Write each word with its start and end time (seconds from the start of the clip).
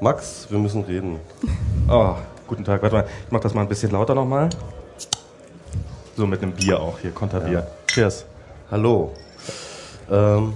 Max, 0.00 0.46
wir 0.50 0.58
müssen 0.58 0.82
reden. 0.82 1.20
Oh, 1.90 2.14
guten 2.46 2.64
Tag. 2.66 2.82
Warte 2.82 2.96
mal, 2.96 3.04
ich 3.06 3.32
mach 3.32 3.40
das 3.40 3.54
mal 3.54 3.62
ein 3.62 3.68
bisschen 3.68 3.90
lauter 3.92 4.14
nochmal. 4.14 4.50
So 6.18 6.26
mit 6.26 6.42
einem 6.42 6.52
Bier 6.52 6.78
auch 6.78 6.98
hier, 6.98 7.12
Konterbier. 7.12 7.50
Ja. 7.60 7.66
Cheers. 7.86 8.26
Hallo. 8.70 9.12
Ähm, 10.10 10.52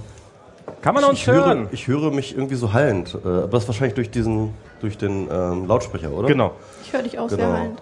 Kann 0.83 0.93
man 0.93 1.03
uns 1.05 1.17
ich 1.17 1.25
hören? 1.25 1.61
Höre, 1.61 1.73
ich 1.73 1.87
höre 1.87 2.11
mich 2.11 2.35
irgendwie 2.35 2.53
so 2.53 2.71
hallend. 2.71 3.15
Äh, 3.15 3.27
aber 3.27 3.47
das 3.47 3.63
ist 3.63 3.67
wahrscheinlich 3.69 3.95
durch 3.95 4.11
diesen, 4.11 4.53
durch 4.79 4.95
den 4.99 5.27
ähm, 5.31 5.65
Lautsprecher, 5.67 6.11
oder? 6.11 6.27
Genau. 6.27 6.51
Ich 6.85 6.93
höre 6.93 7.01
dich 7.01 7.17
auch 7.17 7.27
Genau. 7.29 7.41
sehr 7.41 7.51
hallend. 7.57 7.81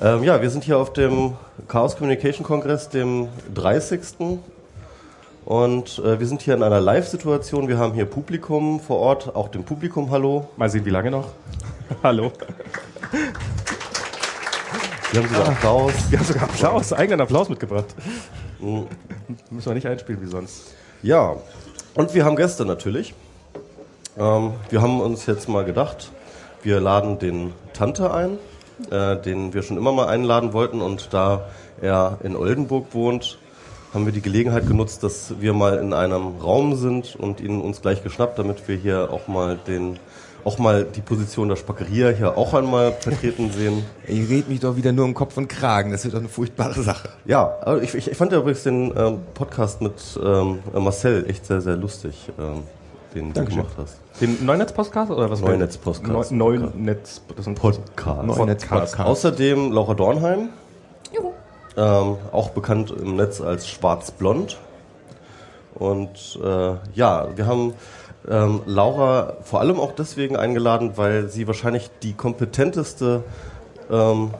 Ähm, 0.00 0.24
ja, 0.24 0.40
wir 0.40 0.48
sind 0.48 0.64
hier 0.64 0.78
auf 0.78 0.94
dem 0.94 1.34
Chaos 1.68 1.98
Communication 1.98 2.46
Kongress, 2.46 2.88
dem 2.88 3.28
30. 3.54 4.00
Und 5.46 6.00
äh, 6.00 6.18
wir 6.18 6.26
sind 6.26 6.42
hier 6.42 6.54
in 6.54 6.64
einer 6.64 6.80
Live-Situation. 6.80 7.68
Wir 7.68 7.78
haben 7.78 7.94
hier 7.94 8.04
Publikum 8.04 8.80
vor 8.80 8.98
Ort, 8.98 9.36
auch 9.36 9.46
dem 9.46 9.62
Publikum 9.62 10.10
Hallo. 10.10 10.48
Mal 10.56 10.68
sehen, 10.68 10.84
wie 10.84 10.90
lange 10.90 11.12
noch. 11.12 11.28
Hallo. 12.02 12.32
Wir 15.12 15.22
haben 15.22 15.28
sogar 15.28 15.48
Applaus. 15.48 15.92
Wir 16.10 16.18
haben 16.18 16.26
sogar 16.26 16.42
Applaus, 16.42 16.92
eigenen 16.92 17.20
Applaus 17.20 17.48
mitgebracht. 17.48 17.94
Müssen 18.58 18.88
wir 19.66 19.74
nicht 19.74 19.86
einspielen 19.86 20.20
wie 20.20 20.26
sonst. 20.26 20.74
Ja, 21.04 21.36
und 21.94 22.12
wir 22.12 22.24
haben 22.24 22.34
Gäste 22.34 22.64
natürlich. 22.64 23.14
Ähm, 24.18 24.54
wir 24.68 24.82
haben 24.82 25.00
uns 25.00 25.26
jetzt 25.26 25.48
mal 25.48 25.64
gedacht, 25.64 26.10
wir 26.64 26.80
laden 26.80 27.20
den 27.20 27.52
Tante 27.72 28.12
ein, 28.12 28.38
äh, 28.90 29.16
den 29.16 29.54
wir 29.54 29.62
schon 29.62 29.76
immer 29.76 29.92
mal 29.92 30.08
einladen 30.08 30.52
wollten. 30.52 30.82
Und 30.82 31.14
da 31.14 31.46
er 31.80 32.18
in 32.24 32.34
Oldenburg 32.34 32.86
wohnt, 32.94 33.38
haben 33.96 34.04
wir 34.04 34.12
die 34.12 34.20
Gelegenheit 34.20 34.68
genutzt, 34.68 35.02
dass 35.02 35.40
wir 35.40 35.54
mal 35.54 35.78
in 35.78 35.94
einem 35.94 36.36
Raum 36.36 36.76
sind 36.76 37.16
und 37.16 37.40
ihn 37.40 37.62
uns 37.62 37.80
gleich 37.80 38.04
geschnappt, 38.04 38.38
damit 38.38 38.68
wir 38.68 38.76
hier 38.76 39.10
auch 39.10 39.26
mal 39.26 39.58
den 39.66 39.98
auch 40.44 40.58
mal 40.58 40.84
die 40.84 41.00
Position 41.00 41.48
der 41.48 41.56
Spackeria 41.56 42.10
hier 42.10 42.36
auch 42.36 42.52
einmal 42.54 42.92
vertreten 42.92 43.50
sehen. 43.50 43.84
Ich 44.06 44.30
red 44.30 44.48
mich 44.48 44.60
doch 44.60 44.76
wieder 44.76 44.92
nur 44.92 45.06
im 45.06 45.14
Kopf 45.14 45.36
und 45.38 45.48
Kragen. 45.48 45.90
Das 45.90 46.04
wird 46.04 46.14
doch 46.14 46.20
eine 46.20 46.28
furchtbare 46.28 46.80
Sache. 46.82 47.08
Ja, 47.24 47.56
aber 47.62 47.82
ich, 47.82 47.94
ich, 47.94 48.08
ich 48.08 48.16
fand 48.16 48.30
ja 48.30 48.38
übrigens 48.38 48.62
den 48.62 48.92
ähm, 48.96 49.18
Podcast 49.34 49.80
mit 49.80 49.94
ähm, 50.22 50.58
Marcel 50.74 51.28
echt 51.28 51.46
sehr, 51.46 51.62
sehr 51.62 51.76
lustig, 51.76 52.30
ähm, 52.38 52.62
den 53.14 53.32
Dankeschön. 53.32 53.62
du 53.62 53.64
gemacht 53.64 53.76
hast. 53.78 53.96
Den 54.20 54.44
Neunetz-Podcast 54.44 55.10
oder 55.10 55.30
was? 55.30 55.40
Neunetz-Podcast. 55.40 56.30
Neu, 56.32 56.58
Neunetz, 56.58 57.22
das 57.30 57.38
ist 57.38 57.46
ein 57.48 57.54
Podcast. 57.56 58.22
Neunetz-Podcast. 58.22 59.00
Außerdem 59.00 59.72
Laura 59.72 59.94
Dornheim, 59.94 60.50
Juhu. 61.12 61.32
Ähm, 61.76 62.16
auch 62.32 62.50
bekannt 62.50 62.90
im 62.90 63.16
Netz 63.16 63.40
als 63.40 63.68
Schwarz-Blond. 63.68 64.58
Und 65.74 66.38
äh, 66.42 66.74
ja, 66.94 67.28
wir 67.36 67.46
haben 67.46 67.74
ähm, 68.28 68.62
Laura 68.66 69.36
vor 69.42 69.60
allem 69.60 69.78
auch 69.78 69.92
deswegen 69.92 70.36
eingeladen, 70.36 70.92
weil 70.96 71.28
sie 71.28 71.46
wahrscheinlich 71.46 71.90
die 72.02 72.14
kompetenteste, 72.14 73.22
ähm, 73.90 74.30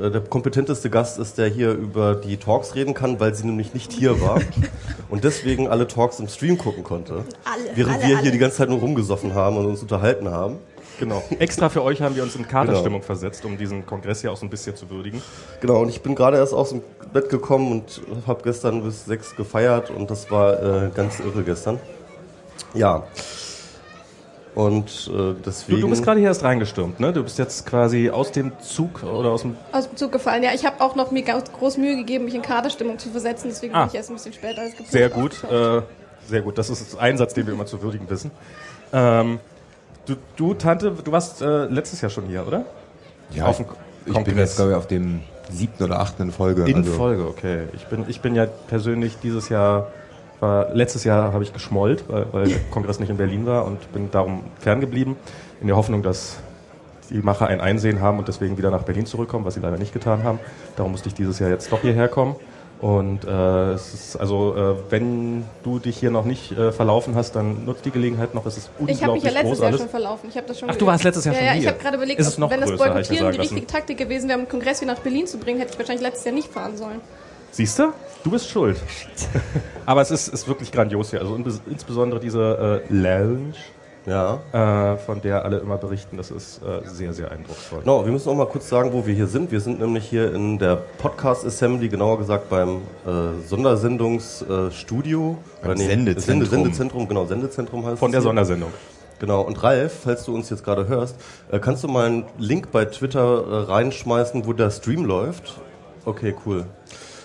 äh, 0.00 0.10
der 0.10 0.20
kompetenteste 0.22 0.88
Gast 0.88 1.18
ist, 1.18 1.38
der 1.38 1.48
hier 1.48 1.72
über 1.72 2.14
die 2.14 2.36
Talks 2.36 2.74
reden 2.74 2.94
kann, 2.94 3.18
weil 3.18 3.34
sie 3.34 3.46
nämlich 3.46 3.74
nicht 3.74 3.92
hier 3.92 4.20
war 4.20 4.40
und 5.10 5.24
deswegen 5.24 5.68
alle 5.68 5.88
Talks 5.88 6.20
im 6.20 6.28
Stream 6.28 6.56
gucken 6.56 6.84
konnte. 6.84 7.24
Alle, 7.44 7.70
während 7.74 7.94
alle, 7.94 8.02
wir 8.02 8.08
hier 8.08 8.18
alle. 8.18 8.30
die 8.30 8.38
ganze 8.38 8.58
Zeit 8.58 8.68
nur 8.68 8.78
rumgesoffen 8.78 9.34
haben 9.34 9.56
und 9.56 9.66
uns 9.66 9.82
unterhalten 9.82 10.30
haben. 10.30 10.58
Genau. 10.98 11.22
Extra 11.38 11.68
für 11.68 11.82
euch 11.82 12.00
haben 12.00 12.16
wir 12.16 12.22
uns 12.22 12.36
in 12.36 12.48
Katerstimmung 12.48 13.00
Genau. 13.00 13.06
versetzt, 13.06 13.44
um 13.44 13.58
diesen 13.58 13.84
Kongress 13.86 14.22
hier 14.22 14.32
auch 14.32 14.36
so 14.36 14.46
ein 14.46 14.50
bisschen 14.50 14.76
zu 14.76 14.88
würdigen. 14.90 15.22
Genau, 15.60 15.80
und 15.82 15.88
ich 15.90 16.00
bin 16.02 16.14
gerade 16.14 16.36
erst 16.38 16.54
aus 16.54 16.70
dem 16.70 16.82
Bett 17.12 17.28
gekommen 17.28 17.70
und 17.72 18.00
habe 18.26 18.42
gestern 18.42 18.82
bis 18.82 19.04
sechs 19.04 19.36
gefeiert 19.36 19.90
und 19.90 20.10
das 20.10 20.30
war 20.30 20.62
äh, 20.86 20.90
ganz 20.94 21.20
irre 21.20 21.42
gestern. 21.42 21.78
Ja. 22.74 23.04
Und 24.54 25.08
äh, 25.08 25.10
Du, 25.12 25.34
deswegen. 25.44 25.80
du 25.82 25.88
bist 25.90 26.02
gerade 26.02 26.18
hier 26.18 26.30
erst 26.30 26.42
reingestürmt, 26.42 26.98
ne? 26.98 27.12
Du 27.12 27.22
bist 27.22 27.38
jetzt 27.38 27.66
quasi 27.66 28.08
aus 28.08 28.32
dem 28.32 28.52
Zug 28.60 29.02
oder 29.02 29.30
aus 29.30 29.42
dem. 29.42 29.54
Aus 29.72 29.86
dem 29.88 29.96
Zug 29.98 30.12
gefallen. 30.12 30.42
Ja, 30.42 30.50
ich 30.54 30.64
habe 30.64 30.80
auch 30.80 30.94
noch 30.96 31.10
mir 31.10 31.22
ganz 31.22 31.52
groß 31.52 31.76
Mühe 31.76 31.94
gegeben, 31.96 32.24
mich 32.24 32.34
in 32.34 32.40
Kaderstimmung 32.40 32.98
zu 32.98 33.10
versetzen. 33.10 33.48
Deswegen 33.50 33.74
Ah. 33.74 33.80
bin 33.80 33.88
ich 33.90 33.94
erst 33.96 34.08
ein 34.10 34.14
bisschen 34.16 34.32
später 34.32 34.62
als 34.62 34.70
geplant. 34.70 34.92
Sehr 34.92 35.10
gut, 35.10 35.44
äh, 35.44 35.82
sehr 36.26 36.40
gut. 36.40 36.56
Das 36.56 36.70
ist 36.70 36.80
das 36.94 36.98
Einsatz, 36.98 37.34
den 37.34 37.46
wir 37.46 37.52
immer 37.52 37.66
zu 37.66 37.82
würdigen 37.82 38.08
wissen. 38.08 38.30
Ähm, 38.94 39.40
du, 40.06 40.16
du, 40.36 40.54
Tante, 40.54 40.92
du 40.92 41.12
warst 41.12 41.42
äh, 41.42 41.66
letztes 41.66 42.00
Jahr 42.00 42.10
schon 42.10 42.26
hier, 42.26 42.46
oder? 42.46 42.64
Ja, 43.30 43.46
Auf 43.46 43.60
ich, 43.60 43.66
ich 44.06 44.24
bin 44.24 44.38
jetzt, 44.38 44.56
glaube 44.56 44.70
ich, 44.72 44.76
auf 44.76 44.86
dem 44.86 45.20
siebten 45.50 45.84
oder 45.84 46.00
achten 46.00 46.30
Folge. 46.32 46.64
In 46.64 46.76
also, 46.76 46.92
Folge, 46.92 47.26
okay. 47.26 47.64
Ich 47.74 47.86
bin, 47.86 48.04
ich 48.08 48.20
bin 48.20 48.34
ja 48.34 48.46
persönlich 48.46 49.18
dieses 49.22 49.48
Jahr, 49.48 49.88
war, 50.40 50.72
letztes 50.74 51.04
Jahr 51.04 51.32
habe 51.32 51.44
ich 51.44 51.52
geschmollt, 51.52 52.04
weil, 52.08 52.26
weil 52.32 52.48
der 52.48 52.58
Kongress 52.70 53.00
nicht 53.00 53.10
in 53.10 53.16
Berlin 53.16 53.46
war 53.46 53.64
und 53.64 53.92
bin 53.92 54.10
darum 54.10 54.44
ferngeblieben, 54.58 55.16
in 55.60 55.66
der 55.66 55.76
Hoffnung, 55.76 56.02
dass 56.02 56.38
die 57.10 57.18
Macher 57.18 57.46
ein 57.46 57.60
Einsehen 57.60 58.00
haben 58.00 58.18
und 58.18 58.28
deswegen 58.28 58.58
wieder 58.58 58.70
nach 58.70 58.82
Berlin 58.82 59.06
zurückkommen, 59.06 59.44
was 59.44 59.54
sie 59.54 59.60
leider 59.60 59.78
nicht 59.78 59.92
getan 59.92 60.24
haben. 60.24 60.40
Darum 60.76 60.92
musste 60.92 61.08
ich 61.08 61.14
dieses 61.14 61.38
Jahr 61.38 61.50
jetzt 61.50 61.70
doch 61.70 61.80
hierher 61.80 62.08
kommen. 62.08 62.36
Und 62.80 63.24
äh, 63.24 63.72
es 63.72 63.94
ist 63.94 64.16
also, 64.16 64.54
äh, 64.54 64.76
wenn 64.90 65.44
du 65.62 65.78
dich 65.78 65.96
hier 65.96 66.10
noch 66.10 66.26
nicht 66.26 66.52
äh, 66.52 66.72
verlaufen 66.72 67.14
hast, 67.14 67.32
dann 67.34 67.64
nutzt 67.64 67.86
die 67.86 67.90
Gelegenheit 67.90 68.34
noch. 68.34 68.44
Es 68.44 68.58
ist 68.58 68.70
unglaublich 68.78 68.96
Ich 68.96 69.02
habe 69.02 69.12
mich 69.14 69.22
ja 69.24 69.30
letztes 69.30 69.58
Jahr 69.58 69.68
alles. 69.68 69.80
schon 69.80 69.88
verlaufen. 69.88 70.28
Ich 70.28 70.36
habe 70.36 70.46
das 70.46 70.58
schon 70.60 70.70
Ach, 70.70 70.76
du 70.76 70.86
warst 70.86 71.04
letztes 71.04 71.24
Jahr 71.24 71.34
ja, 71.34 71.40
schon 71.40 71.46
ja, 71.46 71.52
hier. 71.54 71.62
Ich 71.62 71.68
habe 71.68 71.78
gerade 71.78 71.96
überlegt, 71.96 72.20
Ist 72.20 72.26
es 72.26 72.38
noch 72.38 72.50
wenn 72.50 72.60
das 72.60 72.68
größer, 72.68 72.84
mir 72.84 72.90
Boykottieren 72.92 73.32
die 73.32 73.38
richtige 73.38 73.66
Taktik 73.66 73.96
gewesen 73.96 74.28
wäre, 74.28 74.38
um 74.38 74.44
den 74.44 74.50
Kongress 74.50 74.82
wieder 74.82 74.92
nach 74.92 75.00
Berlin 75.00 75.26
zu 75.26 75.38
bringen, 75.38 75.58
hätte 75.58 75.72
ich 75.72 75.78
wahrscheinlich 75.78 76.02
letztes 76.02 76.24
Jahr 76.26 76.34
nicht 76.34 76.52
fahren 76.52 76.76
sollen. 76.76 77.00
Siehst 77.50 77.78
du? 77.78 77.92
Du 78.22 78.30
bist 78.30 78.50
schuld. 78.50 78.76
Aber 79.86 80.02
es 80.02 80.10
ist, 80.10 80.28
ist 80.28 80.46
wirklich 80.46 80.70
grandios 80.70 81.10
hier. 81.10 81.20
Also 81.20 81.38
insbesondere 81.70 82.20
diese 82.20 82.82
äh, 82.86 82.92
Lounge, 82.92 83.54
ja. 84.06 84.40
äh, 84.52 84.96
von 84.96 85.20
der 85.20 85.44
alle 85.44 85.58
immer 85.58 85.76
berichten, 85.76 86.16
das 86.16 86.30
ist 86.30 86.62
äh, 86.62 86.88
sehr, 86.88 87.12
sehr 87.12 87.30
eindrucksvoll. 87.30 87.80
Genau, 87.80 88.04
wir 88.04 88.12
müssen 88.12 88.28
auch 88.28 88.34
mal 88.34 88.46
kurz 88.46 88.68
sagen, 88.68 88.92
wo 88.92 89.06
wir 89.06 89.14
hier 89.14 89.26
sind. 89.26 89.50
Wir 89.50 89.60
sind 89.60 89.80
nämlich 89.80 90.04
hier 90.06 90.32
in 90.34 90.58
der 90.58 90.76
Podcast 90.76 91.44
Assembly, 91.44 91.88
genauer 91.88 92.18
gesagt 92.18 92.48
beim 92.48 92.82
äh, 93.06 93.46
Sondersendungsstudio. 93.46 95.36
Beim 95.62 95.76
Sendezentrum. 95.76 96.20
Sende, 96.20 96.46
Sendezentrum, 96.46 97.08
genau, 97.08 97.26
Sendezentrum 97.26 97.84
heißt 97.84 97.98
Von 97.98 98.12
der 98.12 98.20
hier. 98.20 98.28
Sondersendung. 98.28 98.72
Genau, 99.18 99.40
und 99.40 99.62
Ralf, 99.62 100.00
falls 100.04 100.24
du 100.24 100.34
uns 100.34 100.50
jetzt 100.50 100.62
gerade 100.62 100.88
hörst, 100.88 101.16
äh, 101.50 101.58
kannst 101.58 101.82
du 101.82 101.88
mal 101.88 102.06
einen 102.06 102.24
Link 102.38 102.70
bei 102.70 102.84
Twitter 102.84 103.20
äh, 103.20 103.56
reinschmeißen, 103.70 104.46
wo 104.46 104.52
der 104.52 104.70
Stream 104.70 105.04
läuft? 105.04 105.54
Okay, 106.04 106.34
cool. 106.44 106.66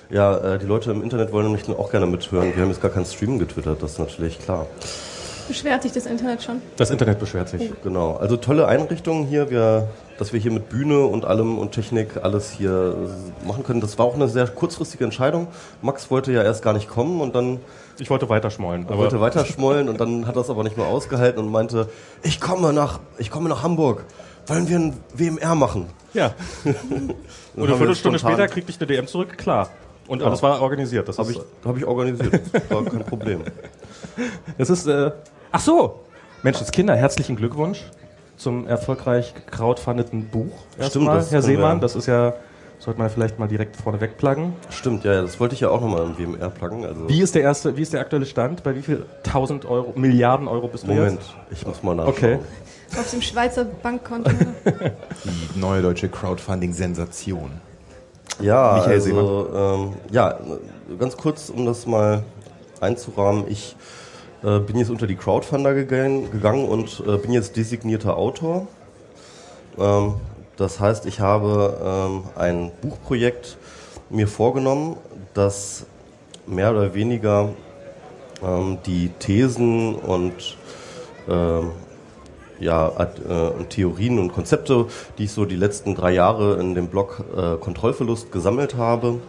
Ja, 0.09 0.37
äh, 0.37 0.59
die 0.59 0.65
Leute 0.65 0.91
im 0.91 1.03
Internet 1.03 1.31
wollen 1.31 1.45
nämlich 1.45 1.67
auch 1.69 1.91
gerne 1.91 2.05
mithören. 2.05 2.55
Wir 2.55 2.63
haben 2.63 2.69
jetzt 2.69 2.81
gar 2.81 2.91
keinen 2.91 3.05
Stream 3.05 3.39
getwittert, 3.39 3.83
das 3.83 3.93
ist 3.93 3.99
natürlich 3.99 4.39
klar. 4.39 4.67
Beschwert 5.47 5.84
sich 5.84 5.91
das 5.91 6.06
Internet 6.06 6.44
schon. 6.44 6.62
Das 6.78 6.90
Internet 6.90 7.19
beschwert 7.19 7.50
sich. 7.50 7.72
Genau, 7.84 8.16
also 8.16 8.38
tolle 8.38 8.68
Einrichtungen 8.68 9.25
hier, 9.25 9.50
wir, 9.50 9.88
dass 10.18 10.34
wir 10.34 10.40
hier 10.40 10.52
mit 10.52 10.69
Bühne 10.69 11.00
und 11.06 11.25
allem 11.25 11.57
und 11.57 11.72
Technik 11.72 12.24
alles 12.24 12.52
hier 12.52 12.96
machen 13.46 13.63
können. 13.63 13.81
Das 13.81 13.97
war 13.97 14.06
auch 14.06 14.16
eine 14.16 14.28
sehr 14.28 14.47
kurzfristige 14.47 15.03
Entscheidung. 15.03 15.47
Max 15.81 16.09
wollte 16.12 16.31
ja 16.31 16.44
erst 16.44 16.63
gar 16.63 16.74
nicht 16.74 16.88
kommen 16.90 17.22
und 17.22 17.35
dann 17.35 17.59
Ich 18.00 18.09
wollte 18.09 18.29
weiterschmollen. 18.29 18.85
er 18.90 18.97
wollte 18.97 19.19
weiterschmollen 19.22 19.90
und 19.90 20.00
dann 20.00 20.28
hat 20.28 20.35
er 20.35 20.41
es 20.41 20.50
aber 20.50 20.63
nicht 20.63 20.78
mehr 20.78 20.88
ausgehalten 20.88 21.44
und 21.44 21.52
meinte, 21.52 21.90
ich 22.23 22.40
komme 22.40 22.73
nach, 22.73 23.00
ich 23.18 23.29
komme 23.31 23.50
nach 23.50 23.63
Hamburg. 23.63 24.06
Wollen 24.47 24.68
wir 24.68 24.79
ein 24.79 24.94
WMR 25.13 25.56
machen? 25.56 25.88
ja. 26.13 26.34
Und 27.56 27.68
eine 27.68 27.75
Viertelstunde 27.78 28.18
später 28.18 28.47
kriegte 28.47 28.72
ich 28.72 28.79
eine 28.79 28.88
DM 28.88 29.08
zurück, 29.08 29.38
klar. 29.38 29.69
Und 30.08 30.23
alles 30.23 30.41
war 30.41 30.62
organisiert. 30.62 31.08
Das 31.08 31.18
Habe 31.19 31.31
ich, 31.31 31.40
hab 31.63 31.78
ich 31.78 31.85
organisiert. 31.85 32.41
Das 32.52 32.69
war 32.72 32.84
kein 32.84 33.06
Problem. 33.06 33.41
das 34.58 34.69
ist 34.69 34.88
äh, 34.88 35.12
ach 35.51 35.59
so. 35.59 36.00
Menschenskinder, 36.44 36.95
herzlichen 36.95 37.35
Glückwunsch 37.35 37.84
zum 38.38 38.66
erfolgreich 38.67 39.34
crowdfundeten 39.45 40.28
Buch. 40.28 40.47
Stimmt, 40.73 40.81
Erstmal, 40.84 41.17
das 41.17 41.31
Herr 41.31 41.41
Seemann, 41.44 41.79
das 41.79 41.95
ist 41.95 42.07
ja, 42.07 42.34
sollte 42.79 43.00
man 43.00 43.12
vielleicht 43.12 43.38
mal 43.38 43.47
direkt 43.47 43.75
vorne 43.78 44.01
wegpluggen. 44.01 44.53
Stimmt, 44.72 45.03
ja, 45.03 45.13
ja, 45.13 45.22
das 45.22 45.40
wollte 45.40 45.53
ich 45.53 45.61
ja 45.61 45.69
auch 45.69 45.79
nochmal 45.81 46.07
im 46.07 46.17
WMR 46.17 46.50
pluggen. 46.50 46.84
Also, 46.84 47.07
Wie 47.07 47.22
ist 47.22 47.35
der 47.35 47.44
erste, 47.44 47.78
wie 47.78 47.84
ist 47.84 47.94
der 47.94 48.01
aktuelle 48.01 48.25
Stand? 48.25 48.63
Bei 48.63 48.75
wie 48.75 48.81
viel 48.81 49.06
tausend 49.22 49.66
Euro, 49.66 49.94
Milliarden 49.95 50.47
Euro 50.47 50.67
bist 50.67 50.85
du 50.85 50.88
Moment, 50.88 51.19
jetzt? 51.19 51.34
ich 51.51 51.67
muss 51.67 51.84
mal 51.84 51.95
nachschauen. 51.95 52.16
Okay. 52.16 52.40
Auf 53.00 53.11
dem 53.11 53.22
Schweizer 53.22 53.66
Bankkonto. 53.66 54.31
Die 55.53 55.59
neue 55.59 55.84
deutsche 55.84 56.09
Crowdfunding-Sensation. 56.09 57.52
Ja, 58.40 58.73
Michael 58.78 58.93
also, 58.93 59.49
ähm, 59.53 59.93
ja, 60.09 60.40
ganz 60.97 61.16
kurz, 61.16 61.49
um 61.49 61.66
das 61.67 61.85
mal 61.85 62.23
einzurahmen. 62.79 63.46
Ich 63.47 63.75
äh, 64.43 64.59
bin 64.59 64.78
jetzt 64.78 64.90
unter 64.90 65.08
die 65.08 65.16
Crowdfunder 65.16 65.73
gegangen, 65.73 66.32
gegangen 66.32 66.67
und 66.67 67.03
äh, 67.08 67.17
bin 67.17 67.32
jetzt 67.32 67.55
designierter 67.58 68.17
Autor. 68.17 68.67
Ähm, 69.78 70.16
das 70.58 70.79
heißt, 70.79 71.05
ich 71.05 71.20
habe 71.20 71.78
ähm, 71.84 72.23
ein 72.35 72.72
Buchprojekt 72.82 73.58
mir 74.09 74.28
vorgenommen, 74.28 74.97
das 75.34 75.85
mehr 76.46 76.72
oder 76.72 76.93
weniger 76.93 77.49
ähm, 78.43 78.78
die 78.85 79.09
Thesen 79.20 79.96
und 79.96 80.58
ähm, 81.29 81.72
ja, 82.59 82.90
äh, 82.90 83.64
Theorien 83.70 84.20
und 84.20 84.34
Konzepte, 84.34 84.85
die 85.17 85.23
ich 85.23 85.32
so 85.32 85.46
die 85.46 85.55
letzten 85.55 85.96
drei 85.96 86.11
Jahre 86.11 86.59
in 86.59 86.76
dem 86.76 86.87
Blog 86.87 87.23
äh, 87.35 87.58
Kontrollverlust 87.58 88.32
gesammelt 88.32 88.76
habe, 88.76 89.20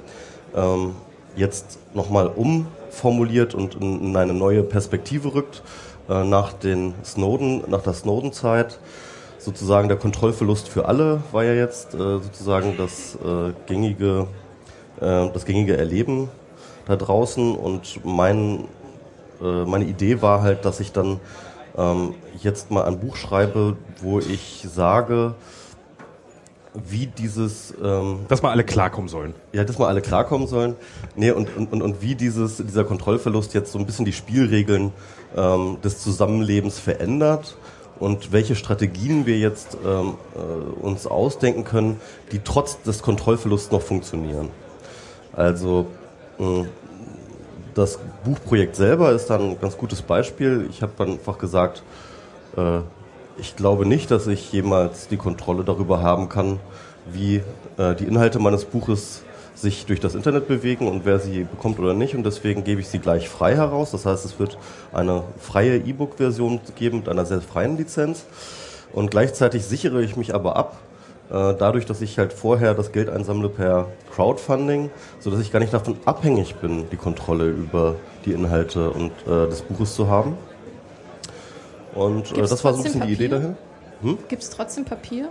ähm, 0.54 0.94
jetzt 1.34 1.78
nochmal 1.94 2.30
umformuliert 2.92 3.54
und 3.54 3.74
in, 3.76 4.00
in 4.02 4.16
eine 4.16 4.34
neue 4.34 4.62
Perspektive 4.62 5.34
rückt 5.34 5.62
äh, 6.08 6.24
nach 6.24 6.52
den 6.52 6.94
Snowden, 7.04 7.64
nach 7.68 7.82
der 7.82 7.94
Snowden-Zeit. 7.94 8.78
Sozusagen 9.38 9.88
der 9.88 9.96
Kontrollverlust 9.96 10.68
für 10.68 10.86
alle 10.86 11.22
war 11.32 11.42
ja 11.42 11.54
jetzt 11.54 11.94
äh, 11.94 11.98
sozusagen 11.98 12.76
das 12.76 13.16
äh, 13.16 13.52
gängige, 13.66 14.26
das 15.00 15.46
gängige 15.46 15.76
Erleben 15.76 16.28
da 16.86 16.94
draußen. 16.94 17.56
Und 17.56 18.04
mein, 18.04 18.68
meine 19.40 19.84
Idee 19.84 20.22
war 20.22 20.42
halt, 20.42 20.64
dass 20.64 20.78
ich 20.78 20.92
dann 20.92 21.18
ähm, 21.76 22.14
jetzt 22.38 22.70
mal 22.70 22.84
ein 22.84 23.00
Buch 23.00 23.16
schreibe, 23.16 23.76
wo 24.00 24.20
ich 24.20 24.64
sage, 24.72 25.34
wie 26.74 27.06
dieses 27.06 27.74
ähm, 27.82 28.20
Dass 28.28 28.42
mal 28.42 28.50
alle 28.50 28.64
klarkommen 28.64 29.08
sollen. 29.08 29.34
ja, 29.52 29.64
dass 29.64 29.78
mal 29.78 29.88
alle 29.88 30.00
klarkommen 30.00 30.46
sollen. 30.48 30.74
Nee, 31.16 31.30
und, 31.30 31.54
und, 31.56 31.72
und, 31.72 31.82
und 31.82 32.02
wie 32.02 32.14
dieses, 32.14 32.56
dieser 32.56 32.84
Kontrollverlust 32.84 33.52
jetzt 33.54 33.72
so 33.72 33.78
ein 33.78 33.86
bisschen 33.86 34.04
die 34.04 34.12
Spielregeln 34.12 34.92
ähm, 35.36 35.78
des 35.84 35.98
Zusammenlebens 36.02 36.78
verändert 36.78 37.56
und 38.00 38.32
welche 38.32 38.56
Strategien 38.56 39.26
wir 39.26 39.38
jetzt 39.38 39.76
ähm, 39.84 40.14
äh, 40.34 40.82
uns 40.82 41.06
ausdenken 41.06 41.64
können, 41.64 42.00
die 42.32 42.40
trotz 42.40 42.80
des 42.82 43.02
Kontrollverlusts 43.02 43.70
noch 43.70 43.82
funktionieren. 43.82 44.48
Also 45.34 45.86
mh, 46.38 46.66
das 47.74 47.98
Buchprojekt 48.24 48.76
selber 48.76 49.12
ist 49.12 49.26
dann 49.28 49.50
ein 49.50 49.60
ganz 49.60 49.76
gutes 49.76 50.02
Beispiel. 50.02 50.66
Ich 50.70 50.82
habe 50.82 50.92
dann 50.96 51.12
einfach 51.12 51.38
gesagt, 51.38 51.82
äh, 52.56 52.80
ich 53.38 53.56
glaube 53.56 53.86
nicht, 53.86 54.10
dass 54.10 54.26
ich 54.26 54.52
jemals 54.52 55.08
die 55.08 55.16
Kontrolle 55.16 55.64
darüber 55.64 56.02
haben 56.02 56.28
kann, 56.28 56.60
wie 57.10 57.42
äh, 57.78 57.94
die 57.94 58.04
Inhalte 58.04 58.38
meines 58.38 58.64
Buches 58.64 59.22
sich 59.54 59.86
durch 59.86 60.00
das 60.00 60.14
Internet 60.14 60.48
bewegen 60.48 60.88
und 60.88 61.04
wer 61.04 61.18
sie 61.18 61.44
bekommt 61.44 61.78
oder 61.78 61.94
nicht. 61.94 62.14
Und 62.14 62.24
deswegen 62.24 62.64
gebe 62.64 62.80
ich 62.80 62.88
sie 62.88 62.98
gleich 62.98 63.28
frei 63.28 63.54
heraus. 63.54 63.90
Das 63.92 64.06
heißt, 64.06 64.24
es 64.24 64.38
wird 64.38 64.58
eine 64.92 65.22
freie 65.38 65.76
E-Book-Version 65.76 66.60
geben 66.74 66.98
mit 66.98 67.08
einer 67.08 67.24
sehr 67.26 67.40
freien 67.40 67.76
Lizenz. 67.76 68.24
Und 68.92 69.10
gleichzeitig 69.10 69.64
sichere 69.64 70.02
ich 70.02 70.16
mich 70.16 70.34
aber 70.34 70.56
ab, 70.56 70.78
äh, 71.30 71.54
dadurch, 71.58 71.86
dass 71.86 72.00
ich 72.02 72.18
halt 72.18 72.32
vorher 72.32 72.74
das 72.74 72.92
Geld 72.92 73.08
einsammle 73.08 73.48
per 73.48 73.88
Crowdfunding, 74.14 74.90
so 75.20 75.30
dass 75.30 75.40
ich 75.40 75.52
gar 75.52 75.60
nicht 75.60 75.72
davon 75.72 75.96
abhängig 76.04 76.56
bin, 76.56 76.90
die 76.90 76.96
Kontrolle 76.96 77.48
über 77.48 77.94
die 78.24 78.32
Inhalte 78.32 78.90
und 78.90 79.12
äh, 79.26 79.48
des 79.48 79.62
Buches 79.62 79.94
zu 79.94 80.08
haben. 80.08 80.36
Und 81.94 82.30
äh, 82.30 82.34
Gibt's 82.34 82.50
das 82.50 82.64
war 82.64 82.72
so 82.74 82.80
ein 82.80 82.84
bisschen 82.84 83.06
die 83.06 83.12
Idee 83.12 83.28
Papier? 83.28 83.56
dahin. 84.02 84.18
Gibt 84.28 84.42
es 84.42 84.50
trotzdem 84.50 84.84
Papier? 84.84 85.28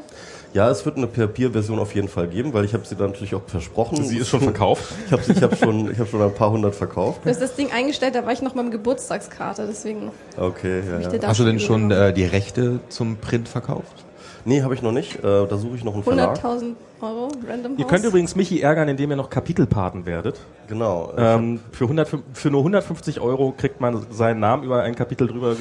Ja, 0.53 0.69
es 0.69 0.85
wird 0.85 0.95
eine 0.97 1.07
Papierversion 1.07 1.77
auf 1.79 1.93
jeden 1.93 2.07
Fall 2.07 2.27
geben, 2.27 2.53
weil 2.53 2.63
ich 2.63 2.73
habe 2.73 2.85
sie 2.85 2.95
dann 2.95 3.11
natürlich 3.11 3.35
auch 3.35 3.41
versprochen. 3.45 4.03
Sie 4.05 4.17
ist 4.17 4.29
schon 4.29 4.39
verkauft. 4.41 4.83
Ich 5.07 5.11
habe 5.11 5.21
ich 5.27 5.41
hab 5.43 5.57
schon, 5.57 5.91
ich 5.91 5.99
hab 5.99 6.07
schon 6.07 6.21
ein 6.21 6.33
paar 6.33 6.51
hundert 6.51 6.75
verkauft. 6.75 7.21
Du 7.23 7.29
hast 7.29 7.41
das 7.41 7.55
Ding 7.55 7.71
eingestellt, 7.73 8.15
da 8.15 8.25
war 8.25 8.31
ich 8.31 8.41
noch 8.41 8.55
mal 8.55 8.63
mit 8.63 8.71
Geburtstagskarte, 8.71 9.65
deswegen 9.67 10.11
Okay, 10.37 10.81
ja, 10.89 11.09
ja. 11.09 11.27
Hast 11.27 11.39
du 11.39 11.45
denn 11.45 11.59
schon 11.59 11.91
äh, 11.91 12.13
die 12.13 12.25
Rechte 12.25 12.79
zum 12.89 13.17
Print 13.17 13.49
verkauft? 13.49 14.05
Nee, 14.45 14.61
habe 14.63 14.73
ich 14.73 14.81
noch 14.81 14.91
nicht. 14.91 15.17
Äh, 15.17 15.21
da 15.21 15.57
suche 15.57 15.75
ich 15.75 15.83
noch 15.83 15.93
einen 15.93 16.03
Verlag. 16.03 16.37
100.000 16.39 16.73
Euro, 17.01 17.29
Random 17.47 17.73
Ihr 17.77 17.83
House. 17.83 17.91
könnt 17.91 18.05
übrigens 18.05 18.35
Michi 18.35 18.61
ärgern, 18.61 18.87
indem 18.87 19.11
ihr 19.11 19.15
noch 19.17 19.29
Kapitelpaten 19.29 20.05
werdet. 20.05 20.39
Genau. 20.67 21.13
Ähm, 21.17 21.59
für, 21.71 21.83
100, 21.85 22.09
für 22.33 22.49
nur 22.49 22.61
150 22.61 23.19
Euro 23.19 23.53
kriegt 23.55 23.81
man 23.81 24.05
seinen 24.11 24.39
Namen 24.39 24.63
über 24.63 24.81
ein 24.81 24.95
Kapitel 24.95 25.27
drüber 25.27 25.55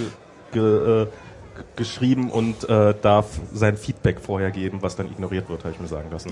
ge, 0.53 1.03
äh, 1.03 1.07
geschrieben 1.77 2.31
und 2.31 2.69
äh, 2.69 2.95
darf 3.01 3.27
sein 3.53 3.77
Feedback 3.77 4.21
vorher 4.21 4.51
geben, 4.51 4.79
was 4.83 4.97
dann 4.97 5.07
ignoriert 5.07 5.49
wird, 5.49 5.65
habe 5.65 5.75
ich 5.75 5.81
mir 5.81 5.89
sagen 5.89 6.11
lassen. 6.11 6.31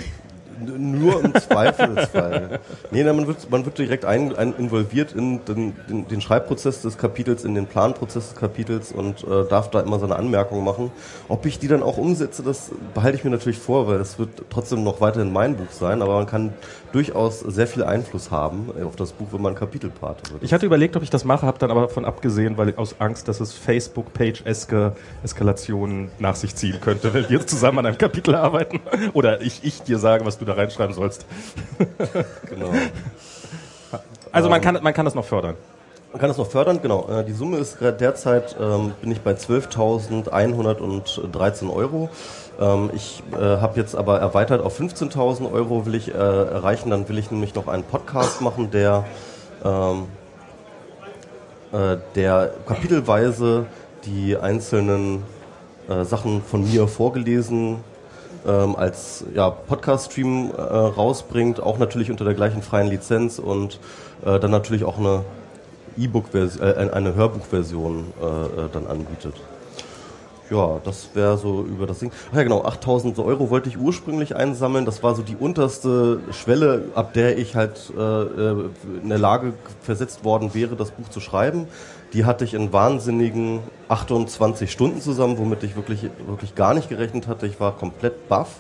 Nur 0.61 1.25
im 1.25 1.35
Zweifelsfall. 1.35 2.61
Nee, 2.91 3.05
man, 3.05 3.27
wird, 3.27 3.51
man 3.51 3.65
wird 3.65 3.79
direkt 3.79 4.05
ein, 4.05 4.35
ein 4.35 4.55
involviert 4.57 5.13
in 5.13 5.45
den, 5.45 5.75
den, 5.89 6.09
den 6.09 6.21
Schreibprozess 6.21 6.83
des 6.83 6.99
Kapitels, 6.99 7.45
in 7.45 7.55
den 7.55 7.67
Planprozess 7.67 8.31
des 8.31 8.37
Kapitels 8.37 8.91
und 8.91 9.23
äh, 9.25 9.49
darf 9.49 9.71
da 9.71 9.81
immer 9.81 9.99
seine 10.01 10.17
Anmerkungen 10.17 10.65
machen. 10.65 10.91
Ob 11.29 11.47
ich 11.47 11.59
die 11.59 11.69
dann 11.69 11.83
auch 11.83 11.97
umsetze, 11.97 12.43
das 12.43 12.71
behalte 12.95 13.17
ich 13.17 13.25
mir 13.25 13.31
natürlich 13.31 13.59
vor, 13.59 13.87
weil 13.87 14.01
es 14.01 14.19
wird 14.19 14.31
trotzdem 14.51 14.83
noch 14.83 15.01
weiterhin 15.01 15.33
mein 15.33 15.57
Buch 15.57 15.71
sein, 15.71 16.03
aber 16.03 16.15
man 16.15 16.27
kann 16.27 16.53
durchaus 16.93 17.41
sehr 17.41 17.67
viel 17.67 17.85
Einfluss 17.85 18.31
haben 18.31 18.71
auf 18.85 18.97
das 18.97 19.13
Buch, 19.13 19.29
wenn 19.33 19.43
man 19.43 19.55
Kapitelpate 19.55 20.31
wird. 20.33 20.43
Ich 20.43 20.53
hatte 20.53 20.67
überlegt, 20.67 20.97
ob 20.97 21.03
ich 21.03 21.11
das 21.11 21.25
mache, 21.25 21.47
habe 21.47 21.59
dann 21.59 21.71
aber 21.71 21.83
davon 21.83 22.05
abgesehen, 22.05 22.57
weil 22.57 22.75
aus 22.77 22.97
Angst, 23.01 23.29
dass 23.29 23.41
es 23.41 23.53
Facebook-Page-eske 23.53 24.97
Eskalationen 25.23 26.11
nach 26.19 26.37
sich 26.37 26.55
ziehen 26.55 26.81
könnte, 26.81 27.13
wenn 27.15 27.29
wir 27.29 27.47
zusammen 27.47 27.81
an 27.81 27.87
einem 27.87 27.99
Kapitel 27.99 28.35
arbeiten. 28.35 28.81
Oder 29.13 29.41
ich, 29.41 29.61
ich 29.63 29.83
dir 29.83 29.99
sage, 29.99 30.25
was 30.25 30.39
du 30.39 30.45
da 30.45 30.55
reinschreiben 30.55 30.95
sollst. 30.95 31.27
Genau. 32.49 32.73
Also 34.33 34.49
man 34.49 34.61
kann, 34.61 34.79
man 34.83 34.95
kann 34.95 35.05
das 35.05 35.15
noch 35.15 35.25
fördern. 35.25 35.55
Man 36.11 36.21
kann 36.21 36.31
das 36.31 36.39
noch 36.39 36.51
fördern, 36.51 36.81
genau. 36.81 37.07
Äh, 37.11 37.23
Die 37.25 37.33
Summe 37.33 37.59
ist 37.59 37.77
derzeit, 37.81 38.57
ähm, 38.59 38.93
bin 39.03 39.13
ich 39.13 39.21
bei 39.21 39.33
12.113 39.33 41.71
Euro. 41.71 42.09
Ähm, 42.59 42.89
ich 42.95 43.23
äh, 43.33 43.37
habe 43.37 43.79
jetzt 43.79 43.95
aber 43.95 44.19
erweitert 44.19 44.63
auf 44.63 44.81
15.000 44.81 45.53
Euro 45.53 45.85
will 45.85 45.95
ich 45.95 46.09
äh, 46.09 46.13
erreichen. 46.17 46.89
Dann 46.89 47.07
will 47.11 47.19
ich 47.19 47.31
nämlich 47.31 47.55
noch 47.55 47.69
einen 47.69 47.85
Podcast 47.85 48.41
machen, 48.41 48.71
der, 48.71 49.05
ähm, 49.63 50.07
äh, 51.73 51.99
der 52.15 52.55
kapitelweise 52.67 53.67
die 54.07 54.39
einzelnen 54.39 55.25
äh, 55.91 56.05
Sachen 56.05 56.43
von 56.43 56.65
mir 56.65 56.89
vorgelesen 56.89 57.85
ähm, 58.47 58.77
als 58.77 59.27
ja, 59.35 59.51
Podcast-Stream 59.51 60.53
äh, 60.57 60.63
rausbringt, 60.63 61.61
auch 61.61 61.77
natürlich 61.77 62.11
unter 62.11 62.25
der 62.25 62.33
gleichen 62.33 62.63
freien 62.63 62.89
Lizenz 62.89 63.39
und 63.39 63.79
dann 64.25 64.51
natürlich 64.51 64.83
auch 64.83 64.99
eine 64.99 65.23
E-Book-Version, 65.99 66.63
äh, 66.67 66.91
eine 66.93 67.15
Hörbuchversion 67.15 68.13
äh, 68.21 68.25
äh, 68.25 68.69
dann 68.73 68.87
anbietet. 68.87 69.35
Ja, 70.51 70.81
das 70.83 71.11
wäre 71.13 71.37
so 71.37 71.63
über 71.63 71.87
das 71.87 71.99
Ding. 71.99 72.11
Ach 72.31 72.37
ja, 72.37 72.43
genau, 72.43 72.65
8000 72.65 73.19
Euro 73.19 73.51
wollte 73.51 73.69
ich 73.69 73.77
ursprünglich 73.77 74.35
einsammeln. 74.35 74.87
Das 74.87 75.03
war 75.03 75.15
so 75.15 75.23
die 75.23 75.37
unterste 75.37 76.21
Schwelle, 76.31 76.87
ab 76.95 77.13
der 77.13 77.37
ich 77.37 77.55
halt 77.55 77.93
äh, 77.97 78.01
äh, 78.01 78.71
in 79.03 79.11
der 79.11 79.19
Lage 79.19 79.53
versetzt 79.83 80.25
worden 80.25 80.55
wäre, 80.55 80.75
das 80.75 80.91
Buch 80.93 81.09
zu 81.11 81.21
schreiben. 81.21 81.67
Die 82.15 82.25
hatte 82.25 82.45
ich 82.45 82.55
in 82.55 82.73
wahnsinnigen 82.73 83.61
28 83.89 84.73
Stunden 84.73 85.03
zusammen, 85.03 85.37
womit 85.37 85.63
ich 85.65 85.77
wirklich, 85.77 86.05
wirklich 86.27 86.55
gar 86.55 86.73
nicht 86.73 86.89
gerechnet 86.89 87.27
hatte. 87.27 87.47
Ich 87.47 87.61
war 87.61 87.77
komplett 87.77 88.29
baff. 88.29 88.57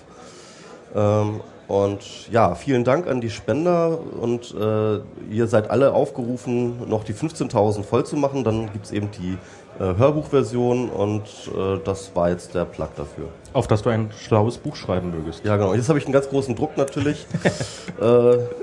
Ähm, 0.94 1.40
und 1.68 2.30
ja, 2.30 2.54
vielen 2.54 2.82
Dank 2.82 3.06
an 3.06 3.20
die 3.20 3.28
Spender 3.28 3.98
und 4.18 4.54
äh, 4.54 5.00
ihr 5.30 5.46
seid 5.46 5.70
alle 5.70 5.92
aufgerufen, 5.92 6.88
noch 6.88 7.04
die 7.04 7.12
15.000 7.12 7.82
voll 7.82 8.06
zu 8.06 8.16
machen. 8.16 8.42
Dann 8.42 8.72
gibt's 8.72 8.90
eben 8.90 9.10
die 9.10 9.36
äh, 9.78 9.94
Hörbuchversion 9.98 10.88
und 10.88 11.24
äh, 11.54 11.78
das 11.84 12.16
war 12.16 12.30
jetzt 12.30 12.54
der 12.54 12.64
Plug 12.64 12.88
dafür. 12.96 13.28
Auf 13.52 13.66
dass 13.66 13.82
du 13.82 13.90
ein 13.90 14.10
schlaues 14.18 14.56
Buch 14.56 14.76
schreiben 14.76 15.10
mögest. 15.10 15.44
Ja, 15.44 15.58
genau. 15.58 15.74
Jetzt 15.74 15.90
habe 15.90 15.98
ich 15.98 16.06
einen 16.06 16.14
ganz 16.14 16.30
großen 16.30 16.56
Druck 16.56 16.78
natürlich 16.78 17.26
äh, 18.00 18.04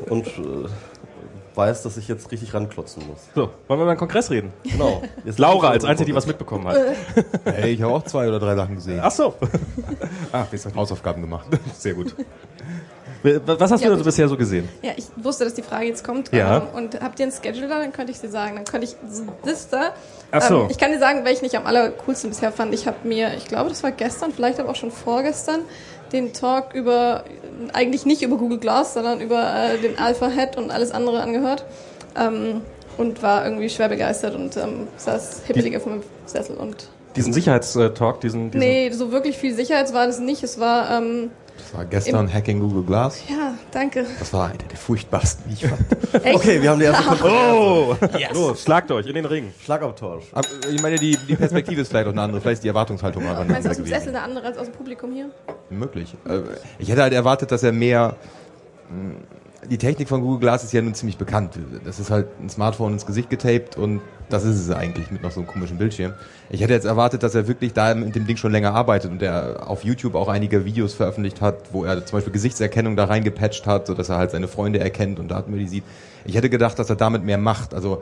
und 0.10 0.26
äh, 0.26 0.68
weiß, 1.56 1.84
dass 1.84 1.98
ich 1.98 2.08
jetzt 2.08 2.32
richtig 2.32 2.54
ranklotzen 2.54 3.08
muss. 3.08 3.20
So, 3.34 3.50
wollen 3.68 3.80
wir 3.80 3.84
über 3.84 3.94
den 3.94 3.98
Kongress 3.98 4.30
reden? 4.30 4.54
Genau. 4.64 5.02
Jetzt 5.26 5.40
Laura 5.40 5.70
als 5.70 5.86
Einzige, 5.86 6.08
die 6.12 6.16
was 6.16 6.28
mitbekommen 6.28 6.68
hat. 6.68 6.78
Hey, 7.46 7.74
ich 7.74 7.82
habe 7.82 7.94
auch 7.94 8.04
zwei 8.04 8.28
oder 8.28 8.40
drei 8.40 8.56
Sachen 8.56 8.76
gesehen. 8.76 9.00
Ach 9.02 9.12
so. 9.12 9.34
ah, 10.32 10.46
wie 10.50 10.56
ist 10.56 10.66
das? 10.66 10.76
Hausaufgaben 10.76 11.22
gemacht. 11.22 11.48
Sehr 11.78 11.94
gut. 11.94 12.16
Was 13.24 13.72
hast 13.72 13.82
Ja, 13.82 13.90
du 13.90 13.96
denn 13.96 14.06
bisher 14.06 14.28
so 14.28 14.38
gesehen? 14.38 14.70
Ja, 14.84 14.92
ich 14.96 15.06
wusste, 15.16 15.46
dass 15.46 15.56
die 15.56 15.64
Frage 15.64 15.88
jetzt 15.88 16.04
kommt. 16.04 16.32
Ja. 16.32 16.58
Ähm, 16.58 16.64
Und 16.76 17.02
habt 17.02 17.20
ihr 17.20 17.24
einen 17.26 17.32
Schedule 17.34 17.68
da? 17.68 17.80
Dann 17.80 17.92
könnte 17.92 18.12
ich 18.12 18.20
sie 18.20 18.28
sagen. 18.28 18.56
Dann 18.56 18.66
könnte 18.66 18.86
ich 18.86 18.96
das 19.44 19.68
da. 19.70 19.94
Ach 20.32 20.42
so. 20.44 20.62
Ähm, 20.64 20.68
ich 20.70 20.78
kann 20.78 20.92
dir 20.92 21.00
sagen, 21.00 21.26
welchen 21.26 21.46
ich 21.46 21.58
am 21.58 21.66
allercoolsten 21.66 22.30
bisher 22.30 22.52
fand. 22.52 22.74
Ich 22.74 22.86
habe 22.86 22.98
mir, 23.08 23.34
ich 23.36 23.46
glaube, 23.46 23.70
das 23.70 23.82
war 23.82 23.92
gestern, 23.92 24.32
vielleicht 24.32 24.60
aber 24.60 24.70
auch 24.70 24.76
schon 24.76 24.92
vorgestern, 24.92 25.62
den 26.12 26.34
Talk 26.34 26.74
über, 26.76 27.24
eigentlich 27.74 28.06
nicht 28.06 28.22
über 28.22 28.38
Google 28.38 28.60
Glass, 28.60 28.94
sondern 28.94 29.22
über 29.22 29.54
äh, 29.54 29.78
den 29.78 29.98
Alpha 29.98 30.30
Head 30.30 30.58
und 30.58 30.72
alles 30.72 30.92
andere 30.92 31.22
angehört. 31.22 31.66
Ähm, 32.18 32.62
und 32.98 33.22
war 33.22 33.44
irgendwie 33.44 33.70
schwer 33.70 33.90
begeistert 33.90 34.36
und 34.36 34.56
ähm, 34.58 34.88
saß 34.98 35.42
hippelig 35.46 35.76
auf 35.76 35.86
meinem 35.86 36.04
Sessel 36.26 36.56
und 36.56 36.88
Diesen 37.16 37.34
Sicherheitstalk, 37.34 38.22
diesen, 38.22 38.52
diesen 38.52 38.60
Nee, 38.60 38.90
so 38.92 39.12
wirklich 39.12 39.38
viel 39.38 39.54
Sicherheit 39.54 39.94
war 39.94 40.08
das 40.08 40.20
nicht. 40.20 40.44
Es 40.44 40.60
war, 40.60 40.92
ähm, 40.92 41.32
Das 41.58 41.74
war 41.74 41.86
gestern 41.86 42.32
Hacking 42.32 42.60
Google 42.60 42.84
Glass. 42.84 43.22
ja, 43.30 43.54
danke. 43.72 44.06
Das 44.20 44.32
war 44.34 44.48
einer 44.50 44.58
der 44.58 44.78
furchtbarsten, 44.78 45.46
die 45.50 45.54
ich 45.54 45.68
fand. 45.68 46.26
Echt? 46.26 46.36
Okay, 46.36 46.62
wir 46.62 46.70
haben 46.70 46.80
die 46.80 46.86
erste 46.86 47.04
Kontrolle. 47.04 47.34
Oh, 47.54 47.96
los, 48.34 48.62
schlagt 48.64 48.92
euch 48.92 49.08
in 49.08 49.16
den 49.16 49.26
Ring. 49.26 49.54
Schlagabtausch. 49.64 50.26
Aber 50.32 50.48
ich 50.72 50.82
meine, 50.82 50.98
die, 50.98 51.18
die 51.18 51.36
Perspektive 51.36 51.82
ist 51.82 51.90
vielleicht 51.90 52.08
auch 52.08 52.12
eine 52.12 52.22
andere. 52.22 52.42
Vielleicht 52.42 52.56
ist 52.56 52.64
die 52.64 52.68
Erwartungshaltung 52.70 53.24
mal 53.24 53.36
eine 53.36 53.52
Meinst 53.52 53.66
du 53.66 53.72
aus 53.72 53.78
dem 53.78 53.86
Sessel 53.86 54.10
eine 54.10 54.22
andere 54.22 54.48
als 54.48 54.58
aus 54.58 54.68
dem 54.68 54.74
Publikum 54.76 55.12
hier? 55.12 55.30
Möglich. 55.70 56.14
Äh, 56.28 56.40
Ich 56.78 56.90
hätte 56.90 57.02
halt 57.02 57.14
erwartet, 57.14 57.52
dass 57.52 57.64
er 57.64 57.72
mehr. 57.72 58.16
Die 59.70 59.78
Technik 59.78 60.10
von 60.10 60.22
Google 60.22 60.40
Glass 60.40 60.64
ist 60.64 60.74
ja 60.74 60.82
nun 60.82 60.94
ziemlich 60.94 61.18
bekannt. 61.18 61.58
Das 61.84 62.00
ist 62.00 62.12
halt 62.12 62.28
ein 62.40 62.50
Smartphone 62.50 62.94
ins 62.94 63.06
Gesicht 63.06 63.30
getaped 63.30 63.78
und 63.78 64.02
das 64.30 64.44
ist 64.44 64.60
es 64.60 64.70
eigentlich 64.72 65.12
mit 65.12 65.22
noch 65.24 65.32
so 65.32 65.40
einem 65.40 65.48
komischen 65.48 65.78
Bildschirm. 65.78 66.14
Ich 66.50 66.62
hätte 66.62 66.74
jetzt 66.74 66.86
erwartet, 66.86 67.24
dass 67.24 67.36
er 67.36 67.48
wirklich 67.48 67.74
da 67.74 67.94
mit 67.94 68.16
dem 68.16 68.26
Ding 68.28 68.38
schon 68.38 68.52
länger 68.52 68.74
arbeitet 68.74 69.12
und 69.12 69.22
er 69.22 69.70
auf 69.70 69.84
YouTube 69.84 70.16
auch 70.16 70.28
einige 70.28 70.66
Videos 70.66 70.94
veröffentlicht 70.94 71.42
hat, 71.42 71.74
wo 71.74 71.84
er 71.86 72.06
zum 72.06 72.18
Beispiel 72.18 72.34
Gesichtserkennung 72.34 72.96
da 72.96 73.06
reingepatcht 73.06 73.68
hat, 73.68 73.88
sodass 73.88 74.10
er 74.10 74.18
halt 74.18 74.32
seine 74.32 74.48
Freunde 74.48 74.80
erkennt 74.80 75.20
und 75.20 75.30
Daten 75.30 75.56
die 75.56 75.68
sieht. 75.68 75.84
Ich 76.26 76.36
hätte 76.36 76.50
gedacht, 76.50 76.80
dass 76.80 76.90
er 76.90 76.96
damit 76.96 77.24
mehr 77.24 77.38
macht. 77.38 77.74
Also 77.74 78.02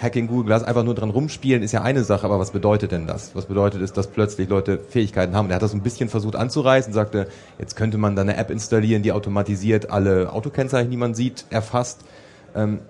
Hacking 0.00 0.28
Google 0.28 0.46
Glass 0.46 0.64
einfach 0.64 0.82
nur 0.82 0.94
dran 0.94 1.10
rumspielen 1.10 1.62
ist 1.62 1.72
ja 1.72 1.82
eine 1.82 2.04
Sache, 2.04 2.24
aber 2.24 2.38
was 2.38 2.52
bedeutet 2.52 2.92
denn 2.92 3.06
das? 3.06 3.34
Was 3.34 3.46
bedeutet 3.46 3.82
es, 3.82 3.92
dass 3.92 4.06
plötzlich 4.06 4.48
Leute 4.48 4.78
Fähigkeiten 4.78 5.36
haben? 5.36 5.46
Und 5.46 5.50
er 5.50 5.56
hat 5.56 5.62
das 5.62 5.74
ein 5.74 5.82
bisschen 5.82 6.08
versucht 6.08 6.36
anzureißen, 6.36 6.92
sagte, 6.92 7.28
jetzt 7.58 7.76
könnte 7.76 7.98
man 7.98 8.16
da 8.16 8.22
eine 8.22 8.36
App 8.36 8.50
installieren, 8.50 9.02
die 9.02 9.12
automatisiert 9.12 9.90
alle 9.90 10.32
Autokennzeichen, 10.32 10.90
die 10.90 10.96
man 10.96 11.14
sieht, 11.14 11.44
erfasst. 11.50 12.00
Ähm, 12.54 12.80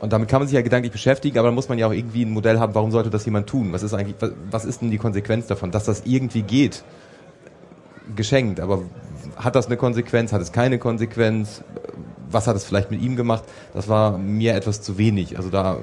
und 0.00 0.12
damit 0.12 0.28
kann 0.28 0.40
man 0.40 0.48
sich 0.48 0.56
ja 0.56 0.62
gedanklich 0.62 0.92
beschäftigen, 0.92 1.38
aber 1.38 1.48
dann 1.48 1.54
muss 1.54 1.68
man 1.68 1.78
ja 1.78 1.86
auch 1.86 1.92
irgendwie 1.92 2.24
ein 2.24 2.30
Modell 2.30 2.58
haben, 2.58 2.74
warum 2.74 2.90
sollte 2.90 3.10
das 3.10 3.24
jemand 3.24 3.46
tun? 3.46 3.72
Was 3.72 3.82
ist 3.82 3.94
eigentlich, 3.94 4.16
was 4.50 4.64
ist 4.64 4.82
denn 4.82 4.90
die 4.90 4.98
Konsequenz 4.98 5.46
davon? 5.46 5.70
Dass 5.70 5.84
das 5.84 6.02
irgendwie 6.04 6.42
geht, 6.42 6.82
geschenkt, 8.14 8.60
aber 8.60 8.82
hat 9.36 9.54
das 9.54 9.66
eine 9.66 9.76
Konsequenz, 9.76 10.32
hat 10.32 10.42
es 10.42 10.52
keine 10.52 10.78
Konsequenz? 10.78 11.62
Was 12.28 12.46
hat 12.46 12.56
es 12.56 12.64
vielleicht 12.64 12.90
mit 12.90 13.00
ihm 13.00 13.16
gemacht? 13.16 13.44
Das 13.72 13.88
war 13.88 14.18
mir 14.18 14.54
etwas 14.54 14.82
zu 14.82 14.98
wenig. 14.98 15.36
Also 15.36 15.48
da 15.48 15.78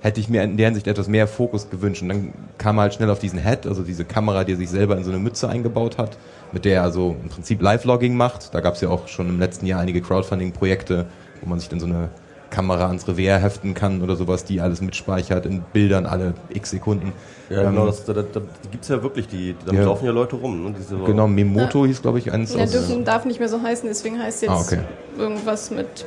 hätte 0.00 0.20
ich 0.20 0.28
mir 0.28 0.42
in 0.42 0.56
der 0.56 0.66
Hinsicht 0.66 0.86
etwas 0.86 1.08
mehr 1.08 1.26
Fokus 1.26 1.70
gewünscht. 1.70 2.02
Und 2.02 2.08
dann 2.08 2.32
kam 2.56 2.78
er 2.78 2.82
halt 2.82 2.94
schnell 2.94 3.10
auf 3.10 3.18
diesen 3.18 3.38
Head, 3.38 3.66
also 3.66 3.82
diese 3.82 4.04
Kamera, 4.04 4.44
die 4.44 4.52
er 4.52 4.58
sich 4.58 4.70
selber 4.70 4.96
in 4.96 5.04
so 5.04 5.10
eine 5.10 5.18
Mütze 5.18 5.48
eingebaut 5.48 5.98
hat, 5.98 6.16
mit 6.52 6.64
der 6.64 6.76
er 6.76 6.82
also 6.82 7.16
im 7.22 7.28
Prinzip 7.28 7.60
Live-Logging 7.60 8.16
macht. 8.16 8.54
Da 8.54 8.60
gab 8.60 8.74
es 8.74 8.80
ja 8.80 8.88
auch 8.88 9.08
schon 9.08 9.28
im 9.28 9.38
letzten 9.38 9.66
Jahr 9.66 9.80
einige 9.80 10.00
Crowdfunding-Projekte, 10.00 11.06
wo 11.40 11.48
man 11.48 11.58
sich 11.58 11.68
dann 11.68 11.80
so 11.80 11.86
eine 11.86 12.10
Kamera 12.50 12.86
ans 12.86 13.06
Revier 13.06 13.36
heften 13.36 13.74
kann 13.74 14.02
oder 14.02 14.16
sowas, 14.16 14.44
die 14.44 14.60
alles 14.60 14.80
mitspeichert 14.80 15.44
in 15.44 15.62
Bildern 15.72 16.06
alle 16.06 16.34
x 16.48 16.70
Sekunden. 16.70 17.12
Ja, 17.50 17.68
genau, 17.68 17.82
ähm, 17.82 17.86
das, 17.88 18.04
da, 18.04 18.14
da, 18.14 18.22
da 18.22 18.40
gibt's 18.70 18.88
ja 18.88 19.02
wirklich, 19.02 19.28
die, 19.28 19.54
damit 19.66 19.82
ja. 19.82 19.86
laufen 19.86 20.06
ja 20.06 20.12
Leute 20.12 20.36
rum. 20.36 20.64
Ne? 20.64 20.74
Diese 20.78 20.96
genau, 20.96 21.28
Memoto 21.28 21.82
ja. 21.82 21.88
hieß, 21.88 22.02
glaube 22.02 22.18
ich, 22.18 22.32
eins. 22.32 22.54
Ja, 22.54 22.64
dürfen, 22.66 23.04
darf 23.04 23.24
nicht 23.24 23.38
mehr 23.38 23.48
so 23.48 23.62
heißen, 23.62 23.88
deswegen 23.88 24.18
heißt 24.18 24.42
jetzt 24.42 24.50
ah, 24.50 24.60
okay. 24.60 24.80
irgendwas 25.18 25.70
mit 25.70 26.06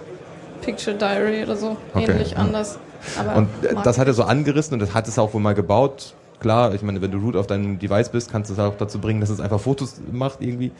Picture 0.61 0.95
Diary 0.95 1.43
oder 1.43 1.55
so, 1.55 1.77
okay. 1.93 2.11
ähnlich 2.11 2.37
anders. 2.37 2.79
Aber 3.19 3.37
und 3.37 3.49
das 3.83 3.97
hat 3.97 4.07
er 4.07 4.13
so 4.13 4.23
angerissen 4.23 4.73
und 4.73 4.79
das 4.79 4.93
hat 4.93 5.07
es 5.07 5.17
auch 5.19 5.33
wohl 5.33 5.41
mal 5.41 5.53
gebaut. 5.53 6.13
Klar, 6.39 6.73
ich 6.73 6.81
meine, 6.81 7.01
wenn 7.01 7.11
du 7.11 7.19
root 7.19 7.35
auf 7.35 7.47
deinem 7.47 7.77
Device 7.77 8.09
bist, 8.09 8.31
kannst 8.31 8.49
du 8.49 8.53
es 8.53 8.59
auch 8.59 8.75
dazu 8.77 8.99
bringen, 8.99 9.21
dass 9.21 9.29
es 9.29 9.39
einfach 9.39 9.59
Fotos 9.59 10.01
macht 10.11 10.41
irgendwie. 10.41 10.71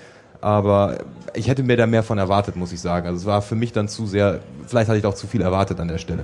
Aber 0.42 0.98
ich 1.36 1.48
hätte 1.48 1.62
mir 1.62 1.78
da 1.78 1.86
mehr 1.86 2.02
von 2.02 2.18
erwartet, 2.18 2.56
muss 2.56 2.72
ich 2.72 2.82
sagen. 2.82 3.06
Also 3.06 3.20
es 3.20 3.26
war 3.26 3.44
für 3.44 3.56
mich 3.56 3.74
dann 3.74 3.88
zu 3.88 4.08
sehr, 4.08 4.40
vielleicht 4.66 4.90
hatte 4.90 4.98
ich 4.98 5.06
auch 5.06 5.14
zu 5.14 5.28
viel 5.28 5.42
erwartet 5.42 5.80
an 5.80 5.88
der 5.88 6.00
Stelle. 6.00 6.24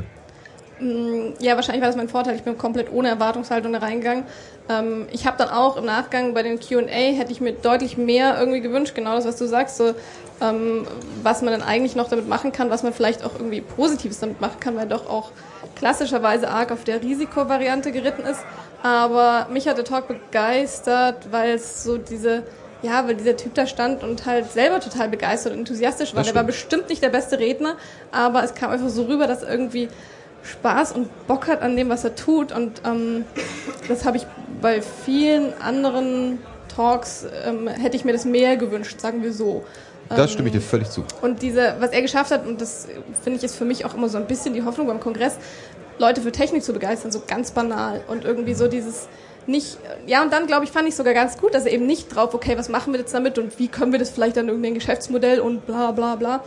Mm, 0.80 1.34
ja, 1.40 1.56
wahrscheinlich 1.56 1.82
war 1.82 1.90
das 1.90 1.96
mein 1.96 2.10
Vorteil. 2.10 2.36
Ich 2.36 2.44
bin 2.44 2.58
komplett 2.58 2.92
ohne 2.92 3.10
Erwartungshaltung 3.10 3.74
da 3.74 3.80
reingegangen. 3.80 4.24
Ähm, 4.70 5.08
ich 5.12 5.26
habe 5.26 5.38
dann 5.38 5.50
auch 5.50 5.78
im 5.78 5.86
Nachgang 5.86 6.34
bei 6.34 6.44
den 6.44 6.60
Q&A 6.60 7.14
hätte 7.14 7.32
ich 7.32 7.42
mir 7.42 7.54
deutlich 7.54 7.98
mehr 7.98 8.40
irgendwie 8.40 8.62
gewünscht, 8.62 8.96
genau 8.96 9.16
das, 9.16 9.26
was 9.26 9.38
du 9.38 9.48
sagst, 9.48 9.78
so 9.78 9.94
ähm, 10.42 10.86
was 11.24 11.42
man 11.42 11.52
dann 11.52 11.64
eigentlich 11.64 11.96
noch 11.96 12.10
damit 12.10 12.28
machen 12.28 12.52
kann, 12.52 12.70
was 12.70 12.84
man 12.84 12.94
vielleicht 12.94 13.24
auch 13.24 13.34
irgendwie 13.36 13.62
Positives 13.62 14.20
damit 14.20 14.40
machen 14.42 14.60
kann, 14.60 14.76
weil 14.76 14.88
doch 14.88 15.10
auch 15.10 15.32
klassischerweise 15.78 16.50
arg 16.50 16.72
auf 16.72 16.84
der 16.84 17.02
Risikovariante 17.02 17.92
geritten 17.92 18.24
ist. 18.24 18.42
Aber 18.84 19.48
mich 19.52 19.68
hat 19.68 19.78
der 19.78 19.86
Talk 19.86 20.08
begeistert, 20.08 21.32
weil 21.32 21.52
es 21.52 21.84
so 21.84 21.98
diese, 21.98 22.44
ja, 22.82 23.08
weil 23.08 23.16
dieser 23.16 23.38
Typ 23.38 23.54
da 23.54 23.66
stand 23.66 24.04
und 24.04 24.26
halt 24.26 24.52
selber 24.52 24.80
total 24.80 25.10
begeistert 25.10 25.54
und 25.54 25.60
enthusiastisch 25.60 26.16
war. 26.16 26.24
Der 26.24 26.36
war 26.36 26.44
bestimmt 26.44 26.90
nicht 26.90 27.02
der 27.02 27.10
beste 27.10 27.40
Redner, 27.40 27.76
aber 28.12 28.44
es 28.44 28.54
kam 28.54 28.72
einfach 28.72 28.90
so 28.90 29.04
rüber, 29.04 29.28
dass 29.28 29.44
irgendwie 29.44 29.90
Spaß 30.44 30.94
und 30.94 31.28
Bock 31.28 31.48
hat 31.48 31.62
an 31.62 31.76
dem, 31.76 31.90
was 31.90 32.04
er 32.04 32.16
tut. 32.16 32.52
Und 32.52 32.82
ähm, 32.86 33.26
das 33.88 34.06
habe 34.06 34.18
ich 34.18 34.26
bei 34.62 34.82
vielen 34.82 35.54
anderen 35.62 36.40
Talks, 36.74 37.26
ähm, 37.46 37.68
hätte 37.68 37.98
ich 37.98 38.06
mir 38.06 38.14
das 38.14 38.26
mehr 38.26 38.58
gewünscht, 38.58 39.00
sagen 39.00 39.24
wir 39.24 39.34
so. 39.34 39.66
Das 40.10 40.32
stimme 40.32 40.50
ich 40.50 40.54
dir 40.54 40.62
völlig 40.62 40.90
zu. 40.90 41.04
Und 41.22 41.42
diese, 41.42 41.76
was 41.80 41.92
er 41.92 42.02
geschafft 42.02 42.32
hat, 42.32 42.46
und 42.46 42.62
das 42.62 42.88
finde 43.24 43.38
ich 43.38 43.44
ist 43.44 43.56
für 43.56 43.66
mich 43.66 43.86
auch 43.86 43.94
immer 43.94 44.10
so 44.10 44.18
ein 44.18 44.26
bisschen 44.26 44.54
die 44.54 44.64
Hoffnung 44.64 44.88
beim 44.88 45.00
Kongress, 45.00 45.38
Leute 46.00 46.22
für 46.22 46.32
Technik 46.32 46.64
zu 46.64 46.74
begeistern, 46.74 47.12
so 47.12 47.22
ganz 47.26 47.52
banal. 47.52 48.02
Und 48.08 48.24
irgendwie 48.26 48.54
so 48.54 48.68
dieses 48.68 49.08
nicht, 49.48 49.78
ja, 50.06 50.22
und 50.22 50.32
dann 50.32 50.46
glaube 50.46 50.66
ich, 50.66 50.72
fand 50.72 50.88
ich 50.88 50.96
sogar 50.96 51.14
ganz 51.14 51.38
gut, 51.38 51.54
dass 51.54 51.66
er 51.66 51.72
eben 51.72 51.86
nicht 51.86 52.14
drauf, 52.14 52.34
okay, 52.34 52.58
was 52.58 52.70
machen 52.70 52.94
wir 52.94 53.00
jetzt 53.00 53.14
damit 53.14 53.38
und 53.40 53.58
wie 53.60 53.70
können 53.70 53.92
wir 53.92 54.00
das 54.00 54.10
vielleicht 54.10 54.38
dann 54.38 54.48
irgendein 54.50 54.74
Geschäftsmodell 54.74 55.40
und 55.40 55.66
bla 55.66 55.92
bla 55.92 56.16
bla, 56.16 56.44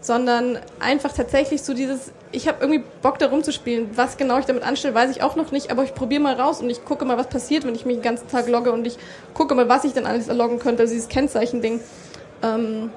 sondern 0.00 0.58
einfach 0.78 1.12
tatsächlich 1.12 1.62
so 1.62 1.74
dieses, 1.74 2.12
ich 2.30 2.46
habe 2.46 2.58
irgendwie 2.60 2.84
Bock 3.02 3.18
da 3.18 3.26
rumzuspielen. 3.26 3.90
Was 3.94 4.16
genau 4.16 4.38
ich 4.38 4.44
damit 4.44 4.62
anstelle, 4.62 4.94
weiß 4.94 5.10
ich 5.10 5.22
auch 5.22 5.34
noch 5.34 5.50
nicht, 5.50 5.70
aber 5.70 5.82
ich 5.82 5.94
probiere 5.94 6.22
mal 6.22 6.34
raus 6.34 6.60
und 6.60 6.70
ich 6.70 6.84
gucke 6.84 7.04
mal, 7.04 7.16
was 7.18 7.28
passiert, 7.28 7.66
wenn 7.66 7.74
ich 7.74 7.86
mich 7.86 7.96
den 7.96 8.02
ganzen 8.02 8.28
Tag 8.28 8.48
logge 8.48 8.70
und 8.70 8.86
ich 8.86 8.98
gucke 9.34 9.54
mal, 9.54 9.68
was 9.68 9.84
ich 9.84 9.92
dann 9.92 10.06
alles 10.06 10.28
erloggen 10.28 10.58
könnte, 10.58 10.82
also 10.82 10.94
dieses 10.94 11.08
Kennzeichen-Ding. 11.08 11.80
Ähm, 12.42 12.90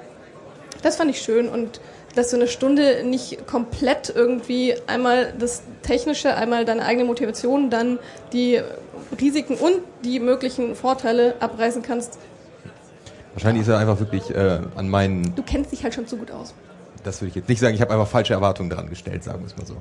das 0.82 0.96
fand 0.96 1.10
ich 1.12 1.22
schön 1.22 1.50
und 1.50 1.80
dass 2.18 2.32
du 2.32 2.36
eine 2.36 2.48
Stunde 2.48 3.04
nicht 3.06 3.46
komplett 3.46 4.12
irgendwie 4.14 4.74
einmal 4.88 5.34
das 5.38 5.62
Technische, 5.84 6.36
einmal 6.36 6.66
deine 6.66 6.84
eigene 6.84 7.06
Motivation, 7.06 7.70
dann 7.70 8.00
die 8.34 8.60
Risiken 9.22 9.56
und 9.56 9.82
die 10.04 10.20
möglichen 10.20 10.76
Vorteile 10.76 11.36
abreißen 11.40 11.84
kannst. 11.84 12.18
Wahrscheinlich 13.34 13.62
ist 13.62 13.68
er 13.68 13.78
einfach 13.78 14.00
wirklich 14.00 14.32
äh, 14.32 14.62
an 14.76 14.90
meinen. 14.90 15.36
Du 15.36 15.44
kennst 15.44 15.72
dich 15.72 15.84
halt 15.84 15.94
schon 15.94 16.08
zu 16.08 16.18
gut 16.18 16.32
aus. 16.32 16.56
Das 17.04 17.22
würde 17.22 17.30
ich 17.30 17.36
jetzt 17.36 17.50
nicht 17.50 17.60
sagen. 17.60 17.76
Ich 17.76 17.82
habe 17.82 17.94
einfach 17.94 18.08
falsche 18.08 18.34
Erwartungen 18.34 18.72
dran 18.72 18.90
gestellt, 18.90 19.24
sagen 19.24 19.42
wir 19.42 19.46
es 19.46 19.56
mal 19.56 19.68
so. 19.68 19.76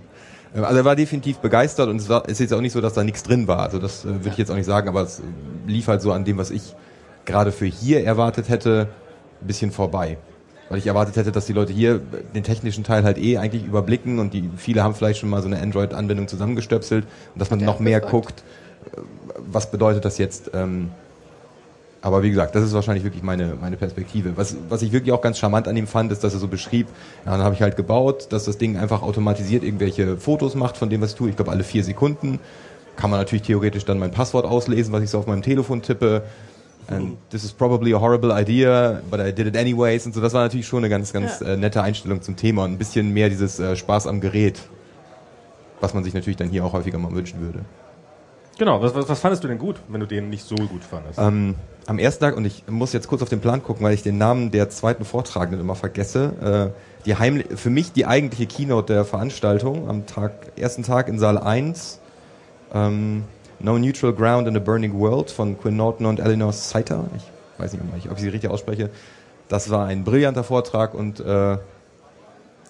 Ähm, 0.55 0.65
also 0.65 0.77
er 0.77 0.85
war 0.85 0.95
definitiv 0.95 1.39
begeistert 1.39 1.89
und 1.89 1.97
es 1.97 2.11
war, 2.11 2.29
ist 2.29 2.39
jetzt 2.39 2.53
auch 2.53 2.61
nicht 2.61 2.73
so, 2.73 2.83
dass 2.83 2.93
da 2.93 3.03
nichts 3.03 3.23
drin 3.23 3.49
war. 3.49 3.61
Also 3.61 3.79
das 3.79 4.05
äh, 4.05 4.09
würde 4.09 4.29
ich 4.29 4.37
jetzt 4.37 4.51
auch 4.51 4.57
nicht 4.57 4.67
sagen, 4.67 4.89
aber 4.91 5.01
es 5.01 5.23
lief 5.67 5.89
halt 5.89 6.03
so 6.03 6.13
an 6.13 6.27
dem, 6.27 6.37
was 6.37 6.51
ich 6.51 6.75
gerade 7.25 7.51
für 7.51 7.65
hier 7.65 8.05
erwartet 8.05 8.51
hätte, 8.51 8.89
ein 9.41 9.47
bisschen 9.47 9.73
vorbei 9.73 10.19
weil 10.69 10.79
ich 10.79 10.87
erwartet 10.87 11.17
hätte, 11.17 11.33
dass 11.33 11.47
die 11.47 11.53
Leute 11.53 11.73
hier 11.73 12.01
den 12.35 12.43
technischen 12.43 12.85
Teil 12.85 13.05
halt 13.05 13.19
eh 13.19 13.39
eigentlich 13.39 13.65
überblicken 13.65 14.19
und 14.19 14.35
die 14.35 14.49
viele 14.57 14.83
haben 14.83 14.95
vielleicht 14.95 15.21
schon 15.21 15.29
mal 15.29 15.43
so 15.43 15.49
eine 15.49 15.61
Android-Anwendung 15.61 16.29
zusammengestöpselt 16.29 17.05
und 17.35 17.41
dass 17.41 17.51
man 17.51 17.61
noch 17.61 17.81
mehr 17.81 18.01
gesagt. 18.01 18.13
guckt, 18.13 18.45
äh, 18.93 19.01
was 19.51 19.71
bedeutet 19.71 20.05
das 20.05 20.19
jetzt. 20.19 20.51
Ähm, 20.55 20.91
aber 22.03 22.23
wie 22.23 22.31
gesagt, 22.31 22.55
das 22.55 22.63
ist 22.63 22.73
wahrscheinlich 22.73 23.05
wirklich 23.05 23.23
meine, 23.23 23.57
meine 23.61 23.77
Perspektive. 23.77 24.37
Was, 24.37 24.57
was 24.69 24.83
ich 24.83 24.93
wirklich 24.93 25.13
auch 25.13 25.23
ganz 25.23 25.39
charmant 25.39 25.67
an 25.67 25.77
ihm 25.77 25.87
fand, 25.87 26.13
ist, 26.13 26.23
dass 26.23 26.35
er 26.35 26.39
so 26.39 26.47
beschrieb, 26.47 26.87
ja, 27.25 27.33
dann 27.33 27.43
habe 27.43 27.55
ich 27.55 27.63
halt 27.63 27.77
gebaut, 27.77 28.29
dass 28.31 28.45
das 28.45 28.59
Ding 28.59 28.77
einfach 28.77 29.03
automatisiert 29.03 29.65
irgendwelche 29.65 30.17
Fotos 30.17 30.55
macht 30.55 30.77
von 30.77 30.89
dem, 30.89 31.01
was 31.01 31.11
ich 31.11 31.17
tue. 31.17 31.31
Ich 31.31 31.37
glaube, 31.37 31.51
alle 31.51 31.65
vier 31.65 31.83
Sekunden 31.83 32.39
kann 32.97 33.11
man 33.11 33.19
natürlich 33.19 33.43
theoretisch 33.43 33.85
dann 33.85 33.99
mein 33.99 34.11
Passwort 34.11 34.47
auslesen, 34.47 34.93
was 34.93 35.03
ich 35.03 35.11
so 35.11 35.19
auf 35.19 35.27
meinem 35.27 35.43
Telefon 35.43 35.83
tippe 35.83 36.23
and 36.89 37.17
this 37.31 37.45
is 37.45 37.53
probably 37.53 37.93
a 37.93 38.01
horrible 38.01 38.33
idea, 38.33 39.03
but 39.11 39.21
I 39.21 39.33
did 39.33 39.47
it 39.47 39.57
anyways 39.57 40.07
und 40.07 40.15
so. 40.15 40.21
Das 40.21 40.33
war 40.33 40.43
natürlich 40.43 40.67
schon 40.67 40.79
eine 40.79 40.89
ganz, 40.89 41.13
ganz 41.13 41.41
ja. 41.41 41.49
äh, 41.49 41.57
nette 41.57 41.83
Einstellung 41.83 42.23
zum 42.23 42.37
Thema 42.37 42.65
und 42.65 42.73
ein 42.73 42.79
bisschen 42.79 43.13
mehr 43.13 43.29
dieses 43.29 43.59
äh, 43.59 43.77
Spaß 43.77 44.07
am 44.07 44.21
Gerät, 44.21 44.61
was 45.81 45.95
man 45.95 46.05
sich 46.05 46.15
natürlich 46.15 46.37
dann 46.37 46.49
hier 46.49 46.65
auch 46.65 46.73
häufiger 46.73 46.99
mal 46.99 47.13
wünschen 47.13 47.41
würde. 47.41 47.61
Genau, 48.59 48.81
was, 48.81 48.95
was, 48.95 49.09
was 49.09 49.21
fandest 49.21 49.45
du 49.45 49.49
denn 49.49 49.59
gut, 49.59 49.77
wenn 49.89 50.01
du 50.01 50.07
den 50.07 50.31
nicht 50.31 50.47
so 50.47 50.55
gut 50.55 50.83
fandest? 50.83 51.19
Ähm, 51.19 51.57
am 51.87 51.99
ersten 51.99 52.25
Tag, 52.25 52.37
und 52.37 52.45
ich 52.47 52.65
muss 52.69 52.93
jetzt 52.93 53.07
kurz 53.07 53.23
auf 53.23 53.29
den 53.29 53.41
Plan 53.41 53.63
gucken, 53.63 53.85
weil 53.85 53.93
ich 53.93 54.03
den 54.03 54.17
Namen 54.17 54.51
der 54.51 54.71
zweiten 54.71 55.05
Vortragenden 55.05 55.61
immer 55.61 55.75
vergesse, 55.75 56.73
äh, 56.75 57.05
die 57.05 57.17
heimlich, 57.17 57.47
für 57.55 57.71
mich 57.71 57.93
die 57.93 58.07
eigentliche 58.07 58.47
Keynote 58.47 58.95
der 58.95 59.05
Veranstaltung 59.05 59.89
am 59.89 60.07
Tag, 60.07 60.53
ersten 60.57 60.83
Tag 60.83 61.09
in 61.09 61.19
Saal 61.19 61.39
1, 61.39 62.01
ähm, 62.75 63.25
No 63.59 63.79
Neutral 63.79 64.13
Ground 64.13 64.49
in 64.49 64.57
a 64.57 64.61
Burning 64.61 64.99
World 64.99 65.31
von 65.31 65.59
Quinn 65.59 65.77
Norton 65.77 66.07
und 66.07 66.21
Eleanor 66.21 66.53
Saiter. 66.53 67.05
Ich 67.17 67.25
weiß 67.59 67.73
nicht, 67.73 68.11
ob 68.11 68.17
ich 68.17 68.23
sie 68.23 68.29
richtig 68.29 68.51
ausspreche. 68.51 68.91
Das 69.49 69.71
war 69.71 69.87
ein 69.87 70.05
brillanter 70.05 70.45
Vortrag 70.45 70.95
und 70.95 71.21
äh, 71.21 71.59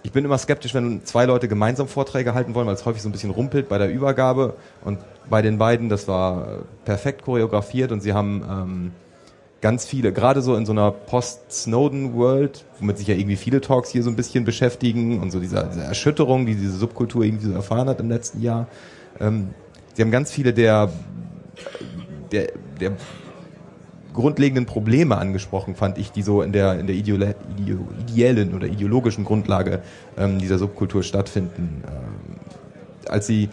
ich 0.07 0.13
bin 0.13 0.25
immer 0.25 0.39
skeptisch, 0.39 0.73
wenn 0.73 1.05
zwei 1.05 1.25
Leute 1.25 1.49
gemeinsam 1.49 1.89
Vorträge 1.89 2.33
halten 2.33 2.55
wollen, 2.55 2.69
weil 2.69 2.75
es 2.75 2.87
häufig 2.87 3.03
so 3.03 3.09
ein 3.09 3.13
bisschen 3.13 3.31
rumpelt 3.31 3.69
bei 3.69 3.77
der 3.77 3.91
Übergabe. 3.91 4.55
Und 4.85 5.01
bei 5.29 5.43
den 5.43 5.59
beiden, 5.59 5.89
das 5.89 6.07
war 6.07 6.61
perfekt 6.85 7.25
choreografiert 7.25 7.91
und 7.91 8.03
sie 8.03 8.13
haben 8.13 8.45
ähm, 8.49 8.93
ganz 9.61 9.85
viele, 9.85 10.13
gerade 10.13 10.43
so 10.43 10.55
in 10.55 10.65
so 10.65 10.71
einer 10.71 10.93
Post-Snowden-World, 10.93 12.65
womit 12.79 12.99
sich 12.99 13.09
ja 13.09 13.17
irgendwie 13.17 13.35
viele 13.35 13.61
Talks 13.61 13.91
hier 13.91 14.05
so 14.05 14.11
ein 14.11 14.15
bisschen 14.15 14.45
beschäftigen 14.45 15.21
und 15.21 15.33
so 15.33 15.41
diese, 15.41 15.69
diese 15.73 15.83
Erschütterung, 15.83 16.47
die 16.47 16.55
diese 16.55 16.77
Subkultur 16.77 17.25
irgendwie 17.25 17.47
so 17.47 17.53
erfahren 17.53 17.89
hat 17.89 17.99
im 17.99 18.09
letzten 18.09 18.41
Jahr. 18.43 18.69
Ähm, 19.19 19.49
Sie 19.97 20.03
haben 20.03 20.11
ganz 20.11 20.31
viele 20.31 20.53
der, 20.53 20.91
der, 22.31 22.49
der 22.79 22.93
grundlegenden 24.13 24.67
Probleme 24.67 25.17
angesprochen, 25.17 25.75
fand 25.75 25.97
ich, 25.97 26.13
die 26.13 26.21
so 26.21 26.43
in 26.43 26.53
der, 26.53 26.79
in 26.79 26.87
der 26.87 26.95
ideellen 26.95 28.55
oder 28.55 28.67
ideologischen 28.67 29.25
Grundlage 29.25 29.81
ähm, 30.19 30.39
dieser 30.39 30.59
Subkultur 30.59 31.03
stattfinden. 31.03 31.83
Ähm, 31.87 32.37
als 33.09 33.27
sie 33.27 33.49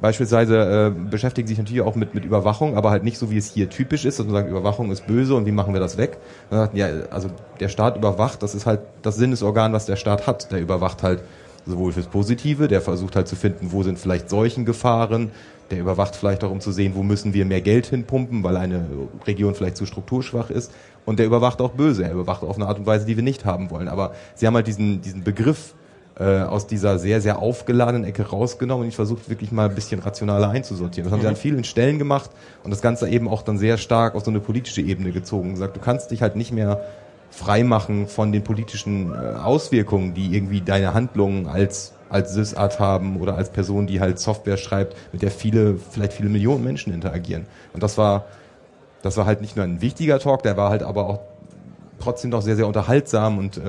beispielsweise 0.00 0.92
äh, 0.96 1.10
beschäftigen 1.10 1.46
sich 1.46 1.58
natürlich 1.58 1.82
auch 1.82 1.94
mit, 1.94 2.12
mit 2.12 2.24
Überwachung, 2.24 2.76
aber 2.76 2.90
halt 2.90 3.04
nicht 3.04 3.16
so, 3.16 3.30
wie 3.30 3.38
es 3.38 3.52
hier 3.52 3.70
typisch 3.70 4.04
ist, 4.04 4.18
dass 4.18 4.26
man 4.26 4.34
sagt, 4.34 4.50
Überwachung 4.50 4.90
ist 4.90 5.06
böse 5.06 5.36
und 5.36 5.46
wie 5.46 5.52
machen 5.52 5.74
wir 5.74 5.80
das 5.80 5.96
weg? 5.96 6.18
Sagt, 6.50 6.76
ja, 6.76 6.88
also 7.10 7.30
der 7.60 7.68
Staat 7.68 7.96
überwacht, 7.96 8.42
das 8.42 8.56
ist 8.56 8.66
halt 8.66 8.80
das 9.02 9.14
Sinnesorgan, 9.14 9.72
was 9.72 9.86
der 9.86 9.94
Staat 9.94 10.26
hat. 10.26 10.50
Der 10.50 10.60
überwacht 10.60 11.04
halt 11.04 11.20
sowohl 11.66 11.92
fürs 11.92 12.06
Positive, 12.06 12.68
der 12.68 12.80
versucht 12.80 13.16
halt 13.16 13.28
zu 13.28 13.36
finden, 13.36 13.72
wo 13.72 13.82
sind 13.82 13.98
vielleicht 13.98 14.28
Seuchengefahren, 14.28 15.30
der 15.74 15.82
überwacht 15.82 16.14
vielleicht 16.14 16.44
auch, 16.44 16.50
um 16.50 16.60
zu 16.60 16.70
sehen, 16.70 16.92
wo 16.94 17.02
müssen 17.02 17.34
wir 17.34 17.44
mehr 17.44 17.60
Geld 17.60 17.86
hinpumpen, 17.86 18.44
weil 18.44 18.56
eine 18.56 18.86
Region 19.26 19.54
vielleicht 19.54 19.76
zu 19.76 19.86
strukturschwach 19.86 20.50
ist. 20.50 20.72
Und 21.04 21.18
der 21.18 21.26
überwacht 21.26 21.60
auch 21.60 21.72
böse. 21.72 22.04
Er 22.04 22.12
überwacht 22.12 22.42
auf 22.44 22.56
eine 22.56 22.66
Art 22.66 22.78
und 22.78 22.86
Weise, 22.86 23.04
die 23.04 23.16
wir 23.16 23.24
nicht 23.24 23.44
haben 23.44 23.70
wollen. 23.70 23.88
Aber 23.88 24.14
sie 24.36 24.46
haben 24.46 24.54
halt 24.54 24.68
diesen, 24.68 25.02
diesen 25.02 25.24
Begriff 25.24 25.74
äh, 26.18 26.42
aus 26.42 26.68
dieser 26.68 27.00
sehr, 27.00 27.20
sehr 27.20 27.40
aufgeladenen 27.40 28.04
Ecke 28.04 28.22
rausgenommen 28.28 28.84
und 28.84 28.88
ich 28.88 28.94
versucht 28.94 29.28
wirklich 29.28 29.50
mal 29.50 29.68
ein 29.68 29.74
bisschen 29.74 30.00
rationaler 30.00 30.48
einzusortieren. 30.48 31.10
Das 31.10 31.12
haben 31.12 31.20
sie 31.20 31.28
an 31.28 31.34
vielen 31.34 31.64
Stellen 31.64 31.98
gemacht 31.98 32.30
und 32.62 32.70
das 32.70 32.80
Ganze 32.80 33.08
eben 33.08 33.26
auch 33.26 33.42
dann 33.42 33.58
sehr 33.58 33.78
stark 33.78 34.14
auf 34.14 34.24
so 34.24 34.30
eine 34.30 34.38
politische 34.38 34.80
Ebene 34.80 35.10
gezogen. 35.10 35.50
Gesagt, 35.50 35.76
du 35.76 35.80
kannst 35.80 36.12
dich 36.12 36.22
halt 36.22 36.36
nicht 36.36 36.52
mehr 36.52 36.82
freimachen 37.30 38.06
von 38.06 38.30
den 38.30 38.44
politischen 38.44 39.12
äh, 39.12 39.16
Auswirkungen, 39.16 40.14
die 40.14 40.36
irgendwie 40.36 40.60
deine 40.60 40.94
Handlungen 40.94 41.48
als 41.48 41.93
als 42.10 42.32
Sysart 42.34 42.78
haben 42.80 43.20
oder 43.20 43.36
als 43.36 43.50
Person, 43.50 43.86
die 43.86 44.00
halt 44.00 44.18
Software 44.18 44.56
schreibt, 44.56 44.96
mit 45.12 45.22
der 45.22 45.30
viele, 45.30 45.76
vielleicht 45.76 46.12
viele 46.12 46.28
Millionen 46.28 46.62
Menschen 46.64 46.92
interagieren. 46.92 47.46
Und 47.72 47.82
das 47.82 47.98
war, 47.98 48.26
das 49.02 49.16
war 49.16 49.26
halt 49.26 49.40
nicht 49.40 49.56
nur 49.56 49.64
ein 49.64 49.80
wichtiger 49.80 50.18
Talk, 50.18 50.42
der 50.42 50.56
war 50.56 50.70
halt 50.70 50.82
aber 50.82 51.08
auch 51.08 51.20
trotzdem 52.00 52.30
noch 52.30 52.42
sehr, 52.42 52.56
sehr 52.56 52.66
unterhaltsam 52.66 53.38
und 53.38 53.56
äh, 53.56 53.62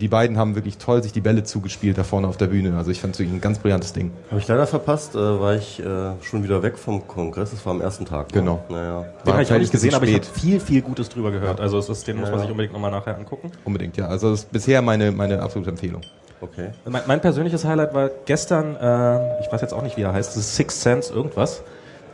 die 0.00 0.08
beiden 0.08 0.38
haben 0.38 0.54
wirklich 0.54 0.78
toll 0.78 1.02
sich 1.02 1.12
die 1.12 1.20
Bälle 1.20 1.42
zugespielt 1.42 1.98
da 1.98 2.04
vorne 2.04 2.26
auf 2.26 2.36
der 2.38 2.46
Bühne. 2.46 2.74
Also 2.78 2.90
ich 2.90 3.00
fand 3.00 3.14
es 3.14 3.18
wirklich 3.18 3.36
ein 3.36 3.40
ganz 3.42 3.58
brillantes 3.58 3.92
Ding. 3.92 4.10
Habe 4.30 4.40
ich 4.40 4.48
leider 4.48 4.66
verpasst, 4.66 5.14
äh, 5.14 5.18
war 5.18 5.54
ich 5.54 5.80
äh, 5.80 6.12
schon 6.22 6.42
wieder 6.44 6.62
weg 6.62 6.78
vom 6.78 7.06
Kongress. 7.06 7.50
Das 7.50 7.66
war 7.66 7.74
am 7.74 7.80
ersten 7.82 8.06
Tag. 8.06 8.32
ne? 8.34 8.40
Genau. 8.40 8.64
Naja. 8.70 9.04
Den 9.26 9.32
habe 9.32 9.42
ich 9.42 9.52
auch 9.52 9.58
nicht 9.58 9.72
gesehen, 9.72 9.92
aber 9.94 10.06
ich 10.06 10.14
habe 10.14 10.24
viel, 10.24 10.60
viel 10.60 10.80
Gutes 10.82 11.08
drüber 11.10 11.30
gehört. 11.30 11.60
Also 11.60 11.78
es 11.78 11.88
ist, 11.90 12.06
den 12.06 12.16
muss 12.18 12.30
man 12.30 12.36
Ja. 12.38 12.42
sich 12.42 12.50
unbedingt 12.50 12.72
nochmal 12.72 12.90
nachher 12.92 13.16
angucken. 13.16 13.50
Unbedingt, 13.64 13.96
ja. 13.98 14.06
Also 14.06 14.30
das 14.30 14.40
ist 14.40 14.52
bisher 14.52 14.80
meine, 14.80 15.12
meine 15.12 15.42
absolute 15.42 15.70
Empfehlung. 15.70 16.00
Okay. 16.40 16.70
Mein, 16.84 17.02
mein 17.06 17.20
persönliches 17.20 17.64
Highlight 17.64 17.94
war 17.94 18.10
gestern, 18.24 18.76
äh, 18.76 19.40
ich 19.40 19.50
weiß 19.50 19.60
jetzt 19.60 19.74
auch 19.74 19.82
nicht, 19.82 19.96
wie 19.96 20.02
er 20.02 20.12
heißt, 20.12 20.30
das 20.30 20.36
ist 20.36 20.56
Six 20.56 20.82
Sense 20.82 21.12
irgendwas. 21.12 21.62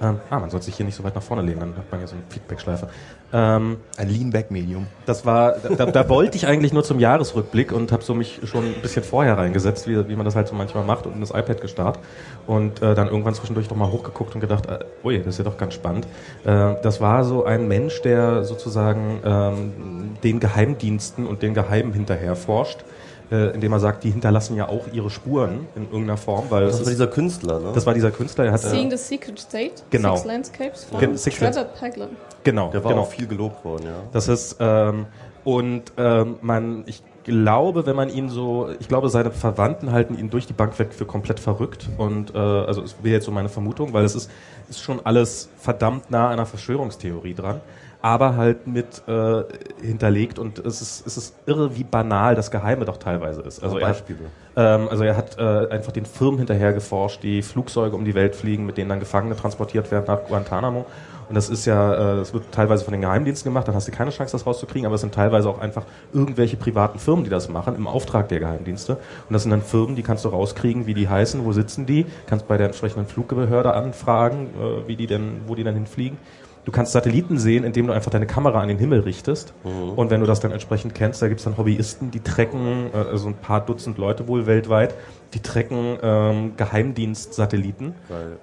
Ähm, 0.03 0.19
ah, 0.29 0.39
man 0.41 0.51
sollte 0.51 0.67
sich 0.67 0.75
hier 0.75 0.85
nicht 0.85 0.97
so 0.97 1.05
weit 1.05 1.15
nach 1.15 1.23
vorne 1.23 1.43
lehnen, 1.43 1.61
dann 1.61 1.77
hat 1.77 1.91
man 1.91 2.01
hier 2.01 2.09
so 2.09 2.17
eine 2.17 2.25
Feedback-Schleife. 2.29 2.89
Ähm, 3.33 3.79
Ein 3.97 4.09
Lean-Back-Medium. 4.09 4.87
das 5.07 5.25
war, 5.25 5.53
da, 5.53 5.87
da 5.87 6.09
wollte 6.09 6.37
ich 6.37 6.47
eigentlich 6.47 6.73
nur 6.73 6.85
zum 6.85 7.01
Jahresrückblick 7.01 7.73
und 7.73 7.91
habe 7.91 8.03
so 8.03 8.15
mich 8.15 8.41
schon 8.45 8.65
ein 8.65 8.83
bisschen 8.83 9.03
vorher 9.03 9.39
reingesetzt, 9.39 9.89
wie, 9.89 10.09
wie 10.09 10.17
man 10.17 10.25
das 10.25 10.37
halt 10.37 10.49
so 10.49 10.55
manchmal 10.55 10.85
macht 10.85 11.07
und 11.07 11.15
in 11.15 11.21
das 11.21 11.31
iPad 11.31 11.61
gestarrt 11.61 11.99
und 12.47 12.83
äh, 12.83 12.95
dann 12.95 13.09
irgendwann 13.09 13.35
zwischendurch 13.35 13.71
noch 13.71 13.77
mal 13.77 13.91
hochgeguckt 13.91 14.35
und 14.35 14.41
gedacht, 14.41 14.67
äh, 14.67 14.81
ui, 15.05 15.19
das 15.19 15.35
ist 15.35 15.39
ja 15.39 15.45
doch 15.45 15.59
ganz 15.59 15.75
spannend. 15.75 16.07
Äh, 16.45 16.75
das 16.83 17.01
war 17.01 17.25
so 17.25 17.45
ein 17.45 17.67
Mensch, 17.69 18.03
der 18.03 18.45
sozusagen 18.45 19.21
ähm, 19.25 20.17
den 20.23 20.39
Geheimdiensten 20.41 21.27
und 21.27 21.43
den 21.43 21.55
Geheimen 21.55 21.93
hinterher 21.93 22.37
forscht, 22.37 22.85
äh, 23.31 23.51
indem 23.55 23.73
er 23.73 23.81
sagt, 23.81 24.05
die 24.05 24.11
hinterlassen 24.11 24.57
ja 24.57 24.69
auch 24.69 24.85
ihre 24.93 25.11
Spuren 25.11 25.67
in 25.75 25.85
irgendeiner 25.85 26.17
Form, 26.17 26.45
weil 26.51 26.67
Das 26.67 26.81
war 26.85 26.91
dieser 26.91 27.07
Künstler, 27.07 27.59
ne? 27.61 27.71
das 27.75 27.87
war 27.87 27.95
dieser 27.95 28.11
Künstler, 28.11 28.45
der 28.45 28.53
hat 28.53 28.61
Seeing 28.61 28.91
the 28.91 28.97
Secret 28.97 29.39
State, 29.39 29.83
Genau. 29.91 30.15
Six 30.17 30.27
Landscapes 30.27 30.85
von 30.85 31.01
Gen- 31.01 31.17
Six 31.17 31.39
Trevor 31.39 31.65
Paglen. 31.65 32.11
genau, 32.43 32.71
Der 32.71 32.85
war 32.85 32.93
genau. 32.93 33.03
auch 33.05 33.09
viel 33.11 33.27
gelobt 33.27 33.65
worden, 33.65 33.85
ja. 33.87 33.97
Das 34.13 34.29
ist 34.29 34.57
ähm, 34.61 35.07
und 35.45 35.85
ähm, 35.97 36.37
man, 36.43 36.85
ich 36.87 37.03
glaube, 37.25 37.87
wenn 37.87 37.97
man 37.97 38.09
ihn 38.09 38.29
so, 38.29 38.69
ich 38.79 38.89
glaube, 38.89 39.09
seine 39.09 39.31
Verwandten 39.31 39.93
halten 39.93 40.17
ihn 40.19 40.31
durch 40.31 40.47
die 40.47 40.53
Bank 40.53 40.79
weg 40.79 40.95
für 40.95 41.05
komplett 41.05 41.41
verrückt 41.41 41.89
und 41.99 42.35
äh, 42.35 42.39
also 42.39 42.83
es 42.83 42.97
wäre 43.03 43.15
jetzt 43.15 43.25
so 43.25 43.33
meine 43.33 43.49
Vermutung, 43.49 43.93
weil 43.93 44.05
es 44.05 44.15
ist 44.15 44.31
ist 44.69 44.81
schon 44.81 45.05
alles 45.05 45.51
verdammt 45.59 46.11
nah 46.11 46.29
einer 46.29 46.47
Verschwörungstheorie 46.47 47.35
dran, 47.35 47.61
aber 48.03 48.37
halt 48.37 48.67
mit 48.67 49.03
äh, 49.09 49.43
hinterlegt 49.83 50.39
und 50.39 50.59
es 50.59 50.81
ist 50.81 51.07
es 51.07 51.17
ist 51.17 51.35
irre, 51.47 51.77
wie 51.77 51.85
banal 51.85 52.35
das 52.35 52.51
Geheime 52.51 52.85
doch 52.85 52.99
teilweise 52.99 53.43
ist. 53.43 53.63
Also 53.63 53.79
er, 53.79 53.89
Beispiele. 53.89 54.19
ähm, 54.57 54.89
also 54.89 55.05
er 55.05 55.17
hat 55.17 55.39
äh, 55.39 55.69
einfach 55.71 55.93
den 55.93 56.07
Firmen 56.07 56.39
hinterher 56.39 56.73
geforscht, 56.73 57.23
die 57.23 57.43
Flugzeuge 57.43 57.97
um 57.97 58.05
die 58.05 58.15
Welt 58.15 58.37
fliegen, 58.37 58.67
mit 58.67 58.79
denen 58.79 58.91
dann 58.91 59.01
Gefangene 59.01 59.37
transportiert 59.37 59.91
werden 59.91 60.05
nach 60.07 60.25
Guantanamo. 60.25 60.87
Und 61.29 61.35
das 61.35 61.49
ist 61.49 61.65
ja, 61.65 61.95
äh, 61.95 62.17
das 62.17 62.33
wird 62.35 62.45
teilweise 62.53 62.85
von 62.85 62.93
den 62.93 63.01
Geheimdiensten 63.01 63.51
gemacht, 63.51 63.69
dann 63.69 63.75
hast 63.75 63.89
du 63.89 63.93
keine 63.93 64.11
Chance, 64.11 64.33
das 64.33 64.47
rauszukriegen, 64.47 64.87
aber 64.87 64.97
es 64.97 65.01
sind 65.01 65.15
teilweise 65.15 65.49
auch 65.49 65.59
einfach 65.59 65.85
irgendwelche 66.13 66.57
privaten 66.57 66.99
Firmen, 66.99 67.25
die 67.25 67.31
das 67.31 67.49
machen, 67.49 67.75
im 67.77 67.87
Auftrag 67.87 68.29
der 68.29 68.41
Geheimdienste. 68.41 68.95
Und 68.95 69.33
das 69.33 69.43
sind 69.43 69.51
dann 69.51 69.63
Firmen, 69.63 69.97
die 69.97 70.03
kannst 70.03 70.25
du 70.25 70.29
rauskriegen, 70.29 70.87
wie 70.87 70.95
die 70.95 71.09
heißen, 71.09 71.45
wo 71.45 71.53
sitzen 71.53 71.87
die, 71.87 72.07
kannst 72.27 72.49
bei 72.49 72.57
der 72.57 72.67
entsprechenden 72.67 73.07
Flugbehörde 73.07 73.75
anfragen, 73.75 74.49
äh, 74.59 74.89
wie 74.89 74.97
die 74.97 75.07
denn, 75.07 75.43
wo 75.47 75.55
die 75.55 75.65
dann 75.65 75.75
hinfliegen. 75.75 76.19
Du 76.65 76.73
kannst 76.73 76.93
Satelliten 76.93 77.39
sehen, 77.39 77.63
indem 77.63 77.89
du 77.89 77.93
einfach 77.93 78.11
deine 78.11 78.27
Kamera 78.27 78.61
an 78.61 78.69
den 78.69 78.79
Himmel 78.79 79.01
richtest. 79.01 79.53
Und 79.97 80.11
wenn 80.11 80.21
du 80.21 80.27
das 80.27 80.41
dann 80.41 80.51
entsprechend 80.51 80.95
kennst, 80.95 81.21
da 81.21 81.29
gibt's 81.29 81.45
dann 81.45 81.59
Hobbyisten, 81.59 82.11
die 82.11 82.21
trecken, 82.21 82.87
äh, 82.93 82.97
also 82.97 83.29
ein 83.29 83.35
paar 83.35 83.61
Dutzend 83.61 83.99
Leute 83.99 84.27
wohl 84.29 84.47
weltweit, 84.47 84.95
die 85.35 85.41
trecken 85.41 85.99
ähm, 86.03 86.53
Geheimdienst-Satelliten. 86.57 87.95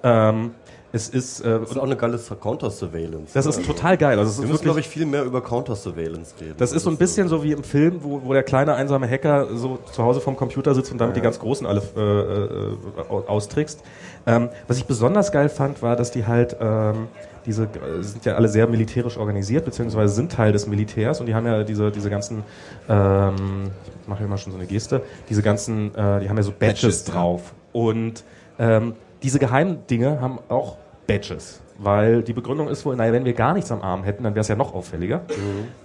Ähm, 0.04 0.50
es 0.92 1.08
ist, 1.08 1.40
äh, 1.40 1.58
Das 1.60 1.70
ist 1.70 1.78
auch 1.78 1.84
eine 1.84 1.96
geile 1.96 2.18
Counter-Surveillance. 2.18 3.32
das 3.34 3.46
ist 3.46 3.64
total 3.64 3.96
geil. 3.96 4.18
Also 4.18 4.30
es 4.30 4.38
Wir 4.38 4.44
ist 4.44 4.50
müssen, 4.52 4.64
glaube 4.64 4.80
ich, 4.80 4.88
viel 4.88 5.06
mehr 5.06 5.24
über 5.24 5.40
Counter-Surveillance 5.42 6.34
reden. 6.40 6.54
das 6.58 6.72
ist 6.72 6.82
so 6.82 6.90
ein 6.90 6.96
bisschen 6.96 7.28
so 7.28 7.42
wie 7.42 7.52
im 7.52 7.64
Film, 7.64 8.00
wo, 8.02 8.20
wo 8.24 8.32
der 8.32 8.42
kleine 8.42 8.74
einsame 8.74 9.08
Hacker 9.08 9.48
so 9.56 9.78
zu 9.92 10.02
Hause 10.02 10.20
vorm 10.20 10.36
Computer 10.36 10.74
sitzt 10.74 10.92
und 10.92 10.98
damit 10.98 11.16
die 11.16 11.20
ganz 11.20 11.38
Großen 11.38 11.66
alle 11.66 11.82
äh, 11.96 12.00
äh, 12.00 12.76
au- 13.08 13.24
austrickst. 13.26 13.80
Ähm, 14.26 14.50
was 14.68 14.76
ich 14.78 14.84
besonders 14.84 15.32
geil 15.32 15.48
fand, 15.48 15.82
war, 15.82 15.96
dass 15.96 16.10
die 16.12 16.26
halt 16.26 16.56
ähm, 16.60 17.08
diese 17.46 17.64
äh, 17.64 18.02
sind 18.02 18.24
ja 18.24 18.34
alle 18.34 18.48
sehr 18.48 18.68
militärisch 18.68 19.16
organisiert, 19.16 19.64
beziehungsweise 19.64 20.14
sind 20.14 20.30
Teil 20.30 20.52
des 20.52 20.66
Militärs 20.68 21.18
und 21.20 21.26
die 21.26 21.34
haben 21.34 21.46
ja 21.46 21.64
diese, 21.64 21.90
diese 21.90 22.08
ganzen, 22.08 22.44
ähm, 22.88 23.70
ich 24.02 24.08
mache 24.08 24.22
immer 24.24 24.38
schon 24.38 24.52
so 24.52 24.58
eine 24.58 24.66
Geste, 24.68 25.02
diese 25.28 25.42
ganzen, 25.42 25.94
äh, 25.94 26.20
die 26.20 26.28
haben 26.28 26.36
ja 26.36 26.42
so 26.42 26.52
Badges, 26.52 26.82
Badges, 26.82 27.06
ja. 27.08 27.12
drauf. 27.14 27.52
Und 27.72 28.22
ähm, 28.58 28.94
diese 29.22 29.38
geheimen 29.38 29.86
Dinge 29.88 30.20
haben 30.20 30.38
auch 30.48 30.76
Badges. 31.06 31.60
Weil 31.78 32.22
die 32.22 32.32
Begründung 32.32 32.68
ist 32.68 32.84
wohl, 32.84 32.96
naja, 32.96 33.12
wenn 33.12 33.24
wir 33.24 33.32
gar 33.32 33.54
nichts 33.54 33.72
am 33.72 33.82
Arm 33.82 34.04
hätten, 34.04 34.24
dann 34.24 34.34
wäre 34.34 34.42
es 34.42 34.48
ja 34.48 34.56
noch 34.56 34.74
auffälliger. 34.74 35.22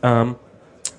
Ähm, 0.04 0.36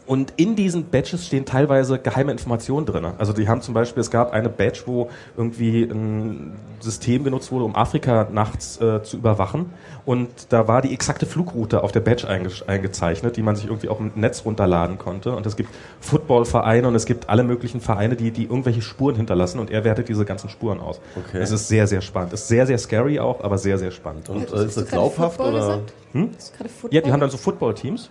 und 0.09 0.33
in 0.37 0.57
diesen 0.57 0.85
Badges 0.85 1.27
stehen 1.27 1.45
teilweise 1.45 1.99
geheime 1.99 2.33
Informationen 2.33 2.87
drin. 2.87 3.05
Also 3.19 3.35
die 3.35 3.47
haben 3.47 3.61
zum 3.61 3.75
Beispiel, 3.75 4.01
es 4.01 4.11
gab 4.11 4.33
eine 4.33 4.49
Badge, 4.49 4.85
wo 4.87 5.11
irgendwie 5.37 5.83
ein 5.83 6.55
System 6.81 7.25
genutzt 7.25 7.53
wurde, 7.53 7.67
um 7.67 7.77
Afrika 7.77 8.27
nachts 8.33 8.81
äh, 8.81 9.03
zu 9.03 9.19
überwachen. 9.19 9.67
Und 10.07 10.31
da 10.49 10.67
war 10.67 10.81
die 10.81 10.95
exakte 10.95 11.27
Flugroute 11.27 11.83
auf 11.83 11.93
der 11.93 12.01
Badge 12.01 12.27
einge 12.27 12.49
eingezeichnet, 12.67 13.37
die 13.37 13.43
man 13.43 13.55
sich 13.55 13.67
irgendwie 13.67 13.91
auch 13.91 14.01
im 14.01 14.13
Netz 14.15 14.47
runterladen 14.47 14.97
konnte. 14.97 15.37
Und 15.37 15.45
es 15.45 15.57
gibt 15.57 15.69
Footballvereine 16.01 16.89
und 16.89 16.95
es 16.95 17.05
gibt 17.05 17.29
alle 17.29 17.45
möglichen 17.45 17.83
Vereine, 17.83 18.17
die, 18.17 18.31
die 18.31 18.45
irgendwelche 18.45 18.81
Spuren 18.81 19.15
hinterlassen 19.15 19.59
und 19.59 19.71
er 19.71 19.85
wertet 19.85 20.09
diese 20.09 20.25
ganzen 20.25 20.49
Spuren 20.49 20.81
aus. 20.81 21.03
Okay. 21.17 21.37
Es 21.39 21.51
ist 21.51 21.69
sehr, 21.69 21.87
sehr 21.87 22.01
spannend. 22.01 22.33
Ist 22.33 22.49
sehr, 22.49 22.67
sehr 22.67 22.79
scary 22.79 23.21
auch, 23.21 23.45
aber 23.45 23.59
sehr, 23.59 23.77
sehr 23.77 23.91
spannend. 23.91 24.31
Und 24.31 24.51
äh, 24.55 24.65
ist 24.65 24.79
das 24.79 24.87
glaubhaft 24.87 25.39
oder? 25.39 25.83
Hm? 26.13 26.31
Football? 26.33 26.95
Ja, 26.95 27.03
die 27.03 27.13
haben 27.13 27.21
dann 27.21 27.29
so 27.29 27.37
Footballteams. 27.37 28.09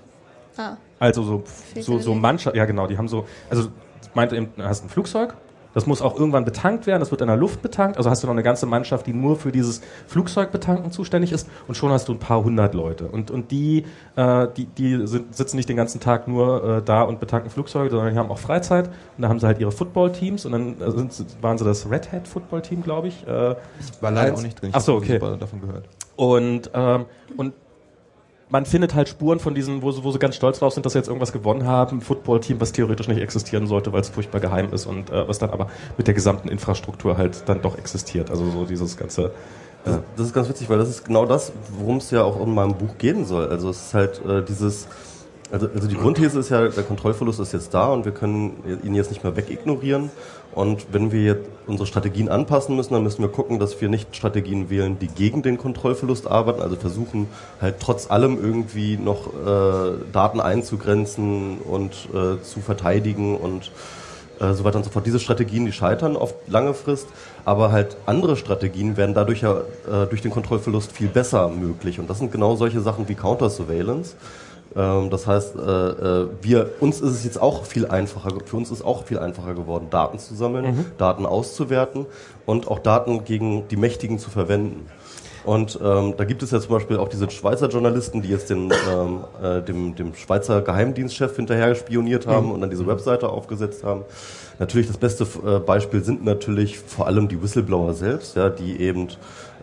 Ah, 0.57 0.77
Also 0.99 1.23
so, 1.23 1.43
so, 1.79 1.99
so. 1.99 2.13
Mannschaft, 2.15 2.55
ja 2.55 2.65
genau, 2.65 2.87
die 2.87 2.97
haben 2.97 3.07
so, 3.07 3.25
also 3.49 3.69
meinte 4.15 4.35
eben, 4.35 4.49
du 4.55 4.63
hast 4.63 4.83
ein 4.83 4.89
Flugzeug, 4.89 5.35
das 5.73 5.85
muss 5.85 6.01
auch 6.01 6.17
irgendwann 6.17 6.43
betankt 6.43 6.87
werden, 6.87 7.01
das 7.01 7.11
wird 7.11 7.21
in 7.21 7.27
der 7.27 7.37
Luft 7.37 7.61
betankt, 7.61 7.97
also 7.97 8.09
hast 8.09 8.23
du 8.23 8.27
noch 8.27 8.33
eine 8.33 8.41
ganze 8.41 8.65
Mannschaft, 8.65 9.05
die 9.05 9.13
nur 9.13 9.35
für 9.35 9.51
dieses 9.51 9.81
Flugzeugbetanken 10.07 10.91
zuständig 10.91 11.31
ist 11.31 11.47
und 11.67 11.75
schon 11.75 11.91
hast 11.91 12.07
du 12.07 12.13
ein 12.13 12.17
paar 12.19 12.43
hundert 12.43 12.73
Leute. 12.73 13.05
Und, 13.09 13.29
und 13.29 13.51
die, 13.51 13.85
äh, 14.15 14.47
die, 14.57 14.65
die 14.65 15.05
sind, 15.05 15.35
sitzen 15.35 15.55
nicht 15.57 15.69
den 15.69 15.77
ganzen 15.77 15.99
Tag 15.99 16.27
nur 16.27 16.63
äh, 16.77 16.81
da 16.81 17.03
und 17.03 17.19
betanken 17.19 17.51
Flugzeuge, 17.51 17.91
sondern 17.91 18.11
die 18.11 18.17
haben 18.17 18.31
auch 18.31 18.39
Freizeit 18.39 18.87
und 18.87 19.21
da 19.21 19.29
haben 19.29 19.39
sie 19.39 19.45
halt 19.45 19.59
ihre 19.59 19.71
Footballteams 19.71 20.45
und 20.47 20.51
dann 20.53 20.81
äh, 20.81 20.89
sind, 20.89 21.13
sie- 21.13 21.25
waren 21.41 21.59
sie 21.59 21.65
das 21.65 21.87
Red 21.91 22.11
Hat 22.11 22.27
Football 22.27 22.63
Team, 22.63 22.81
glaube 22.81 23.09
ich. 23.09 23.27
Äh, 23.27 23.29
War 23.29 23.55
leider 24.01 24.29
Eins- 24.31 24.39
auch 24.39 24.43
nicht 24.43 24.59
drin. 24.59 24.69
Ich 24.69 24.75
Ach 24.75 24.81
so, 24.81 24.95
okay. 24.95 25.19
davon 25.19 25.61
gehört. 25.61 25.87
Und, 26.15 26.71
ähm, 26.73 27.05
und 27.35 27.53
man 28.49 28.65
findet 28.65 28.95
halt 28.95 29.09
Spuren 29.09 29.39
von 29.39 29.53
diesen, 29.53 29.81
wo 29.81 29.91
sie, 29.91 30.03
wo 30.03 30.11
sie 30.11 30.19
ganz 30.19 30.35
stolz 30.35 30.59
drauf 30.59 30.73
sind, 30.73 30.85
dass 30.85 30.93
sie 30.93 30.99
jetzt 30.99 31.07
irgendwas 31.07 31.33
gewonnen 31.33 31.65
haben. 31.65 31.97
Ein 31.97 32.01
Football-Team, 32.01 32.61
was 32.61 32.71
theoretisch 32.71 33.07
nicht 33.07 33.21
existieren 33.21 33.67
sollte, 33.67 33.91
weil 33.91 34.01
es 34.01 34.09
furchtbar 34.09 34.39
geheim 34.39 34.71
ist 34.71 34.85
und 34.85 35.09
äh, 35.09 35.27
was 35.27 35.39
dann 35.39 35.49
aber 35.49 35.67
mit 35.97 36.07
der 36.07 36.13
gesamten 36.13 36.47
Infrastruktur 36.47 37.17
halt 37.17 37.43
dann 37.47 37.61
doch 37.61 37.77
existiert. 37.77 38.29
Also 38.29 38.49
so 38.49 38.65
dieses 38.65 38.95
ganze. 38.95 39.31
Das, 39.83 39.99
das 40.15 40.27
ist 40.27 40.33
ganz 40.33 40.49
witzig, 40.49 40.69
weil 40.69 40.77
das 40.77 40.89
ist 40.89 41.05
genau 41.05 41.25
das, 41.25 41.51
worum 41.77 41.97
es 41.97 42.11
ja 42.11 42.23
auch 42.23 42.41
in 42.41 42.53
meinem 42.53 42.73
Buch 42.73 42.97
gehen 42.97 43.25
soll. 43.25 43.47
Also 43.47 43.69
es 43.69 43.87
ist 43.87 43.93
halt 43.93 44.25
äh, 44.25 44.43
dieses, 44.43 44.87
also, 45.51 45.67
also 45.73 45.87
die 45.87 45.95
Grundthese 45.95 46.39
ist 46.39 46.49
ja, 46.49 46.67
der 46.67 46.83
Kontrollverlust 46.83 47.39
ist 47.39 47.53
jetzt 47.53 47.73
da 47.73 47.87
und 47.87 48.05
wir 48.05 48.11
können 48.11 48.79
ihn 48.83 48.95
jetzt 48.95 49.11
nicht 49.11 49.23
mehr 49.23 49.35
wegignorieren. 49.35 50.09
Und 50.57 50.87
wenn 50.91 51.11
wir 51.11 51.21
jetzt 51.21 51.49
unsere 51.67 51.85
Strategien 51.85 52.29
anpassen 52.29 52.75
müssen, 52.75 52.95
dann 52.95 53.03
müssen 53.03 53.21
wir 53.21 53.29
gucken, 53.29 53.59
dass 53.59 53.79
wir 53.79 53.89
nicht 53.89 54.15
Strategien 54.15 54.71
wählen, 54.71 54.97
die 54.97 55.05
gegen 55.05 55.43
den 55.43 55.59
Kontrollverlust 55.59 56.25
arbeiten, 56.25 56.63
also 56.63 56.75
versuchen 56.75 57.27
halt 57.61 57.75
trotz 57.79 58.09
allem 58.09 58.43
irgendwie 58.43 58.97
noch 58.97 59.27
äh, 59.27 59.99
Daten 60.11 60.41
einzugrenzen 60.41 61.59
und 61.59 61.93
äh, 62.11 62.41
zu 62.41 62.59
verteidigen 62.65 63.37
und 63.37 63.71
äh, 64.39 64.53
so 64.53 64.63
weiter 64.63 64.77
und 64.77 64.83
so 64.83 64.89
fort. 64.89 65.05
Diese 65.05 65.19
Strategien, 65.19 65.67
die 65.67 65.71
scheitern 65.71 66.17
auf 66.17 66.33
lange 66.47 66.73
Frist, 66.73 67.07
aber 67.45 67.71
halt 67.71 67.95
andere 68.07 68.35
Strategien 68.35 68.97
werden 68.97 69.13
dadurch 69.13 69.41
ja 69.41 69.59
äh, 69.59 70.07
durch 70.09 70.23
den 70.23 70.31
Kontrollverlust 70.31 70.91
viel 70.91 71.07
besser 71.07 71.49
möglich. 71.49 71.99
Und 71.99 72.09
das 72.09 72.17
sind 72.17 72.31
genau 72.31 72.55
solche 72.55 72.81
Sachen 72.81 73.07
wie 73.07 73.13
Counter-Surveillance. 73.13 74.15
Ähm, 74.75 75.09
das 75.09 75.27
heißt, 75.27 75.55
äh, 75.55 75.59
äh, 75.59 76.27
wir, 76.41 76.69
uns 76.79 77.01
ist 77.01 77.11
es 77.11 77.23
jetzt 77.23 77.41
auch 77.41 77.65
viel 77.65 77.87
einfacher, 77.87 78.31
für 78.45 78.57
uns 78.57 78.71
ist 78.71 78.83
auch 78.83 79.05
viel 79.05 79.19
einfacher 79.19 79.53
geworden, 79.53 79.87
Daten 79.89 80.19
zu 80.19 80.35
sammeln, 80.35 80.85
Daten 80.97 81.25
auszuwerten 81.25 82.05
und 82.45 82.67
auch 82.67 82.79
Daten 82.79 83.23
gegen 83.23 83.67
die 83.67 83.77
Mächtigen 83.77 84.19
zu 84.19 84.29
verwenden. 84.29 84.87
Und 85.47 85.79
ähm, 85.81 86.15
da 86.17 86.25
gibt 86.25 86.43
es 86.43 86.51
ja 86.51 86.59
zum 86.59 86.71
Beispiel 86.71 86.97
auch 86.97 87.07
diese 87.07 87.29
Schweizer 87.31 87.69
Journalisten, 87.69 88.21
die 88.21 88.27
jetzt 88.27 88.49
den, 88.49 88.69
ähm, 88.91 89.23
äh, 89.41 89.61
dem, 89.61 89.95
dem 89.95 90.13
Schweizer 90.13 90.61
Geheimdienstchef 90.61 91.37
hinterher 91.37 91.73
spioniert 91.73 92.27
haben 92.27 92.51
und 92.51 92.59
dann 92.59 92.69
diese 92.69 92.85
Webseite 92.85 93.29
aufgesetzt 93.29 93.85
haben. 93.85 94.03
Natürlich 94.59 94.87
das 94.87 94.97
beste 94.97 95.23
äh, 95.23 95.59
Beispiel 95.59 96.03
sind 96.03 96.25
natürlich 96.25 96.79
vor 96.79 97.07
allem 97.07 97.29
die 97.29 97.41
Whistleblower 97.41 97.93
selbst, 97.93 98.35
ja, 98.35 98.49
die 98.49 98.81
eben 98.81 99.07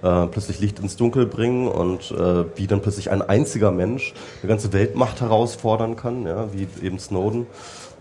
äh, 0.05 0.27
plötzlich 0.27 0.61
Licht 0.61 0.79
ins 0.79 0.97
Dunkel 0.97 1.27
bringen 1.27 1.67
und 1.67 2.11
äh, 2.11 2.45
wie 2.57 2.67
dann 2.67 2.83
plötzlich 2.83 3.11
ein 3.11 3.23
einziger 3.23 3.71
Mensch 3.71 4.13
eine 4.43 4.49
ganze 4.49 4.73
Weltmacht 4.73 5.23
herausfordern 5.23 5.97
kann, 5.97 6.27
ja, 6.27 6.49
wie 6.53 6.69
eben 6.85 6.99
Snowden. 6.99 7.47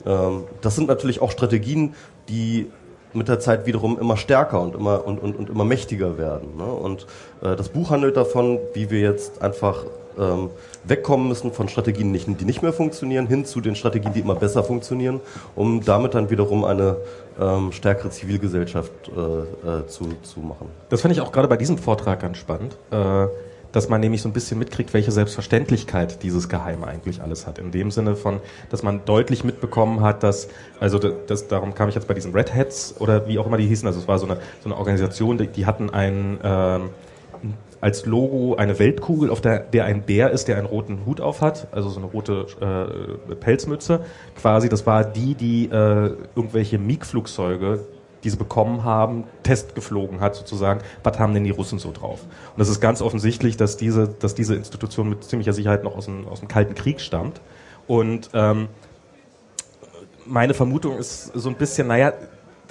Ähm, 0.05 0.43
das 0.61 0.75
sind 0.75 0.87
natürlich 0.87 1.21
auch 1.21 1.31
Strategien, 1.31 1.95
die 2.27 2.69
mit 3.13 3.29
der 3.29 3.39
Zeit 3.39 3.65
wiederum 3.65 3.97
immer 3.99 4.17
stärker 4.17 4.59
und 4.59 4.75
immer 4.75 5.05
und, 5.05 5.19
und, 5.19 5.37
und 5.37 5.49
immer 5.49 5.63
mächtiger 5.63 6.17
werden. 6.17 6.57
Ne? 6.57 6.65
Und 6.65 7.07
äh, 7.41 7.55
das 7.55 7.69
Buch 7.69 7.89
handelt 7.89 8.17
davon, 8.17 8.59
wie 8.73 8.89
wir 8.89 8.99
jetzt 8.99 9.41
einfach 9.41 9.85
ähm, 10.19 10.49
wegkommen 10.83 11.27
müssen 11.27 11.51
von 11.51 11.69
Strategien, 11.69 12.13
die 12.13 12.45
nicht 12.45 12.61
mehr 12.61 12.73
funktionieren, 12.73 13.27
hin 13.27 13.45
zu 13.45 13.61
den 13.61 13.75
Strategien, 13.75 14.13
die 14.13 14.19
immer 14.19 14.35
besser 14.35 14.63
funktionieren, 14.63 15.19
um 15.55 15.83
damit 15.83 16.13
dann 16.13 16.29
wiederum 16.29 16.65
eine 16.65 16.97
ähm, 17.39 17.71
stärkere 17.71 18.09
Zivilgesellschaft 18.09 18.91
äh, 19.07 19.19
äh, 19.19 19.87
zu, 19.87 20.09
zu 20.23 20.39
machen. 20.39 20.67
Das 20.89 21.01
finde 21.01 21.13
ich 21.15 21.21
auch 21.21 21.31
gerade 21.31 21.47
bei 21.47 21.57
diesem 21.57 21.77
Vortrag 21.77 22.19
ganz 22.19 22.37
spannend. 22.37 22.77
Äh 22.91 23.27
dass 23.73 23.89
man 23.89 23.99
nämlich 23.99 24.21
so 24.21 24.29
ein 24.29 24.33
bisschen 24.33 24.59
mitkriegt, 24.59 24.93
welche 24.93 25.11
Selbstverständlichkeit 25.11 26.23
dieses 26.23 26.47
Geheime 26.47 26.87
eigentlich 26.87 27.21
alles 27.21 27.45
hat. 27.45 27.57
In 27.57 27.71
dem 27.71 27.91
Sinne 27.91 28.15
von, 28.15 28.39
dass 28.69 28.83
man 28.83 29.03
deutlich 29.03 29.43
mitbekommen 29.43 30.01
hat, 30.01 30.23
dass, 30.23 30.47
also 30.79 30.99
das, 30.99 31.47
darum 31.47 31.73
kam 31.73 31.89
ich 31.89 31.95
jetzt 31.95 32.07
bei 32.07 32.13
diesen 32.13 32.33
Red 32.33 32.53
Hats 32.53 32.95
oder 32.99 33.27
wie 33.27 33.39
auch 33.39 33.47
immer 33.47 33.57
die 33.57 33.67
hießen, 33.67 33.87
also 33.87 33.99
es 33.99 34.07
war 34.07 34.19
so 34.19 34.27
eine, 34.27 34.37
so 34.61 34.69
eine 34.69 34.77
Organisation, 34.77 35.37
die, 35.39 35.47
die 35.47 35.65
hatten 35.65 35.89
ein, 35.89 36.39
ähm, 36.43 36.89
als 37.83 38.05
Logo 38.05 38.55
eine 38.55 38.79
Weltkugel, 38.79 39.29
auf 39.29 39.41
der, 39.41 39.59
der 39.59 39.83
ein 39.83 40.03
Bär 40.03 40.31
ist, 40.31 40.47
der 40.47 40.57
einen 40.57 40.67
roten 40.67 41.05
Hut 41.05 41.19
auf 41.19 41.41
hat, 41.41 41.67
also 41.71 41.89
so 41.89 41.99
eine 41.99 42.07
rote 42.07 42.45
äh, 43.29 43.35
Pelzmütze. 43.35 44.05
Quasi, 44.37 44.69
das 44.69 44.85
war 44.85 45.03
die, 45.03 45.35
die 45.35 45.65
äh, 45.65 46.15
irgendwelche 46.33 46.79
MiG-Flugzeuge 46.79 47.81
die 48.23 48.29
sie 48.29 48.37
bekommen 48.37 48.85
haben, 48.85 49.25
Test 49.43 49.75
geflogen 49.75 50.21
hat 50.21 50.33
sozusagen, 50.33 50.79
was 51.03 51.19
haben 51.19 51.33
denn 51.33 51.43
die 51.43 51.49
Russen 51.49 51.77
so 51.77 51.91
drauf? 51.91 52.21
Und 52.55 52.61
es 52.61 52.69
ist 52.69 52.79
ganz 52.79 53.01
offensichtlich, 53.01 53.57
dass 53.57 53.75
diese, 53.75 54.07
dass 54.07 54.33
diese 54.33 54.55
Institution 54.55 55.09
mit 55.09 55.25
ziemlicher 55.25 55.51
Sicherheit 55.51 55.83
noch 55.83 55.97
aus 55.97 56.05
dem, 56.05 56.25
aus 56.29 56.39
dem 56.39 56.47
Kalten 56.47 56.73
Krieg 56.73 57.01
stammt. 57.01 57.41
Und 57.85 58.29
ähm, 58.33 58.69
meine 60.25 60.53
Vermutung 60.53 60.97
ist 60.97 61.33
so 61.33 61.49
ein 61.49 61.55
bisschen, 61.55 61.87
naja, 61.87 62.13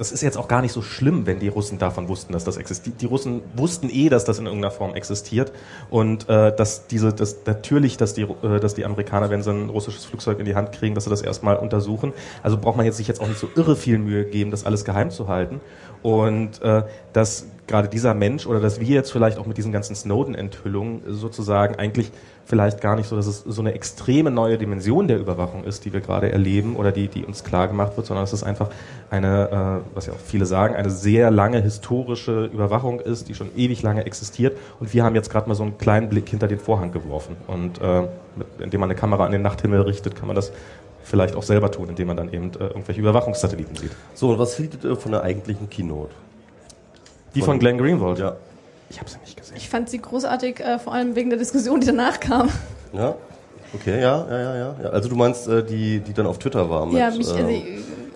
das 0.03 0.11
ist 0.11 0.21
jetzt 0.21 0.37
auch 0.37 0.49
gar 0.49 0.63
nicht 0.63 0.73
so 0.73 0.83
schlimm, 0.83 1.27
wenn 1.27 1.39
die 1.39 1.47
Russen 1.47 1.79
davon 1.79 2.09
wussten, 2.09 2.33
dass 2.33 2.43
das 2.43 2.57
existiert. 2.57 3.01
Die 3.01 3.07
Russen 3.07 3.41
wussten 3.55 3.89
eh, 3.89 4.09
dass 4.09 4.25
das 4.25 4.41
in 4.41 4.47
irgendeiner 4.47 4.73
Form 4.73 4.97
existiert 4.97 5.53
und 5.91 6.29
äh, 6.29 6.53
dass 6.57 6.89
diese, 6.89 7.13
dass 7.13 7.37
natürlich, 7.47 7.99
dass 7.99 8.13
die, 8.13 8.23
äh, 8.23 8.59
dass 8.59 8.75
die 8.75 8.85
Amerikaner, 8.85 9.31
wenn 9.31 9.45
sie 9.45 9.53
ein 9.53 9.69
russisches 9.69 10.05
Flugzeug 10.05 10.41
in 10.41 10.45
die 10.45 10.57
Hand 10.57 10.73
kriegen, 10.73 10.97
dass 10.97 11.05
sie 11.05 11.11
das 11.11 11.23
erstmal 11.23 11.57
untersuchen. 11.57 12.13
Also 12.43 12.59
braucht 12.59 12.77
man 12.77 12.85
jetzt 12.85 12.97
sich 12.97 13.07
jetzt 13.07 13.21
auch 13.21 13.29
nicht 13.29 13.39
so 13.39 13.49
irre 13.55 13.77
viel 13.77 13.99
Mühe 13.99 14.25
geben, 14.25 14.51
das 14.51 14.67
alles 14.67 14.85
geheim 14.85 15.13
zu 15.13 15.29
halten 15.29 15.61
und 16.03 16.61
äh, 16.63 16.83
dass 17.13 17.47
gerade 17.73 17.89
dieser 17.89 18.13
Mensch 18.13 18.47
oder 18.47 18.61
dass 18.61 18.81
wir 18.81 18.87
jetzt 18.87 19.11
vielleicht 19.11 19.39
auch 19.39 19.47
mit 19.47 19.57
diesen 19.57 19.73
ganzen 19.73 19.97
Snowden-Enthüllungen 19.97 21.01
sozusagen 21.07 21.77
eigentlich 21.77 22.13
vielleicht 22.45 22.83
gar 22.83 22.97
nicht 22.97 23.09
so, 23.09 23.17
dass 23.17 23.27
es 23.27 23.41
so 23.41 23.63
eine 23.63 23.73
extreme 23.73 24.31
neue 24.31 24.59
Dimension 24.59 25.09
der 25.09 25.19
Überwachung 25.19 25.65
ist, 25.65 25.87
die 25.87 25.93
wir 25.95 26.03
gerade 26.03 26.31
erleben 26.31 26.77
oder 26.77 26.93
die, 26.93 27.09
die 27.09 27.25
uns 27.25 27.45
klar 27.45 27.69
gemacht 27.69 27.97
wird, 27.97 28.07
sondern 28.07 28.25
dass 28.25 28.35
es 28.35 28.45
einfach 28.45 28.69
eine, 29.11 29.83
äh, 29.83 29.95
was 29.95 30.05
ja 30.05 30.13
auch 30.13 30.19
viele 30.19 30.45
sagen, 30.45 30.75
eine 30.75 30.91
sehr 30.91 31.31
lange 31.31 31.63
historische 31.63 32.45
Überwachung 32.45 33.01
ist, 33.01 33.31
die 33.31 33.35
schon 33.35 33.49
ewig 33.57 33.81
lange 33.81 34.05
existiert 34.05 34.59
und 34.79 34.93
wir 34.93 35.03
haben 35.03 35.15
jetzt 35.15 35.31
gerade 35.31 35.49
mal 35.49 35.55
so 35.55 35.63
einen 35.63 35.79
kleinen 35.79 36.11
Blick 36.11 36.29
hinter 36.29 36.49
den 36.49 36.59
Vorhang 36.59 36.93
geworfen 36.93 37.37
und 37.47 37.81
äh, 37.81 38.03
mit, 38.37 38.49
indem 38.59 38.81
man 38.81 38.91
eine 38.91 39.01
Kamera 39.01 39.25
an 39.25 39.33
den 39.33 39.43
Nachthimmel 39.43 39.81
richtet, 39.81 40.15
kann 40.15 40.27
man 40.27 40.37
das 40.37 40.53
vielleicht 41.05 41.37
auch 41.37 41.43
selber 41.43 41.71
tun, 41.71 41.89
indem 41.89 42.09
man 42.09 42.19
dann 42.19 42.31
eben 42.35 42.51
äh, 42.61 42.65
irgendwelche 42.65 43.01
Überwachungssatelliten 43.01 43.77
sieht. 43.77 43.93
So, 44.13 44.29
und 44.29 44.39
was 44.39 44.59
haltet 44.59 44.85
ihr 44.85 44.95
von 44.95 45.13
der 45.13 45.23
eigentlichen 45.23 45.71
Keynote? 45.71 46.15
Die 47.35 47.41
von, 47.41 47.51
von 47.51 47.59
Glenn 47.59 47.79
Greenwald? 47.79 48.19
Ja. 48.19 48.37
Ich 48.91 48.99
habe 48.99 49.09
sie 49.09 49.19
nicht 49.19 49.37
gesehen. 49.37 49.57
Ich 49.57 49.69
fand 49.69 49.89
sie 49.89 49.99
großartig, 49.99 50.61
äh, 50.61 50.79
vor 50.79 50.93
allem 50.93 51.17
wegen 51.17 51.31
der 51.31 51.39
Diskussion, 51.39 51.81
die 51.81 51.87
danach 51.87 52.21
kam. 52.21 52.51
Ja, 52.93 53.15
okay, 53.75 54.01
ja, 54.03 54.27
ja, 54.29 54.41
ja, 54.41 54.77
ja. 54.83 54.91
Also 54.91 55.09
du 55.09 55.17
meinst 55.17 55.49
äh, 55.49 55.65
die, 55.65 56.01
die 56.01 56.13
dann 56.13 56.27
auf 56.27 56.39
Twitter 56.39 56.69
war? 56.69 56.85
Mit, 56.85 56.97
ja, 56.97 57.11
mich, 57.11 57.27
also, 57.29 57.49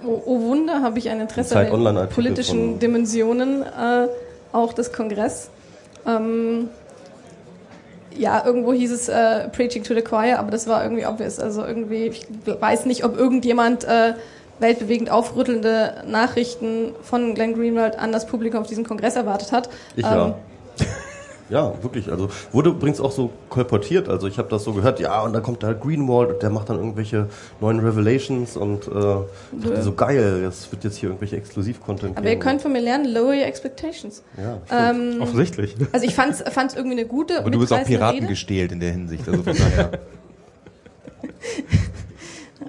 oh, 0.04 0.22
oh, 0.26 0.40
Wunder, 0.42 0.82
habe 0.82 0.98
ich 0.98 1.08
ein 1.08 1.20
Interesse 1.20 1.58
an 1.58 1.84
den 1.84 2.08
politischen 2.08 2.78
Dimensionen 2.78 3.62
äh, 3.62 4.08
auch 4.52 4.74
des 4.74 4.92
Kongress. 4.92 5.48
Ähm, 6.06 6.68
ja, 8.18 8.44
irgendwo 8.44 8.72
hieß 8.72 8.92
es 8.92 9.08
äh, 9.08 9.48
Preaching 9.48 9.82
to 9.82 9.94
the 9.94 10.02
Choir, 10.02 10.38
aber 10.38 10.50
das 10.50 10.66
war 10.66 10.82
irgendwie 10.82 11.06
obvious. 11.06 11.38
Also 11.38 11.64
irgendwie, 11.64 12.06
ich 12.06 12.26
weiß 12.44 12.86
nicht, 12.86 13.04
ob 13.04 13.16
irgendjemand 13.16 13.84
äh, 13.84 14.14
weltbewegend 14.58 15.10
aufrüttelnde 15.10 16.04
Nachrichten 16.06 16.94
von 17.02 17.34
Glenn 17.34 17.54
Greenwald 17.54 17.98
an 17.98 18.12
das 18.12 18.26
Publikum 18.26 18.60
auf 18.60 18.66
diesem 18.66 18.84
Kongress 18.84 19.16
erwartet 19.16 19.52
hat. 19.52 19.68
Ich 19.96 20.04
ähm, 20.04 20.12
ja. 20.12 20.34
Ja, 21.48 21.72
wirklich. 21.82 22.10
Also 22.10 22.28
wurde 22.50 22.70
übrigens 22.70 23.00
auch 23.00 23.12
so 23.12 23.30
kolportiert. 23.48 24.08
Also 24.08 24.26
ich 24.26 24.38
habe 24.38 24.48
das 24.48 24.64
so 24.64 24.72
gehört, 24.72 24.98
ja, 24.98 25.22
und 25.22 25.32
dann 25.32 25.42
kommt 25.42 25.62
da 25.62 25.72
Greenwald 25.72 26.32
und 26.32 26.42
der 26.42 26.50
macht 26.50 26.68
dann 26.68 26.78
irgendwelche 26.78 27.28
neuen 27.60 27.78
Revelations 27.78 28.56
und 28.56 28.88
äh, 28.88 28.90
dachte 28.90 29.82
so 29.82 29.92
geil, 29.92 30.42
das 30.42 30.70
wird 30.72 30.82
jetzt 30.84 30.96
hier 30.96 31.10
irgendwelche 31.10 31.36
Exklusiv-Content 31.36 32.18
Aber 32.18 32.28
ihr 32.28 32.38
könnt 32.38 32.62
von 32.62 32.72
mir 32.72 32.80
lernen, 32.80 33.12
lower 33.12 33.28
your 33.28 33.46
expectations. 33.46 34.24
Ja, 34.36 34.90
ähm, 34.90 35.20
Offensichtlich. 35.20 35.76
Also 35.92 36.06
ich 36.06 36.14
fand's, 36.14 36.42
fand's 36.50 36.74
irgendwie 36.74 36.98
eine 36.98 37.06
gute. 37.06 37.38
Aber 37.38 37.50
du 37.50 37.60
bist 37.60 37.72
auch 37.72 37.84
Piraten 37.84 38.20
Rede. 38.20 38.26
gestählt 38.26 38.72
in 38.72 38.80
der 38.80 38.90
Hinsicht. 38.90 39.28
Also 39.28 39.42
von 39.44 39.56
daher. 39.56 39.90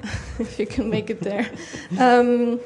If 0.39 0.59
you 0.59 0.65
can 0.65 0.89
make 0.89 1.11
it 1.11 1.21
there. 1.21 1.45
ähm, 1.99 2.59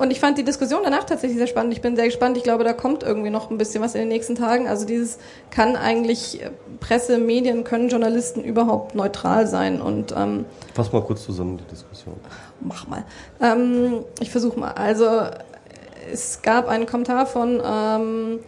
und 0.00 0.10
ich 0.10 0.18
fand 0.18 0.38
die 0.38 0.44
Diskussion 0.44 0.80
danach 0.82 1.04
tatsächlich 1.04 1.36
sehr 1.36 1.46
spannend. 1.46 1.74
Ich 1.74 1.82
bin 1.82 1.94
sehr 1.94 2.06
gespannt. 2.06 2.38
Ich 2.38 2.42
glaube, 2.42 2.64
da 2.64 2.72
kommt 2.72 3.02
irgendwie 3.02 3.28
noch 3.28 3.50
ein 3.50 3.58
bisschen 3.58 3.82
was 3.82 3.94
in 3.94 4.00
den 4.00 4.08
nächsten 4.08 4.34
Tagen. 4.34 4.66
Also 4.66 4.86
dieses 4.86 5.18
kann 5.50 5.76
eigentlich 5.76 6.42
äh, 6.42 6.50
Presse, 6.80 7.18
Medien, 7.18 7.64
können 7.64 7.90
Journalisten 7.90 8.42
überhaupt 8.42 8.94
neutral 8.94 9.46
sein? 9.46 9.82
Und 9.82 10.14
ähm, 10.16 10.46
fass 10.72 10.90
mal 10.90 11.02
kurz 11.02 11.22
zusammen 11.24 11.58
die 11.58 11.64
Diskussion. 11.64 12.14
Mach 12.60 12.86
mal. 12.88 13.04
Ähm, 13.42 14.04
ich 14.20 14.30
versuche 14.30 14.58
mal. 14.58 14.70
Also 14.70 15.06
es 16.10 16.40
gab 16.40 16.68
einen 16.68 16.86
Kommentar 16.86 17.26
von 17.26 17.60
ähm, 17.62 18.38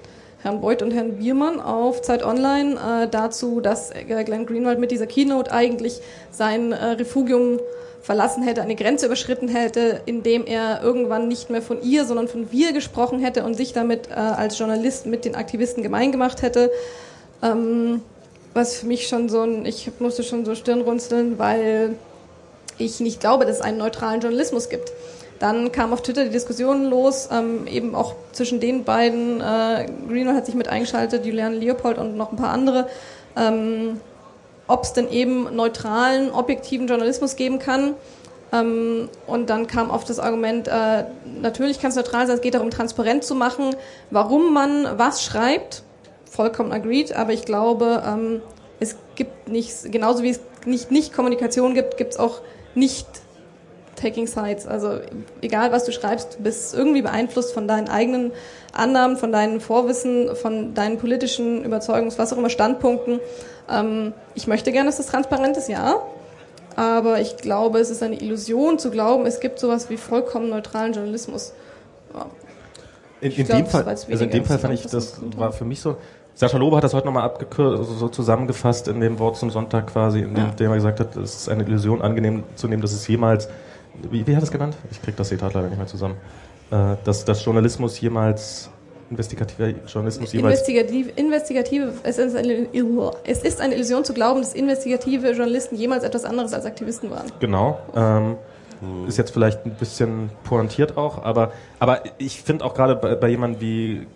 Herrn 0.42 0.60
Beuth 0.62 0.80
und 0.80 0.90
Herrn 0.92 1.18
Biermann 1.18 1.60
auf 1.60 2.00
Zeit 2.00 2.24
Online 2.24 3.04
äh, 3.04 3.08
dazu, 3.08 3.60
dass 3.60 3.90
äh, 3.90 4.04
Glenn 4.24 4.46
Greenwald 4.46 4.78
mit 4.78 4.90
dieser 4.90 5.06
Keynote 5.06 5.52
eigentlich 5.52 6.00
sein 6.30 6.72
äh, 6.72 6.84
Refugium 6.92 7.60
verlassen 8.02 8.42
hätte, 8.42 8.62
eine 8.62 8.74
Grenze 8.74 9.06
überschritten 9.06 9.48
hätte, 9.48 10.00
indem 10.06 10.44
er 10.44 10.82
irgendwann 10.82 11.28
nicht 11.28 11.50
mehr 11.50 11.62
von 11.62 11.82
ihr, 11.82 12.04
sondern 12.04 12.28
von 12.28 12.50
wir 12.50 12.72
gesprochen 12.72 13.20
hätte 13.20 13.44
und 13.44 13.54
sich 13.54 13.72
damit 13.72 14.08
äh, 14.10 14.14
als 14.14 14.58
Journalist 14.58 15.06
mit 15.06 15.24
den 15.24 15.36
Aktivisten 15.36 15.82
gemein 15.82 16.10
gemacht 16.10 16.42
hätte. 16.42 16.70
Ähm, 17.42 18.02
was 18.54 18.76
für 18.76 18.86
mich 18.86 19.06
schon 19.06 19.28
so 19.28 19.42
ein, 19.42 19.64
ich 19.64 19.90
musste 19.98 20.24
schon 20.24 20.44
so 20.44 20.54
Stirnrunzeln, 20.54 21.38
weil 21.38 21.94
ich 22.76 23.00
nicht 23.00 23.20
glaube, 23.20 23.46
dass 23.46 23.56
es 23.56 23.62
einen 23.62 23.78
neutralen 23.78 24.20
Journalismus 24.20 24.68
gibt. 24.68 24.92
Dann 25.38 25.72
kam 25.72 25.92
auf 25.92 26.02
Twitter 26.02 26.24
die 26.24 26.30
Diskussion 26.30 26.84
los, 26.84 27.28
ähm, 27.32 27.66
eben 27.66 27.94
auch 27.94 28.14
zwischen 28.32 28.60
den 28.60 28.84
beiden. 28.84 29.40
Äh, 29.40 29.86
Greenwald 30.08 30.36
hat 30.36 30.46
sich 30.46 30.54
mit 30.54 30.68
eingeschaltet, 30.68 31.24
Julian 31.24 31.54
Leopold 31.54 31.98
und 31.98 32.16
noch 32.16 32.30
ein 32.30 32.36
paar 32.36 32.50
andere. 32.50 32.88
Ähm, 33.36 34.00
ob 34.72 34.84
es 34.84 34.92
denn 34.94 35.10
eben 35.10 35.54
neutralen, 35.54 36.30
objektiven 36.30 36.86
Journalismus 36.86 37.36
geben 37.36 37.58
kann. 37.58 37.94
Ähm, 38.52 39.08
und 39.26 39.50
dann 39.50 39.66
kam 39.66 39.90
oft 39.90 40.08
das 40.08 40.18
Argument, 40.18 40.68
äh, 40.68 41.04
natürlich 41.40 41.80
kann 41.80 41.90
es 41.90 41.96
neutral 41.96 42.26
sein, 42.26 42.36
es 42.36 42.42
geht 42.42 42.54
darum, 42.54 42.70
transparent 42.70 43.24
zu 43.24 43.34
machen, 43.34 43.76
warum 44.10 44.52
man 44.52 44.98
was 44.98 45.22
schreibt. 45.22 45.82
Vollkommen 46.24 46.72
agreed, 46.72 47.14
aber 47.14 47.32
ich 47.32 47.44
glaube, 47.44 48.02
ähm, 48.06 48.42
es 48.80 48.96
gibt 49.14 49.48
nichts, 49.48 49.86
genauso 49.90 50.22
wie 50.22 50.30
es 50.30 50.40
nicht, 50.64 50.90
nicht 50.90 51.12
Kommunikation 51.12 51.74
gibt, 51.74 51.96
gibt 51.98 52.14
es 52.14 52.18
auch 52.18 52.40
nicht 52.74 53.06
Taking 54.02 54.26
Sides. 54.26 54.66
Also 54.66 54.98
egal, 55.40 55.72
was 55.72 55.84
du 55.84 55.92
schreibst, 55.92 56.38
du 56.38 56.42
bist 56.42 56.74
irgendwie 56.74 57.02
beeinflusst 57.02 57.54
von 57.54 57.68
deinen 57.68 57.88
eigenen 57.88 58.32
Annahmen, 58.72 59.16
von 59.16 59.32
deinen 59.32 59.60
Vorwissen, 59.60 60.34
von 60.34 60.74
deinen 60.74 60.98
politischen 60.98 61.64
Überzeugungs-, 61.64 62.18
was 62.18 62.32
auch 62.32 62.38
immer, 62.38 62.50
Standpunkten. 62.50 63.20
Ähm, 63.70 64.12
ich 64.34 64.46
möchte 64.46 64.72
gerne, 64.72 64.88
dass 64.88 64.96
das 64.96 65.06
transparent 65.06 65.56
ist, 65.56 65.68
ja. 65.68 65.96
Aber 66.74 67.20
ich 67.20 67.36
glaube, 67.36 67.78
es 67.78 67.90
ist 67.90 68.02
eine 68.02 68.20
Illusion 68.20 68.78
zu 68.78 68.90
glauben, 68.90 69.26
es 69.26 69.40
gibt 69.40 69.58
sowas 69.58 69.90
wie 69.90 69.96
vollkommen 69.96 70.48
neutralen 70.48 70.92
Journalismus. 70.92 71.52
Ja. 72.14 72.26
In, 73.20 73.30
in, 73.30 73.44
glaub, 73.44 73.58
dem 73.58 73.66
Fall, 73.66 73.84
also 73.86 74.24
in 74.24 74.30
dem 74.30 74.44
Fall 74.44 74.58
fand 74.58 74.74
ich, 74.74 74.82
das 74.82 75.20
war 75.36 75.52
für 75.52 75.64
mich 75.64 75.80
so, 75.80 75.96
Sascha 76.34 76.56
Lobe 76.56 76.76
hat 76.76 76.84
das 76.84 76.94
heute 76.94 77.06
nochmal 77.06 77.24
abgekürzt, 77.24 77.78
also 77.78 77.94
so 77.94 78.08
zusammengefasst 78.08 78.88
in 78.88 79.00
dem 79.00 79.18
Wort 79.18 79.36
zum 79.36 79.50
Sonntag 79.50 79.88
quasi, 79.88 80.20
in 80.20 80.34
dem, 80.34 80.44
ja. 80.46 80.50
dem 80.50 80.70
er 80.70 80.76
gesagt 80.76 80.98
hat, 80.98 81.14
es 81.16 81.42
ist 81.42 81.48
eine 81.48 81.62
Illusion 81.62 82.00
angenehm 82.00 82.42
zu 82.56 82.68
nehmen, 82.68 82.82
dass 82.82 82.92
es 82.92 83.06
jemals, 83.06 83.48
wie, 84.10 84.26
wie 84.26 84.36
hat 84.36 84.42
es 84.42 84.50
genannt? 84.50 84.76
Ich 84.90 85.02
krieg 85.02 85.16
das 85.16 85.28
Zitat 85.28 85.54
leider 85.54 85.68
nicht 85.68 85.78
mehr 85.78 85.86
zusammen. 85.86 86.16
Äh, 86.70 86.96
dass, 87.04 87.24
dass 87.24 87.44
Journalismus 87.44 88.00
jemals 88.00 88.70
investigativer 89.10 89.68
Journalismus 89.86 90.32
jeweils? 90.32 90.60
Investigativ, 90.60 91.12
investigative, 91.16 91.92
es 92.02 92.18
ist, 92.18 92.34
eine, 92.34 92.66
es 93.24 93.42
ist 93.42 93.60
eine 93.60 93.74
Illusion 93.74 94.04
zu 94.04 94.14
glauben, 94.14 94.40
dass 94.40 94.54
investigative 94.54 95.32
Journalisten 95.32 95.76
jemals 95.76 96.02
etwas 96.02 96.24
anderes 96.24 96.52
als 96.54 96.64
Aktivisten 96.64 97.10
waren. 97.10 97.30
Genau. 97.38 97.78
Ähm, 97.94 98.36
ist 99.06 99.18
jetzt 99.18 99.30
vielleicht 99.30 99.64
ein 99.64 99.74
bisschen 99.74 100.30
pointiert 100.42 100.96
auch, 100.96 101.22
aber, 101.22 101.52
aber 101.78 102.02
ich 102.18 102.42
finde 102.42 102.64
auch 102.64 102.74
gerade 102.74 102.96
bei, 102.96 103.14
bei 103.14 103.28
jemandem 103.28 103.60
wie 103.60 104.06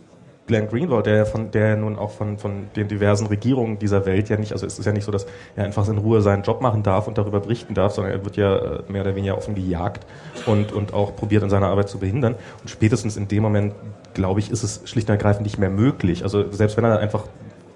Glenn 0.46 0.68
Greenwald, 0.68 1.06
der 1.06 1.26
von, 1.26 1.50
der 1.50 1.76
nun 1.76 1.98
auch 1.98 2.12
von, 2.12 2.38
von 2.38 2.68
den 2.76 2.88
diversen 2.88 3.26
Regierungen 3.26 3.78
dieser 3.78 4.06
Welt 4.06 4.28
ja 4.28 4.36
nicht, 4.36 4.52
also 4.52 4.64
es 4.64 4.78
ist 4.78 4.84
ja 4.84 4.92
nicht 4.92 5.04
so, 5.04 5.12
dass 5.12 5.26
er 5.56 5.64
einfach 5.64 5.88
in 5.88 5.98
Ruhe 5.98 6.22
seinen 6.22 6.42
Job 6.42 6.60
machen 6.60 6.82
darf 6.82 7.08
und 7.08 7.18
darüber 7.18 7.40
berichten 7.40 7.74
darf, 7.74 7.92
sondern 7.92 8.12
er 8.12 8.24
wird 8.24 8.36
ja 8.36 8.56
äh, 8.56 8.82
mehr 8.88 9.02
oder 9.02 9.16
weniger 9.16 9.36
offen 9.36 9.54
gejagt 9.54 10.06
und, 10.46 10.72
und 10.72 10.94
auch 10.94 11.16
probiert 11.16 11.42
in 11.42 11.50
seiner 11.50 11.66
Arbeit 11.66 11.88
zu 11.88 11.98
behindern. 11.98 12.36
Und 12.60 12.70
spätestens 12.70 13.16
in 13.16 13.28
dem 13.28 13.42
Moment, 13.42 13.74
glaube 14.14 14.40
ich, 14.40 14.50
ist 14.50 14.62
es 14.62 14.82
schlicht 14.84 15.08
und 15.08 15.14
ergreifend 15.14 15.44
nicht 15.44 15.58
mehr 15.58 15.70
möglich. 15.70 16.22
Also 16.22 16.50
selbst 16.52 16.76
wenn 16.76 16.84
er 16.84 16.98
einfach 16.98 17.24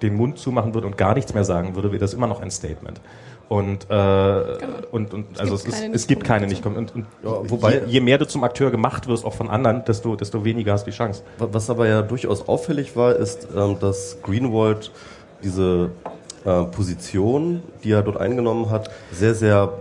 den 0.02 0.14
Mund 0.14 0.38
zumachen 0.38 0.74
würde 0.74 0.86
und 0.86 0.96
gar 0.96 1.14
nichts 1.14 1.34
mehr 1.34 1.44
sagen 1.44 1.74
würde, 1.74 1.90
wäre 1.90 2.00
das 2.00 2.14
immer 2.14 2.26
noch 2.26 2.40
ein 2.40 2.50
Statement. 2.50 3.00
Und, 3.50 3.86
äh, 3.86 3.86
genau. 3.88 4.74
und, 4.92 5.12
und 5.12 5.40
also 5.40 5.56
es, 5.56 5.64
ist, 5.64 5.82
es 5.92 6.06
gibt 6.06 6.22
keine 6.22 6.46
nicht 6.46 6.64
und, 6.64 6.94
und 6.94 7.04
ja, 7.24 7.50
wobei 7.50 7.80
je, 7.80 7.94
je, 7.94 8.00
mehr 8.00 8.16
du 8.16 8.24
zum 8.24 8.44
Akteur 8.44 8.70
gemacht 8.70 9.08
wirst, 9.08 9.24
auch 9.24 9.34
von 9.34 9.50
anderen, 9.50 9.84
desto, 9.84 10.14
desto 10.14 10.44
weniger 10.44 10.72
hast 10.72 10.86
du 10.86 10.92
die 10.92 10.96
Chance. 10.96 11.24
Was 11.38 11.68
aber 11.68 11.88
ja 11.88 12.02
durchaus 12.02 12.46
auffällig 12.46 12.94
war, 12.94 13.16
ist, 13.16 13.48
ähm, 13.56 13.76
dass 13.80 14.18
Greenwald 14.22 14.92
diese 15.42 15.90
äh, 16.44 16.62
Position, 16.62 17.64
die 17.82 17.90
er 17.90 18.02
dort 18.02 18.18
eingenommen 18.18 18.70
hat, 18.70 18.88
sehr, 19.10 19.34
sehr 19.34 19.72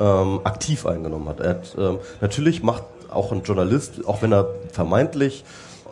ähm, 0.00 0.40
aktiv 0.42 0.84
eingenommen 0.84 1.28
hat. 1.28 1.38
Er 1.38 1.50
hat 1.50 1.76
ähm, 1.78 1.98
natürlich 2.20 2.64
macht 2.64 2.82
auch 3.08 3.30
ein 3.30 3.44
Journalist, 3.44 4.04
auch 4.08 4.20
wenn 4.22 4.32
er 4.32 4.48
vermeintlich 4.72 5.44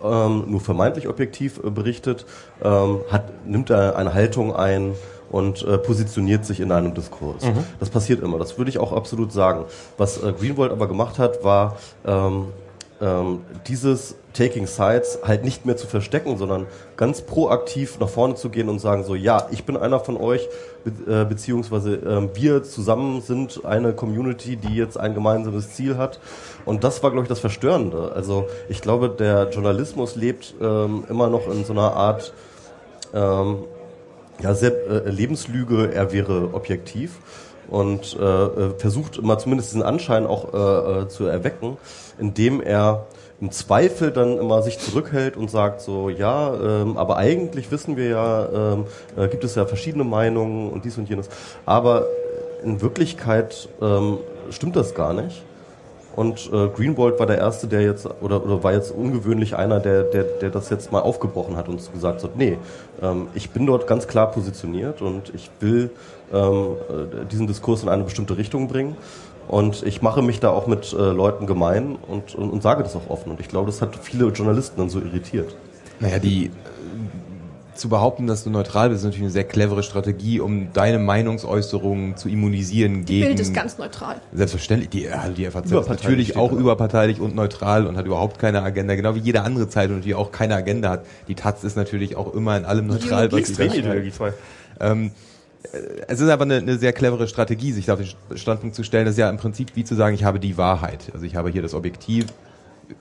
ähm, 0.05 0.47
nur 0.49 0.61
vermeintlich 0.61 1.07
objektiv 1.07 1.61
äh, 1.63 1.71
berichtet, 1.71 2.27
ähm, 2.61 3.03
hat, 3.09 3.47
nimmt 3.47 3.71
er 3.71 3.95
eine 3.95 4.15
Haltung 4.15 4.55
ein, 4.55 4.95
und 5.35 5.65
äh, 5.65 5.79
positioniert 5.79 6.45
sich 6.45 6.61
in 6.61 6.71
einem 6.71 6.95
Diskurs. 6.95 7.45
Mhm. 7.45 7.65
Das 7.81 7.91
passiert 7.91 8.23
immer, 8.23 8.39
das 8.39 8.57
würde 8.57 8.71
ich 8.71 8.79
auch 8.79 8.93
absolut 8.93 9.33
sagen. 9.33 9.65
Was 9.99 10.23
äh, 10.23 10.33
Greenwald 10.33 10.71
aber 10.71 10.87
gemacht 10.87 11.19
hat, 11.19 11.43
war 11.43 11.77
ähm, 12.07 12.47
ähm, 13.01 13.41
dieses 13.67 14.15
Taking 14.33 14.69
Sides 14.69 15.19
halt 15.25 15.43
nicht 15.45 15.67
mehr 15.67 15.77
zu 15.77 15.89
verstecken, 15.89 16.39
sondern 16.39 16.67
ganz 16.97 17.23
proaktiv 17.23 17.99
nach 17.99 18.09
vorne 18.09 18.37
zu 18.37 18.49
gehen 18.49 18.69
und 18.69 18.79
sagen 18.79 19.03
so, 19.03 19.17
ja, 19.17 19.49
ich 19.51 19.65
bin 19.65 19.77
einer 19.77 19.99
von 19.99 20.17
euch, 20.17 20.49
be 20.85 21.23
äh, 21.23 21.25
beziehungsweise 21.25 21.97
äh, 21.97 22.29
wir 22.37 22.63
zusammen 22.63 23.21
sind 23.21 23.65
eine 23.65 23.93
Community, 23.93 24.55
die 24.55 24.77
jetzt 24.77 25.01
ein 25.01 25.15
gemeinsames 25.15 25.75
Ziel 25.75 25.97
hat. 25.97 26.21
Und 26.65 26.85
das 26.85 27.03
war, 27.03 27.11
glaube 27.11 27.25
ich, 27.25 27.29
das 27.29 27.41
Verstörende. 27.41 28.13
Also 28.15 28.47
ich 28.69 28.81
glaube, 28.81 29.09
der 29.09 29.51
Journalismus 29.51 30.15
lebt 30.15 30.55
ähm, 30.61 31.03
immer 31.09 31.29
noch 31.29 31.49
in 31.51 31.65
so 31.65 31.73
einer 31.73 31.93
Art 31.95 32.33
ähm, 33.13 33.65
ja, 34.43 34.55
sehr, 34.55 34.73
äh, 34.73 35.11
Lebenslüge, 35.11 35.93
er 35.93 36.13
wäre 36.13 36.55
objektiv 36.55 37.19
und 37.69 38.17
äh, 38.19 38.25
äh, 38.25 38.71
versucht 38.79 39.19
immer 39.19 39.39
zumindest 39.39 39.71
diesen 39.71 39.83
Anschein 39.83 40.27
auch 40.27 40.53
äh, 40.53 41.03
äh, 41.03 41.09
zu 41.09 41.27
erwecken, 41.27 41.77
indem 42.19 42.61
er 42.61 43.07
im 43.41 43.51
Zweifel 43.51 44.11
dann 44.11 44.39
immer 44.39 44.63
sich 44.63 44.79
zurückhält 44.79 45.37
und 45.37 45.51
sagt 45.51 45.81
so, 45.81 46.09
ja, 46.09 46.55
ähm, 46.55 46.97
aber 46.97 47.17
eigentlich 47.17 47.71
wissen 47.71 47.97
wir 47.97 48.09
ja, 48.09 48.49
ähm, 48.75 48.87
äh, 49.17 49.29
gibt 49.29 49.45
es 49.45 49.55
ja 49.55 49.67
verschiedene 49.67 50.05
Meinungen 50.05 50.71
und 50.71 50.85
dies 50.85 50.99
und 50.99 51.09
jenes. 51.09 51.29
Aber 51.67 52.07
in 52.63 52.81
Wirklichkeit 52.81 53.69
ähm, 53.83 54.19
stimmt 54.51 54.77
das 54.77 54.95
gar 54.95 55.13
nicht. 55.13 55.43
Und 56.17 56.51
äh, 56.53 56.69
Greenwald 56.69 57.19
war 57.19 57.27
der 57.27 57.39
erste, 57.39 57.67
der 57.67 57.83
jetzt, 57.83 58.09
oder, 58.21 58.45
oder 58.45 58.63
war 58.63 58.73
jetzt 58.73 58.91
ungewöhnlich 58.93 59.57
einer, 59.57 59.81
der, 59.81 60.05
der, 60.05 60.25
der 60.25 60.51
das 60.51 60.71
jetzt 60.71 60.93
mal 60.93 61.01
aufgebrochen 61.01 61.57
hat 61.57 61.69
und 61.69 61.93
gesagt 61.93 62.23
hat, 62.23 62.37
nee, 62.37 62.59
ähm, 63.03 63.29
ich 63.35 63.51
bin 63.51 63.67
dort 63.67 63.87
ganz 63.87 64.07
klar 64.07 64.31
positioniert 64.31 65.03
und 65.03 65.33
ich 65.35 65.51
will 65.61 65.91
ähm, 66.33 66.77
äh, 66.89 67.25
diesen 67.31 67.47
Diskurs 67.47 67.83
in 67.83 67.89
eine 67.89 68.05
bestimmte 68.05 68.37
Richtung 68.37 68.69
bringen. 68.69 68.97
Und 69.49 69.83
ich 69.83 70.01
mache 70.01 70.23
mich 70.23 70.41
da 70.41 70.51
auch 70.51 70.67
mit 70.67 70.93
äh, 70.93 70.97
Leuten 70.97 71.47
gemein 71.47 71.99
und, 72.09 72.35
und, 72.35 72.51
und 72.51 72.63
sage 72.63 72.83
das 72.83 72.97
auch 72.97 73.11
offen. 73.11 73.31
Und 73.31 73.41
ich 73.41 73.49
glaube, 73.49 73.67
das 73.67 73.83
hat 73.83 73.97
viele 74.01 74.29
Journalisten 74.29 74.79
dann 74.79 74.89
so 74.89 75.01
irritiert. 75.01 75.55
Naja, 76.01 76.19
die 76.19 76.51
zu 77.75 77.89
behaupten, 77.89 78.27
dass 78.27 78.45
du 78.45 78.51
neutral 78.51 78.89
bist, 78.89 79.01
ist 79.01 79.05
natürlich 79.05 79.23
eine 79.23 79.31
sehr 79.31 79.45
clevere 79.45 79.83
Strategie, 79.83 80.41
um 80.41 80.73
deine 80.73 80.99
Meinungsäußerungen 80.99 82.17
zu 82.17 82.29
immunisieren 82.29 83.05
gegen. 83.05 83.27
Bild 83.27 83.41
ist 83.41 83.55
ganz 83.55 83.79
neutral. 83.79 84.17
Selbstverständlich. 84.33 84.91
Die, 84.91 85.09
also 85.09 85.35
die 85.35 85.45
FAZ 85.47 85.71
ist 85.71 85.89
natürlich 85.89 86.37
auch 86.37 86.53
überparteilich 86.53 87.21
und 87.21 87.35
neutral 87.35 87.87
und 87.87 87.97
hat 87.97 88.07
überhaupt 88.07 88.39
keine 88.39 88.63
Agenda, 88.63 88.95
genau 88.95 89.15
wie 89.15 89.21
jede 89.21 89.43
andere 89.43 89.69
Zeitung, 89.69 90.01
die 90.01 90.15
auch 90.15 90.33
keine 90.33 90.55
Agenda 90.55 90.91
hat. 90.91 91.07
Die 91.29 91.35
Taz 91.35 91.65
ist 91.65 91.77
natürlich 91.77 92.17
auch 92.17 92.35
immer 92.35 92.57
in 92.57 92.65
allem 92.65 92.87
neutral. 92.87 93.31
Was 93.33 93.49
sie 93.49 93.55
ähm, 94.81 95.11
es 96.07 96.21
ist 96.21 96.29
aber 96.29 96.45
eine, 96.45 96.57
eine 96.57 96.77
sehr 96.77 96.93
clevere 96.93 97.27
Strategie, 97.27 97.73
sich 97.73 97.91
auf 97.91 97.99
den 97.99 98.39
Standpunkt 98.39 98.77
zu 98.77 98.83
stellen. 98.85 99.07
Das 99.07 99.15
ist 99.15 99.19
ja 99.19 99.31
im 99.31 99.39
Prinzip 99.39 99.75
wie 99.75 99.85
zu 99.85 99.95
sagen, 99.95 100.15
ich 100.15 100.25
habe 100.25 100.39
die 100.39 100.57
Wahrheit. 100.57 101.11
Also 101.13 101.25
ich 101.25 101.37
habe 101.37 101.51
hier 101.51 101.63
das 101.63 101.75
Objektiv, 101.75 102.27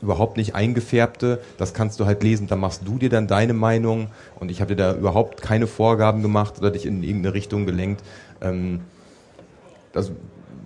überhaupt 0.01 0.37
nicht 0.37 0.55
eingefärbte. 0.55 1.41
Das 1.57 1.73
kannst 1.73 1.99
du 1.99 2.05
halt 2.05 2.23
lesen, 2.23 2.47
da 2.47 2.55
machst 2.55 2.81
du 2.85 2.97
dir 2.97 3.09
dann 3.09 3.27
deine 3.27 3.53
Meinung 3.53 4.07
und 4.39 4.51
ich 4.51 4.61
habe 4.61 4.75
dir 4.75 4.83
da 4.83 4.95
überhaupt 4.95 5.41
keine 5.41 5.67
Vorgaben 5.67 6.21
gemacht 6.21 6.55
oder 6.59 6.71
dich 6.71 6.85
in 6.85 7.03
irgendeine 7.03 7.33
Richtung 7.33 7.65
gelenkt. 7.65 8.03
Ähm, 8.41 8.81
das 9.91 10.11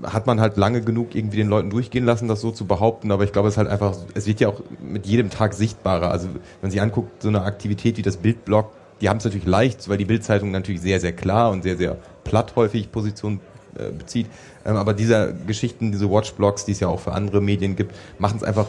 hat 0.04 0.28
man 0.28 0.40
halt 0.40 0.58
lange 0.58 0.82
genug 0.82 1.16
irgendwie 1.16 1.38
den 1.38 1.48
Leuten 1.48 1.70
durchgehen 1.70 2.06
lassen, 2.06 2.28
das 2.28 2.42
so 2.42 2.52
zu 2.52 2.66
behaupten, 2.66 3.12
aber 3.12 3.24
ich 3.24 3.32
glaube, 3.32 3.48
es 3.48 3.56
ist 3.56 3.58
halt 3.58 3.68
einfach, 3.68 3.96
es 4.14 4.28
wird 4.28 4.40
ja 4.40 4.48
auch 4.48 4.62
mit 4.80 5.08
jedem 5.08 5.30
Tag 5.30 5.54
sichtbarer. 5.54 6.12
Also 6.12 6.30
wenn 6.62 6.72
sich 6.72 6.82
anguckt, 6.82 7.24
so 7.24 7.30
eine 7.30 7.42
Aktivität 7.42 7.98
wie 7.98 8.04
das 8.04 8.18
Bildblog, 8.18 8.72
die 9.02 9.10
haben 9.10 9.18
es 9.18 9.26
natürlich 9.26 9.48
leicht, 9.48 9.90
weil 9.90 9.98
die 9.98 10.06
Bildzeitung 10.06 10.52
natürlich 10.52 10.82
sehr, 10.82 11.00
sehr 11.00 11.14
klar 11.14 11.52
und 11.52 11.64
sehr, 11.64 11.78
sehr 11.78 11.98
platt 12.24 12.56
häufig 12.56 12.92
Position 12.92 13.40
äh, 13.78 13.92
bezieht. 13.92 14.28
Ähm, 14.66 14.76
aber 14.76 14.94
diese 14.94 15.36
Geschichten, 15.46 15.92
diese 15.92 16.10
Watchblogs, 16.10 16.66
die 16.66 16.72
es 16.72 16.80
ja 16.80 16.88
auch 16.88 17.00
für 17.00 17.14
andere 17.14 17.42
Medien 17.42 17.76
gibt, 17.76 17.96
machen 18.20 18.38
es 18.38 18.44
einfach 18.44 18.68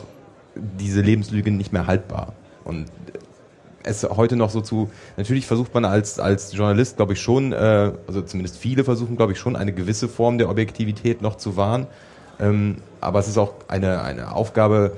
diese 0.79 1.01
Lebenslüge 1.01 1.51
nicht 1.51 1.73
mehr 1.73 1.87
haltbar. 1.87 2.35
Und 2.65 2.87
es 3.83 4.05
heute 4.05 4.37
noch 4.37 4.51
so 4.51 4.61
zu, 4.61 4.91
natürlich 5.17 5.47
versucht 5.47 5.73
man 5.75 5.85
als, 5.85 6.19
als 6.19 6.53
Journalist, 6.53 6.97
glaube 6.97 7.15
ich, 7.15 7.21
schon, 7.21 7.53
äh, 7.53 7.93
also 8.07 8.23
zumindest 8.23 8.59
viele 8.59 8.85
versuchen, 8.85 9.17
glaube 9.17 9.33
ich, 9.33 9.39
schon 9.39 9.57
eine 9.57 9.73
gewisse 9.73 10.09
Form 10.09 10.39
der 10.39 10.51
Objektivität 10.51 11.23
noch 11.23 11.37
zu 11.37 11.57
wahren. 11.57 11.87
Ähm, 12.41 12.77
aber 13.01 13.19
es 13.21 13.29
ist 13.29 13.39
auch 13.39 13.55
eine, 13.69 14.03
eine 14.03 14.35
Aufgabe, 14.35 14.93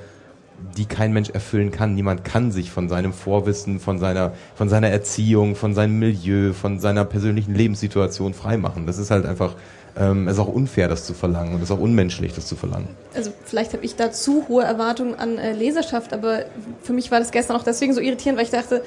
die 0.77 0.85
kein 0.85 1.11
Mensch 1.13 1.29
erfüllen 1.29 1.71
kann. 1.71 1.95
Niemand 1.95 2.23
kann 2.23 2.51
sich 2.51 2.71
von 2.71 2.87
seinem 2.89 3.13
Vorwissen, 3.13 3.79
von 3.79 3.97
seiner, 3.97 4.33
von 4.55 4.69
seiner 4.69 4.89
Erziehung, 4.89 5.55
von 5.55 5.73
seinem 5.73 5.97
Milieu, 5.97 6.53
von 6.53 6.79
seiner 6.79 7.05
persönlichen 7.05 7.55
Lebenssituation 7.55 8.33
freimachen. 8.33 8.85
Das 8.85 8.97
ist 8.97 9.11
halt 9.11 9.25
einfach 9.25 9.55
ähm, 9.99 10.27
es 10.27 10.35
ist 10.35 10.39
auch 10.39 10.47
unfair, 10.47 10.87
das 10.87 11.05
zu 11.05 11.13
verlangen 11.13 11.53
und 11.53 11.57
es 11.57 11.69
ist 11.69 11.75
auch 11.75 11.79
unmenschlich, 11.79 12.33
das 12.33 12.45
zu 12.45 12.55
verlangen. 12.55 12.87
Also 13.13 13.31
vielleicht 13.43 13.73
habe 13.73 13.83
ich 13.83 13.95
da 13.95 14.11
zu 14.11 14.47
hohe 14.47 14.63
Erwartungen 14.63 15.15
an 15.15 15.37
äh, 15.37 15.51
Leserschaft, 15.51 16.13
aber 16.13 16.45
für 16.81 16.93
mich 16.93 17.11
war 17.11 17.19
das 17.19 17.31
gestern 17.31 17.57
auch 17.57 17.63
deswegen 17.63 17.93
so 17.93 17.99
irritierend, 17.99 18.37
weil 18.37 18.45
ich 18.45 18.51
dachte, 18.51 18.83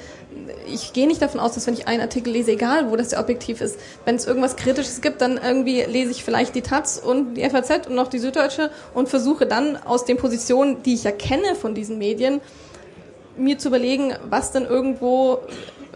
ich 0.67 0.93
gehe 0.93 1.07
nicht 1.07 1.21
davon 1.21 1.39
aus, 1.39 1.53
dass 1.53 1.67
wenn 1.67 1.75
ich 1.75 1.87
einen 1.87 2.01
Artikel 2.01 2.33
lese, 2.33 2.51
egal 2.51 2.89
wo 2.89 2.95
das 2.95 3.09
der 3.09 3.19
objektiv 3.19 3.61
ist, 3.61 3.79
wenn 4.05 4.15
es 4.15 4.25
irgendwas 4.25 4.55
Kritisches 4.55 5.01
gibt, 5.01 5.21
dann 5.21 5.39
irgendwie 5.43 5.83
lese 5.83 6.11
ich 6.11 6.23
vielleicht 6.23 6.55
die 6.55 6.61
Taz 6.61 6.97
und 6.97 7.35
die 7.35 7.47
FAZ 7.47 7.87
und 7.87 7.95
noch 7.95 8.07
die 8.07 8.19
Süddeutsche 8.19 8.71
und 8.93 9.07
versuche 9.07 9.45
dann 9.45 9.77
aus 9.77 10.05
den 10.05 10.17
Positionen, 10.17 10.81
die 10.83 10.95
ich 10.95 11.03
ja 11.03 11.11
kenne 11.11 11.55
von 11.55 11.75
diesen 11.75 11.99
Medien, 11.99 12.41
mir 13.37 13.57
zu 13.57 13.67
überlegen, 13.67 14.13
was 14.29 14.51
denn 14.51 14.65
irgendwo 14.65 15.39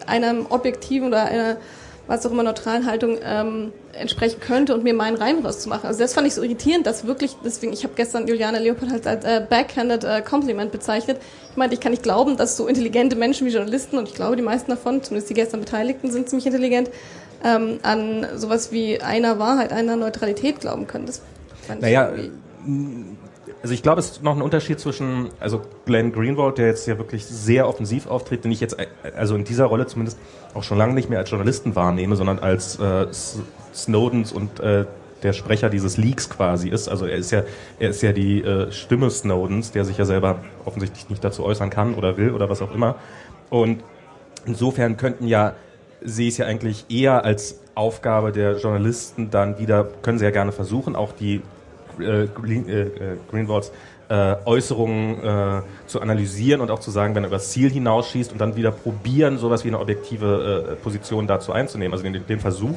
einem 0.06 0.45
objektiven 0.50 1.08
oder 1.08 1.26
einer 1.26 1.58
was 2.10 2.26
auch 2.26 2.32
immer 2.32 2.41
neutralen 2.41 2.88
Haltung 2.88 3.19
ähm, 3.24 3.72
entsprechen 3.93 4.39
könnte 4.39 4.74
und 4.74 4.84
mir 4.84 4.95
meinen 4.95 5.15
Reim 5.15 5.45
rauszumachen. 5.45 5.86
Also 5.86 6.00
das 6.00 6.15
fand 6.15 6.26
ich 6.26 6.34
so 6.34 6.41
irritierend, 6.41 6.88
dass 6.88 7.06
wirklich, 7.06 7.38
deswegen, 7.45 7.72
ich 7.72 7.84
habe 7.84 7.93
gestern 7.95 8.28
Juliane 8.28 8.58
Leopold 8.58 8.91
halt 8.91 9.06
als 9.06 9.24
äh, 9.24 9.45
backhanded 9.48 10.04
äh, 10.04 10.22
Compliment 10.24 10.72
bezeichnet. 10.72 11.22
Ich 11.52 11.56
meinte, 11.56 11.76
ich 11.76 11.80
kann 11.80 11.91
nicht 11.91 12.02
glauben, 12.02 12.36
dass 12.36 12.58
so 12.58 12.67
intelligente 12.67 13.15
Menschen 13.15 13.45
wie 13.45 13.52
Journalisten, 13.52 14.00
und 14.00 14.10
ich 14.10 14.15
glaube, 14.15 14.36
die 14.36 14.41
meisten 14.41 14.72
davon, 14.72 15.04
zumindest 15.04 15.30
die 15.30 15.36
gestern 15.36 15.60
Beteiligten, 15.60 16.10
sind 16.12 16.28
ziemlich 16.30 16.48
intelligent, 16.48 16.89
ähm, 17.43 17.80
an 17.84 18.26
sowas 18.36 18.72
wie 18.72 19.00
einer 19.02 19.38
Wahrheit, 19.38 19.72
einer 19.72 19.95
Neutralität 19.95 20.60
glauben 20.60 20.88
können. 20.88 21.06
Das 21.06 21.22
fand 21.67 21.82
naja, 21.82 22.12
ich 22.15 22.32
also 23.62 23.74
ich 23.74 23.84
glaube, 23.84 24.00
es 24.00 24.12
ist 24.12 24.24
noch 24.24 24.36
ein 24.36 24.41
Unterschied 24.41 24.80
zwischen, 24.80 25.30
also 25.39 25.62
Glenn 25.86 26.12
Greenwald, 26.13 26.58
der 26.58 26.67
jetzt 26.67 26.88
ja 26.88 26.98
wirklich 26.98 27.26
sehr 27.26 27.67
offensiv 27.67 28.08
auftritt, 28.08 28.45
den 28.45 28.52
ich 28.52 28.62
jetzt, 28.62 28.78
also 29.15 29.36
in 29.36 29.43
dieser 29.43 29.65
Rolle 29.65 29.86
zumindest 29.86 30.17
auch 30.54 30.64
schon 30.64 30.78
lange 30.78 30.94
nicht 30.94 31.10
mehr 31.10 31.20
als 31.20 31.30
Journalisten 31.30 31.76
wahrnehme, 31.76 32.16
sondern 32.16 32.40
als 32.40 32.80
äh, 32.80 33.08
Snowdens 33.74 34.32
und 34.32 34.60
äh, 34.60 34.86
der 35.24 35.34
Sprecher 35.34 35.70
dieses 35.70 35.98
Leaks 35.98 36.30
quasi 36.30 36.70
ist. 36.70 36.88
Also 36.88 37.06
er 37.06 37.18
ist 37.18 37.32
ja, 37.32 37.44
er 37.80 37.90
ist 37.90 38.02
ja 38.02 38.12
die 38.12 38.42
äh, 38.42 38.72
Stimme 38.72 39.10
Snowdens, 39.10 39.72
der 39.72 39.86
sich 39.86 39.98
ja 39.98 40.06
selber 40.06 40.40
offensichtlich 40.66 41.10
nicht 41.10 41.24
dazu 41.24 41.44
äußern 41.44 41.70
kann 41.70 41.96
oder 41.96 42.18
will 42.18 42.32
oder 42.32 42.50
was 42.50 42.62
auch 42.62 42.74
immer. 42.74 42.96
Und 43.50 43.84
insofern 44.46 44.98
könnten 44.98 45.28
ja, 45.28 45.56
sehe 46.02 46.28
ich 46.28 46.36
es 46.36 46.38
ja 46.38 46.46
eigentlich 46.46 46.86
eher 46.90 47.26
als 47.26 47.60
Aufgabe 47.76 48.32
der 48.32 48.58
Journalisten 48.58 49.30
dann 49.30 49.60
wieder, 49.60 49.88
können 50.02 50.20
sie 50.20 50.26
ja 50.26 50.32
gerne 50.32 50.52
versuchen, 50.52 50.96
auch 50.96 51.12
die 51.14 51.42
äh, 52.00 52.28
Green, 52.28 52.68
äh, 52.68 52.82
äh, 52.82 53.18
Greenwalds 53.30 53.72
äh, 54.10 54.36
Äußerungen 54.45 55.24
äh, 55.24 55.62
zu 55.86 56.02
analysieren 56.02 56.62
und 56.62 56.72
auch 56.72 56.80
zu 56.80 56.91
sagen, 56.91 57.15
wenn 57.15 57.24
er 57.24 57.28
übers 57.28 57.52
Ziel 57.52 57.69
hinausschießt 57.69 58.32
und 58.32 58.41
dann 58.41 58.56
wieder 58.56 58.72
probieren, 58.72 59.38
sowas 59.38 59.63
wie 59.63 59.67
eine 59.69 59.80
objektive 59.80 60.72
äh, 60.72 60.76
Position 60.76 61.28
dazu 61.28 61.54
einzunehmen. 61.54 61.93
Also 61.93 62.04
den, 62.04 62.26
den 62.26 62.39
Versuch, 62.39 62.76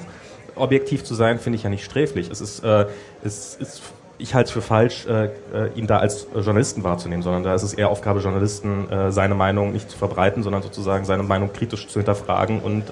objektiv 0.55 1.05
zu 1.05 1.15
sein, 1.15 1.39
finde 1.39 1.57
ich 1.57 1.63
ja 1.63 1.71
nicht 1.71 1.85
sträflich. 1.85 2.29
Es 2.31 2.41
ist, 2.41 2.63
äh, 2.63 2.87
es 3.25 3.57
ist 3.57 3.83
ich 4.19 4.35
halte 4.35 4.49
es 4.49 4.53
für 4.53 4.63
falsch, 4.63 5.07
äh, 5.07 5.31
ihn 5.75 5.89
da 5.89 5.99
als 5.99 6.29
Journalisten 6.33 6.85
wahrzunehmen, 6.85 7.23
sondern 7.23 7.43
da 7.43 7.55
ist 7.55 7.65
es 7.65 7.75
eher 7.75 7.89
Aufgabe 7.89 8.21
Journalisten, 8.21 8.87
seine 9.09 9.35
Meinung 9.35 9.73
nicht 9.73 9.91
zu 9.91 9.99
verbreiten, 9.99 10.45
sondern 10.45 10.63
sozusagen 10.63 11.05
seine 11.05 11.25
Meinung 11.25 11.53
kritisch 11.53 11.89
zu 11.89 11.99
hinterfragen 11.99 12.61
und 12.61 12.85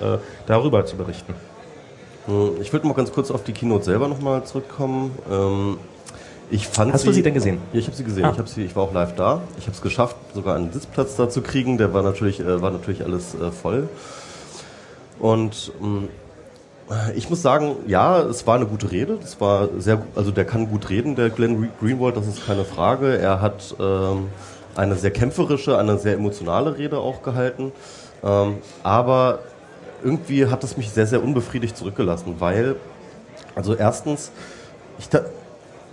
darüber 0.46 0.86
zu 0.86 0.96
berichten. 0.96 1.34
Ich 2.60 2.72
würde 2.72 2.88
mal 2.88 2.94
ganz 2.94 3.12
kurz 3.12 3.30
auf 3.30 3.44
die 3.44 3.52
Keynote 3.52 3.84
selber 3.84 4.08
nochmal 4.08 4.42
zurückkommen. 4.42 5.12
Ich 6.50 6.66
fand 6.66 6.92
Hast 6.92 7.06
du 7.06 7.12
sie 7.12 7.22
denn 7.22 7.34
gesehen? 7.34 7.58
Ja, 7.72 7.78
ich 7.78 7.86
habe 7.86 7.96
sie 7.96 8.02
gesehen. 8.04 8.24
Ah. 8.24 8.30
Ich, 8.32 8.38
hab 8.38 8.48
sie, 8.48 8.64
ich 8.64 8.74
war 8.74 8.82
auch 8.82 8.92
live 8.92 9.14
da. 9.14 9.42
Ich 9.58 9.66
habe 9.66 9.72
es 9.74 9.80
geschafft, 9.82 10.16
sogar 10.34 10.56
einen 10.56 10.72
Sitzplatz 10.72 11.14
da 11.16 11.28
zu 11.28 11.42
kriegen. 11.42 11.78
Der 11.78 11.94
war 11.94 12.02
natürlich, 12.02 12.40
äh, 12.40 12.60
war 12.60 12.70
natürlich 12.72 13.04
alles 13.04 13.34
äh, 13.34 13.50
voll. 13.52 13.88
Und 15.20 15.72
mh, 15.80 16.08
ich 17.14 17.30
muss 17.30 17.40
sagen, 17.40 17.76
ja, 17.86 18.18
es 18.18 18.48
war 18.48 18.56
eine 18.56 18.66
gute 18.66 18.90
Rede. 18.90 19.16
Das 19.20 19.40
war 19.40 19.68
sehr, 19.78 20.02
also 20.16 20.32
der 20.32 20.44
kann 20.44 20.68
gut 20.68 20.90
reden, 20.90 21.14
der 21.14 21.30
Glenn 21.30 21.62
Re- 21.62 21.68
Greenwald, 21.80 22.16
das 22.16 22.26
ist 22.26 22.44
keine 22.44 22.64
Frage. 22.64 23.16
Er 23.16 23.40
hat 23.40 23.76
ähm, 23.78 24.26
eine 24.74 24.96
sehr 24.96 25.12
kämpferische, 25.12 25.78
eine 25.78 25.98
sehr 25.98 26.14
emotionale 26.14 26.76
Rede 26.76 26.98
auch 26.98 27.22
gehalten. 27.22 27.70
Ähm, 28.24 28.56
aber 28.82 29.38
irgendwie 30.02 30.46
hat 30.46 30.64
es 30.64 30.76
mich 30.76 30.90
sehr, 30.90 31.06
sehr 31.06 31.22
unbefriedigt 31.22 31.76
zurückgelassen, 31.76 32.36
weil, 32.40 32.74
also 33.54 33.74
erstens, 33.74 34.32
ich, 34.98 35.08
da, 35.08 35.20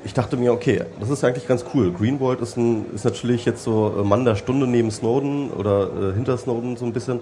ich 0.08 0.14
dachte 0.14 0.38
mir, 0.38 0.54
okay, 0.54 0.86
das 1.02 1.10
ist 1.10 1.26
eigentlich 1.26 1.50
ganz 1.50 1.66
cool. 1.74 1.92
Greenwald 1.92 2.40
ist, 2.40 2.56
ein, 2.56 2.86
ist 2.96 3.04
natürlich 3.04 3.44
jetzt 3.44 3.62
so 3.62 3.94
äh, 4.00 4.04
Mann 4.06 4.24
der 4.24 4.36
Stunde 4.36 4.66
neben 4.66 4.90
Snowden 4.90 5.52
oder 5.52 5.90
äh, 5.90 6.14
hinter 6.14 6.38
Snowden 6.38 6.78
so 6.78 6.86
ein 6.86 6.94
bisschen. 6.94 7.20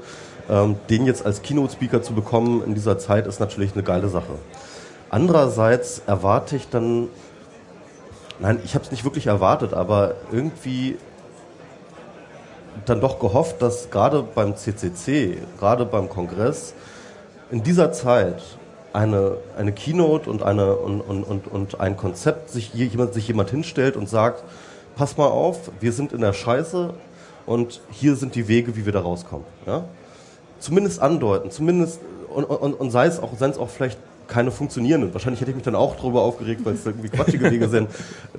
Ähm, 0.47 0.75
den 0.91 1.07
jetzt 1.07 1.25
als 1.25 1.41
Keynote-Speaker 1.41 2.03
zu 2.03 2.13
bekommen 2.13 2.63
in 2.63 2.75
dieser 2.75 2.99
Zeit 2.99 3.25
ist 3.25 3.39
natürlich 3.39 3.73
eine 3.73 3.81
geile 3.81 4.07
Sache. 4.07 4.35
Andererseits 5.09 6.03
erwarte 6.05 6.57
ich 6.57 6.69
dann, 6.69 7.07
nein, 8.39 8.59
ich 8.63 8.75
habe 8.75 8.85
es 8.85 8.91
nicht 8.91 9.03
wirklich 9.03 9.25
erwartet, 9.25 9.73
aber 9.73 10.13
irgendwie 10.31 10.99
dann 12.85 13.01
doch 13.01 13.17
gehofft, 13.17 13.63
dass 13.63 13.89
gerade 13.89 14.21
beim 14.21 14.55
CCC, 14.55 15.39
gerade 15.59 15.85
beim 15.85 16.07
Kongress, 16.07 16.75
in 17.49 17.63
dieser 17.63 17.91
Zeit 17.91 18.43
eine, 18.95 19.37
eine 19.57 19.71
Keynote 19.73 20.29
und, 20.29 20.41
eine, 20.41 20.75
und, 20.75 21.01
und, 21.01 21.47
und, 21.47 21.79
ein 21.79 21.97
Konzept 21.97 22.49
sich 22.49 22.73
je- 22.73 22.85
jemand, 22.85 23.13
sich 23.13 23.27
jemand 23.27 23.49
hinstellt 23.51 23.97
und 23.97 24.09
sagt, 24.09 24.43
pass 24.95 25.17
mal 25.17 25.27
auf, 25.27 25.69
wir 25.79 25.91
sind 25.91 26.13
in 26.13 26.21
der 26.21 26.33
Scheiße 26.33 26.93
und 27.45 27.81
hier 27.91 28.15
sind 28.15 28.33
die 28.35 28.47
Wege, 28.47 28.75
wie 28.75 28.85
wir 28.85 28.93
da 28.93 29.01
rauskommen. 29.01 29.45
Ja? 29.67 29.83
Zumindest 30.59 31.01
andeuten, 31.01 31.51
zumindest 31.51 31.99
und, 32.33 32.45
und, 32.45 32.73
und 32.73 32.91
sei 32.91 33.05
es 33.05 33.19
auch, 33.19 33.37
seien 33.37 33.51
es 33.51 33.57
auch 33.57 33.69
vielleicht 33.69 33.99
keine 34.27 34.49
funktionierenden. 34.49 35.13
Wahrscheinlich 35.13 35.39
hätte 35.41 35.51
ich 35.51 35.55
mich 35.55 35.65
dann 35.65 35.75
auch 35.75 35.95
darüber 35.95 36.23
aufgeregt, 36.23 36.61
weil 36.63 36.73
es 36.73 36.85
irgendwie 36.85 37.09
quatschige 37.09 37.51
Wege 37.51 37.67
sind. 37.69 37.89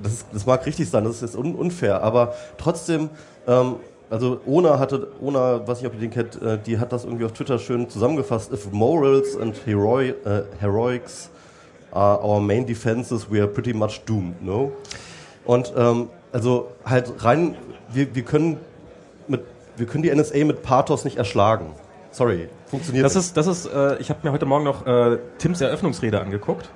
Das, 0.01 0.11
ist, 0.11 0.25
das 0.33 0.45
mag 0.45 0.65
richtig 0.65 0.89
sein, 0.89 1.05
das 1.05 1.21
ist 1.21 1.35
un, 1.35 1.55
unfair, 1.55 2.03
aber 2.03 2.33
trotzdem, 2.57 3.09
ähm, 3.47 3.75
also 4.09 4.39
Ona 4.45 4.79
hatte, 4.79 5.07
Ona, 5.21 5.67
weiß 5.67 5.81
nicht, 5.81 5.87
ob 5.87 5.93
ihr 5.95 5.99
den 5.99 6.11
kennt, 6.11 6.41
äh, 6.41 6.57
die 6.65 6.79
hat 6.79 6.91
das 6.91 7.03
irgendwie 7.05 7.25
auf 7.25 7.33
Twitter 7.33 7.59
schön 7.59 7.89
zusammengefasst. 7.89 8.51
If 8.51 8.71
morals 8.71 9.37
and 9.37 9.55
heroi, 9.65 10.09
äh, 10.25 10.43
heroics 10.59 11.29
are 11.91 12.23
our 12.23 12.39
main 12.39 12.65
defenses, 12.65 13.29
we 13.29 13.39
are 13.39 13.47
pretty 13.47 13.73
much 13.73 14.01
doomed, 14.05 14.41
no? 14.43 14.71
Und 15.45 15.73
ähm, 15.77 16.09
also 16.31 16.69
halt 16.85 17.11
rein, 17.23 17.55
wir, 17.91 18.13
wir 18.13 18.23
können 18.23 18.57
mit, 19.27 19.41
wir 19.77 19.85
können 19.85 20.03
die 20.03 20.13
NSA 20.13 20.43
mit 20.45 20.61
Pathos 20.63 21.05
nicht 21.05 21.17
erschlagen. 21.17 21.73
Sorry, 22.11 22.49
funktioniert 22.65 23.05
Das 23.05 23.15
nicht. 23.15 23.25
ist, 23.25 23.37
das 23.37 23.47
ist, 23.47 23.65
äh, 23.67 23.97
ich 23.99 24.09
habe 24.09 24.19
mir 24.23 24.31
heute 24.31 24.45
Morgen 24.45 24.63
noch 24.65 24.85
äh, 24.85 25.17
Tims 25.37 25.61
Eröffnungsrede 25.61 26.19
angeguckt, 26.19 26.69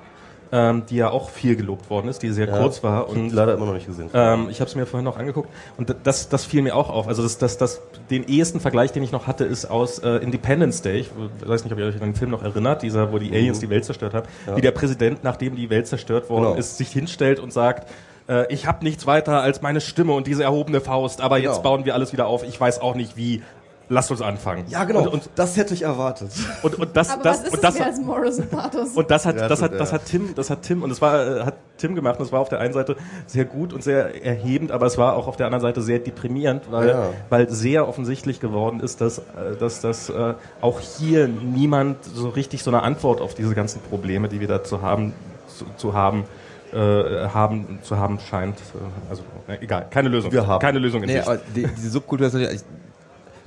ähm, 0.52 0.84
die 0.88 0.96
ja 0.96 1.10
auch 1.10 1.30
viel 1.30 1.56
gelobt 1.56 1.88
worden 1.88 2.08
ist, 2.08 2.22
die 2.22 2.30
sehr 2.30 2.46
Ja, 2.46 2.58
kurz 2.58 2.82
war 2.82 3.08
und 3.08 3.32
leider 3.32 3.54
immer 3.54 3.64
noch 3.66 3.72
nicht 3.72 3.86
gesehen. 3.86 4.10
Ähm, 4.12 4.48
ich 4.50 4.60
habe 4.60 4.68
es 4.68 4.76
mir 4.76 4.84
vorhin 4.86 5.04
noch 5.04 5.16
angeguckt 5.16 5.48
und 5.78 5.94
das, 6.04 6.28
das 6.28 6.44
fiel 6.44 6.60
mir 6.62 6.76
auch 6.76 6.90
auf. 6.90 7.08
Also 7.08 7.22
das, 7.22 7.38
das, 7.38 7.56
das, 7.56 7.80
den 8.10 8.24
ehesten 8.28 8.60
Vergleich, 8.60 8.92
den 8.92 9.02
ich 9.02 9.12
noch 9.12 9.26
hatte, 9.26 9.44
ist 9.44 9.64
aus 9.64 9.98
äh, 10.00 10.16
Independence 10.18 10.82
Day. 10.82 11.00
Ich 11.00 11.10
weiß 11.46 11.64
nicht, 11.64 11.72
ob 11.72 11.78
ihr 11.78 11.86
euch 11.86 11.94
an 11.94 12.00
den 12.02 12.14
Film 12.14 12.30
noch 12.30 12.42
erinnert, 12.42 12.82
dieser, 12.82 13.12
wo 13.12 13.18
die 13.18 13.30
Aliens 13.32 13.60
die 13.60 13.70
Welt 13.70 13.84
zerstört 13.86 14.12
haben. 14.14 14.26
Wie 14.54 14.60
der 14.60 14.72
Präsident, 14.72 15.24
nachdem 15.24 15.56
die 15.56 15.70
Welt 15.70 15.86
zerstört 15.86 16.28
worden 16.28 16.44
Genau. 16.44 16.54
ist, 16.56 16.76
sich 16.76 16.90
hinstellt 16.90 17.40
und 17.40 17.52
sagt, 17.52 17.88
äh, 18.28 18.52
ich 18.52 18.66
habe 18.66 18.84
nichts 18.84 19.06
weiter 19.06 19.40
als 19.40 19.62
meine 19.62 19.80
Stimme 19.80 20.12
und 20.12 20.26
diese 20.26 20.42
erhobene 20.44 20.80
Faust, 20.82 21.20
aber 21.22 21.40
Genau. 21.40 21.50
jetzt 21.52 21.62
bauen 21.62 21.84
wir 21.86 21.94
alles 21.94 22.12
wieder 22.12 22.26
auf. 22.26 22.44
Ich 22.44 22.60
weiß 22.60 22.80
auch 22.82 22.94
nicht 22.94 23.16
wie. 23.16 23.42
Lasst 23.88 24.10
uns 24.10 24.22
anfangen. 24.22 24.64
ja, 24.68 24.84
genau. 24.84 25.00
Und, 25.02 25.08
und, 25.08 25.30
das 25.34 25.56
hätte 25.56 25.74
ich 25.74 25.82
erwartet. 25.82 26.30
und, 26.62 26.78
und 26.78 26.96
das, 26.96 27.10
Aber 27.10 27.22
das, 27.22 27.38
was 27.40 27.46
ist 27.48 27.54
und 27.54 27.64
das 27.64 27.80
als 27.80 28.00
Morals 28.00 28.38
und 28.38 28.50
Pathos? 28.50 28.88
und 28.94 29.10
das 29.10 29.26
hat, 29.26 29.36
Ja, 29.36 29.48
das 29.48 29.60
hat, 29.62 29.78
das 29.78 29.92
hat 29.92 30.04
Tim, 30.06 30.34
das 30.34 30.50
hat 30.50 30.62
Tim, 30.62 30.82
und 30.82 30.90
das 30.90 31.00
war, 31.02 31.26
äh, 31.26 31.44
hat 31.44 31.54
Tim 31.76 31.94
gemacht, 31.94 32.18
und 32.18 32.26
es 32.26 32.32
war 32.32 32.40
auf 32.40 32.48
der 32.48 32.60
einen 32.60 32.72
Seite 32.72 32.96
sehr 33.26 33.44
gut 33.44 33.72
und 33.72 33.82
sehr 33.82 34.24
erhebend, 34.24 34.72
aber 34.72 34.86
es 34.86 34.96
war 34.98 35.14
auch 35.16 35.26
auf 35.26 35.36
der 35.36 35.46
anderen 35.46 35.62
Seite 35.62 35.82
sehr 35.82 35.98
deprimierend, 35.98 36.70
weil, 36.70 36.88
Ja. 36.88 37.08
weil 37.28 37.50
sehr 37.50 37.86
offensichtlich 37.88 38.40
geworden 38.40 38.80
ist, 38.80 39.00
dass, 39.00 39.18
äh, 39.18 39.22
dass, 39.58 39.80
dass 39.80 40.08
äh, 40.08 40.34
auch 40.60 40.80
hier 40.80 41.28
niemand 41.28 42.04
so 42.04 42.28
richtig 42.28 42.62
so 42.62 42.70
eine 42.70 42.82
Antwort 42.82 43.20
auf 43.20 43.34
diese 43.34 43.54
ganzen 43.54 43.80
Probleme, 43.82 44.28
die 44.28 44.40
wir 44.40 44.48
da 44.48 44.62
zu 44.64 44.80
haben, 44.80 45.12
zu, 45.48 45.66
zu 45.76 45.92
haben, 45.92 46.24
äh, 46.72 46.76
haben, 47.28 47.78
zu 47.82 47.98
haben 47.98 48.18
scheint. 48.18 48.56
Also, 49.10 49.22
äh, 49.48 49.58
egal, 49.60 49.86
keine 49.90 50.08
Lösung. 50.08 50.32
Wir 50.32 50.46
haben. 50.46 50.60
Keine 50.60 50.78
Lösung 50.78 51.02
in 51.02 51.08
Nee, 51.10 51.20
die, 51.54 51.66
diese 51.76 51.90
Subkultur 51.90 52.28
ist 52.28 52.32
natürlich, 52.32 52.62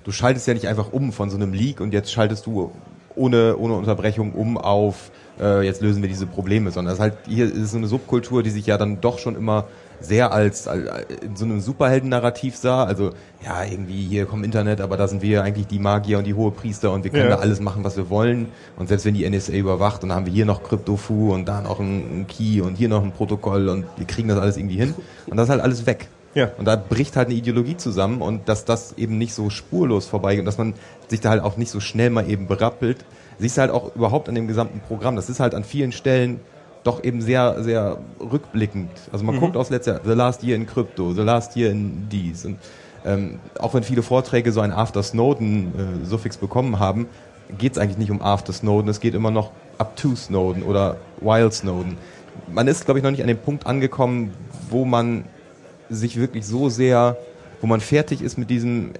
du 0.05 0.11
schaltest 0.11 0.47
ja 0.47 0.53
nicht 0.53 0.67
einfach 0.67 0.93
um 0.93 1.11
von 1.11 1.29
so 1.29 1.35
einem 1.35 1.51
Leak 1.51 1.81
und 1.81 1.93
jetzt 1.93 2.11
schaltest 2.11 2.45
du 2.45 2.71
ohne, 3.15 3.57
ohne 3.57 3.73
Unterbrechung 3.75 4.33
um 4.33 4.57
auf, 4.57 5.11
äh, 5.39 5.65
jetzt 5.65 5.81
lösen 5.81 6.01
wir 6.01 6.09
diese 6.09 6.25
Probleme, 6.27 6.71
sondern 6.71 6.91
das 6.91 6.99
ist 6.99 7.01
halt, 7.01 7.17
hier 7.27 7.45
ist 7.45 7.71
so 7.71 7.77
eine 7.77 7.87
Subkultur, 7.87 8.43
die 8.43 8.49
sich 8.49 8.65
ja 8.65 8.77
dann 8.77 9.01
doch 9.01 9.19
schon 9.19 9.35
immer 9.35 9.65
sehr 10.01 10.33
als, 10.33 10.67
als 10.67 10.83
in 11.21 11.37
so 11.37 11.45
einem 11.45 11.61
Superhelden-Narrativ 11.61 12.57
sah. 12.57 12.83
Also, 12.83 13.11
ja, 13.45 13.63
irgendwie 13.63 14.05
hier 14.05 14.25
kommt 14.25 14.43
Internet, 14.43 14.81
aber 14.81 14.97
da 14.97 15.07
sind 15.07 15.21
wir 15.21 15.41
eigentlich 15.43 15.67
die 15.67 15.79
Magier 15.79 16.17
und 16.17 16.27
die 16.27 16.33
Hohepriester 16.33 16.91
und 16.91 17.05
wir 17.05 17.11
können 17.11 17.29
Ja. 17.29 17.37
da 17.37 17.41
alles 17.41 17.61
machen, 17.61 17.85
was 17.85 17.95
wir 17.95 18.09
wollen. 18.09 18.47
Und 18.75 18.89
selbst 18.89 19.05
wenn 19.05 19.13
die 19.13 19.27
NSA 19.27 19.53
überwacht, 19.53 20.03
dann 20.03 20.11
haben 20.11 20.25
wir 20.25 20.33
hier 20.33 20.45
noch 20.45 20.63
Crypto-Fu 20.63 21.33
und 21.33 21.45
da 21.47 21.61
noch 21.61 21.79
ein, 21.79 22.21
ein 22.21 22.27
Key 22.27 22.59
und 22.59 22.75
hier 22.75 22.89
noch 22.89 23.01
ein 23.03 23.13
Protokoll 23.13 23.69
und 23.69 23.85
wir 23.95 24.05
kriegen 24.05 24.27
das 24.27 24.37
alles 24.37 24.57
irgendwie 24.57 24.75
hin. 24.75 24.93
Und 25.27 25.37
das 25.37 25.45
ist 25.45 25.51
halt 25.51 25.61
alles 25.61 25.85
weg. 25.85 26.09
Ja. 26.35 26.51
Und 26.57 26.65
da 26.65 26.75
bricht 26.75 27.15
halt 27.15 27.29
eine 27.29 27.35
Ideologie 27.35 27.77
zusammen 27.77 28.21
und 28.21 28.47
dass 28.47 28.65
das 28.65 28.97
eben 28.97 29.17
nicht 29.17 29.33
so 29.33 29.49
spurlos 29.49 30.05
vorbeigeht 30.05 30.41
und 30.41 30.45
dass 30.45 30.57
man 30.57 30.73
sich 31.07 31.21
da 31.21 31.29
halt 31.29 31.41
auch 31.41 31.57
nicht 31.57 31.71
so 31.71 31.79
schnell 31.79 32.09
mal 32.09 32.29
eben 32.29 32.47
berappelt, 32.47 33.05
siehst 33.39 33.57
du 33.57 33.61
halt 33.61 33.71
auch 33.71 33.95
überhaupt 33.95 34.29
an 34.29 34.35
dem 34.35 34.47
gesamten 34.47 34.81
Programm. 34.81 35.15
Das 35.15 35.29
ist 35.29 35.39
halt 35.39 35.55
an 35.55 35.63
vielen 35.63 35.93
Stellen 35.93 36.41
doch 36.83 37.03
eben 37.03 37.21
sehr, 37.21 37.63
sehr 37.63 37.97
rückblickend. 38.19 38.91
Also 39.11 39.25
man 39.25 39.39
guckt 39.39 39.57
aufs 39.57 39.71
letzte 39.71 39.91
Jahr, 39.91 40.01
The 40.03 40.11
Last 40.11 40.43
Year 40.43 40.55
in 40.55 40.67
Crypto, 40.67 41.13
The 41.13 41.21
Last 41.21 41.55
Year 41.55 41.71
in 41.71 42.07
dies. 42.09 42.45
Und 42.45 42.59
ähm, 43.05 43.39
auch 43.59 43.73
wenn 43.73 43.83
viele 43.83 44.03
Vorträge 44.03 44.51
so 44.51 44.61
ein 44.61 44.71
After 44.71 45.01
Snowden-Suffix 45.01 46.37
bekommen 46.37 46.77
haben, 46.79 47.07
geht 47.57 47.73
es 47.73 47.77
eigentlich 47.77 47.97
nicht 47.97 48.11
um 48.11 48.21
After 48.21 48.53
Snowden, 48.53 48.89
es 48.89 48.99
geht 48.99 49.15
immer 49.15 49.31
noch 49.31 49.51
up 49.77 49.95
to 49.95 50.15
Snowden 50.15 50.63
oder 50.63 50.97
while 51.21 51.51
Snowden. 51.51 51.97
Man 52.51 52.67
ist, 52.67 52.85
glaube 52.85 52.99
ich, 52.99 53.03
noch 53.03 53.11
nicht 53.11 53.21
an 53.21 53.27
dem 53.27 53.37
Punkt 53.37 53.65
angekommen, 53.65 54.33
wo 54.69 54.85
man 54.85 55.25
sich 55.89 56.17
wirklich 56.19 56.45
so 56.45 56.69
sehr, 56.69 57.17
wo 57.61 57.67
man 57.67 57.79
fertig 57.79 58.21
ist 58.21 58.37
mit 58.37 58.49
diesem, 58.49 58.91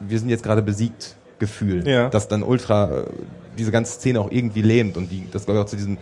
wir 0.00 0.18
sind 0.18 0.28
jetzt 0.28 0.42
gerade 0.44 0.62
besiegt 0.62 1.16
Gefühl, 1.38 1.86
Ja. 1.86 2.08
das 2.10 2.28
dann 2.28 2.42
ultra 2.42 3.00
äh, 3.00 3.04
diese 3.58 3.70
ganze 3.72 3.92
Szene 3.94 4.20
auch 4.20 4.30
irgendwie 4.30 4.62
lähmt 4.62 4.96
und 4.96 5.10
die, 5.10 5.26
das 5.32 5.44
glaube 5.44 5.58
ich 5.60 5.64
auch 5.64 5.68
zu 5.68 5.76
diesem 5.76 5.98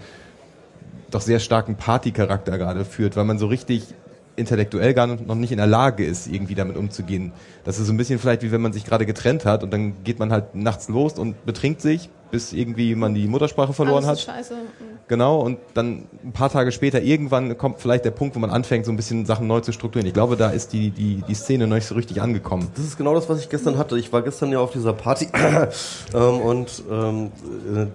doch 1.10 1.20
sehr 1.20 1.40
starken 1.40 1.76
Partycharakter 1.76 2.56
gerade 2.58 2.84
führt, 2.84 3.16
weil 3.16 3.24
man 3.24 3.38
so 3.38 3.46
richtig 3.46 3.86
intellektuell 4.36 4.94
gar 4.94 5.06
noch 5.06 5.34
nicht 5.34 5.52
in 5.52 5.58
der 5.58 5.66
Lage 5.66 6.04
ist, 6.06 6.26
irgendwie 6.26 6.54
damit 6.54 6.76
umzugehen. 6.76 7.32
Das 7.64 7.78
ist 7.78 7.86
so 7.86 7.92
ein 7.92 7.98
bisschen 7.98 8.18
vielleicht 8.18 8.42
wie 8.42 8.50
wenn 8.52 8.62
man 8.62 8.72
sich 8.72 8.84
gerade 8.84 9.04
getrennt 9.04 9.44
hat 9.44 9.62
und 9.62 9.70
dann 9.72 10.04
geht 10.04 10.18
man 10.18 10.32
halt 10.32 10.54
nachts 10.54 10.88
los 10.88 11.14
und 11.18 11.44
betrinkt 11.44 11.80
sich, 11.82 12.08
bis 12.32 12.54
irgendwie 12.54 12.94
man 12.94 13.14
die 13.14 13.28
Muttersprache 13.28 13.74
verloren 13.74 14.04
Alles 14.04 14.26
hat. 14.26 14.36
ist 14.38 14.48
scheiße. 14.48 14.54
Genau, 15.06 15.40
und 15.40 15.58
dann 15.74 16.06
ein 16.24 16.32
paar 16.32 16.48
Tage 16.48 16.72
später 16.72 17.02
irgendwann 17.02 17.58
kommt 17.58 17.78
vielleicht 17.78 18.06
der 18.06 18.10
Punkt, 18.10 18.34
wo 18.34 18.40
man 18.40 18.48
anfängt, 18.48 18.86
so 18.86 18.90
ein 18.90 18.96
bisschen 18.96 19.26
Sachen 19.26 19.46
neu 19.46 19.60
zu 19.60 19.70
strukturieren. 19.72 20.08
Ich 20.08 20.14
glaube, 20.14 20.36
da 20.36 20.48
ist 20.48 20.72
die, 20.72 20.90
die, 20.90 21.22
die 21.28 21.34
Szene 21.34 21.66
noch 21.66 21.76
nicht 21.76 21.86
so 21.86 21.94
richtig 21.94 22.22
angekommen. 22.22 22.68
Das 22.74 22.84
ist 22.84 22.96
genau 22.96 23.14
das, 23.14 23.28
was 23.28 23.38
ich 23.40 23.50
gestern 23.50 23.76
hatte. 23.76 23.98
Ich 23.98 24.12
war 24.14 24.22
gestern 24.22 24.50
ja 24.50 24.60
auf 24.60 24.72
dieser 24.72 24.94
Party 24.94 25.28
ähm, 26.14 26.40
und 26.40 26.82
ähm, 26.90 27.30
äh, 27.74 27.86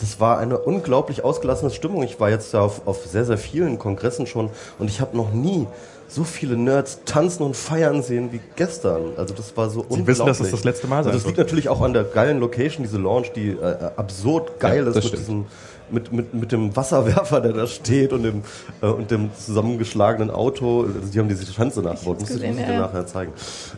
das 0.00 0.20
war 0.20 0.38
eine 0.38 0.58
unglaublich 0.58 1.24
ausgelassene 1.24 1.70
Stimmung. 1.70 2.02
Ich 2.02 2.20
war 2.20 2.28
jetzt 2.28 2.52
ja 2.52 2.60
auf, 2.60 2.86
auf 2.86 3.06
sehr, 3.06 3.24
sehr 3.24 3.38
vielen 3.38 3.78
Kongressen 3.78 4.26
schon 4.26 4.50
und 4.78 4.90
ich 4.90 5.00
habe 5.00 5.16
noch 5.16 5.32
nie 5.32 5.66
so 6.08 6.24
viele 6.24 6.56
Nerds 6.56 7.00
tanzen 7.04 7.42
und 7.42 7.54
feiern 7.54 8.02
sehen 8.02 8.32
wie 8.32 8.40
gestern. 8.56 9.12
Also 9.16 9.34
das 9.34 9.56
war 9.56 9.68
so 9.68 9.80
Sie 9.80 9.86
unglaublich. 9.88 10.06
wissen, 10.06 10.26
dass 10.26 10.40
es 10.40 10.50
das 10.50 10.64
letzte 10.64 10.86
Mal 10.86 11.04
sein 11.04 11.12
Also 11.12 11.18
das 11.18 11.24
wird. 11.26 11.36
liegt 11.36 11.38
natürlich 11.48 11.68
auch 11.68 11.82
an 11.82 11.92
der 11.92 12.04
geilen 12.04 12.40
Location, 12.40 12.82
diese 12.82 12.98
Lounge, 12.98 13.28
die 13.36 13.50
äh, 13.50 13.90
absurd 13.96 14.58
geil 14.58 14.84
Ja, 14.84 14.88
ist 14.88 14.94
mit 14.96 15.04
stimmt. 15.04 15.20
diesem 15.22 15.46
mit, 15.90 16.12
mit, 16.12 16.34
mit 16.34 16.52
dem 16.52 16.76
Wasserwerfer, 16.76 17.40
der 17.40 17.52
da 17.54 17.66
steht 17.66 18.12
und 18.12 18.22
dem, 18.22 18.42
äh, 18.82 18.86
und 18.86 19.10
dem 19.10 19.30
zusammengeschlagenen 19.34 20.30
Auto. 20.30 20.82
Also 20.82 21.08
die 21.12 21.18
haben 21.18 21.28
diese 21.30 21.50
Schanze 21.50 21.80
nachgebaut. 21.80 22.20
Muss 22.20 22.30
ich, 22.30 22.40
dir 22.40 22.52
ja, 22.52 22.80
nachher 22.80 23.06
zeigen. 23.06 23.32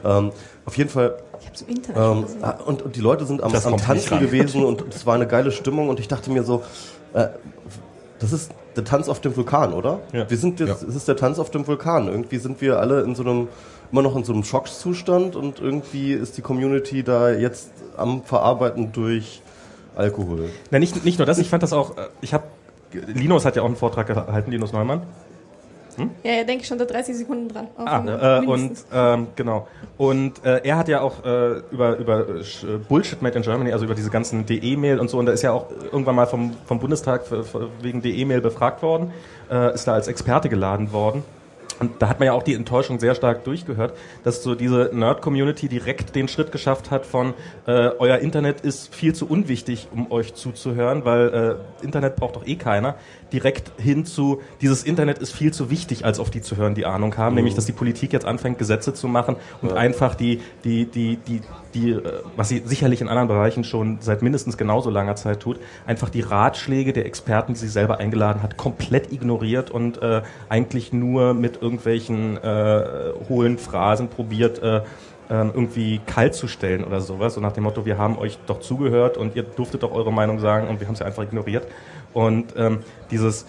Ähm, 0.05 0.33
auf 0.65 0.77
jeden 0.77 0.91
Fall 0.91 1.17
Ich 1.41 1.47
hab's 1.49 1.63
im 1.63 1.69
Internet 1.69 2.03
ähm, 2.17 2.23
gesehen. 2.23 2.45
ah, 2.45 2.59
und, 2.67 2.83
und 2.83 2.97
die 2.97 3.01
Leute 3.01 3.27
sind 3.27 3.43
am, 3.43 3.55
am 3.55 3.77
Tanzen 3.77 4.19
gewesen 4.19 4.65
und 4.65 4.85
es 4.93 5.07
war 5.07 5.15
eine 5.15 5.27
geile 5.29 5.53
Stimmung 5.53 5.89
und 5.89 6.01
ich 6.01 6.09
dachte 6.09 6.31
mir 6.33 6.43
so, 6.43 6.63
äh, 7.15 7.29
das 8.19 8.33
ist 8.33 8.51
der 8.77 8.85
Tanz 8.85 9.09
auf 9.09 9.21
dem 9.21 9.37
Vulkan, 9.37 9.73
oder? 9.73 10.01
Ja. 10.13 10.29
Wir 10.29 10.37
sind 10.37 10.61
jetzt, 10.61 10.83
es 10.83 10.95
ist 10.95 11.09
der 11.09 11.17
Tanz 11.17 11.39
auf 11.39 11.51
dem 11.51 11.67
Vulkan. 11.67 12.09
Irgendwie 12.09 12.39
sind 12.39 12.61
wir 12.61 12.79
alle 12.79 13.03
in 13.03 13.15
so 13.15 13.23
einem, 13.23 13.49
immer 13.93 14.03
noch 14.03 14.17
in 14.17 14.25
so 14.25 14.33
einem 14.33 14.45
Schockszustand 14.45 15.37
und 15.37 15.61
irgendwie 15.61 16.13
ist 16.13 16.37
die 16.37 16.43
Community 16.43 17.03
da 17.03 17.31
jetzt 17.31 17.71
am 17.97 18.23
Verarbeiten 18.23 18.93
durch 18.93 19.43
Alkohol. 19.97 20.49
Na, 20.71 20.79
nicht, 20.79 21.05
nicht 21.05 21.19
nur 21.19 21.27
das, 21.27 21.39
ich 21.39 21.51
fand 21.51 21.63
das 21.63 21.73
auch, 21.73 21.97
äh, 21.97 22.09
ich 22.21 22.33
habe, 22.33 22.45
Linus 22.93 23.45
hat 23.45 23.57
ja 23.57 23.63
auch 23.63 23.67
einen 23.67 23.77
Vortrag 23.77 24.07
gehalten, 24.07 24.51
Linus 24.51 24.73
Neumann. 24.73 25.03
Ja, 26.23 26.33
ja, 26.33 26.45
denke 26.45 26.63
ich 26.63 26.69
schon 26.69 26.79
seit 26.79 26.91
30 26.91 27.17
Sekunden 27.17 27.49
dran. 27.49 27.69
Ah, 27.77 28.39
äh, 28.41 28.47
und 28.47 28.73
ähm, 28.93 29.27
genau. 29.37 29.69
Und 29.97 30.45
äh, 30.45 30.61
er 30.65 30.77
hat 30.77 30.89
ja 30.89 31.01
auch 31.01 31.25
äh, 31.25 31.61
über 31.71 31.97
über 31.97 32.21
äh, 32.29 32.43
Bullshit 32.89 33.21
Made 33.23 33.37
in 33.37 33.43
Germany, 33.43 33.73
also 33.73 33.85
über 33.85 33.95
diese 33.95 34.11
ganzen 34.11 34.47
DE-Mail 34.47 34.99
und 34.99 35.11
so, 35.11 35.19
und 35.19 35.27
da 35.27 35.33
ist 35.33 35.43
ja 35.43 35.53
auch 35.53 35.67
irgendwann 35.93 36.15
mal 36.15 36.27
vom 36.27 36.55
vom 36.65 36.79
Bundestag 36.79 37.27
für, 37.27 37.45
für, 37.45 37.69
wegen 37.83 38.03
DE-Mail 38.03 38.41
befragt 38.41 38.83
worden, 38.83 39.13
äh, 39.51 39.75
ist 39.75 39.87
da 39.87 39.95
als 39.95 40.09
Experte 40.09 40.49
geladen 40.49 40.93
worden. 40.93 41.23
Und 41.81 42.03
da 42.03 42.11
hat 42.11 42.21
man 42.21 42.27
ja 42.27 42.35
auch 42.35 42.43
die 42.43 42.55
Enttäuschung 42.55 43.01
sehr 43.01 43.15
stark 43.15 43.43
durchgehört, 43.45 43.97
dass 44.23 44.43
so 44.43 44.55
diese 44.55 44.91
Nerd-Community 44.93 45.67
direkt 45.67 46.15
den 46.15 46.29
Schritt 46.29 46.53
geschafft 46.53 46.91
hat 46.91 47.07
von 47.07 47.33
äh, 47.67 47.89
euer 47.99 48.19
Internet 48.19 48.61
ist 48.61 48.95
viel 48.95 49.15
zu 49.15 49.27
unwichtig, 49.27 49.89
um 49.91 50.13
euch 50.13 50.35
zuzuhören, 50.35 51.07
weil 51.07 51.59
äh, 51.81 51.85
Internet 51.85 52.17
braucht 52.17 52.37
doch 52.37 52.47
eh 52.47 52.57
keiner, 52.57 52.97
direkt 53.33 53.73
hin 53.79 54.05
zu 54.05 54.41
dieses 54.61 54.83
Internet 54.83 55.19
ist 55.19 55.33
viel 55.33 55.53
zu 55.53 55.71
wichtig, 55.71 56.05
als 56.05 56.19
auf 56.19 56.31
die 56.31 56.43
zu 56.43 56.57
hören, 56.57 56.75
die 56.75 56.87
Ahnung 56.87 57.17
haben, 57.17 57.35
nämlich 57.35 57.55
dass 57.55 57.67
die 57.67 57.73
Politik 57.73 58.13
jetzt 58.13 58.27
anfängt, 58.27 58.59
Gesetze 58.59 58.95
zu 58.95 59.09
machen 59.09 59.37
und 59.63 59.73
einfach 59.73 60.15
die, 60.15 60.41
die, 60.65 60.87
die, 60.87 61.17
die, 61.17 61.41
die, 61.75 61.91
äh, 61.93 62.03
was 62.37 62.49
sie 62.49 62.63
sicherlich 62.65 63.01
in 63.01 63.09
anderen 63.09 63.29
Bereichen 63.29 63.65
schon 63.65 63.99
seit 64.01 64.23
mindestens 64.23 64.57
genauso 64.57 64.91
langer 64.91 65.17
Zeit 65.17 65.41
tut, 65.41 65.59
einfach 65.87 66.09
die 66.09 66.21
Ratschläge 66.21 66.93
der 66.93 67.07
Experten, 67.07 67.55
die 67.55 67.61
sie 67.61 67.69
selber 67.69 67.99
eingeladen 67.99 68.43
hat, 68.43 68.57
komplett 68.57 69.13
ignoriert 69.13 69.71
und 69.71 70.03
äh, 70.03 70.23
eigentlich 70.49 70.93
nur 70.93 71.35
mit 71.35 71.63
irgendwelchen 71.63 72.37
äh, 72.37 73.13
hohlen 73.29 73.59
Phrasen 73.59 74.09
probiert, 74.09 74.63
äh, 74.63 74.83
ähm, 75.31 75.53
irgendwie 75.55 76.01
kalt 76.07 76.35
zu 76.35 76.49
stellen 76.49 76.83
oder 76.83 77.01
sowas. 77.01 77.35
So 77.35 77.41
nach 77.41 77.53
dem 77.53 77.63
Motto, 77.63 77.87
wir 77.87 77.97
haben 77.97 78.19
euch 78.19 78.37
doch 78.47 78.59
zugehört 78.59 79.17
und 79.17 79.37
ihr 79.37 79.45
durftet 79.45 79.85
doch 79.85 79.93
eure 79.93 80.13
Meinung 80.13 80.41
sagen 80.41 80.67
und 80.67 80.81
wir 80.81 80.89
haben 80.89 80.97
sie 80.97 81.07
einfach 81.07 81.23
ignoriert. 81.23 81.69
Und 82.13 82.55
ähm, 82.57 82.81
dieses, 83.11 83.47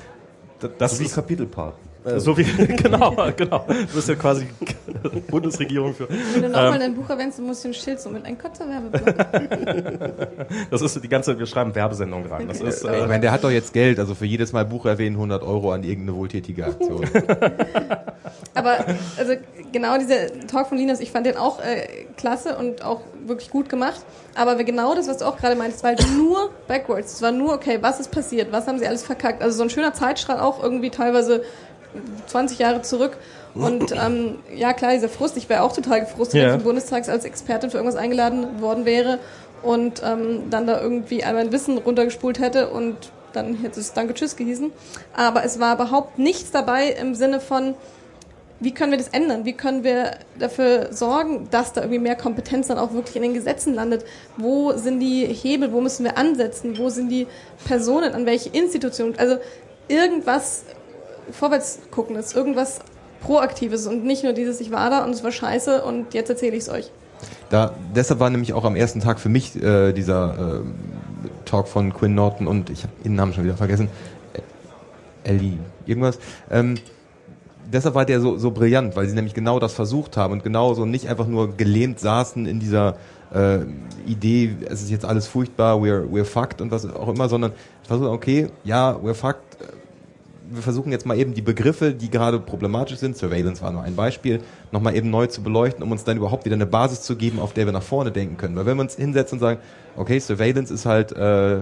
das 0.78 0.94
So 0.94 1.00
wie 1.00 1.06
ist 1.06 1.16
Kapitelpart. 1.16 1.76
so 2.18 2.38
wie, 2.38 2.44
genau, 2.76 3.16
genau. 3.36 3.66
Du 3.68 3.96
bist 3.96 4.10
ja 4.10 4.16
quasi 4.16 4.48
Bundesregierung 5.30 5.94
für. 5.94 6.08
Wenn 6.10 6.44
du 6.44 6.50
nochmal 6.50 6.74
ähm, 6.74 6.80
dein 6.80 6.96
Buch 6.96 7.10
erwähnst, 7.10 7.40
dann 7.40 7.46
musst 7.48 7.64
du 7.64 7.70
ein 7.70 7.74
Schild 7.74 8.00
so 8.00 8.10
mit 8.10 8.26
einem 8.26 8.38
kurzer 8.38 8.66
Werbeblock. 8.68 10.48
Das 10.70 10.82
ist 10.82 11.04
die 11.04 11.10
ganze, 11.10 11.38
wir 11.38 11.46
schreiben 11.46 11.74
Werbesendung 11.76 12.26
rein. 12.28 12.48
Das 12.48 12.60
ist, 12.62 12.84
Ich 12.84 12.90
äh, 12.90 13.08
meine, 13.08 13.22
der 13.22 13.32
hat 13.32 13.44
doch 13.44 13.52
jetzt 13.52 13.74
Geld, 13.74 14.00
also 14.00 14.16
für 14.16 14.26
jedes 14.26 14.54
Mal 14.54 14.66
Buch 14.66 14.86
erwähnen 14.86 15.16
100 15.16 15.44
Euro 15.44 15.72
an 15.72 15.84
irgendeine 15.84 16.18
wohltätige 16.18 16.66
Aktion. 16.66 17.06
Aber 18.54 18.86
also 19.18 19.34
genau 19.72 19.98
dieser 19.98 20.28
Talk 20.48 20.68
von 20.68 20.78
Linus, 20.78 21.00
ich 21.00 21.12
fand 21.12 21.26
den 21.26 21.38
auch 21.38 21.60
äh, 21.60 22.06
klasse 22.18 22.58
und 22.58 22.84
auch 22.84 23.02
wirklich 23.28 23.50
gut 23.50 23.70
gemacht. 23.70 24.02
Aber 24.36 24.56
genau 24.64 24.96
das, 24.96 25.08
was 25.08 25.18
du 25.18 25.26
auch 25.26 25.38
gerade 25.38 25.56
meintest, 25.56 25.84
war 25.84 25.90
halt 25.92 26.06
nur 26.18 26.50
backwards. 26.68 27.14
Es 27.14 27.22
war 27.22 27.32
nur, 27.32 27.54
okay, 27.54 27.78
was 27.82 28.00
ist 28.00 28.12
passiert? 28.12 28.52
Was 28.52 28.68
haben 28.68 28.80
sie 28.80 28.88
alles 28.88 29.04
verkackt? 29.04 29.42
Also 29.42 29.58
so 29.58 29.64
ein 29.64 29.70
schöner 29.70 29.94
Zeitstrahl 29.94 30.40
auch 30.40 30.62
irgendwie 30.64 30.90
teilweise 30.90 31.44
20 32.28 32.60
Jahre 32.60 32.82
zurück. 32.82 33.18
Und 33.54 33.92
ähm, 34.06 34.40
ja, 34.56 34.74
klar, 34.74 34.92
dieser 34.94 35.10
Frust. 35.10 35.38
Ich 35.38 35.50
wäre 35.50 35.64
auch 35.64 35.74
total 35.74 36.02
gefrustet, 36.02 36.36
Ja. 36.36 36.44
wenn 36.44 36.50
ich 36.52 36.58
im 36.60 36.64
Bundestag 36.64 37.08
als 37.10 37.26
Expertin 37.26 37.70
für 37.70 37.78
irgendwas 37.78 38.00
eingeladen 38.00 38.62
worden 38.62 38.86
wäre 38.86 39.20
und 39.62 40.02
ähm, 40.04 40.50
dann 40.50 40.66
da 40.68 40.82
irgendwie 40.82 41.24
all 41.24 41.34
mein 41.34 41.52
Wissen 41.52 41.78
runtergespult 41.78 42.40
hätte 42.40 42.70
und 42.70 42.96
dann 43.34 43.56
hätte 43.56 43.80
es 43.80 43.94
Danke 43.94 44.14
Tschüss 44.14 44.36
gehießen. 44.36 44.72
Aber 45.16 45.44
es 45.46 45.60
war 45.60 45.76
überhaupt 45.76 46.18
nichts 46.20 46.52
dabei 46.52 46.88
im 46.88 47.16
Sinne 47.16 47.40
von, 47.40 47.76
wie 48.62 48.74
können 48.74 48.92
wir 48.92 49.00
das 49.00 49.08
ändern? 49.08 49.44
Wie 49.44 49.54
können 49.54 49.84
wir 49.84 50.12
dafür 50.38 50.94
sorgen, 50.94 51.48
dass 51.50 51.74
da 51.74 51.82
irgendwie 51.82 52.00
mehr 52.00 52.16
Kompetenz 52.16 52.68
dann 52.68 52.78
auch 52.78 52.94
wirklich 52.94 53.16
in 53.16 53.24
den 53.24 53.34
Gesetzen 53.34 53.74
landet? 53.74 54.06
Wo 54.38 54.74
sind 54.74 55.00
die 55.00 55.26
Hebel? 55.26 55.74
Wo 55.74 55.82
müssen 55.82 56.04
wir 56.04 56.16
ansetzen? 56.16 56.78
Wo 56.78 56.90
sind 56.90 57.10
die 57.10 57.26
Personen? 57.66 58.14
An 58.14 58.28
welche 58.28 58.50
Institutionen? 58.50 59.16
Also 59.18 59.38
irgendwas 59.88 60.64
vorwärts 61.32 61.80
guckendes, 61.90 62.34
irgendwas 62.34 62.82
Proaktives 63.22 63.88
und 63.88 64.06
nicht 64.06 64.24
nur 64.24 64.34
dieses, 64.34 64.62
ich 64.62 64.72
war 64.72 64.92
da 64.92 65.04
und 65.04 65.10
es 65.10 65.24
war 65.24 65.32
scheiße 65.32 65.84
und 65.84 66.14
jetzt 66.14 66.30
erzähle 66.30 66.56
ich 66.56 66.64
es 66.64 66.70
euch. 66.70 66.92
Da, 67.50 67.74
deshalb 67.96 68.20
war 68.20 68.30
nämlich 68.30 68.54
auch 68.54 68.64
am 68.64 68.76
ersten 68.76 69.00
Tag 69.00 69.20
für 69.20 69.30
mich 69.30 69.56
äh, 69.62 69.92
dieser 69.92 70.62
äh, 70.62 71.46
Talk 71.46 71.68
von 71.68 71.94
Quinn 71.94 72.14
Norton 72.14 72.48
und 72.48 72.70
ich 72.70 72.84
habe 72.84 72.94
ihren 73.04 73.16
Namen 73.16 73.34
schon 73.34 73.44
wieder 73.44 73.58
vergessen. 73.58 73.90
Ellie, 75.24 75.58
irgendwas. 75.86 76.20
Ähm, 76.50 76.76
deshalb 77.72 77.96
war 77.96 78.06
der 78.06 78.20
so, 78.22 78.38
so 78.38 78.52
brillant, 78.52 78.96
weil 78.96 79.08
sie 79.08 79.16
nämlich 79.16 79.34
genau 79.34 79.60
das 79.60 79.74
versucht 79.74 80.18
haben 80.18 80.34
und 80.34 80.44
genau 80.44 80.74
so 80.74 80.86
nicht 80.86 81.08
einfach 81.08 81.28
nur 81.28 81.56
gelehnt 81.56 82.00
saßen 82.00 82.46
in 82.46 82.60
dieser 82.60 82.96
äh, 83.34 83.60
Idee, 84.06 84.56
es 84.70 84.82
ist 84.82 84.92
jetzt 84.92 85.06
alles 85.06 85.28
furchtbar, 85.28 85.78
we're, 85.78 86.06
we're 86.10 86.26
fucked 86.26 86.62
und 86.62 86.72
was 86.72 86.86
auch 86.86 87.08
immer, 87.08 87.30
sondern 87.30 87.54
versuchen, 87.84 88.10
okay, 88.10 88.48
ja, 88.64 88.96
we're 89.04 89.14
fucked, 89.14 89.58
wir 90.50 90.62
versuchen 90.62 90.92
jetzt 90.92 91.06
mal 91.06 91.18
eben 91.18 91.34
die 91.34 91.42
Begriffe, 91.42 91.94
die 91.94 92.10
gerade 92.10 92.40
problematisch 92.40 92.98
sind, 92.98 93.16
Surveillance 93.16 93.62
war 93.62 93.72
nur 93.72 93.84
ein 93.84 93.96
Beispiel, 93.96 94.42
nochmal 94.72 94.96
eben 94.96 95.10
neu 95.10 95.28
zu 95.28 95.42
beleuchten, 95.42 95.82
um 95.82 95.92
uns 95.92 96.04
dann 96.04 96.18
überhaupt 96.18 96.46
wieder 96.46 96.56
eine 96.56 96.66
Basis 96.66 97.02
zu 97.04 97.16
geben, 97.16 97.40
auf 97.40 97.54
der 97.54 97.66
wir 97.66 97.74
nach 97.74 97.84
vorne 97.84 98.12
denken 98.12 98.38
können. 98.38 98.56
Weil 98.56 98.66
wenn 98.66 98.78
wir 98.78 98.82
uns 98.82 98.96
hinsetzen 98.96 99.38
und 99.38 99.40
sagen, 99.40 99.60
okay, 99.96 100.20
Surveillance 100.20 100.74
ist 100.74 100.86
halt 100.86 101.14
äh, 101.14 101.62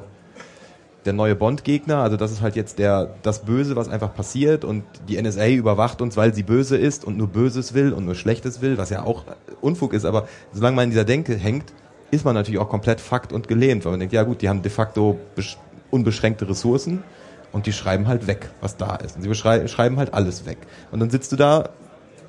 der 1.05 1.13
neue 1.13 1.35
Bond-Gegner, 1.35 1.97
also 1.97 2.17
das 2.17 2.31
ist 2.31 2.41
halt 2.41 2.55
jetzt 2.55 2.77
der 2.77 3.15
das 3.21 3.45
Böse, 3.45 3.75
was 3.75 3.87
einfach 3.87 4.13
passiert 4.13 4.65
und 4.65 4.83
die 5.07 5.21
NSA 5.21 5.47
überwacht 5.47 6.01
uns, 6.01 6.17
weil 6.17 6.33
sie 6.33 6.43
böse 6.43 6.77
ist 6.77 7.05
und 7.05 7.17
nur 7.17 7.27
Böses 7.27 7.73
will 7.73 7.93
und 7.93 8.05
nur 8.05 8.15
Schlechtes 8.15 8.61
will, 8.61 8.77
was 8.77 8.89
ja 8.89 9.03
auch 9.03 9.23
Unfug 9.61 9.93
ist, 9.93 10.05
aber 10.05 10.27
solange 10.51 10.75
man 10.75 10.85
in 10.85 10.89
dieser 10.91 11.05
Denke 11.05 11.35
hängt, 11.35 11.73
ist 12.11 12.25
man 12.25 12.35
natürlich 12.35 12.59
auch 12.59 12.69
komplett 12.69 12.99
fakt 13.01 13.31
und 13.31 13.47
gelehnt, 13.47 13.85
weil 13.85 13.91
man 13.91 13.99
denkt, 13.99 14.13
ja 14.13 14.23
gut, 14.23 14.41
die 14.41 14.49
haben 14.49 14.61
de 14.61 14.71
facto 14.71 15.17
besch- 15.37 15.57
unbeschränkte 15.91 16.49
Ressourcen 16.49 17.03
und 17.51 17.65
die 17.65 17.73
schreiben 17.73 18.07
halt 18.07 18.27
weg, 18.27 18.49
was 18.61 18.77
da 18.77 18.95
ist. 18.95 19.15
Und 19.15 19.23
sie 19.23 19.33
schreiben 19.35 19.97
halt 19.97 20.13
alles 20.13 20.45
weg. 20.45 20.57
Und 20.91 20.99
dann 20.99 21.09
sitzt 21.09 21.31
du 21.31 21.35
da 21.35 21.69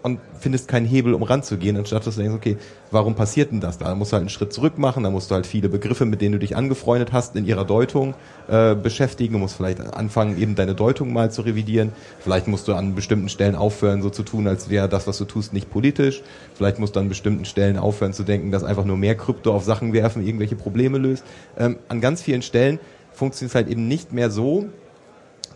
und 0.03 0.19
findest 0.39 0.69
keinen 0.69 0.87
Hebel, 0.87 1.15
um 1.15 1.23
ranzugehen, 1.23 1.77
anstatt 1.77 2.07
dass 2.07 2.17
du 2.17 2.23
denkst, 2.23 2.37
okay, 2.37 2.57
warum 2.91 3.15
passiert 3.15 3.53
denn 3.53 3.61
das 3.61 3.79
da? 3.79 3.95
Musst 3.95 4.13
du 4.13 4.15
halt 4.15 4.23
einen 4.23 4.31
Schritt 4.31 4.53
zurück 4.53 4.79
machen, 4.79 5.03
da 5.03 5.11
musst 5.11 5.31
du 5.31 5.35
halt 5.35 5.47
viele 5.47 5.69
Begriffe, 5.69 6.07
mit 6.07 6.21
denen 6.21 6.33
du 6.33 6.39
dich 6.39 6.57
angefreundet 6.57 7.13
hast, 7.13 7.37
in 7.37 7.45
ihrer 7.45 7.65
Deutung 7.65 8.15
äh, 8.49 8.75
beschäftigen. 8.75 9.35
Du 9.35 9.39
musst 9.39 9.57
vielleicht 9.57 9.81
anfangen, 9.81 10.41
eben 10.41 10.55
deine 10.55 10.75
Deutung 10.75 11.13
mal 11.13 11.31
zu 11.31 11.43
revidieren. 11.43 11.93
Vielleicht 12.19 12.49
musst 12.49 12.67
du 12.69 12.75
an 12.75 12.95
bestimmten 12.95 13.29
Stellen 13.29 13.55
aufhören, 13.55 14.01
so 14.01 14.11
zu 14.11 14.23
tun, 14.23 14.47
als 14.47 14.71
wäre 14.71 14.89
das, 14.89 15.07
was 15.07 15.19
du 15.19 15.25
tust, 15.25 15.53
nicht 15.53 15.71
politisch. 15.71 16.23
Vielleicht 16.55 16.79
musst 16.79 16.97
du 16.97 17.01
an 17.01 17.09
bestimmten 17.09 17.45
Stellen 17.45 17.77
aufhören 17.77 18.13
zu 18.13 18.23
denken, 18.23 18.51
dass 18.51 18.65
einfach 18.65 18.85
nur 18.85 18.97
mehr 18.97 19.17
Krypto 19.17 19.55
auf 19.55 19.65
Sachen 19.65 19.93
werfen 19.93 20.27
irgendwelche 20.27 20.57
Probleme 20.57 20.99
löst. 20.99 21.25
Ähm, 21.59 21.79
an 21.89 22.01
ganz 22.01 22.23
vielen 22.23 22.43
Stellen 22.43 22.81
funktioniert 23.13 23.51
es 23.51 23.55
halt 23.55 23.69
eben 23.69 23.87
nicht 23.87 24.13
mehr 24.13 24.31
so, 24.31 24.67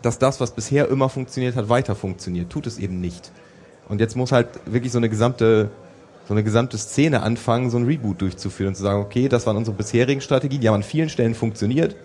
dass 0.03 0.19
das, 0.19 0.39
was 0.39 0.51
bisher 0.51 0.87
immer 0.89 1.09
funktioniert 1.09 1.55
hat, 1.55 1.67
weiter 1.67 1.95
funktioniert. 1.95 2.51
Tut 2.51 2.67
es 2.67 2.77
eben 2.77 3.01
nicht. 3.01 3.31
Und 3.87 3.99
jetzt 3.99 4.15
muss 4.15 4.31
halt 4.31 4.47
wirklich 4.65 4.91
so 4.91 4.97
eine 4.97 5.09
gesamte, 5.09 5.69
so 6.27 6.33
eine 6.33 6.43
gesamte 6.43 6.77
Szene 6.77 7.21
anfangen, 7.21 7.69
so 7.69 7.77
ein 7.77 7.85
Reboot 7.85 8.21
durchzuführen 8.21 8.69
und 8.69 8.75
zu 8.75 8.83
sagen, 8.83 9.01
okay, 9.01 9.29
das 9.29 9.45
waren 9.45 9.57
unsere 9.57 9.75
bisherigen 9.75 10.21
Strategien, 10.21 10.61
die 10.61 10.67
haben 10.67 10.75
an 10.75 10.83
vielen 10.83 11.09
Stellen 11.09 11.35
funktioniert. 11.35 11.95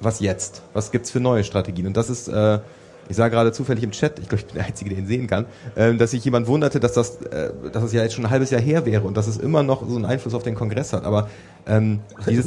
Was 0.00 0.20
jetzt? 0.20 0.62
Was 0.74 0.92
gibt's 0.92 1.10
für 1.10 1.18
neue 1.18 1.42
Strategien? 1.42 1.88
Und 1.88 1.96
das 1.96 2.08
ist, 2.08 2.28
äh, 2.28 2.60
ich 3.08 3.16
sah 3.16 3.28
gerade 3.28 3.50
zufällig 3.52 3.82
im 3.82 3.90
Chat, 3.90 4.18
ich 4.20 4.28
glaube, 4.28 4.42
ich 4.42 4.46
bin 4.46 4.54
der 4.56 4.66
Einzige, 4.66 4.90
der 4.90 4.98
ihn 4.98 5.06
sehen 5.06 5.26
kann, 5.26 5.46
ähm, 5.76 5.98
dass 5.98 6.12
sich 6.12 6.24
jemand 6.24 6.46
wunderte, 6.46 6.78
dass 6.78 6.92
das, 6.92 7.16
äh, 7.22 7.50
dass 7.72 7.82
das 7.82 7.92
ja 7.92 8.02
jetzt 8.02 8.14
schon 8.14 8.24
ein 8.24 8.30
halbes 8.30 8.50
Jahr 8.50 8.60
her 8.60 8.86
wäre 8.86 9.02
und 9.02 9.16
dass 9.16 9.26
es 9.26 9.38
immer 9.38 9.64
noch 9.64 9.88
so 9.88 9.96
einen 9.96 10.04
Einfluss 10.04 10.34
auf 10.34 10.44
den 10.44 10.54
Kongress 10.54 10.92
hat. 10.92 11.04
Aber 11.04 11.28
ähm, 11.68 12.00
dieses, 12.28 12.46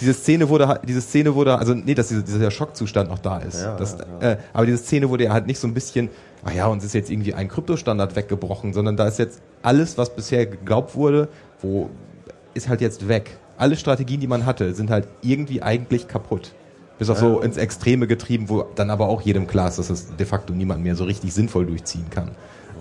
diese 0.00 0.14
Szene 0.14 0.48
wurde, 0.48 0.80
diese 0.86 1.00
Szene 1.00 1.34
wurde, 1.34 1.58
also 1.58 1.74
nee, 1.74 1.94
dass 1.94 2.08
dieser, 2.08 2.22
dieser 2.22 2.50
Schockzustand 2.50 3.10
noch 3.10 3.18
da 3.18 3.38
ist. 3.38 3.60
Ja, 3.62 3.76
das, 3.76 3.98
ja, 4.20 4.32
Äh, 4.32 4.36
aber 4.52 4.66
diese 4.66 4.78
Szene 4.78 5.08
wurde 5.08 5.24
ja 5.24 5.32
halt 5.32 5.46
nicht 5.46 5.58
so 5.58 5.68
ein 5.68 5.74
bisschen, 5.74 6.08
ach 6.44 6.52
ja, 6.52 6.66
uns 6.66 6.84
ist 6.84 6.94
jetzt 6.94 7.10
irgendwie 7.10 7.34
ein 7.34 7.48
Kryptostandard 7.48 8.16
weggebrochen, 8.16 8.72
sondern 8.72 8.96
da 8.96 9.06
ist 9.06 9.18
jetzt 9.18 9.40
alles, 9.62 9.98
was 9.98 10.14
bisher 10.14 10.46
geglaubt 10.46 10.96
wurde, 10.96 11.28
wo 11.60 11.90
ist 12.54 12.68
halt 12.68 12.80
jetzt 12.80 13.08
weg. 13.08 13.38
Alle 13.58 13.76
Strategien, 13.76 14.20
die 14.20 14.26
man 14.26 14.46
hatte, 14.46 14.74
sind 14.74 14.90
halt 14.90 15.06
irgendwie 15.22 15.62
eigentlich 15.62 16.08
kaputt. 16.08 16.52
Bis 16.98 17.08
auf 17.08 17.18
so 17.18 17.40
ins 17.40 17.56
Extreme 17.56 18.06
getrieben, 18.06 18.50
wo 18.50 18.62
dann 18.74 18.90
aber 18.90 19.08
auch 19.08 19.22
jedem 19.22 19.46
klar 19.46 19.68
ist, 19.68 19.78
dass 19.78 19.88
es 19.88 20.14
de 20.16 20.26
facto 20.26 20.52
niemand 20.52 20.82
mehr 20.82 20.96
so 20.96 21.04
richtig 21.04 21.32
sinnvoll 21.32 21.64
durchziehen 21.64 22.04
kann. 22.10 22.32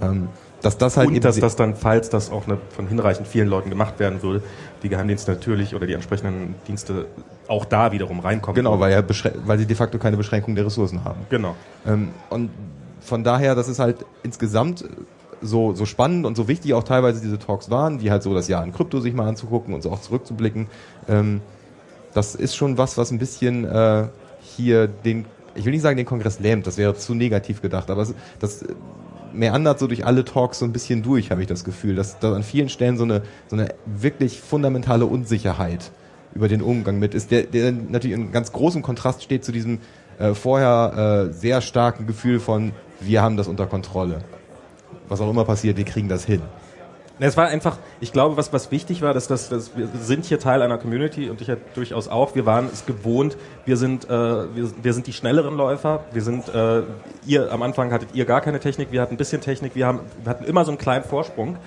Ähm, 0.01 0.27
dass 0.61 0.77
das 0.77 0.97
halt 0.97 1.09
und 1.09 1.23
dass 1.23 1.39
das 1.39 1.55
dann, 1.55 1.75
falls 1.75 2.09
das 2.09 2.31
auch 2.31 2.45
eine, 2.47 2.57
von 2.69 2.87
hinreichend 2.87 3.27
vielen 3.27 3.47
Leuten 3.47 3.69
gemacht 3.69 3.99
werden 3.99 4.21
würde, 4.21 4.43
die 4.83 4.89
Geheimdienste 4.89 5.31
natürlich 5.31 5.75
oder 5.75 5.87
die 5.87 5.93
entsprechenden 5.93 6.55
Dienste 6.67 7.05
auch 7.47 7.65
da 7.65 7.91
wiederum 7.91 8.19
reinkommen. 8.19 8.55
genau, 8.55 8.79
weil, 8.79 8.91
ja 8.91 9.03
weil 9.45 9.57
sie 9.57 9.65
de 9.65 9.75
facto 9.75 9.97
keine 9.97 10.17
Beschränkung 10.17 10.55
der 10.55 10.65
Ressourcen 10.65 11.03
haben. 11.03 11.21
Genau. 11.29 11.55
Ähm, 11.87 12.09
und 12.29 12.49
von 13.01 13.23
daher, 13.23 13.55
das 13.55 13.67
ist 13.69 13.79
halt 13.79 14.05
insgesamt 14.23 14.85
so, 15.41 15.73
so 15.73 15.85
spannend 15.85 16.25
und 16.25 16.35
so 16.35 16.47
wichtig 16.47 16.73
auch 16.73 16.83
teilweise 16.83 17.21
diese 17.21 17.39
Talks 17.39 17.69
waren, 17.69 18.01
wie 18.01 18.11
halt 18.11 18.23
so 18.23 18.33
das 18.33 18.47
Jahr 18.47 18.63
in 18.63 18.73
Krypto 18.73 18.99
sich 18.99 19.13
mal 19.13 19.27
anzugucken 19.27 19.73
und 19.73 19.81
so 19.81 19.91
auch 19.91 20.01
zurückzublicken. 20.01 20.67
Ähm, 21.07 21.41
das 22.13 22.35
ist 22.35 22.55
schon 22.55 22.77
was, 22.77 22.97
was 22.97 23.11
ein 23.11 23.19
bisschen 23.19 23.65
äh, 23.65 24.07
hier 24.41 24.87
den, 24.87 25.25
ich 25.55 25.65
will 25.65 25.71
nicht 25.71 25.81
sagen 25.81 25.97
den 25.97 26.05
Kongress 26.05 26.39
lähmt, 26.39 26.67
das 26.67 26.77
wäre 26.77 26.95
zu 26.95 27.13
negativ 27.13 27.61
gedacht, 27.61 27.89
aber 27.89 28.01
es, 28.01 28.13
das 28.39 28.65
meandert 29.33 29.79
so 29.79 29.87
durch 29.87 30.05
alle 30.05 30.25
Talks 30.25 30.59
so 30.59 30.65
ein 30.65 30.71
bisschen 30.71 31.03
durch, 31.03 31.31
habe 31.31 31.41
ich 31.41 31.47
das 31.47 31.63
Gefühl, 31.63 31.95
dass 31.95 32.19
da 32.19 32.33
an 32.33 32.43
vielen 32.43 32.69
Stellen 32.69 32.97
so 32.97 33.03
eine, 33.03 33.21
so 33.47 33.55
eine 33.55 33.69
wirklich 33.85 34.41
fundamentale 34.41 35.05
Unsicherheit 35.05 35.91
über 36.33 36.47
den 36.47 36.61
Umgang 36.61 36.99
mit 36.99 37.15
ist, 37.15 37.31
der, 37.31 37.43
der 37.43 37.71
natürlich 37.71 38.15
in 38.15 38.31
ganz 38.31 38.51
großem 38.51 38.81
Kontrast 38.81 39.23
steht 39.23 39.43
zu 39.43 39.51
diesem 39.51 39.79
äh, 40.19 40.33
vorher 40.33 41.29
äh, 41.29 41.33
sehr 41.33 41.61
starken 41.61 42.05
Gefühl 42.07 42.39
von, 42.39 42.71
wir 42.99 43.21
haben 43.21 43.37
das 43.37 43.47
unter 43.47 43.65
Kontrolle. 43.65 44.19
Was 45.07 45.21
auch 45.21 45.29
immer 45.29 45.45
passiert, 45.45 45.77
wir 45.77 45.85
kriegen 45.85 46.09
das 46.09 46.25
hin. 46.25 46.41
Es 47.19 47.35
war 47.35 47.47
einfach, 47.47 47.77
ich 47.99 48.13
glaube, 48.13 48.37
was, 48.37 48.53
was 48.53 48.71
wichtig 48.71 49.01
war, 49.01 49.13
dass, 49.13 49.27
dass, 49.27 49.49
dass 49.49 49.75
wir 49.75 49.89
sind 50.01 50.25
hier 50.25 50.39
Teil 50.39 50.61
einer 50.61 50.77
Community 50.77 51.29
und 51.29 51.41
ich 51.41 51.47
ja 51.47 51.57
durchaus 51.75 52.07
auch. 52.07 52.35
Wir 52.35 52.45
waren 52.45 52.69
es 52.71 52.85
gewohnt, 52.85 53.37
wir 53.65 53.75
sind, 53.75 54.05
äh, 54.05 54.09
wir, 54.09 54.71
wir 54.81 54.93
sind 54.93 55.07
die 55.07 55.13
schnelleren 55.13 55.55
Läufer. 55.57 56.05
Wir 56.13 56.21
sind, 56.21 56.47
äh, 56.53 56.83
ihr 57.25 57.51
am 57.51 57.61
Anfang 57.61 57.91
hattet 57.91 58.09
ihr 58.13 58.25
gar 58.25 58.41
keine 58.41 58.59
Technik, 58.59 58.91
wir 58.91 59.01
hatten 59.01 59.15
ein 59.15 59.17
bisschen 59.17 59.41
Technik, 59.41 59.75
wir, 59.75 59.85
haben, 59.85 59.99
wir 60.23 60.29
hatten 60.29 60.45
immer 60.45 60.63
so 60.63 60.71
einen 60.71 60.77
kleinen 60.77 61.03
Vorsprung. 61.03 61.57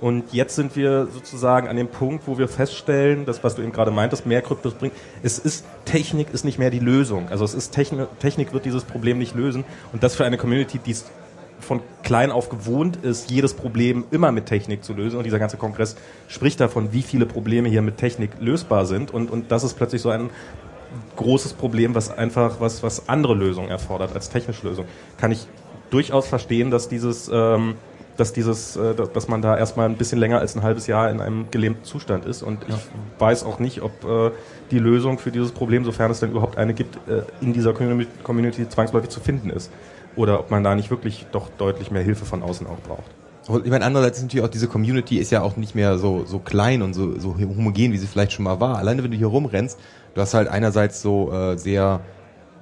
Und 0.00 0.32
jetzt 0.32 0.56
sind 0.56 0.76
wir 0.76 1.06
sozusagen 1.06 1.68
an 1.68 1.76
dem 1.76 1.88
Punkt, 1.88 2.26
wo 2.26 2.36
wir 2.36 2.48
feststellen, 2.48 3.24
das, 3.26 3.44
was 3.44 3.54
du 3.54 3.62
eben 3.62 3.72
gerade 3.72 3.90
meintest, 3.90 4.26
mehr 4.26 4.42
Kryptos 4.42 4.74
bringt. 4.74 4.92
Es 5.22 5.38
ist, 5.38 5.64
Technik 5.84 6.28
ist 6.32 6.44
nicht 6.44 6.58
mehr 6.58 6.70
die 6.70 6.80
Lösung. 6.80 7.28
Also 7.30 7.44
es 7.44 7.54
ist 7.54 7.70
Technik, 7.70 8.08
Technik 8.18 8.52
wird 8.52 8.64
dieses 8.64 8.84
Problem 8.84 9.18
nicht 9.18 9.34
lösen. 9.34 9.64
Und 9.92 10.02
das 10.02 10.14
für 10.14 10.24
eine 10.24 10.36
Community, 10.36 10.78
die 10.78 10.90
es 10.90 11.06
von 11.64 11.80
klein 12.02 12.30
auf 12.30 12.48
gewohnt 12.48 12.96
ist, 13.02 13.30
jedes 13.30 13.54
Problem 13.54 14.04
immer 14.10 14.32
mit 14.32 14.46
Technik 14.46 14.84
zu 14.84 14.92
lösen. 14.92 15.16
Und 15.16 15.24
dieser 15.24 15.38
ganze 15.38 15.56
Kongress 15.56 15.96
spricht 16.28 16.60
davon, 16.60 16.92
wie 16.92 17.02
viele 17.02 17.26
Probleme 17.26 17.68
hier 17.68 17.82
mit 17.82 17.96
Technik 17.96 18.30
lösbar 18.40 18.86
sind. 18.86 19.12
Und, 19.12 19.30
und 19.30 19.50
das 19.50 19.64
ist 19.64 19.74
plötzlich 19.74 20.02
so 20.02 20.10
ein 20.10 20.30
großes 21.16 21.54
Problem, 21.54 21.94
was 21.94 22.16
einfach 22.16 22.60
was, 22.60 22.82
was 22.82 23.08
andere 23.08 23.34
Lösungen 23.34 23.70
erfordert 23.70 24.14
als 24.14 24.30
technische 24.30 24.66
Lösung. 24.66 24.86
Kann 25.18 25.32
ich 25.32 25.46
durchaus 25.90 26.26
verstehen, 26.26 26.70
dass 26.70 26.88
dieses, 26.88 27.30
ähm, 27.32 27.74
dass 28.16 28.32
dieses, 28.32 28.76
äh, 28.76 28.94
dass 28.94 29.28
man 29.28 29.42
da 29.42 29.56
erstmal 29.56 29.88
ein 29.88 29.96
bisschen 29.96 30.18
länger 30.18 30.38
als 30.38 30.54
ein 30.56 30.62
halbes 30.62 30.86
Jahr 30.86 31.10
in 31.10 31.20
einem 31.20 31.50
gelähmten 31.50 31.84
Zustand 31.84 32.24
ist. 32.26 32.42
Und 32.42 32.64
ich 32.68 32.76
weiß 33.18 33.44
auch 33.44 33.58
nicht, 33.58 33.82
ob 33.82 34.04
äh, 34.04 34.30
die 34.70 34.78
Lösung 34.78 35.18
für 35.18 35.30
dieses 35.30 35.52
Problem, 35.52 35.84
sofern 35.84 36.10
es 36.10 36.20
denn 36.20 36.30
überhaupt 36.30 36.58
eine 36.58 36.74
gibt, 36.74 36.96
äh, 37.08 37.22
in 37.40 37.52
dieser 37.52 37.72
Community 37.72 38.68
zwangsläufig 38.68 39.10
zu 39.10 39.20
finden 39.20 39.50
ist. 39.50 39.70
Oder 40.16 40.40
ob 40.40 40.50
man 40.50 40.62
da 40.62 40.74
nicht 40.74 40.90
wirklich 40.90 41.26
doch 41.32 41.48
deutlich 41.58 41.90
mehr 41.90 42.02
Hilfe 42.02 42.24
von 42.24 42.42
außen 42.42 42.66
auch 42.66 42.78
braucht. 42.78 43.10
Ich 43.64 43.70
meine, 43.70 43.84
andererseits 43.84 44.18
ist 44.18 44.24
natürlich 44.24 44.44
auch 44.44 44.50
diese 44.50 44.68
Community 44.68 45.18
ist 45.18 45.30
ja 45.30 45.42
auch 45.42 45.56
nicht 45.56 45.74
mehr 45.74 45.98
so, 45.98 46.24
so 46.24 46.38
klein 46.38 46.80
und 46.80 46.94
so, 46.94 47.18
so 47.18 47.36
homogen, 47.36 47.92
wie 47.92 47.98
sie 47.98 48.06
vielleicht 48.06 48.32
schon 48.32 48.44
mal 48.44 48.58
war. 48.58 48.78
Alleine 48.78 49.04
wenn 49.04 49.10
du 49.10 49.16
hier 49.18 49.26
rumrennst, 49.26 49.78
du 50.14 50.20
hast 50.20 50.32
halt 50.32 50.48
einerseits 50.48 51.02
so 51.02 51.30
äh, 51.30 51.58
sehr, 51.58 52.00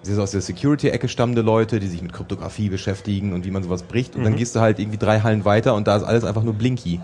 sehr 0.03 0.17
so 0.17 0.23
aus 0.23 0.33
der 0.33 0.41
Security-Ecke 0.41 1.07
stammende 1.07 1.43
Leute, 1.43 1.79
die 1.79 1.87
sich 1.87 2.03
mit 2.03 2.13
Kryptographie 2.13 2.69
beschäftigen 2.69 3.33
und 3.33 3.45
wie 3.45 3.53
man 3.53 3.63
sowas 3.63 3.85
bricht. 3.85 4.17
Und 4.17 4.25
dann 4.25 4.35
gehst 4.35 4.57
du 4.57 4.61
halt 4.61 4.81
irgendwie 4.81 4.99
drei 4.99 5.21
Hallen 5.21 5.45
weiter 5.45 5.77
und 5.77 5.87
da 5.87 5.97
ist 5.97 6.03
alles 6.03 6.25
einfach 6.25 6.43
nur 6.43 6.55
Blinky. 6.55 7.01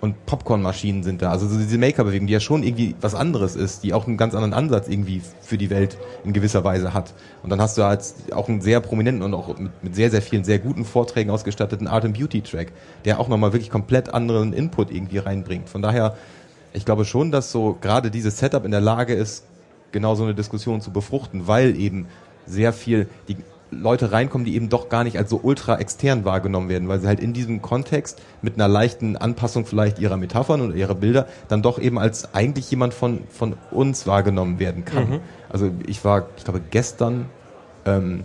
Und 0.00 0.26
Popcornmaschinen 0.26 1.02
sind 1.02 1.22
da. 1.22 1.32
Also 1.32 1.48
so 1.48 1.58
diese 1.58 1.76
Maker-Bewegung, 1.76 2.28
die 2.28 2.32
ja 2.32 2.40
schon 2.40 2.62
irgendwie 2.62 2.94
was 3.00 3.16
anderes 3.16 3.56
ist, 3.56 3.82
die 3.82 3.92
auch 3.92 4.06
einen 4.06 4.16
ganz 4.16 4.34
anderen 4.34 4.54
Ansatz 4.54 4.86
irgendwie 4.88 5.20
für 5.40 5.58
die 5.58 5.70
Welt 5.70 5.98
in 6.24 6.32
gewisser 6.32 6.62
Weise 6.62 6.94
hat. 6.94 7.14
Und 7.42 7.50
dann 7.50 7.60
hast 7.60 7.76
du 7.78 7.82
halt 7.82 8.02
auch 8.32 8.48
einen 8.48 8.60
sehr 8.60 8.80
prominenten 8.80 9.24
und 9.24 9.34
auch 9.34 9.58
mit, 9.58 9.82
mit 9.82 9.96
sehr, 9.96 10.10
sehr 10.10 10.22
vielen, 10.22 10.44
sehr 10.44 10.60
guten 10.60 10.84
Vorträgen 10.84 11.30
ausgestatteten 11.30 11.88
Art 11.88 12.04
and 12.04 12.16
Beauty 12.16 12.42
Track, 12.42 12.72
der 13.04 13.18
auch 13.18 13.28
nochmal 13.28 13.52
wirklich 13.52 13.70
komplett 13.70 14.14
anderen 14.14 14.52
Input 14.52 14.92
irgendwie 14.92 15.18
reinbringt. 15.18 15.68
Von 15.68 15.82
daher, 15.82 16.16
ich 16.72 16.84
glaube 16.84 17.04
schon, 17.04 17.32
dass 17.32 17.50
so 17.50 17.76
gerade 17.80 18.12
dieses 18.12 18.38
Setup 18.38 18.64
in 18.64 18.70
der 18.70 18.80
Lage 18.80 19.14
ist, 19.14 19.44
genau 19.90 20.14
so 20.14 20.22
eine 20.22 20.34
Diskussion 20.34 20.80
zu 20.80 20.92
befruchten, 20.92 21.48
weil 21.48 21.76
eben 21.76 22.06
sehr 22.46 22.72
viel, 22.72 23.08
die 23.26 23.36
Leute 23.70 24.12
reinkommen, 24.12 24.44
die 24.44 24.54
eben 24.54 24.68
doch 24.68 24.88
gar 24.88 25.04
nicht 25.04 25.18
als 25.18 25.30
so 25.30 25.40
ultra 25.42 25.78
extern 25.78 26.24
wahrgenommen 26.24 26.68
werden, 26.68 26.88
weil 26.88 27.00
sie 27.00 27.06
halt 27.06 27.20
in 27.20 27.32
diesem 27.32 27.60
Kontext 27.60 28.20
mit 28.42 28.54
einer 28.54 28.68
leichten 28.68 29.16
Anpassung 29.16 29.66
vielleicht 29.66 29.98
ihrer 29.98 30.16
Metaphern 30.16 30.60
oder 30.60 30.74
ihrer 30.74 30.94
Bilder 30.94 31.26
dann 31.48 31.62
doch 31.62 31.78
eben 31.78 31.98
als 31.98 32.34
eigentlich 32.34 32.70
jemand 32.70 32.94
von, 32.94 33.20
von 33.30 33.56
uns 33.70 34.06
wahrgenommen 34.06 34.58
werden 34.58 34.84
kann. 34.84 35.20
Also 35.50 35.70
ich 35.86 36.04
war, 36.04 36.26
ich 36.36 36.44
glaube, 36.44 36.60
gestern 36.70 37.26
ähm, 37.84 38.24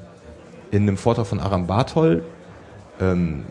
in 0.72 0.84
einem 0.84 0.98
Vortrag 0.98 1.28
von 1.28 1.40
Aram 1.40 1.68
Bartol, 1.68 2.24
ähm, 3.00 3.44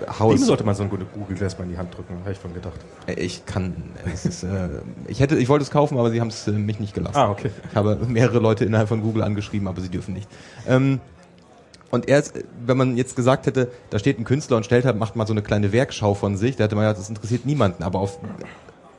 Dem 0.00 0.18
Haus, 0.18 0.40
sollte 0.46 0.64
man 0.64 0.74
so 0.74 0.82
ein 0.82 0.90
Google 0.90 1.36
Glass 1.36 1.58
mal 1.58 1.64
in 1.64 1.70
die 1.70 1.78
Hand 1.78 1.96
drücken, 1.96 2.18
habe 2.20 2.32
ich 2.32 2.38
von 2.38 2.52
gedacht. 2.54 2.80
ich 3.16 3.46
kann, 3.46 3.74
es 4.12 4.26
ist, 4.26 4.42
äh, 4.42 4.68
ich 5.06 5.20
hätte, 5.20 5.36
ich 5.36 5.48
wollte 5.48 5.62
es 5.62 5.70
kaufen, 5.70 5.98
aber 5.98 6.10
sie 6.10 6.20
haben 6.20 6.28
es 6.28 6.46
äh, 6.46 6.52
mich 6.52 6.80
nicht 6.80 6.94
gelassen. 6.94 7.16
Ah, 7.16 7.30
okay. 7.30 7.50
Ich 7.70 7.76
habe 7.76 7.98
mehrere 8.06 8.38
Leute 8.38 8.64
innerhalb 8.64 8.88
von 8.88 9.02
Google 9.02 9.22
angeschrieben, 9.22 9.68
aber 9.68 9.80
sie 9.80 9.88
dürfen 9.88 10.14
nicht. 10.14 10.28
Ähm, 10.66 11.00
und 11.92 12.08
er 12.08 12.18
ist, 12.18 12.32
wenn 12.66 12.76
man 12.76 12.96
jetzt 12.96 13.14
gesagt 13.14 13.46
hätte, 13.46 13.70
da 13.90 13.98
steht 13.98 14.18
ein 14.18 14.24
Künstler 14.24 14.56
und 14.56 14.64
stellt 14.64 14.86
halt, 14.86 14.96
macht 14.96 15.14
mal 15.14 15.26
so 15.26 15.34
eine 15.34 15.42
kleine 15.42 15.72
Werkschau 15.72 16.14
von 16.14 16.36
sich, 16.38 16.56
da 16.56 16.64
hätte 16.64 16.74
man 16.74 16.84
ja, 16.84 16.94
das 16.94 17.08
interessiert 17.08 17.44
niemanden, 17.46 17.82
aber 17.82 18.00
auf 18.00 18.18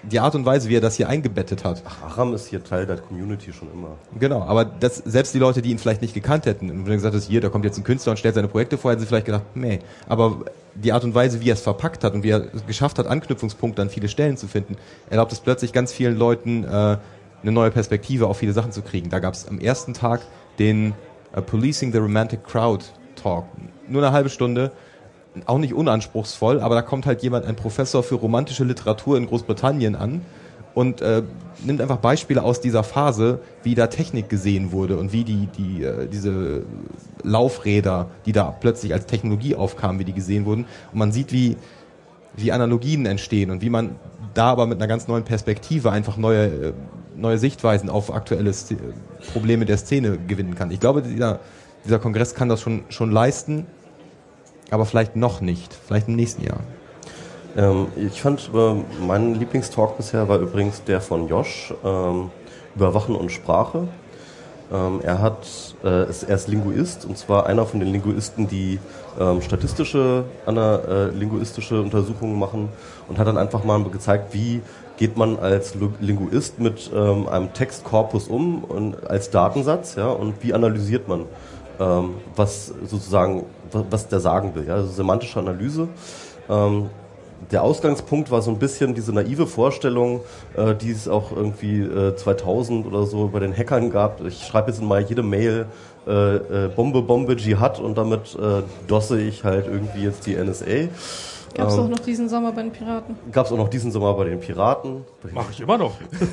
die 0.03 0.19
Art 0.19 0.35
und 0.35 0.45
Weise, 0.45 0.69
wie 0.69 0.75
er 0.75 0.81
das 0.81 0.95
hier 0.95 1.09
eingebettet 1.09 1.63
hat. 1.63 1.81
Aram 2.05 2.35
ist 2.35 2.47
hier 2.47 2.63
Teil 2.63 2.85
der 2.85 2.97
Community 2.97 3.51
schon 3.51 3.71
immer. 3.73 3.97
Genau, 4.19 4.43
aber 4.43 4.63
das, 4.63 4.97
selbst 4.97 5.33
die 5.33 5.39
Leute, 5.39 5.63
die 5.63 5.71
ihn 5.71 5.79
vielleicht 5.79 6.01
nicht 6.03 6.13
gekannt 6.13 6.45
hätten, 6.45 6.69
und 6.69 6.77
wenn 6.79 6.85
du 6.85 6.93
gesagt 6.93 7.15
hast, 7.15 7.27
hier, 7.27 7.41
da 7.41 7.49
kommt 7.49 7.65
jetzt 7.65 7.79
ein 7.79 7.83
Künstler 7.83 8.11
und 8.11 8.17
stellt 8.17 8.35
seine 8.35 8.47
Projekte 8.47 8.77
vor, 8.77 8.91
hätten 8.91 9.01
sie 9.01 9.07
vielleicht 9.07 9.25
gedacht, 9.25 9.43
nee. 9.55 9.79
Aber 10.07 10.43
die 10.75 10.91
Art 10.91 11.03
und 11.03 11.15
Weise, 11.15 11.41
wie 11.41 11.49
er 11.49 11.53
es 11.53 11.61
verpackt 11.61 12.03
hat 12.03 12.13
und 12.13 12.23
wie 12.23 12.29
er 12.29 12.53
es 12.53 12.65
geschafft 12.67 12.99
hat, 12.99 13.07
Anknüpfungspunkte 13.07 13.81
an 13.81 13.89
viele 13.89 14.07
Stellen 14.07 14.37
zu 14.37 14.47
finden, 14.47 14.75
erlaubt 15.09 15.31
es 15.31 15.39
plötzlich 15.39 15.73
ganz 15.73 15.91
vielen 15.91 16.15
Leuten, 16.15 16.63
äh, 16.63 16.67
eine 16.67 17.51
neue 17.51 17.71
Perspektive 17.71 18.27
auf 18.27 18.37
viele 18.37 18.53
Sachen 18.53 18.71
zu 18.71 18.83
kriegen. 18.83 19.09
Da 19.09 19.19
gab 19.19 19.33
es 19.33 19.47
am 19.47 19.59
ersten 19.59 19.93
Tag 19.93 20.21
den 20.59 20.93
äh, 21.33 21.41
Policing 21.41 21.91
the 21.91 21.97
Romantic 21.99 22.43
Crowd 22.43 22.85
Talk. 23.15 23.45
Nur 23.87 24.01
eine 24.03 24.13
halbe 24.13 24.29
Stunde, 24.29 24.71
auch 25.45 25.57
nicht 25.57 25.73
unanspruchsvoll, 25.73 26.59
aber 26.59 26.75
da 26.75 26.81
kommt 26.81 27.05
halt 27.05 27.21
jemand, 27.23 27.45
ein 27.45 27.55
Professor 27.55 28.03
für 28.03 28.15
romantische 28.15 28.63
Literatur 28.63 29.17
in 29.17 29.25
Großbritannien 29.27 29.95
an 29.95 30.21
und 30.73 31.01
äh, 31.01 31.23
nimmt 31.63 31.81
einfach 31.81 31.97
Beispiele 31.97 32.43
aus 32.43 32.61
dieser 32.61 32.83
Phase, 32.83 33.39
wie 33.63 33.75
da 33.75 33.87
Technik 33.87 34.29
gesehen 34.29 34.71
wurde 34.71 34.97
und 34.97 35.13
wie 35.13 35.23
die, 35.23 35.47
die 35.57 35.83
äh, 35.83 36.07
diese 36.07 36.63
Laufräder, 37.23 38.07
die 38.25 38.31
da 38.31 38.51
plötzlich 38.51 38.93
als 38.93 39.05
Technologie 39.05 39.55
aufkamen, 39.55 39.99
wie 39.99 40.05
die 40.05 40.13
gesehen 40.13 40.45
wurden. 40.45 40.65
Und 40.91 40.99
man 40.99 41.11
sieht, 41.11 41.31
wie, 41.31 41.57
wie 42.35 42.51
Analogien 42.51 43.05
entstehen 43.05 43.51
und 43.51 43.61
wie 43.61 43.69
man 43.69 43.95
da 44.33 44.47
aber 44.47 44.65
mit 44.65 44.79
einer 44.79 44.87
ganz 44.87 45.07
neuen 45.07 45.23
Perspektive 45.23 45.91
einfach 45.91 46.17
neue, 46.17 46.45
äh, 46.45 46.73
neue 47.15 47.37
Sichtweisen 47.37 47.89
auf 47.89 48.13
aktuelle 48.13 48.51
Sz- 48.51 48.77
Probleme 49.33 49.65
der 49.65 49.77
Szene 49.77 50.17
gewinnen 50.27 50.55
kann. 50.55 50.71
Ich 50.71 50.79
glaube, 50.79 51.01
dieser, 51.01 51.39
dieser 51.85 51.99
Kongress 51.99 52.35
kann 52.35 52.49
das 52.49 52.61
schon, 52.61 52.83
schon 52.89 53.11
leisten, 53.11 53.65
aber 54.71 54.85
vielleicht 54.85 55.15
noch 55.15 55.41
nicht. 55.41 55.73
Vielleicht 55.87 56.07
im 56.07 56.15
nächsten 56.15 56.43
Jahr. 56.43 56.59
Ähm, 57.55 57.87
ich 57.95 58.21
fand, 58.21 58.49
äh, 58.53 58.75
mein 59.05 59.35
Lieblingstalk 59.35 59.97
bisher 59.97 60.27
war 60.27 60.39
übrigens 60.39 60.83
der 60.83 61.01
von 61.01 61.27
Josh 61.27 61.73
ähm, 61.83 62.31
über 62.75 62.93
Wachen 62.93 63.15
und 63.15 63.31
Sprache. 63.31 63.87
Ähm, 64.71 65.01
er 65.03 65.21
hat, 65.21 65.45
äh, 65.83 66.09
ist, 66.09 66.23
er 66.23 66.35
ist 66.35 66.47
Linguist 66.47 67.05
und 67.05 67.17
zwar 67.17 67.45
einer 67.45 67.65
von 67.65 67.79
den 67.79 67.89
Linguisten, 67.89 68.47
die 68.47 68.79
ähm, 69.19 69.41
statistische, 69.41 70.23
ana, 70.47 70.77
äh, 70.77 71.09
linguistische 71.09 71.79
Untersuchungen 71.79 72.39
machen 72.39 72.69
und 73.07 73.19
hat 73.19 73.27
dann 73.27 73.37
einfach 73.37 73.63
mal 73.63 73.83
gezeigt, 73.83 74.33
wie 74.33 74.61
geht 75.03 75.17
man 75.17 75.37
als 75.37 75.75
Linguist 75.99 76.59
mit 76.59 76.89
ähm, 76.95 77.27
einem 77.27 77.51
Textkorpus 77.51 78.29
um 78.29 78.63
und 78.63 79.05
als 79.05 79.29
Datensatz, 79.31 79.95
ja, 79.95 80.07
und 80.07 80.35
wie 80.41 80.53
analysiert 80.53 81.09
man, 81.09 81.25
ähm, 81.77 82.11
was 82.37 82.67
sozusagen, 82.85 83.43
wa- 83.73 83.83
was 83.89 84.07
der 84.07 84.21
sagen 84.21 84.55
will, 84.55 84.65
ja, 84.65 84.75
also 84.75 84.87
semantische 84.87 85.39
Analyse. 85.39 85.89
Ähm, 86.49 86.89
der 87.51 87.63
Ausgangspunkt 87.63 88.31
war 88.31 88.41
so 88.41 88.49
ein 88.51 88.59
bisschen 88.59 88.95
diese 88.95 89.11
naive 89.11 89.45
Vorstellung, 89.45 90.21
äh, 90.55 90.73
die 90.73 90.91
es 90.91 91.09
auch 91.09 91.33
irgendwie 91.35 91.81
äh, 91.81 92.15
2000 92.15 92.85
oder 92.87 93.05
so 93.05 93.27
bei 93.27 93.39
den 93.41 93.51
Hackern 93.53 93.89
gab. 93.89 94.25
Ich 94.25 94.45
schreibe 94.45 94.71
jetzt 94.71 94.81
mal 94.81 95.01
jede 95.01 95.21
Mail 95.21 95.65
äh, 96.07 96.35
äh, 96.35 96.69
Bombe, 96.73 97.01
Bombe, 97.01 97.35
Dschihad 97.35 97.77
und 97.81 97.97
damit 97.97 98.37
äh, 98.41 98.61
dosse 98.87 99.19
ich 99.19 99.43
halt 99.43 99.67
irgendwie 99.67 100.03
jetzt 100.05 100.25
die 100.27 100.35
NSA. 100.37 100.87
Gab 101.55 101.67
es 101.67 101.75
Ähm, 101.75 101.79
auch 101.81 101.89
noch 101.89 101.99
diesen 101.99 102.29
Sommer 102.29 102.51
bei 102.51 102.63
den 102.63 102.71
Piraten. 102.71 103.15
Gab 103.31 103.45
es 103.45 103.51
auch 103.51 103.57
noch 103.57 103.69
diesen 103.69 103.91
Sommer 103.91 104.13
bei 104.15 104.23
den 104.25 104.39
Piraten. 104.39 105.05
Mache 105.33 105.51
ich 105.51 105.61
immer 105.61 105.77
noch. 105.77 105.93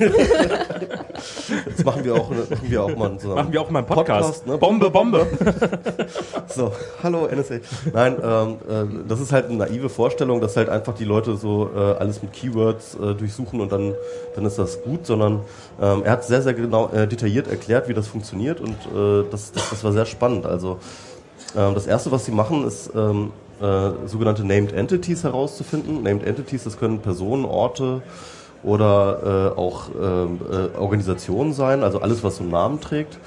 Jetzt 1.67 1.85
machen 1.85 2.03
wir 2.03 2.15
auch, 2.15 2.29
machen 2.29 2.47
wir 2.61 2.83
auch 2.83 2.95
mal 2.95 3.17
zusammen. 3.19 3.35
Machen 3.35 3.53
wir 3.53 3.61
auch 3.61 3.69
mal 3.69 3.79
einen 3.79 3.87
Podcast. 3.87 4.47
ne? 4.47 4.57
Bombe, 4.57 4.89
Bombe. 4.89 5.27
So, 6.47 6.71
hallo 7.01 7.27
NSA. 7.33 7.55
Nein, 7.93 8.17
ähm, 8.21 8.57
äh, 8.67 9.07
das 9.07 9.21
ist 9.21 9.31
halt 9.31 9.45
eine 9.45 9.55
naive 9.55 9.87
Vorstellung, 9.89 10.41
dass 10.41 10.57
halt 10.57 10.67
einfach 10.67 10.93
die 10.95 11.05
Leute 11.05 11.37
so 11.37 11.69
äh, 11.73 11.79
alles 11.79 12.21
mit 12.21 12.33
Keywords 12.33 12.95
äh, 12.95 13.13
durchsuchen 13.13 13.61
und 13.61 13.71
dann, 13.71 13.93
dann 14.35 14.45
ist 14.45 14.57
das 14.57 14.81
gut, 14.83 15.05
sondern 15.05 15.41
ähm, 15.81 16.01
er 16.03 16.11
hat 16.11 16.25
sehr, 16.25 16.41
sehr 16.41 16.53
genau 16.53 16.89
äh, 16.89 17.07
detailliert 17.07 17.47
erklärt, 17.47 17.87
wie 17.87 17.93
das 17.93 18.07
funktioniert 18.07 18.59
und 18.59 18.71
äh, 18.71 19.23
das, 19.31 19.53
das, 19.53 19.69
das 19.69 19.83
war 19.83 19.93
sehr 19.93 20.05
spannend. 20.05 20.45
Also 20.45 20.79
ähm, 21.55 21.73
das 21.73 21.87
erste, 21.87 22.11
was 22.11 22.25
sie 22.25 22.31
machen, 22.31 22.65
ist 22.67 22.91
ähm, 22.95 23.31
äh, 23.61 24.07
sogenannte 24.07 24.43
Named 24.43 24.73
Entities 24.73 25.23
herauszufinden. 25.23 26.03
Named 26.03 26.25
Entities, 26.25 26.63
das 26.63 26.77
können 26.77 26.99
Personen, 26.99 27.45
Orte 27.45 28.01
oder 28.63 29.53
äh, 29.55 29.59
auch 29.59 29.89
ähm, 29.99 30.39
äh, 30.51 30.77
Organisationen 30.77 31.53
sein, 31.53 31.83
also 31.83 32.01
alles, 32.01 32.23
was 32.23 32.37
so 32.37 32.43
einen 32.43 32.51
Namen 32.51 32.79
trägt. 32.79 33.17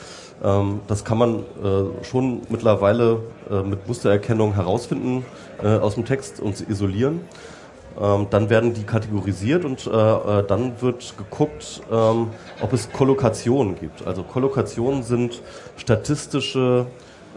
Ähm, 0.42 0.80
das 0.86 1.04
kann 1.04 1.18
man 1.18 1.38
äh, 1.40 2.04
schon 2.04 2.42
mittlerweile 2.48 3.20
äh, 3.50 3.62
mit 3.62 3.86
Mustererkennung 3.88 4.54
herausfinden 4.54 5.24
äh, 5.62 5.68
aus 5.78 5.94
dem 5.94 6.04
Text 6.04 6.40
und 6.40 6.68
isolieren. 6.68 7.20
Ähm, 8.00 8.26
dann 8.30 8.50
werden 8.50 8.74
die 8.74 8.82
kategorisiert 8.82 9.64
und 9.64 9.86
äh, 9.86 9.90
äh, 9.90 10.44
dann 10.46 10.80
wird 10.82 11.14
geguckt, 11.16 11.80
ähm, 11.92 12.30
ob 12.60 12.72
es 12.72 12.90
Kollokationen 12.90 13.76
gibt. 13.78 14.04
Also 14.04 14.24
Kollokationen 14.24 15.04
sind 15.04 15.40
statistische, 15.76 16.86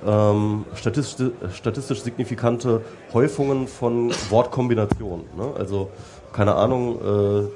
ähm, 0.06 0.66
statistisch, 0.76 1.32
statistisch 1.54 2.02
signifikante 2.02 2.82
Häufungen 3.14 3.68
von 3.68 4.12
Wortkombinationen. 4.30 5.26
Ne? 5.38 5.50
Also 5.58 5.89
keine 6.34 6.56
Ahnung. 6.56 6.98
Äh, 7.04 7.39
äh, 7.39 7.48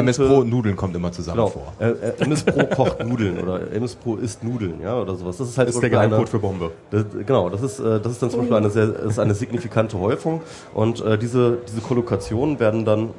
MS 0.00 0.18
Pro 0.18 0.42
Nudeln 0.44 0.76
kommt 0.76 0.94
immer 0.96 1.10
zusammen 1.12 1.36
Genau. 1.38 1.48
vor. 1.48 1.72
Äh, 1.78 1.90
äh, 1.90 2.12
MS 2.24 2.42
Pro 2.44 2.64
kocht 2.66 3.06
Nudeln 3.06 3.38
oder 3.38 3.72
MS 3.72 3.94
Pro 3.94 4.16
isst 4.16 4.44
Nudeln, 4.44 4.82
ja, 4.82 5.00
oder 5.00 5.14
sowas. 5.14 5.38
Das 5.38 5.48
ist 5.48 5.56
halt 5.56 5.68
Das 5.68 5.76
ist 5.76 5.80
der 5.80 5.88
Geheimcode 5.88 6.18
eine- 6.20 6.26
für 6.26 6.38
Bombe. 6.38 6.70
das, 6.90 7.04
genau, 7.26 7.48
das 7.48 7.62
ist, 7.62 7.80
äh, 7.80 7.98
das 7.98 8.12
ist 8.12 8.22
dann 8.22 8.28
zum 8.30 8.40
Beispiel 8.40 8.56
eine 8.56 8.68
sehr, 8.70 8.94
ist 9.06 9.18
eine 9.18 9.34
signifikante 9.34 9.98
Häufung 9.98 10.42
und 10.74 11.00
äh, 11.00 11.16
diese, 11.16 11.58
diese 11.66 11.80
Kollokationen 11.80 12.60
werden 12.60 12.84
dann, 12.84 13.10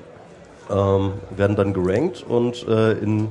ähm, 0.69 1.13
werden 1.35 1.55
dann 1.55 1.73
gerankt 1.73 2.23
und 2.29 2.67
äh, 2.67 2.91
in 2.99 3.29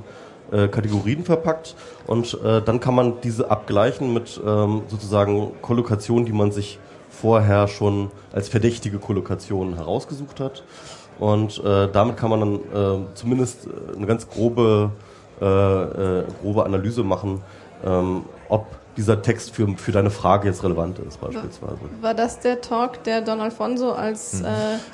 äh, 0.50 0.68
Kategorien 0.68 1.24
verpackt 1.24 1.74
und 2.06 2.38
äh, 2.44 2.62
dann 2.62 2.80
kann 2.80 2.94
man 2.94 3.20
diese 3.22 3.50
abgleichen 3.50 4.12
mit 4.12 4.40
ähm, 4.44 4.82
sozusagen 4.88 5.52
Kollokationen, 5.62 6.24
die 6.24 6.32
man 6.32 6.52
sich 6.52 6.78
vorher 7.10 7.68
schon 7.68 8.10
als 8.32 8.48
verdächtige 8.48 8.98
Kollokationen 8.98 9.74
herausgesucht 9.74 10.40
hat. 10.40 10.62
Und 11.18 11.62
äh, 11.64 11.88
damit 11.90 12.16
kann 12.16 12.30
man 12.30 12.40
dann 12.40 12.54
äh, 12.54 13.06
zumindest 13.14 13.66
äh, 13.66 13.96
eine 13.96 14.06
ganz 14.06 14.28
grobe, 14.28 14.92
äh, 15.40 15.44
grobe 16.42 16.64
Analyse 16.64 17.02
machen, 17.02 17.42
ähm, 17.84 18.24
ob 18.48 18.66
dieser 18.98 19.22
Text 19.22 19.54
für, 19.54 19.66
für 19.78 19.92
deine 19.92 20.10
Frage 20.10 20.48
jetzt 20.48 20.62
relevant 20.64 20.98
ist 20.98 21.20
beispielsweise. 21.20 21.78
War 22.02 22.14
das 22.14 22.40
der 22.40 22.60
Talk, 22.60 23.04
der 23.04 23.22
Don 23.22 23.40
Alfonso 23.40 23.92
als 23.92 24.42
äh, 24.42 24.44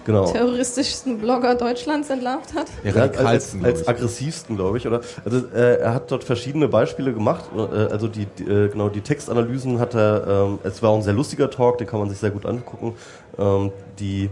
Genau. 0.04 0.30
terroristischsten 0.30 1.18
Blogger 1.18 1.54
Deutschlands 1.54 2.10
entlarvt 2.10 2.54
hat? 2.54 2.66
Ja, 2.84 2.94
als, 2.94 3.56
als 3.62 3.88
aggressivsten, 3.88 4.56
glaube 4.56 4.76
ich, 4.78 4.86
oder? 4.86 5.00
Also 5.24 5.38
äh, 5.54 5.80
er 5.80 5.94
hat 5.94 6.10
dort 6.12 6.22
verschiedene 6.22 6.68
Beispiele 6.68 7.14
gemacht. 7.14 7.46
Äh, 7.56 7.60
also 7.60 8.06
die, 8.06 8.26
die 8.26 8.44
äh, 8.44 8.68
genau 8.68 8.90
die 8.90 9.00
Textanalysen 9.00 9.80
hat 9.80 9.94
er. 9.94 10.26
Ähm, 10.28 10.58
es 10.62 10.82
war 10.82 10.90
auch 10.90 10.96
ein 10.96 11.02
sehr 11.02 11.14
lustiger 11.14 11.50
Talk, 11.50 11.78
den 11.78 11.86
kann 11.86 11.98
man 11.98 12.10
sich 12.10 12.18
sehr 12.18 12.30
gut 12.30 12.44
angucken. 12.44 12.94
Ähm, 13.38 13.72
die 13.98 14.28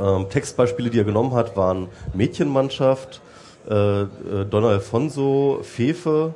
ähm, 0.00 0.26
Textbeispiele, 0.30 0.88
die 0.88 0.98
er 0.98 1.04
genommen 1.04 1.34
hat, 1.34 1.56
waren 1.56 1.88
Mädchenmannschaft, 2.14 3.20
äh, 3.68 4.00
äh, 4.02 4.06
Don 4.48 4.64
Alfonso, 4.64 5.60
Fefe 5.62 6.34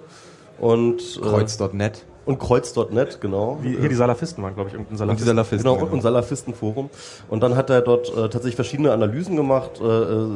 und 0.58 1.00
äh, 1.16 1.20
Kreuz.net. 1.20 2.04
und 2.24 2.38
Kreuz.net, 2.38 3.20
genau. 3.20 3.58
Wie, 3.62 3.76
hier 3.76 3.88
die 3.88 3.94
Salafisten 3.94 4.42
waren, 4.44 4.54
glaube 4.54 4.68
ich, 4.68 4.74
irgendein 4.74 5.08
Und 5.08 5.18
die 5.18 5.24
Salafisten. 5.24 5.58
Salafisten. 5.58 5.80
Genau, 5.80 5.92
und, 5.92 6.02
Salafistenforum. 6.02 6.90
Und 7.28 7.42
dann 7.42 7.56
hat 7.56 7.70
er 7.70 7.80
dort 7.80 8.08
äh, 8.10 8.28
tatsächlich 8.28 8.56
verschiedene 8.56 8.92
Analysen 8.92 9.36
gemacht. 9.36 9.80
Äh, 9.80 9.84
äh, 9.84 10.28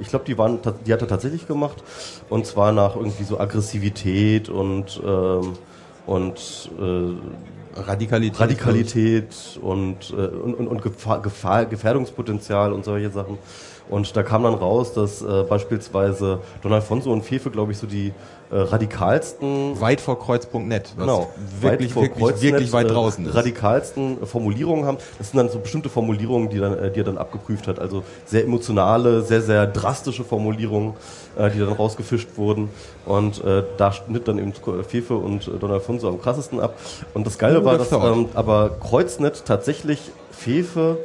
ich 0.00 0.08
glaube, 0.08 0.24
die 0.24 0.38
waren, 0.38 0.58
die 0.86 0.92
hat 0.92 1.02
er 1.02 1.08
tatsächlich 1.08 1.46
gemacht. 1.46 1.82
Und 2.30 2.46
zwar 2.46 2.72
nach 2.72 2.96
irgendwie 2.96 3.24
so 3.24 3.38
Aggressivität 3.38 4.48
und 4.48 5.00
ähm, 5.04 5.52
und 6.06 6.70
äh, 6.78 7.80
Radikalität. 7.80 8.40
Radikalität 8.40 9.58
und, 9.60 10.10
äh, 10.10 10.14
und, 10.14 10.54
und, 10.54 10.68
und 10.68 10.82
Gefahr, 10.82 11.20
Gefahr, 11.22 11.66
Gefährdungspotenzial 11.66 12.72
und 12.72 12.84
solche 12.84 13.10
Sachen. 13.10 13.38
Und 13.90 14.16
da 14.16 14.22
kam 14.22 14.44
dann 14.44 14.54
raus, 14.54 14.94
dass 14.94 15.20
äh, 15.22 15.44
beispielsweise 15.48 16.38
Don 16.62 16.72
Alfonso 16.72 17.12
und 17.12 17.22
Fefe, 17.22 17.50
glaube 17.50 17.72
ich, 17.72 17.78
so 17.78 17.86
die 17.86 18.12
äh, 18.50 18.56
radikalsten 18.56 19.78
Weit 19.80 20.00
vor 20.00 20.18
Kreuz.net. 20.18 20.94
Genau. 20.96 21.30
Wirklich, 21.60 21.92
vor 21.92 22.02
wirklich, 22.02 22.40
wirklich 22.40 22.72
weit 22.72 22.86
äh, 22.86 22.92
draußen 22.92 23.26
ist. 23.26 23.34
Radikalsten 23.34 24.22
äh, 24.22 24.26
Formulierungen 24.26 24.86
haben. 24.86 24.98
Das 25.18 25.30
sind 25.30 25.38
dann 25.38 25.50
so 25.50 25.58
bestimmte 25.58 25.88
Formulierungen, 25.90 26.48
die, 26.48 26.58
dann, 26.58 26.78
äh, 26.78 26.90
die 26.90 27.00
er 27.00 27.04
dann 27.04 27.18
abgeprüft 27.18 27.68
hat. 27.68 27.78
Also 27.78 28.04
sehr 28.24 28.44
emotionale, 28.44 29.22
sehr, 29.22 29.42
sehr 29.42 29.66
drastische 29.66 30.24
Formulierungen, 30.24 30.94
äh, 31.36 31.50
die 31.50 31.58
dann 31.58 31.72
rausgefischt 31.72 32.36
wurden. 32.36 32.70
Und 33.04 33.44
äh, 33.44 33.64
da 33.76 33.92
schnitt 33.92 34.28
dann 34.28 34.38
eben 34.38 34.52
Fefe 34.88 35.14
und 35.14 35.46
äh, 35.46 35.58
Don 35.58 35.70
Alfonso 35.70 36.08
am 36.08 36.20
krassesten 36.20 36.58
ab. 36.60 36.78
Und 37.12 37.26
das 37.26 37.38
Geile 37.38 37.60
Oh, 37.60 37.64
war, 37.64 37.76
das 37.76 37.90
dass 37.90 38.02
ähm, 38.02 38.28
aber 38.34 38.70
Kreuznet 38.80 39.44
tatsächlich 39.44 40.00
Fefe 40.30 40.98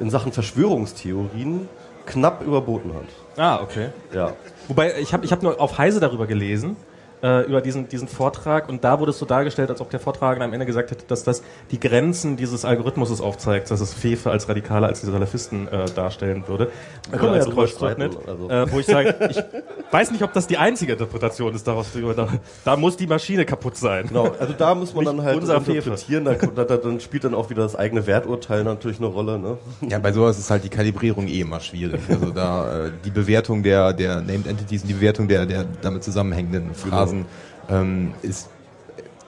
in 0.00 0.10
Sachen 0.10 0.32
Verschwörungstheorien 0.32 1.68
knapp 2.06 2.42
überboten 2.42 2.92
hat. 2.94 3.04
Ah, 3.36 3.62
okay. 3.62 3.88
Ja. 4.12 4.32
Wobei, 4.68 4.98
ich 5.00 5.12
habe 5.12 5.24
ich 5.24 5.32
hab 5.32 5.42
nur 5.42 5.60
auf 5.60 5.78
Heise 5.78 6.00
darüber 6.00 6.26
gelesen, 6.26 6.76
äh, 7.24 7.40
über 7.46 7.62
diesen, 7.62 7.88
diesen 7.88 8.06
Vortrag, 8.06 8.68
und 8.68 8.84
da 8.84 9.00
wurde 9.00 9.10
es 9.10 9.18
so 9.18 9.24
dargestellt, 9.24 9.70
als 9.70 9.80
ob 9.80 9.88
der 9.88 9.98
Vortragende 9.98 10.44
am 10.44 10.52
Ende 10.52 10.66
gesagt 10.66 10.90
hätte, 10.90 11.06
dass 11.06 11.24
das 11.24 11.42
die 11.70 11.80
Grenzen 11.80 12.36
dieses 12.36 12.66
Algorithmuses 12.66 13.22
aufzeigt, 13.22 13.70
dass 13.70 13.80
es 13.80 13.94
Fefe 13.94 14.30
als 14.30 14.46
Radikaler 14.48 14.88
als 14.88 15.00
die 15.00 15.06
Salafisten 15.06 15.66
äh, 15.68 15.86
darstellen 15.86 16.44
würde. 16.46 16.70
Da 17.10 17.16
man 17.16 17.30
als 17.30 17.46
ja 17.46 17.66
streiten, 17.66 18.10
also. 18.26 18.50
äh, 18.50 18.70
wo 18.70 18.78
ich 18.78 18.86
sage, 18.86 19.14
ich 19.30 19.42
weiß 19.90 20.10
nicht, 20.10 20.22
ob 20.22 20.34
das 20.34 20.46
die 20.46 20.58
einzige 20.58 20.92
Interpretation 20.92 21.54
ist 21.54 21.66
daraus. 21.66 21.86
Da, 22.14 22.28
da 22.64 22.76
muss 22.76 22.96
die 22.98 23.06
Maschine 23.06 23.46
kaputt 23.46 23.76
sein. 23.76 24.08
Genau, 24.08 24.34
also 24.38 24.52
da 24.52 24.74
muss 24.74 24.94
man 24.94 25.04
Nicht 25.04 25.18
dann 25.18 25.24
halt 25.24 25.40
interpretieren, 25.40 26.24
dann, 26.26 26.36
dann, 26.54 26.66
dann 26.66 27.00
spielt 27.00 27.24
dann 27.24 27.34
auch 27.34 27.48
wieder 27.48 27.62
das 27.62 27.74
eigene 27.74 28.06
Werturteil 28.06 28.64
natürlich 28.64 28.98
eine 28.98 29.06
Rolle. 29.06 29.38
Ne? 29.38 29.56
Ja, 29.88 29.98
bei 29.98 30.12
sowas 30.12 30.38
ist 30.38 30.50
halt 30.50 30.64
die 30.64 30.68
Kalibrierung 30.68 31.26
eh 31.26 31.40
immer 31.40 31.60
schwierig. 31.60 32.00
Also 32.08 32.30
da 32.32 32.86
äh, 32.86 32.90
die 33.04 33.10
Bewertung 33.10 33.62
der, 33.62 33.94
der 33.94 34.20
Named 34.20 34.46
Entities 34.46 34.82
und 34.82 34.88
die 34.88 34.94
Bewertung 34.94 35.26
der, 35.28 35.46
der 35.46 35.64
damit 35.80 36.04
zusammenhängenden 36.04 36.74
Phrasen 36.74 37.13
ähm, 37.68 38.14
ist, 38.22 38.48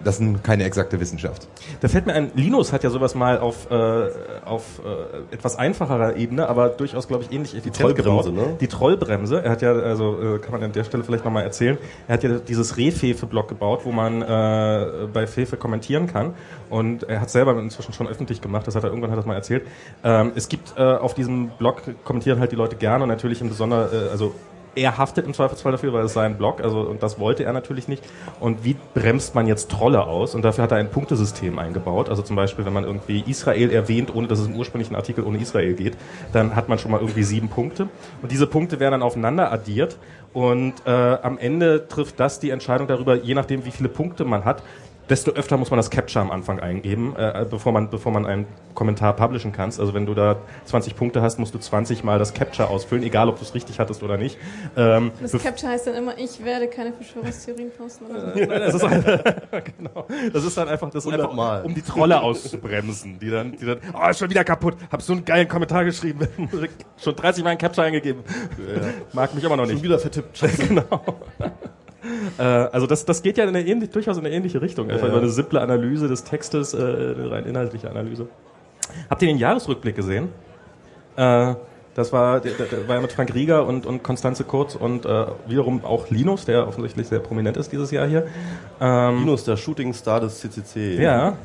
das 0.03 0.19
sind 0.19 0.45
keine 0.45 0.65
exakte 0.65 1.01
Wissenschaft. 1.01 1.49
Da 1.81 1.89
fällt 1.89 2.07
mir 2.07 2.13
ein, 2.13 2.31
Linus 2.35 2.73
hat 2.73 2.85
ja 2.85 2.91
sowas 2.91 3.15
mal 3.15 3.39
auf, 3.39 3.71
äh, 3.71 4.11
auf 4.45 4.81
äh, 4.85 5.35
etwas 5.35 5.57
einfacherer 5.57 6.17
Ebene, 6.17 6.49
aber 6.49 6.69
durchaus, 6.69 7.09
glaube 7.09 7.25
ich, 7.25 7.33
ähnlich 7.33 7.55
effizient 7.55 7.95
Trollbremse, 7.95 8.31
gebaut. 8.31 8.49
ne? 8.49 8.57
Die 8.61 8.69
Trollbremse. 8.69 9.43
Er 9.43 9.51
hat 9.51 9.63
ja, 9.63 9.73
also 9.73 10.21
äh, 10.21 10.39
kann 10.39 10.53
man 10.53 10.63
an 10.63 10.73
der 10.73 10.85
Stelle 10.85 11.03
vielleicht 11.03 11.25
nochmal 11.25 11.45
erzählen, 11.45 11.79
er 12.09 12.15
hat 12.15 12.23
ja 12.23 12.39
dieses 12.39 12.77
Rehfefe-Blog 12.77 13.49
gebaut, 13.49 13.81
wo 13.85 13.93
man 13.93 14.23
äh, 14.23 15.09
bei 15.13 15.27
Fefe 15.27 15.57
kommentieren 15.57 16.07
kann. 16.07 16.35
Und 16.69 17.05
er 17.05 17.21
hat 17.21 17.31
selber 17.31 17.59
inzwischen 17.59 17.93
schon 17.93 18.07
öffentlich 18.07 18.41
gemacht, 18.41 18.67
das 18.67 18.77
hat 18.77 18.85
er 18.85 18.91
irgendwann 18.91 19.11
hat 19.11 19.17
er 19.17 19.21
das 19.21 19.27
mal 19.27 19.35
erzählt. 19.35 19.67
Ähm, 20.05 20.33
es 20.35 20.49
gibt 20.49 20.75
äh, 20.77 20.83
auf 20.83 21.15
diesem 21.15 21.49
Blog 21.59 21.83
kommentieren 22.05 22.39
halt 22.39 22.53
die 22.53 22.57
Leute 22.57 22.77
gerne 22.77 23.05
und 23.05 23.09
natürlich 23.09 23.41
im 23.41 23.49
Besonderen, 23.49 23.89
äh, 23.93 24.11
also 24.11 24.35
er 24.77 24.99
haftet 24.99 25.27
im 25.27 25.35
Zweifelsfall 25.35 25.73
dafür, 25.73 25.93
weil 25.93 26.05
es 26.05 26.13
sein 26.13 26.37
Blog, 26.37 26.61
also 26.61 26.81
und 26.81 27.03
das 27.03 27.19
wollte 27.19 27.45
er 27.45 27.53
natürlich 27.53 27.89
nicht. 27.89 28.05
Und 28.39 28.63
wie 28.65 28.77
bremst 28.95 29.35
man 29.35 29.47
jetzt 29.47 29.71
Trolle 29.71 30.07
aus? 30.07 30.35
Und 30.35 30.43
dafür 30.43 30.65
hat 30.65 30.71
er 30.71 30.77
ein 30.77 30.91
Punktesystem 30.91 31.59
eingebaut. 31.59 32.09
Also 32.11 32.23
zum 32.23 32.37
Beispiel, 32.37 32.65
wenn 32.67 32.75
man 32.75 32.85
irgendwie 32.85 33.25
Israel 33.27 33.71
erwähnt, 33.71 34.15
ohne 34.15 34.29
dass 34.29 34.39
es 34.39 34.47
im 34.47 34.55
ursprünglichen 34.55 34.95
Artikel 34.95 35.25
ohne 35.25 35.39
Israel 35.39 35.75
geht, 35.75 35.97
dann 36.33 36.55
hat 36.55 36.69
man 36.69 36.79
schon 36.79 36.91
mal 36.91 37.01
irgendwie 37.01 37.23
sieben 37.23 37.49
Punkte. 37.49 37.89
Und 38.23 38.31
diese 38.31 38.47
Punkte 38.47 38.79
werden 38.79 38.93
dann 38.93 39.03
aufeinander 39.03 39.51
addiert. 39.51 39.97
Und 40.33 40.75
äh, 40.85 40.91
am 40.91 41.39
Ende 41.39 41.89
trifft 41.89 42.21
das 42.21 42.39
die 42.39 42.51
Entscheidung 42.51 42.87
darüber, 42.87 43.17
je 43.17 43.35
nachdem, 43.35 43.65
wie 43.65 43.71
viele 43.71 43.89
Punkte 43.89 44.27
man 44.27 44.45
hat, 44.45 44.63
desto 45.09 45.31
öfter 45.33 45.57
muss 45.57 45.71
man 45.71 45.77
das 45.79 45.91
Capture 45.91 46.25
am 46.25 46.31
Anfang 46.31 46.59
eingeben, 46.61 47.15
äh, 47.17 47.47
bevor 47.49 47.73
man 47.73 47.91
bevor 47.91 48.13
man 48.13 48.27
einen 48.27 48.47
Kommentar 48.75 49.15
publishen 49.15 49.53
kannst. 49.53 49.79
Also 49.81 49.95
wenn 49.95 50.05
du 50.07 50.15
da 50.15 50.37
20 50.65 50.97
Punkte 50.97 51.23
hast, 51.23 51.39
musst 51.39 51.55
du 51.55 51.59
20 51.59 52.05
mal 52.05 52.19
das 52.19 52.35
Capture 52.35 52.69
ausfüllen, 52.69 53.05
egal 53.05 53.29
ob 53.29 53.37
du 53.39 53.43
es 53.45 53.55
richtig 53.55 53.79
hattest 53.79 54.03
oder 54.03 54.17
nicht. 54.19 54.37
Ähm, 54.77 55.13
Das 55.23 55.33
Capture 55.33 55.71
heißt 55.73 55.87
dann 55.87 55.95
immer, 55.95 56.19
ich 56.19 56.45
werde 56.45 56.67
keine 56.69 56.93
Verschwörungstheorien 56.93 57.71
posten 57.71 58.07
oder 58.07 58.33
so. 58.35 58.45
das 58.47 58.75
ist, 58.75 58.85
ein, 58.85 59.05
genau. 59.79 60.07
das 60.33 60.45
ist 60.45 60.57
dann 60.57 60.69
einfach, 60.69 60.91
das 60.91 61.05
ist 61.07 61.13
einfach 61.13 61.31
Hundertmal. 61.31 61.63
um 61.65 61.75
die 61.75 61.83
Trolle 61.83 62.21
auszubremsen, 62.21 63.19
die 63.19 63.31
dann, 63.31 63.53
die 63.57 63.65
dann, 63.65 63.79
oh, 63.95 64.09
ist 64.11 64.19
schon 64.19 64.31
wieder 64.31 64.45
kaputt, 64.45 64.75
hab 64.91 65.03
so 65.03 65.13
einen 65.13 65.25
geilen 65.25 65.49
Kommentar 65.49 65.85
geschrieben, 65.85 66.27
schon 66.97 67.15
30 67.17 67.45
Mal 67.45 67.51
ein 67.51 67.59
Capture 67.59 67.87
eingegeben, 67.87 68.23
mag 69.13 69.35
mich 69.35 69.45
immer 69.45 69.57
noch 69.57 69.65
Schon 69.67 69.75
nicht. 69.75 69.83
wieder 69.85 69.99
vertippt. 69.99 70.41
genau. 70.69 71.01
Äh, 72.39 72.43
also 72.43 72.87
das, 72.87 73.05
das 73.05 73.23
geht 73.23 73.39
ja 73.39 73.45
in 73.45 73.51
eine 73.51 73.67
ähnlich, 73.67 73.91
durchaus 73.91 74.19
in 74.19 74.27
eine 74.27 74.35
ähnliche 74.35 74.61
Richtung. 74.61 74.91
Einfach 74.91 75.05
Ja, 75.05 75.11
über 75.11 75.19
eine 75.23 75.31
simple 75.31 75.61
Analyse 75.61 76.09
des 76.09 76.25
Textes, 76.25 76.75
äh, 76.75 76.77
eine 76.77 77.31
rein 77.31 77.47
inhaltliche 77.47 77.89
Analyse. 77.89 78.29
Habt 79.09 79.23
ihr 79.23 79.29
den 79.29 79.39
Jahresrückblick 79.39 79.97
gesehen? 79.97 80.29
Äh, 81.17 81.55
das 81.95 82.13
war, 82.13 82.41
der, 82.41 82.53
der 82.53 82.87
war 82.89 82.97
ja 82.97 83.01
mit 83.01 83.13
Frank 83.13 83.35
Rieger 83.35 83.67
und, 83.67 83.87
und 83.87 84.03
Konstanze 84.03 84.45
Kurz 84.45 84.75
und 84.75 85.07
äh, 85.07 85.27
wiederum 85.47 85.83
auch 85.83 86.11
Linus, 86.11 86.45
der 86.45 86.69
offensichtlich 86.69 87.09
sehr 87.09 87.21
prominent 87.21 87.57
ist 87.57 87.73
dieses 87.73 87.91
Jahr 87.91 88.07
hier. 88.07 88.27
Ähm, 88.81 89.21
Linus, 89.21 89.45
der 89.45 89.57
Shooting-Star 89.57 90.21
des 90.21 90.41
CCC. 90.41 91.01
Ja. 91.01 91.39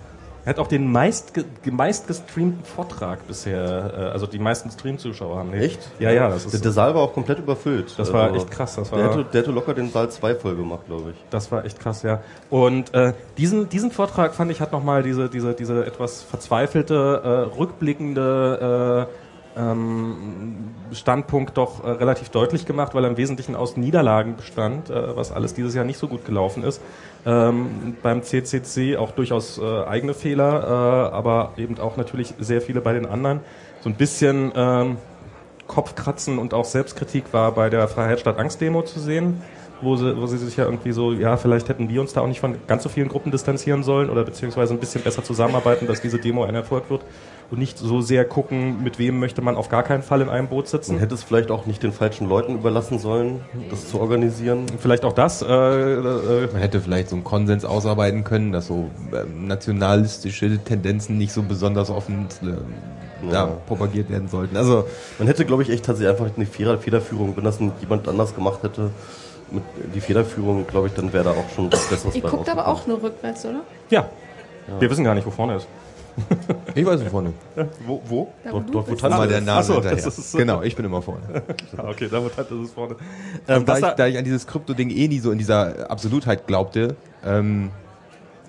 Er 0.43 0.49
hat 0.51 0.59
auch 0.59 0.67
den 0.67 0.91
meist, 0.91 1.33
meist 1.69 2.07
gestreamten 2.07 2.63
Vortrag 2.65 3.27
bisher, 3.27 3.93
äh, 3.95 4.01
also 4.11 4.25
die 4.25 4.39
meisten 4.39 4.71
Stream-Zuschauer 4.71 5.37
haben. 5.37 5.51
Nee. 5.51 5.65
Echt? 5.65 5.91
Ja, 5.99 6.11
ja, 6.11 6.29
das 6.29 6.45
Der, 6.45 6.53
ist, 6.55 6.65
der 6.65 6.71
Saal 6.71 6.95
war 6.95 7.01
auch 7.01 7.13
komplett 7.13 7.39
überfüllt. 7.39 7.93
das 7.97 8.11
war 8.11 8.33
echt 8.33 8.49
krass. 8.49 8.75
Das 8.75 8.89
Der 8.89 8.99
war, 8.99 9.09
hätte, 9.09 9.25
der 9.25 9.41
hätte 9.41 9.51
locker 9.51 9.73
den 9.73 9.91
Saal 9.91 10.09
2 10.09 10.35
voll 10.35 10.55
gemacht, 10.55 10.85
glaube 10.87 11.11
ich. 11.11 11.15
Das 11.29 11.51
war 11.51 11.63
echt 11.63 11.79
krass, 11.79 12.01
ja. 12.03 12.21
Und 12.49 12.93
äh, 12.93 13.13
diesen, 13.37 13.69
diesen 13.69 13.91
Vortrag 13.91 14.33
fand 14.33 14.51
ich 14.51 14.61
hat 14.61 14.71
nochmal 14.71 15.03
diese, 15.03 15.29
diese, 15.29 15.53
diese 15.53 15.85
etwas 15.85 16.23
verzweifelte, 16.23 17.21
äh, 17.53 17.57
rückblickende 17.59 19.07
äh, 19.07 19.30
Standpunkt 20.93 21.57
doch 21.57 21.83
äh, 21.83 21.89
relativ 21.89 22.29
deutlich 22.29 22.65
gemacht, 22.65 22.95
weil 22.95 23.03
er 23.03 23.09
im 23.09 23.17
Wesentlichen 23.17 23.55
aus 23.55 23.75
Niederlagen 23.75 24.37
bestand, 24.37 24.89
äh, 24.89 25.15
was 25.15 25.31
alles 25.31 25.53
dieses 25.53 25.75
Jahr 25.75 25.83
nicht 25.83 25.97
so 25.97 26.07
gut 26.07 26.25
gelaufen 26.25 26.63
ist. 26.63 26.81
Ähm, 27.25 27.97
beim 28.01 28.23
CCC 28.23 28.97
auch 28.97 29.11
durchaus 29.11 29.57
äh, 29.57 29.83
eigene 29.83 30.13
Fehler, 30.13 31.11
aber 31.11 31.53
eben 31.57 31.79
auch 31.79 31.97
natürlich 31.97 32.33
sehr 32.39 32.61
viele 32.61 32.81
bei 32.81 32.93
den 32.93 33.05
anderen. 33.05 33.41
So 33.81 33.89
ein 33.89 33.95
bisschen 33.95 34.51
ähm, 34.55 34.97
Kopfkratzen 35.67 36.37
und 36.37 36.53
auch 36.53 36.65
Selbstkritik 36.65 37.25
war 37.31 37.51
bei 37.53 37.69
der 37.69 37.87
Freiheit 37.87 38.19
statt 38.19 38.37
Angst 38.37 38.61
Demo 38.61 38.83
zu 38.83 38.99
sehen, 38.99 39.41
wo 39.81 39.95
sie, 39.95 40.17
wo 40.17 40.27
sie 40.27 40.37
sich 40.37 40.57
ja 40.57 40.65
irgendwie 40.65 40.91
so, 40.91 41.13
ja, 41.13 41.37
vielleicht 41.37 41.69
hätten 41.69 41.89
wir 41.89 42.01
uns 42.01 42.13
da 42.13 42.21
auch 42.21 42.27
nicht 42.27 42.39
von 42.39 42.55
ganz 42.67 42.83
so 42.83 42.89
vielen 42.89 43.07
Gruppen 43.07 43.31
distanzieren 43.31 43.83
sollen 43.83 44.09
oder 44.09 44.23
beziehungsweise 44.23 44.73
ein 44.73 44.79
bisschen 44.79 45.01
besser 45.01 45.23
zusammenarbeiten, 45.23 45.87
dass 45.87 46.01
diese 46.01 46.19
Demo 46.19 46.43
ein 46.43 46.55
Erfolg 46.55 46.89
wird 46.89 47.01
und 47.51 47.59
nicht 47.59 47.77
so 47.77 47.99
sehr 48.01 48.23
gucken, 48.25 48.81
mit 48.81 48.97
wem 48.97 49.19
möchte 49.19 49.41
man 49.41 49.55
auf 49.57 49.67
gar 49.69 49.83
keinen 49.83 50.01
Fall 50.03 50.21
in 50.21 50.29
einem 50.29 50.47
Boot 50.47 50.65
Man 50.65 50.67
sitzen. 50.71 50.97
hätte 50.99 51.13
es 51.15 51.23
vielleicht 51.23 51.51
auch 51.51 51.65
nicht 51.65 51.83
den 51.83 51.91
falschen 51.91 52.29
Leuten 52.29 52.55
überlassen 52.55 52.97
sollen, 52.97 53.41
das 53.69 53.89
zu 53.89 53.99
organisieren. 53.99 54.65
Vielleicht 54.79 55.03
auch 55.03 55.11
das. 55.13 55.41
Äh, 55.41 55.45
äh, 55.47 56.47
Man 56.53 56.61
hätte 56.61 56.79
vielleicht 56.79 57.09
so 57.09 57.15
einen 57.17 57.23
Konsens 57.25 57.65
ausarbeiten 57.65 58.23
können, 58.23 58.51
dass 58.53 58.67
so 58.67 58.89
ähm, 59.13 59.47
nationalistische 59.47 60.57
Tendenzen 60.63 61.17
nicht 61.17 61.33
so 61.33 61.43
besonders 61.43 61.89
offen 61.89 62.27
äh, 62.41 63.31
Ja. 63.33 63.47
propagiert 63.67 64.09
werden 64.09 64.27
sollten. 64.29 64.55
Also 64.57 64.85
Man 65.19 65.27
hätte, 65.27 65.43
glaube 65.45 65.63
ich, 65.63 65.69
echt 65.69 65.85
tatsächlich 65.85 66.09
einfach 66.17 66.33
eine 66.35 66.45
Feder- 66.45 66.77
Federführung, 66.77 67.35
wenn 67.35 67.43
das 67.43 67.59
jemand 67.81 68.07
anders 68.07 68.33
gemacht 68.33 68.63
hätte, 68.63 68.91
mit 69.51 69.63
die 69.93 69.99
Federführung, 69.99 70.65
glaube 70.65 70.87
ich, 70.87 70.93
dann 70.93 71.11
wäre 71.11 71.25
da 71.25 71.31
auch 71.31 71.49
schon 71.53 71.69
was 71.71 71.85
Besseres 71.87 72.15
Ihr 72.15 72.21
guckt 72.21 72.47
aber 72.49 72.67
auch 72.67 72.87
nur 72.87 73.03
rückwärts, 73.03 73.45
oder? 73.45 73.59
ja. 73.89 74.09
Wir 74.79 74.89
wissen 74.89 75.03
gar 75.03 75.15
nicht, 75.15 75.27
wo 75.27 75.31
vorne 75.31 75.55
ist. 75.57 75.67
ich 76.75 76.85
weiß 76.85 76.99
nicht 76.99 77.09
vorne. 77.11 77.33
Wo? 77.85 78.01
wo? 78.05 78.33
Da, 78.43 78.51
Dort- 78.51 78.67
du 78.67 78.71
dort, 78.73 78.91
wo. 78.91 78.95
Tante 78.95 79.17
Mal 79.17 79.27
der 79.27 79.39
ist. 79.39 79.45
Nase 79.45 79.59
Ach 79.59 79.63
so, 79.63 79.73
hinterher. 79.75 80.03
das 80.05 80.17
ist 80.17 80.31
so. 80.31 80.37
Genau, 80.37 80.61
ich 80.61 80.75
bin 80.75 80.85
immer 80.85 81.01
vorne. 81.01 81.21
Ah, 81.77 81.89
okay, 81.89 82.07
da 82.11 82.21
wird 82.23 82.37
das 82.37 82.49
ist 82.51 82.73
vorne. 82.73 82.95
Ähm, 83.47 83.57
Ähm, 83.57 83.65
da, 83.65 83.73
was 83.73 83.79
ich, 83.81 83.87
da, 83.95 84.07
ich 84.07 84.17
an 84.17 84.23
dieses 84.23 84.45
Krypto-Ding 84.47 84.89
eh 84.89 85.07
nie 85.07 85.19
so 85.19 85.31
in 85.31 85.37
dieser 85.37 85.89
Absolutheit 85.89 86.47
glaubte, 86.47 86.95
ähm, 87.25 87.69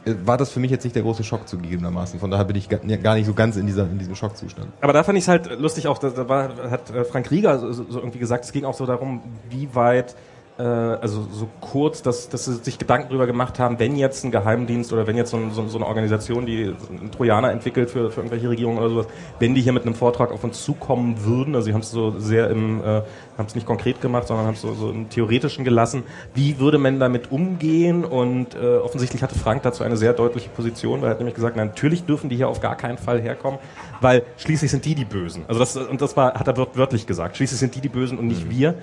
äh, 0.05 0.15
war 0.25 0.37
das 0.37 0.51
für 0.51 0.59
mich 0.61 0.71
jetzt 0.71 0.83
nicht 0.85 0.97
der 0.97 1.03
große 1.03 1.23
Schock 1.25 1.47
zugegebenermaßen. 1.49 2.19
Von 2.19 2.31
daher 2.31 2.45
bin 2.45 2.57
ich 2.57 2.69
ga- 2.69 2.79
gar 2.97 3.15
nicht 3.15 3.27
so 3.27 3.35
ganz 3.35 3.57
in, 3.57 3.67
dieser, 3.67 3.85
in 3.85 3.99
diesem 3.99 4.15
Schockzustand. 4.17 4.69
Aber 4.81 4.93
da 4.93 5.05
fand 5.05 5.17
ich 5.19 5.25
es 5.25 5.29
halt 5.29 5.59
lustig, 5.61 5.87
auch 5.87 5.99
da, 5.99 6.11
da 6.11 6.29
war, 6.29 6.49
hat 6.71 6.91
äh, 6.91 7.05
Frank 7.05 7.31
Rieger 7.31 7.59
so, 7.59 7.73
so 7.73 7.99
irgendwie 7.99 8.19
gesagt, 8.19 8.45
es 8.45 8.53
ging 8.53 8.65
auch 8.65 8.75
so 8.75 8.85
darum, 8.87 9.23
wie 9.51 9.73
weit, 9.75 10.17
äh, 10.59 10.63
also 10.63 11.27
so 11.31 11.49
kurz, 11.61 12.03
dass, 12.03 12.29
dass 12.29 12.45
sie 12.45 12.55
sich 12.57 12.79
Gedanken 12.79 13.09
darüber 13.09 13.27
gemacht 13.27 13.59
haben, 13.59 13.79
wenn 13.79 13.97
jetzt 13.97 14.25
ein 14.25 14.31
Geheimdienst 14.31 14.93
oder 14.93 15.07
wenn 15.07 15.17
jetzt 15.17 15.31
so, 15.31 15.37
ein, 15.37 15.51
so, 15.53 15.67
so 15.69 15.79
eine 15.79 15.87
Organisation, 15.87 16.47
die 16.47 16.75
einen 16.91 17.11
Trojaner 17.11 17.51
entwickelt 17.51 17.91
für, 17.91 18.11
für 18.11 18.21
irgendwelche 18.21 18.49
Regierungen 18.51 18.79
oder 18.79 18.91
sowas, 18.91 19.07
wenn 19.39 19.55
die 19.55 19.63
hier 19.63 19.73
mit 19.73 19.85
einem 19.85 19.95
Vortrag 19.95 20.31
auf 20.31 20.45
uns 20.45 20.63
zukommen 20.65 21.25
würden, 21.25 21.55
also 21.55 21.67
sie 21.67 21.73
haben 21.75 21.81
es 21.81 21.91
so 21.91 22.19
sehr 22.19 22.51
im, 22.51 22.81
äh, 22.81 23.03
haben 23.39 23.47
es 23.47 23.55
nicht 23.55 23.67
konkret 23.67 24.01
gemacht, 24.01 24.29
sondern 24.29 24.47
haben 24.47 24.55
es 24.55 24.61
so, 24.61 24.75
so 24.75 24.91
im 24.91 25.09
Theoretischen 25.09 25.65
gelassen, 25.65 26.03
wie 26.35 26.59
würde 26.59 26.79
man 26.79 27.01
damit 27.01 27.33
umgehen 27.33 28.05
und 28.05 28.55
äh, 28.55 28.77
offensichtlich 28.77 29.23
hatte 29.23 29.39
Frank 29.39 29.63
dazu 29.63 29.85
eine 29.85 29.97
sehr 29.97 30.13
deutliche 30.13 30.51
Position, 30.51 31.01
weil 31.01 31.09
er 31.09 31.13
hat 31.13 31.19
nämlich 31.19 31.35
gesagt, 31.35 31.57
na, 31.57 31.65
natürlich 31.65 32.05
dürfen 32.05 32.29
die 32.29 32.37
hier 32.37 32.49
auf 32.49 32.61
gar 32.61 32.77
keinen 32.77 32.99
Fall 32.99 33.21
herkommen, 33.21 33.59
weil 34.01 34.23
schließlich 34.37 34.71
sind 34.71 34.85
die 34.85 34.95
die 34.95 35.05
Bösen. 35.07 35.45
Also 35.49 35.59
das, 35.61 35.77
und 35.77 36.01
das 36.01 36.17
war, 36.17 36.35
hat 36.35 36.47
er 36.47 36.57
wört- 36.57 36.77
wörtlich 36.77 37.07
gesagt, 37.07 37.37
schließlich 37.37 37.59
sind 37.59 37.75
die 37.75 37.81
die 37.81 37.89
Bösen 37.89 38.19
und 38.19 38.27
nicht 38.27 38.51
wir. 38.51 38.75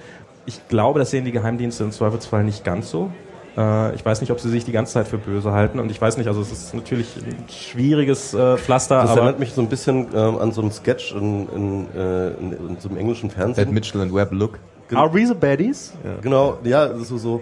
Ich 0.49 0.67
glaube, 0.67 0.97
das 0.97 1.11
sehen 1.11 1.25
die 1.25 1.31
Geheimdienste 1.31 1.83
im 1.83 1.91
Zweifelsfall 1.91 2.43
nicht 2.43 2.63
ganz 2.63 2.89
so. 2.89 3.11
Äh, 3.55 3.93
ich 3.93 4.03
weiß 4.03 4.19
nicht, 4.21 4.31
ob 4.31 4.39
sie 4.39 4.49
sich 4.49 4.65
die 4.65 4.71
ganze 4.71 4.93
Zeit 4.93 5.07
für 5.07 5.19
böse 5.19 5.51
halten 5.51 5.79
und 5.79 5.91
ich 5.91 6.01
weiß 6.01 6.17
nicht, 6.17 6.25
also 6.25 6.41
es 6.41 6.51
ist 6.51 6.73
natürlich 6.73 7.17
ein 7.17 7.45
schwieriges 7.47 8.33
äh, 8.33 8.57
Pflaster, 8.57 8.99
Das 8.99 9.11
aber 9.11 9.19
erinnert 9.21 9.39
mich 9.39 9.53
so 9.53 9.61
ein 9.61 9.69
bisschen 9.69 10.07
ähm, 10.11 10.39
an 10.39 10.51
so 10.51 10.61
einen 10.61 10.71
Sketch 10.71 11.13
in, 11.13 11.47
in, 11.49 11.87
äh, 11.95 12.29
in, 12.29 12.51
in 12.53 12.77
so 12.79 12.89
einem 12.89 12.97
englischen 12.97 13.29
Fernsehen. 13.29 13.71
Mitchell 13.71 14.01
and 14.01 14.11
Webb 14.11 14.31
Look. 14.31 14.57
Are 14.91 15.13
we 15.13 15.23
the 15.27 15.35
baddies? 15.35 15.93
Genau, 16.23 16.57
ja, 16.63 16.87
das 16.87 17.01
ist 17.01 17.09
so, 17.09 17.19
so. 17.19 17.41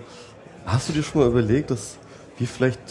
Hast 0.66 0.90
du 0.90 0.94
dir 0.94 1.02
schon 1.02 1.22
mal 1.22 1.30
überlegt, 1.30 1.72
dass 1.72 1.96
wir 2.38 2.46
vielleicht 2.46 2.82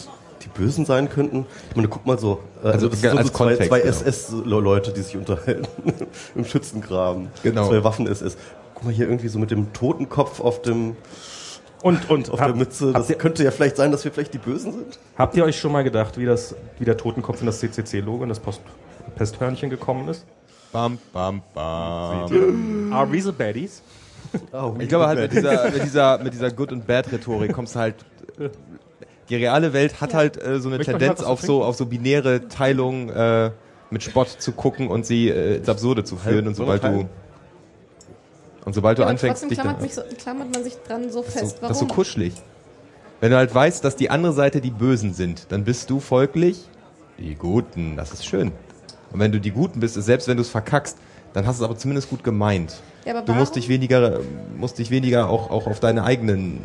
die 0.43 0.47
Bösen 0.47 0.83
sein 0.83 1.09
könnten? 1.09 1.45
Ich 1.69 1.75
meine, 1.75 1.89
guck 1.89 2.07
mal 2.07 2.17
so, 2.17 2.39
äh, 2.63 2.69
Also 2.69 2.89
das 2.89 3.01
sind 3.01 3.15
als 3.15 3.27
so 3.27 3.33
zwei, 3.33 3.55
zwei 3.55 3.81
genau. 3.81 3.91
SS-Leute, 3.91 4.93
die 4.93 5.01
sich 5.01 5.15
unterhalten 5.15 5.67
im 6.35 6.43
Schützengraben. 6.43 7.27
Genau. 7.43 7.67
Zwei 7.67 7.83
Waffen-SS. 7.83 8.35
Guck 8.77 8.85
mal 8.85 8.93
hier 8.93 9.07
irgendwie 9.07 9.27
so 9.27 9.39
mit 9.39 9.49
dem 9.49 9.73
Totenkopf 9.73 10.39
auf 10.39 10.61
dem 10.61 10.95
Und, 11.81 12.09
und 12.11 12.29
auf 12.29 12.37
der 12.37 12.49
hab- 12.49 12.55
Mütze. 12.55 12.87
habt 12.87 12.97
Das 12.97 13.09
ihr, 13.09 13.15
könnte 13.17 13.43
ja 13.43 13.49
vielleicht 13.49 13.75
sein, 13.75 13.91
dass 13.91 14.03
wir 14.05 14.11
vielleicht 14.11 14.35
die 14.35 14.37
Bösen 14.37 14.71
sind. 14.71 14.99
habt 15.17 15.35
ihr 15.35 15.43
euch 15.43 15.59
schon 15.59 15.71
mal 15.71 15.83
gedacht, 15.83 16.17
wie, 16.19 16.25
das, 16.25 16.53
wie 16.77 16.85
der 16.85 16.95
Totenkopf 16.95 17.39
in 17.39 17.47
das 17.47 17.59
CCC-Logo, 17.59 18.21
in 18.23 18.29
das 18.29 18.39
Post 18.39 18.61
Pesthörnchen 19.15 19.71
gekommen 19.71 20.07
ist? 20.09 20.25
Bam, 20.71 20.99
bam, 21.11 21.41
bam. 21.55 22.91
Are 22.93 23.11
we 23.11 23.19
the 23.19 23.31
baddies? 23.31 23.81
Ich 24.79 24.89
glaube 24.89 25.07
halt 25.07 25.19
mit 25.21 25.31
dieser, 25.33 25.71
mit 25.71 25.83
dieser, 25.83 26.17
mit 26.19 26.33
dieser 26.33 26.51
Good- 26.51 26.71
und 26.73 26.85
Bad-Rhetorik 26.85 27.53
kommst 27.53 27.73
du 27.75 27.79
halt. 27.79 27.95
Die 29.29 29.35
reale 29.35 29.73
Welt 29.73 29.99
hat 30.01 30.13
halt 30.13 30.37
äh, 30.41 30.59
so 30.59 30.67
eine 30.69 30.77
Möchte 30.77 30.91
Tendenz 30.91 31.23
auf 31.23 31.41
so, 31.41 31.63
auf 31.63 31.75
so 31.75 31.85
binäre 31.87 32.47
Teilungen 32.47 33.09
äh, 33.09 33.51
mit 33.89 34.03
Spott 34.03 34.29
zu 34.29 34.51
gucken 34.51 34.87
und 34.89 35.05
sie 35.05 35.29
äh, 35.29 35.57
ins 35.57 35.67
Absurde 35.69 36.03
zu 36.03 36.15
führen. 36.17 36.35
Halb- 36.35 36.47
Und 36.47 36.55
sobald 36.55 36.83
du 36.83 37.07
und 38.67 38.73
sobald 38.73 38.97
du 38.97 39.03
Ja, 39.03 39.05
aber 39.05 39.11
anfängst, 39.11 39.43
trotzdem 39.43 39.49
dich 39.49 39.57
dann, 39.59 39.77
klammert, 39.77 39.93
so, 39.93 40.01
klammert 40.21 40.53
man 40.53 40.61
sich 40.61 40.73
dran 40.85 41.09
so 41.09 41.23
fest. 41.23 41.37
so, 41.37 41.55
Warum? 41.61 41.67
das 41.69 41.71
ist 41.71 41.79
so 41.79 41.85
kuschelig. 41.87 42.33
Wenn 43.21 43.31
du 43.31 43.37
halt 43.37 43.55
weißt, 43.55 43.81
dass 43.81 43.95
die 43.95 44.09
andere 44.09 44.33
Seite 44.33 44.59
die 44.59 44.71
Bösen 44.71 45.13
sind, 45.13 45.45
dann 45.53 45.63
bist 45.63 45.89
du 45.89 46.01
folglich 46.01 46.65
die 47.17 47.35
Guten. 47.35 47.95
Das 47.95 48.11
ist 48.11 48.25
schön. 48.25 48.51
Und 49.13 49.21
wenn 49.21 49.31
du 49.31 49.39
die 49.39 49.51
Guten 49.51 49.79
bist, 49.79 49.93
selbst 49.95 50.27
wenn 50.27 50.35
du 50.35 50.41
es 50.41 50.49
verkackst, 50.49 50.97
dann 51.31 51.47
hast 51.47 51.61
du 51.61 51.63
es 51.63 51.69
aber 51.69 51.79
zumindest 51.79 52.09
gut 52.09 52.25
gemeint. 52.25 52.75
Ja, 53.05 53.15
aber 53.15 53.25
Du 53.25 53.33
musst 53.33 53.55
dich 53.55 53.69
weniger, 53.69 54.19
musst 54.57 54.79
dich 54.79 54.91
weniger 54.91 55.29
auch, 55.29 55.49
auch 55.49 55.65
auf 55.65 55.79
deine 55.79 56.03
eigenen, 56.03 56.59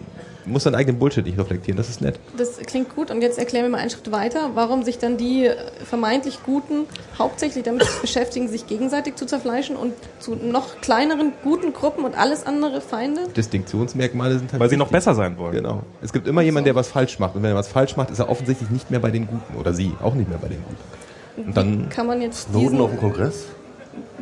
musst 0.47 0.66
deinen 0.66 0.74
eigenen 0.74 0.99
Bullshit 0.99 1.24
nicht 1.24 1.38
reflektieren. 1.38 1.76
Das 1.76 1.88
ist 1.88 2.01
nett. 2.01 2.18
Das 2.36 2.59
klingt 2.59 2.95
gut 2.95 3.11
und 3.11 3.22
jetzt 3.22 3.38
erklären 3.38 3.64
wir 3.64 3.70
mal 3.70 3.78
einen 3.78 3.90
Schritt 3.90 4.11
weiter, 4.12 4.51
warum 4.55 4.82
sich 4.82 4.99
dann 4.99 5.16
die 5.16 5.51
vermeintlich 5.84 6.40
Guten 6.45 6.86
hauptsächlich 7.18 7.64
damit 7.64 7.86
beschäftigen, 8.01 8.49
sich 8.49 8.66
gegenseitig 8.66 9.16
zu 9.16 9.26
zerfleischen 9.26 9.76
und 9.76 9.95
zu 10.18 10.34
noch 10.34 10.80
kleineren 10.80 11.32
guten 11.43 11.72
Gruppen 11.72 12.05
und 12.05 12.16
alles 12.18 12.47
andere 12.47 12.80
Feinde. 12.80 13.28
Distinktionsmerkmale 13.36 14.38
sind 14.38 14.53
halt. 14.53 14.61
Weil 14.61 14.70
sie 14.70 14.76
noch 14.76 14.88
besser 14.90 15.14
sein 15.14 15.38
wollen. 15.38 15.55
Genau. 15.55 15.82
Es 16.01 16.12
gibt 16.12 16.26
immer 16.26 16.43
jemanden, 16.43 16.66
der 16.66 16.74
was 16.74 16.88
falsch 16.88 17.18
macht. 17.18 17.34
Und 17.36 17.43
wenn 17.43 17.51
er 17.51 17.57
was 17.57 17.68
falsch 17.68 17.97
macht, 17.97 18.11
ist 18.11 18.18
er 18.18 18.28
offensichtlich 18.28 18.70
nicht 18.70 18.90
mehr 18.90 19.01
bei 19.01 19.11
den 19.11 19.26
Guten. 19.26 19.57
Oder 19.59 19.72
sie 19.72 19.93
auch 20.03 20.14
nicht 20.14 20.28
mehr 20.28 20.38
bei 20.38 20.49
den 20.49 20.62
Guten. 20.64 21.49
Und 21.49 21.57
dann 21.57 21.88
Kann 21.88 22.07
man 22.07 22.20
jetzt 22.20 22.49
Snowden 22.49 22.61
diesen, 22.62 22.80
auf 22.80 22.90
dem 22.90 22.99
Kongress? 23.01 23.45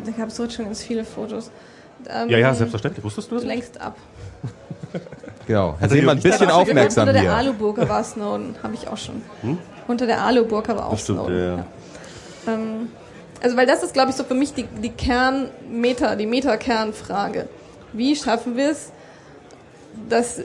da 0.04 0.12
gab 0.12 0.28
es 0.28 0.38
heute 0.38 0.52
schon 0.54 0.64
ganz 0.66 0.82
viele 0.82 1.04
Fotos. 1.04 1.50
Ähm, 2.08 2.28
Ja, 2.30 2.38
ja, 2.38 2.54
selbstverständlich. 2.54 3.04
Wusstest 3.04 3.30
du 3.30 3.36
das? 3.36 3.44
Längst 3.44 3.80
ab. 3.80 3.96
Genau. 5.46 5.74
Herr 5.78 5.82
Also 5.82 5.94
Seemann, 5.96 6.18
ein 6.18 6.22
bisschen 6.22 6.50
aufmerksam 6.50 7.02
Unter 7.08 7.12
der 7.12 7.22
hier. 7.22 7.34
Aluburka 7.34 7.88
war 7.88 8.04
Snowden, 8.04 8.54
habe 8.62 8.74
ich 8.74 8.86
auch 8.86 8.96
schon. 8.96 9.22
Unter 9.88 10.06
der 10.06 10.22
Aluburka 10.22 10.76
war 10.76 10.86
auch 10.86 10.90
Das 10.92 11.02
stimmt, 11.02 11.18
Snowden. 11.20 11.38
ja, 11.38 11.56
ja. 11.56 11.64
Ähm, 12.54 12.88
also 13.42 13.56
weil 13.56 13.66
das 13.66 13.82
ist, 13.82 13.92
glaube 13.92 14.10
ich, 14.10 14.16
so 14.16 14.22
für 14.24 14.34
mich 14.34 14.54
die, 14.54 14.64
die 14.64 14.90
Kern-Meta, 14.90 16.14
die 16.14 16.26
Meta-Kernfrage. 16.26 17.48
Wie 17.92 18.14
schaffen 18.14 18.56
wir 18.56 18.70
es, 18.70 18.92
dass 20.08 20.40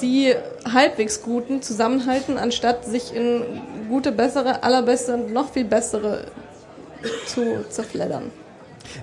die 0.00 0.34
halbwegs 0.72 1.22
Guten 1.22 1.60
zusammenhalten, 1.60 2.38
anstatt 2.38 2.86
sich 2.86 3.14
in 3.14 3.42
gute, 3.90 4.12
bessere, 4.12 4.62
allerbeste 4.62 5.14
und 5.14 5.32
noch 5.32 5.50
viel 5.52 5.64
bessere 5.64 6.24
zu 7.26 7.64
zerfleddern? 7.68 8.30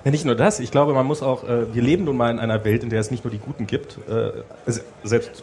Ja, 0.04 0.10
nicht 0.10 0.24
nur 0.24 0.34
das. 0.34 0.60
Ich 0.60 0.70
glaube, 0.70 0.94
man 0.94 1.06
muss 1.06 1.22
auch, 1.22 1.44
äh, 1.44 1.74
wir 1.74 1.82
leben 1.82 2.04
nun 2.04 2.16
mal 2.16 2.30
in 2.30 2.38
einer 2.38 2.64
Welt, 2.64 2.82
in 2.82 2.90
der 2.90 3.00
es 3.00 3.10
nicht 3.10 3.24
nur 3.24 3.30
die 3.30 3.38
Guten 3.38 3.66
gibt. 3.66 3.98
Äh, 4.08 4.32
selbst, 5.02 5.42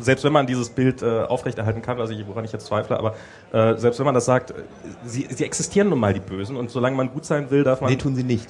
selbst 0.00 0.24
wenn 0.24 0.32
man 0.32 0.46
dieses 0.46 0.70
Bild 0.70 1.02
äh, 1.02 1.22
aufrechterhalten 1.22 1.82
kann, 1.82 2.00
also 2.00 2.12
ich, 2.12 2.26
woran 2.26 2.44
ich 2.44 2.52
jetzt 2.52 2.66
zweifle, 2.66 2.98
aber 2.98 3.14
äh, 3.52 3.76
selbst 3.78 3.98
wenn 3.98 4.06
man 4.06 4.14
das 4.14 4.24
sagt, 4.24 4.54
sie, 5.04 5.26
sie 5.30 5.44
existieren 5.44 5.88
nun 5.88 5.98
mal 5.98 6.14
die 6.14 6.20
Bösen 6.20 6.56
und 6.56 6.70
solange 6.70 6.96
man 6.96 7.10
gut 7.10 7.24
sein 7.24 7.50
will, 7.50 7.64
darf 7.64 7.80
man. 7.80 7.90
Nee, 7.90 7.96
tun 7.96 8.14
sie 8.14 8.24
nicht. 8.24 8.48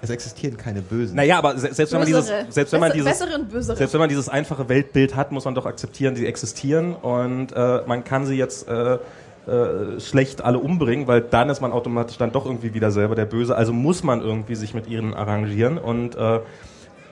Es 0.00 0.10
existieren 0.10 0.56
keine 0.56 0.82
Bösen. 0.82 1.14
naja, 1.14 1.38
aber 1.38 1.56
se 1.56 1.72
selbst 1.72 1.92
wenn 1.92 2.00
man 2.00 2.06
dieses, 2.06 2.26
selbst 2.48 2.72
wenn 2.72 2.80
man 2.80 2.92
dieses, 2.92 3.08
bessere 3.08 3.38
und 3.38 3.48
bösere. 3.48 3.76
selbst 3.76 3.92
wenn 3.92 4.00
man 4.00 4.08
dieses 4.08 4.28
einfache 4.28 4.68
Weltbild 4.68 5.14
hat, 5.14 5.30
muss 5.30 5.44
man 5.44 5.54
doch 5.54 5.64
akzeptieren, 5.64 6.16
sie 6.16 6.26
existieren 6.26 6.94
und 6.96 7.52
äh, 7.52 7.82
man 7.86 8.02
kann 8.02 8.26
sie 8.26 8.34
jetzt 8.34 8.66
äh, 8.66 8.98
äh, 9.46 10.00
schlecht 10.00 10.44
alle 10.44 10.58
umbringen, 10.58 11.06
weil 11.06 11.20
dann 11.20 11.50
ist 11.50 11.60
man 11.60 11.72
automatisch 11.72 12.18
dann 12.18 12.32
doch 12.32 12.46
irgendwie 12.46 12.74
wieder 12.74 12.90
selber 12.90 13.14
der 13.14 13.26
Böse. 13.26 13.56
Also 13.56 13.72
muss 13.72 14.02
man 14.02 14.20
irgendwie 14.20 14.54
sich 14.54 14.74
mit 14.74 14.88
ihnen 14.88 15.14
arrangieren 15.14 15.78
und 15.78 16.14
äh, 16.14 16.40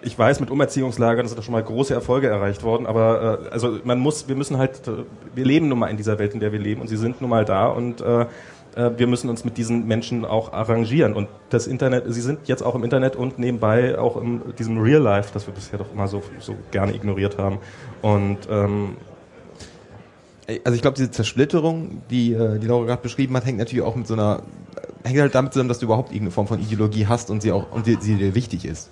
ich 0.03 0.19
weiß, 0.19 0.41
mit 0.41 0.51
Umerziehungslagern 0.51 1.27
sind 1.27 1.37
da 1.37 1.43
schon 1.43 1.53
mal 1.53 1.63
große 1.63 1.93
Erfolge 1.93 2.29
erreicht 2.29 2.63
worden, 2.63 2.87
aber 2.87 3.41
äh, 3.47 3.51
also 3.51 3.79
man 3.85 3.99
muss, 3.99 4.29
wir 4.29 4.37
müssen 4.37 4.59
halt, 4.59 4.87
äh, 4.89 5.05
wir 5.35 5.45
leben 5.45 5.69
nun 5.69 5.79
mal 5.79 5.89
in 5.89 5.97
dieser 5.97 6.19
Welt, 6.19 6.33
in 6.35 6.41
der 6.41 6.53
wir 6.53 6.59
leben 6.59 6.81
und 6.81 6.89
sie 6.89 6.97
sind 6.97 7.21
nun 7.21 7.31
mal 7.31 7.45
da 7.45 7.67
und 7.67 8.01
äh, 8.01 8.27
äh, 8.77 8.91
wir 8.97 9.07
müssen 9.07 9.29
uns 9.29 9.45
mit 9.45 9.57
diesen 9.57 9.87
Menschen 9.87 10.25
auch 10.25 10.53
arrangieren. 10.53 11.15
Und 11.15 11.29
das 11.51 11.67
Internet, 11.67 12.05
sie 12.09 12.21
sind 12.21 12.49
jetzt 12.49 12.63
auch 12.63 12.75
im 12.75 12.85
Internet 12.85 13.17
und 13.17 13.39
nebenbei 13.39 13.99
auch 13.99 14.17
in 14.21 14.41
diesem 14.59 14.79
Real 14.79 15.03
Life, 15.03 15.31
das 15.33 15.47
wir 15.47 15.55
bisher 15.55 15.79
doch 15.79 15.93
immer 15.93 16.09
so, 16.09 16.23
so 16.39 16.55
gerne 16.71 16.95
ignoriert 16.95 17.39
haben. 17.39 17.59
Und 18.03 18.39
ähm, 18.51 18.97
also 20.65 20.75
ich 20.75 20.83
glaube, 20.83 20.97
diese 20.97 21.11
Zersplitterung, 21.11 22.03
die, 22.11 22.33
äh, 22.33 22.59
die 22.59 22.67
Laura 22.67 22.87
gerade 22.87 23.03
beschrieben 23.03 23.37
hat, 23.37 23.45
hängt 23.45 23.59
natürlich 23.59 23.85
auch 23.85 23.97
mit 23.97 24.07
so 24.07 24.15
einer, 24.15 24.43
hängt 25.05 25.21
halt 25.21 25.35
damit 25.35 25.53
zusammen, 25.53 25.69
dass 25.69 25.79
du 25.79 25.87
überhaupt 25.87 26.11
irgendeine 26.11 26.31
Form 26.33 26.47
von 26.47 26.61
Ideologie 26.61 27.07
hast 27.07 27.31
und 27.31 27.43
sie 27.43 27.53
auch 27.53 27.71
und 27.73 27.85
sie, 27.85 27.99
sie 28.01 28.17
dir 28.17 28.35
wichtig 28.35 28.65
ist. 28.65 28.91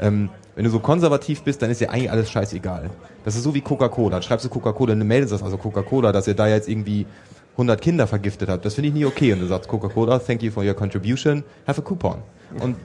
Ähm, 0.00 0.30
wenn 0.54 0.64
du 0.64 0.70
so 0.70 0.80
konservativ 0.80 1.42
bist, 1.42 1.62
dann 1.62 1.70
ist 1.70 1.80
dir 1.80 1.90
eigentlich 1.90 2.10
alles 2.10 2.30
scheißegal. 2.30 2.90
Das 3.24 3.36
ist 3.36 3.42
so 3.42 3.54
wie 3.54 3.60
Coca-Cola. 3.60 4.22
Schreibst 4.22 4.44
du 4.44 4.48
Coca-Cola 4.48 4.92
eine 4.92 5.04
Mail 5.04 5.26
sagst 5.26 5.44
also 5.44 5.56
Coca-Cola, 5.56 6.12
dass 6.12 6.26
ihr 6.26 6.34
da 6.34 6.48
jetzt 6.48 6.68
irgendwie 6.68 7.06
100 7.52 7.80
Kinder 7.80 8.06
vergiftet 8.06 8.48
habt. 8.48 8.64
Das 8.64 8.74
finde 8.74 8.88
ich 8.88 8.94
nie 8.94 9.04
okay. 9.04 9.32
Und 9.32 9.40
du 9.40 9.46
sagst 9.46 9.68
Coca-Cola, 9.68 10.18
thank 10.20 10.42
you 10.42 10.50
for 10.50 10.64
your 10.64 10.74
contribution, 10.74 11.42
have 11.66 11.80
a 11.80 11.84
coupon. 11.84 12.22
Und 12.60 12.76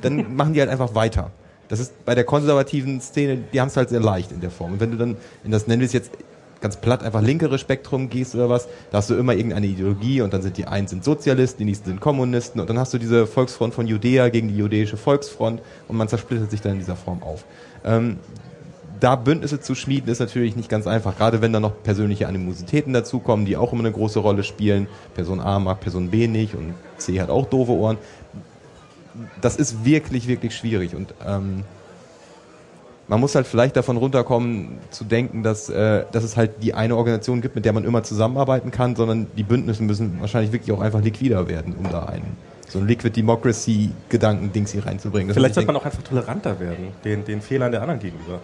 dann 0.00 0.36
machen 0.36 0.54
die 0.54 0.60
halt 0.60 0.70
einfach 0.70 0.94
weiter. 0.94 1.30
Das 1.68 1.80
ist 1.80 2.04
bei 2.04 2.14
der 2.14 2.24
konservativen 2.24 3.00
Szene, 3.00 3.38
die 3.52 3.60
haben 3.60 3.68
es 3.68 3.76
halt 3.76 3.88
sehr 3.88 4.00
leicht 4.00 4.32
in 4.32 4.40
der 4.40 4.50
Form. 4.50 4.72
Und 4.72 4.80
wenn 4.80 4.90
du 4.90 4.96
dann 4.96 5.16
in 5.44 5.50
das, 5.50 5.66
nennen 5.66 5.80
wir 5.80 5.86
es 5.86 5.92
jetzt 5.92 6.12
ganz 6.64 6.78
platt, 6.78 7.02
einfach 7.04 7.20
linkere 7.20 7.58
Spektrum 7.58 8.08
gehst 8.08 8.34
oder 8.34 8.48
was, 8.48 8.68
da 8.90 8.98
hast 8.98 9.10
du 9.10 9.14
immer 9.16 9.34
irgendeine 9.34 9.66
Ideologie 9.66 10.22
und 10.22 10.32
dann 10.32 10.40
sind 10.40 10.56
die 10.56 10.66
einen 10.66 10.88
sind 10.88 11.04
Sozialisten, 11.04 11.58
die 11.58 11.66
nächsten 11.66 11.90
sind 11.90 12.00
Kommunisten 12.00 12.58
und 12.58 12.70
dann 12.70 12.78
hast 12.78 12.94
du 12.94 12.98
diese 12.98 13.26
Volksfront 13.26 13.74
von 13.74 13.86
Judäa 13.86 14.30
gegen 14.30 14.48
die 14.48 14.56
jüdische 14.56 14.96
Volksfront 14.96 15.60
und 15.88 15.96
man 15.98 16.08
zersplittert 16.08 16.50
sich 16.50 16.62
dann 16.62 16.72
in 16.72 16.78
dieser 16.78 16.96
Form 16.96 17.22
auf. 17.22 17.44
Ähm, 17.84 18.16
da 18.98 19.14
Bündnisse 19.14 19.60
zu 19.60 19.74
schmieden, 19.74 20.10
ist 20.10 20.20
natürlich 20.20 20.56
nicht 20.56 20.70
ganz 20.70 20.86
einfach, 20.86 21.18
gerade 21.18 21.42
wenn 21.42 21.52
da 21.52 21.60
noch 21.60 21.82
persönliche 21.82 22.28
Animositäten 22.28 22.94
dazukommen, 22.94 23.44
die 23.44 23.58
auch 23.58 23.74
immer 23.74 23.82
eine 23.82 23.92
große 23.92 24.18
Rolle 24.18 24.42
spielen. 24.42 24.86
Person 25.14 25.40
A 25.40 25.58
mag 25.58 25.80
Person 25.80 26.08
B 26.08 26.28
nicht 26.28 26.54
und 26.54 26.72
C 26.96 27.20
hat 27.20 27.28
auch 27.28 27.44
doofe 27.44 27.72
Ohren. 27.72 27.98
Das 29.42 29.56
ist 29.56 29.84
wirklich, 29.84 30.28
wirklich 30.28 30.56
schwierig 30.56 30.94
und 30.94 31.12
ähm, 31.26 31.64
man 33.08 33.20
muss 33.20 33.34
halt 33.34 33.46
vielleicht 33.46 33.76
davon 33.76 33.96
runterkommen, 33.96 34.78
zu 34.90 35.04
denken, 35.04 35.42
dass, 35.42 35.68
äh, 35.68 36.04
dass 36.12 36.24
es 36.24 36.36
halt 36.36 36.62
die 36.62 36.74
eine 36.74 36.96
Organisation 36.96 37.42
gibt, 37.42 37.54
mit 37.54 37.64
der 37.64 37.72
man 37.72 37.84
immer 37.84 38.02
zusammenarbeiten 38.02 38.70
kann, 38.70 38.96
sondern 38.96 39.26
die 39.36 39.42
Bündnisse 39.42 39.82
müssen 39.82 40.20
wahrscheinlich 40.20 40.52
wirklich 40.52 40.72
auch 40.72 40.80
einfach 40.80 41.02
liquider 41.02 41.48
werden, 41.48 41.74
um 41.76 41.90
da 41.90 42.04
einen 42.06 42.36
so 42.68 42.80
ein 42.80 42.88
Liquid 42.88 43.14
Democracy 43.14 43.90
Gedanken-Dings 44.08 44.72
hier 44.72 44.84
reinzubringen. 44.84 45.28
Das 45.28 45.36
vielleicht 45.36 45.54
sollte 45.54 45.68
man 45.68 45.76
auch 45.76 45.84
einfach 45.84 46.02
toleranter 46.02 46.58
werden, 46.58 46.88
den, 47.04 47.24
den 47.24 47.40
Fehlern 47.40 47.70
der 47.70 47.82
anderen 47.82 48.00
gegenüber. 48.00 48.40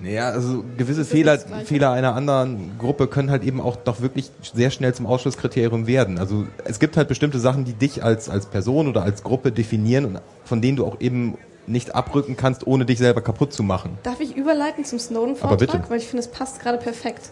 Naja, 0.00 0.30
also 0.30 0.64
gewisse 0.78 1.04
Fehler, 1.04 1.38
Fehler 1.38 1.92
einer 1.92 2.14
anderen 2.14 2.78
Gruppe 2.78 3.06
können 3.06 3.30
halt 3.30 3.44
eben 3.44 3.60
auch 3.60 3.76
doch 3.76 4.00
wirklich 4.00 4.30
sehr 4.54 4.70
schnell 4.70 4.94
zum 4.94 5.06
Ausschlusskriterium 5.06 5.86
werden. 5.86 6.18
Also 6.18 6.46
es 6.64 6.80
gibt 6.80 6.96
halt 6.96 7.06
bestimmte 7.06 7.38
Sachen, 7.38 7.66
die 7.66 7.74
dich 7.74 8.02
als, 8.02 8.30
als 8.30 8.46
Person 8.46 8.88
oder 8.88 9.02
als 9.02 9.22
Gruppe 9.22 9.52
definieren 9.52 10.06
und 10.06 10.20
von 10.44 10.62
denen 10.62 10.78
du 10.78 10.86
auch 10.86 11.00
eben 11.00 11.36
nicht 11.70 11.94
abrücken 11.94 12.36
kannst, 12.36 12.66
ohne 12.66 12.84
dich 12.84 12.98
selber 12.98 13.20
kaputt 13.20 13.52
zu 13.52 13.62
machen. 13.62 13.98
Darf 14.02 14.20
ich 14.20 14.36
überleiten 14.36 14.84
zum 14.84 14.98
Snowden-Vortrag? 14.98 15.88
Weil 15.88 15.98
ich 15.98 16.08
finde, 16.08 16.20
es 16.20 16.28
passt 16.28 16.60
gerade 16.60 16.78
perfekt. 16.78 17.30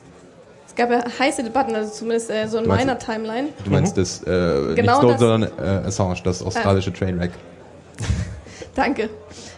Es 0.66 0.74
gab 0.74 0.90
ja 0.90 1.02
heiße 1.18 1.42
Debatten, 1.42 1.74
also 1.74 1.90
zumindest 1.90 2.30
äh, 2.30 2.46
so 2.46 2.58
in 2.58 2.68
meiner 2.68 2.94
das, 2.94 3.04
Timeline. 3.04 3.48
Du 3.64 3.70
meinst 3.70 3.96
mhm. 3.96 4.00
das, 4.00 4.22
äh, 4.22 4.24
genau 4.24 4.76
nicht 4.76 4.84
Snowden, 4.84 5.08
das, 5.08 5.20
sondern 5.20 5.42
äh, 5.58 5.86
Assange, 5.86 6.20
das 6.22 6.42
australische 6.42 6.90
äh. 6.90 6.94
Trainwreck. 6.94 7.32
Danke. 8.74 9.10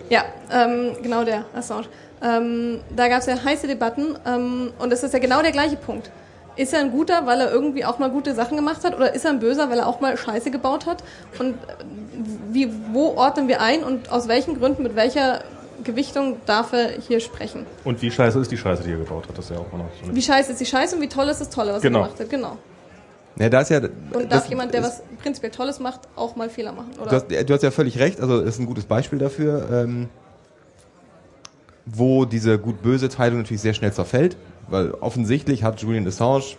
Ja, 0.08 0.24
ähm, 0.50 0.96
genau 1.02 1.24
der, 1.24 1.44
Assange. 1.54 1.86
Ähm, 2.22 2.80
da 2.94 3.08
gab 3.08 3.20
es 3.20 3.26
ja 3.26 3.42
heiße 3.42 3.66
Debatten 3.66 4.16
ähm, 4.26 4.72
und 4.78 4.92
es 4.92 5.02
ist 5.02 5.12
ja 5.12 5.20
genau 5.20 5.42
der 5.42 5.52
gleiche 5.52 5.76
Punkt. 5.76 6.10
Ist 6.56 6.74
er 6.74 6.80
ein 6.80 6.90
guter, 6.90 7.26
weil 7.26 7.40
er 7.40 7.50
irgendwie 7.50 7.84
auch 7.84 7.98
mal 7.98 8.10
gute 8.10 8.34
Sachen 8.34 8.56
gemacht 8.56 8.84
hat 8.84 8.94
oder 8.94 9.14
ist 9.14 9.24
er 9.24 9.30
ein 9.30 9.38
böser, 9.38 9.70
weil 9.70 9.78
er 9.78 9.86
auch 9.86 10.00
mal 10.00 10.16
Scheiße 10.16 10.50
gebaut 10.50 10.84
hat? 10.84 11.02
Und 11.38 11.54
wie, 12.52 12.70
wo 12.92 13.14
ordnen 13.16 13.48
wir 13.48 13.60
ein 13.60 13.82
und 13.82 14.10
aus 14.10 14.28
welchen 14.28 14.58
Gründen, 14.58 14.82
mit 14.82 14.96
welcher 14.96 15.42
Gewichtung 15.84 16.36
darf 16.46 16.72
er 16.72 17.00
hier 17.00 17.20
sprechen? 17.20 17.66
Und 17.84 18.02
wie 18.02 18.10
scheiße 18.10 18.38
ist 18.38 18.50
die 18.50 18.58
Scheiße, 18.58 18.82
die 18.82 18.90
er 18.90 18.98
gebaut 18.98 19.28
hat? 19.28 19.38
Das 19.38 19.46
ist 19.46 19.50
ja 19.52 19.58
auch 19.58 19.72
noch 19.72 19.86
so 20.04 20.14
Wie 20.14 20.22
scheiße 20.22 20.52
ist 20.52 20.60
die 20.60 20.66
Scheiße 20.66 20.96
und 20.96 21.02
wie 21.02 21.08
toll 21.08 21.28
ist 21.28 21.40
das 21.40 21.50
Tolle, 21.50 21.72
was 21.72 21.82
genau. 21.82 22.00
er 22.00 22.04
gemacht 22.04 22.20
hat? 22.20 22.30
Genau. 22.30 22.56
Ja, 23.38 23.48
da 23.48 23.60
ist 23.60 23.70
ja, 23.70 23.80
und 24.12 24.30
darf 24.30 24.46
jemand, 24.48 24.74
der 24.74 24.82
was 24.82 25.02
prinzipiell 25.22 25.52
Tolles 25.52 25.80
macht, 25.80 26.00
auch 26.16 26.36
mal 26.36 26.50
Fehler 26.50 26.72
machen? 26.72 26.90
Oder? 27.00 27.10
Du, 27.10 27.16
hast, 27.16 27.48
du 27.48 27.54
hast 27.54 27.62
ja 27.62 27.70
völlig 27.70 27.98
recht, 27.98 28.20
also 28.20 28.40
das 28.40 28.54
ist 28.54 28.60
ein 28.60 28.66
gutes 28.66 28.84
Beispiel 28.84 29.18
dafür. 29.18 29.68
Ähm, 29.72 30.08
wo 31.86 32.24
diese 32.24 32.58
gut-böse 32.58 33.08
Teilung 33.08 33.38
natürlich 33.38 33.62
sehr 33.62 33.74
schnell 33.74 33.92
zerfällt, 33.92 34.36
weil 34.68 34.92
offensichtlich 34.92 35.64
hat 35.64 35.80
Julian 35.80 36.06
Assange 36.06 36.56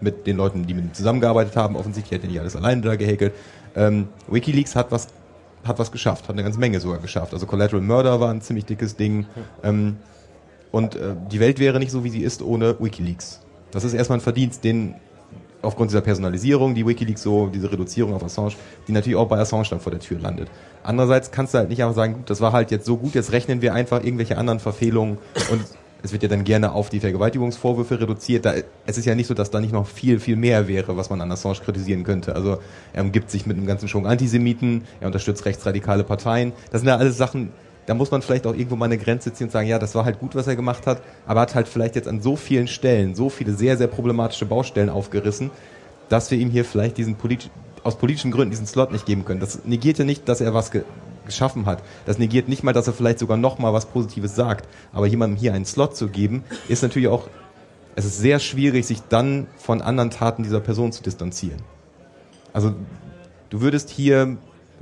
mit 0.00 0.26
den 0.26 0.36
Leuten, 0.36 0.66
die 0.66 0.74
mit 0.74 0.84
ihm 0.84 0.94
zusammengearbeitet 0.94 1.56
haben, 1.56 1.76
offensichtlich 1.76 2.18
hat 2.18 2.24
er 2.24 2.30
nicht 2.30 2.40
alles 2.40 2.54
alleine 2.54 2.82
da 2.82 2.96
gehäkelt. 2.96 3.32
Ähm, 3.76 4.08
WikiLeaks 4.28 4.76
hat 4.76 4.90
was, 4.90 5.08
hat 5.64 5.78
was 5.78 5.92
geschafft, 5.92 6.24
hat 6.24 6.34
eine 6.34 6.42
ganze 6.42 6.58
Menge 6.58 6.80
sogar 6.80 6.98
geschafft. 6.98 7.32
Also 7.32 7.46
Collateral 7.46 7.82
Murder 7.82 8.20
war 8.20 8.30
ein 8.30 8.40
ziemlich 8.40 8.64
dickes 8.64 8.96
Ding. 8.96 9.26
Ähm, 9.62 9.96
und 10.70 10.96
äh, 10.96 11.14
die 11.30 11.40
Welt 11.40 11.58
wäre 11.58 11.78
nicht 11.78 11.90
so, 11.90 12.04
wie 12.04 12.10
sie 12.10 12.22
ist, 12.22 12.42
ohne 12.42 12.76
WikiLeaks. 12.78 13.40
Das 13.70 13.84
ist 13.84 13.94
erstmal 13.94 14.18
ein 14.18 14.22
Verdienst, 14.22 14.64
den 14.64 14.94
aufgrund 15.62 15.90
dieser 15.90 16.00
Personalisierung, 16.00 16.74
die 16.74 16.86
WikiLeaks 16.86 17.22
so, 17.22 17.48
diese 17.48 17.70
Reduzierung 17.70 18.14
auf 18.14 18.22
Assange, 18.22 18.52
die 18.86 18.92
natürlich 18.92 19.16
auch 19.16 19.28
bei 19.28 19.38
Assange 19.38 19.66
dann 19.70 19.80
vor 19.80 19.90
der 19.90 20.00
Tür 20.00 20.18
landet. 20.20 20.48
Andererseits 20.82 21.30
kannst 21.30 21.54
du 21.54 21.58
halt 21.58 21.68
nicht 21.68 21.82
einfach 21.82 21.96
sagen, 21.96 22.14
gut, 22.14 22.30
das 22.30 22.40
war 22.40 22.52
halt 22.52 22.70
jetzt 22.70 22.86
so 22.86 22.96
gut, 22.96 23.14
jetzt 23.14 23.32
rechnen 23.32 23.60
wir 23.60 23.74
einfach 23.74 24.02
irgendwelche 24.04 24.38
anderen 24.38 24.60
Verfehlungen 24.60 25.18
und 25.50 25.62
es 26.02 26.12
wird 26.12 26.22
ja 26.22 26.28
dann 26.28 26.44
gerne 26.44 26.72
auf 26.72 26.90
die 26.90 27.00
Vergewaltigungsvorwürfe 27.00 28.00
reduziert. 28.00 28.44
Da, 28.44 28.54
es 28.86 28.98
ist 28.98 29.04
ja 29.04 29.14
nicht 29.14 29.26
so, 29.26 29.34
dass 29.34 29.50
da 29.50 29.60
nicht 29.60 29.72
noch 29.72 29.86
viel, 29.86 30.20
viel 30.20 30.36
mehr 30.36 30.68
wäre, 30.68 30.96
was 30.96 31.10
man 31.10 31.20
an 31.20 31.32
Assange 31.32 31.58
kritisieren 31.64 32.04
könnte. 32.04 32.34
Also 32.34 32.58
er 32.92 33.02
umgibt 33.02 33.30
sich 33.30 33.46
mit 33.46 33.56
einem 33.56 33.66
ganzen 33.66 33.88
Schwung 33.88 34.06
Antisemiten, 34.06 34.84
er 35.00 35.08
unterstützt 35.08 35.44
rechtsradikale 35.44 36.04
Parteien. 36.04 36.52
Das 36.70 36.80
sind 36.82 36.88
ja 36.88 36.96
alles 36.96 37.16
Sachen, 37.16 37.50
da 37.86 37.94
muss 37.94 38.10
man 38.10 38.22
vielleicht 38.22 38.46
auch 38.46 38.52
irgendwo 38.52 38.76
mal 38.76 38.84
eine 38.84 38.98
Grenze 38.98 39.32
ziehen 39.32 39.46
und 39.46 39.50
sagen, 39.50 39.66
ja, 39.66 39.78
das 39.78 39.94
war 39.94 40.04
halt 40.04 40.20
gut, 40.20 40.34
was 40.34 40.46
er 40.46 40.56
gemacht 40.56 40.86
hat, 40.86 41.02
aber 41.26 41.40
hat 41.40 41.54
halt 41.54 41.68
vielleicht 41.68 41.96
jetzt 41.96 42.06
an 42.06 42.20
so 42.20 42.36
vielen 42.36 42.68
Stellen 42.68 43.14
so 43.14 43.30
viele 43.30 43.52
sehr, 43.52 43.76
sehr 43.76 43.86
problematische 43.86 44.46
Baustellen 44.46 44.90
aufgerissen, 44.90 45.50
dass 46.08 46.30
wir 46.30 46.38
ihm 46.38 46.50
hier 46.50 46.64
vielleicht 46.64 46.98
diesen 46.98 47.16
politi 47.16 47.50
aus 47.84 47.96
politischen 47.96 48.30
Gründen 48.30 48.50
diesen 48.50 48.66
Slot 48.66 48.92
nicht 48.92 49.06
geben 49.06 49.24
können. 49.24 49.40
Das 49.40 49.64
negiert 49.64 49.98
ja 49.98 50.04
nicht, 50.04 50.28
dass 50.28 50.40
er 50.40 50.52
was 50.52 50.70
geschaffen 51.28 51.66
hat. 51.66 51.82
Das 52.06 52.18
negiert 52.18 52.48
nicht 52.48 52.64
mal, 52.64 52.72
dass 52.72 52.86
er 52.86 52.92
vielleicht 52.92 53.20
sogar 53.20 53.36
noch 53.36 53.58
mal 53.58 53.72
was 53.72 53.86
Positives 53.86 54.34
sagt. 54.34 54.68
Aber 54.92 55.06
jemandem 55.06 55.38
hier 55.38 55.54
einen 55.54 55.64
Slot 55.64 55.96
zu 55.96 56.08
geben, 56.08 56.42
ist 56.68 56.82
natürlich 56.82 57.08
auch, 57.08 57.28
es 57.94 58.04
ist 58.04 58.18
sehr 58.18 58.38
schwierig, 58.38 58.86
sich 58.86 59.02
dann 59.08 59.46
von 59.56 59.80
anderen 59.80 60.10
Taten 60.10 60.42
dieser 60.42 60.60
Person 60.60 60.92
zu 60.92 61.02
distanzieren. 61.02 61.62
Also 62.52 62.74
du 63.50 63.60
würdest 63.60 63.90
hier, 63.90 64.36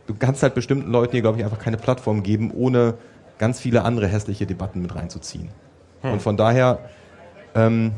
du 0.07 0.15
kannst 0.15 0.43
halt 0.43 0.55
bestimmten 0.55 0.91
Leuten 0.91 1.13
hier, 1.13 1.23
glaube 1.23 1.39
ich, 1.39 1.45
einfach 1.45 1.59
keine 1.59 1.77
Plattform 1.77 2.23
geben, 2.23 2.51
ohne 2.53 2.95
ganz 3.39 3.61
viele 3.61 3.83
andere 3.83 4.07
hässliche 4.07 4.47
Debatten 4.47 4.81
mit 4.83 4.95
reinzuziehen. 4.95 5.51
Hm. 6.03 6.13
Und 6.13 6.23
von 6.23 6.37
daher 6.37 6.79
ähm, 7.55 7.93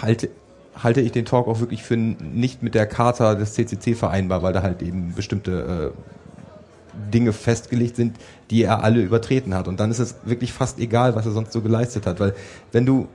halte, 0.00 0.30
halte 0.76 1.00
ich 1.00 1.12
den 1.12 1.24
Talk 1.24 1.48
auch 1.48 1.60
wirklich 1.60 1.82
für 1.82 1.96
nicht 1.96 2.62
mit 2.62 2.74
der 2.74 2.86
Charta 2.86 3.34
des 3.34 3.54
CCC 3.54 3.94
vereinbar, 3.94 4.42
weil 4.42 4.52
da 4.52 4.62
halt 4.62 4.82
eben 4.82 5.14
bestimmte 5.14 5.92
äh, 5.94 6.21
Dinge 7.12 7.32
festgelegt 7.32 7.96
sind, 7.96 8.16
die 8.50 8.62
er 8.62 8.82
alle 8.82 9.00
übertreten 9.00 9.54
hat. 9.54 9.68
Und 9.68 9.80
dann 9.80 9.90
ist 9.90 9.98
es 9.98 10.16
wirklich 10.24 10.52
fast 10.52 10.78
egal, 10.78 11.14
was 11.14 11.26
er 11.26 11.32
sonst 11.32 11.52
so 11.52 11.60
geleistet 11.60 12.06
hat, 12.06 12.20
weil 12.20 12.34
wenn 12.72 12.86
du, 12.86 13.08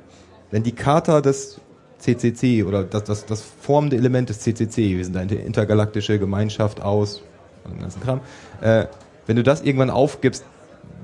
wenn 0.52 0.64
die 0.64 0.74
Charta 0.74 1.22
des 1.22 1.60
CCC 2.00 2.64
oder 2.64 2.84
das, 2.84 3.04
das, 3.04 3.26
das 3.26 3.42
formende 3.42 3.96
Element 3.96 4.30
des 4.30 4.40
CCC, 4.40 4.98
wir 4.98 5.06
sind 5.06 5.18
eine 5.18 5.36
intergalaktische 5.36 6.20
Gemeinschaft 6.20 6.82
aus, 6.82 7.24
dem 7.70 7.80
ganzen 7.80 8.02
Kram, 8.02 8.22
äh, 8.62 8.86
wenn 9.26 9.36
du 9.36 9.44
das 9.44 9.62
irgendwann 9.62 9.90
aufgibst, 9.90 10.46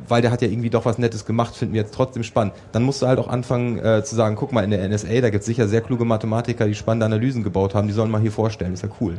weil 0.08 0.22
der 0.22 0.32
hat 0.32 0.42
ja 0.42 0.48
irgendwie 0.48 0.70
doch 0.70 0.86
was 0.86 0.98
Nettes 0.98 1.26
gemacht, 1.26 1.56
finden 1.56 1.74
wir 1.74 1.82
jetzt 1.82 1.94
trotzdem 1.94 2.24
spannend. 2.24 2.54
Dann 2.72 2.84
musst 2.84 3.02
du 3.02 3.08
halt 3.08 3.20
auch 3.20 3.28
anfangen 3.28 3.80
äh, 3.80 4.04
zu 4.04 4.16
sagen, 4.16 4.36
guck 4.36 4.52
mal, 4.52 4.64
in 4.64 4.72
der 4.72 4.88
NSA, 4.88 5.22
da 5.22 5.30
gibt 5.30 5.42
es 5.42 5.46
sicher 5.46 5.68
sehr 5.68 5.82
kluge 5.82 6.06
Mathematiker, 6.06 6.68
die 6.68 6.76
spannende 6.76 7.06
Analysen 7.06 7.44
gebaut 7.44 7.76
haben, 7.76 7.88
die 7.88 7.94
sollen 7.94 8.12
mal 8.12 8.22
hier 8.22 8.32
vorstellen, 8.32 8.74
ist 8.74 8.84
ja 8.84 8.90
cool. 9.02 9.18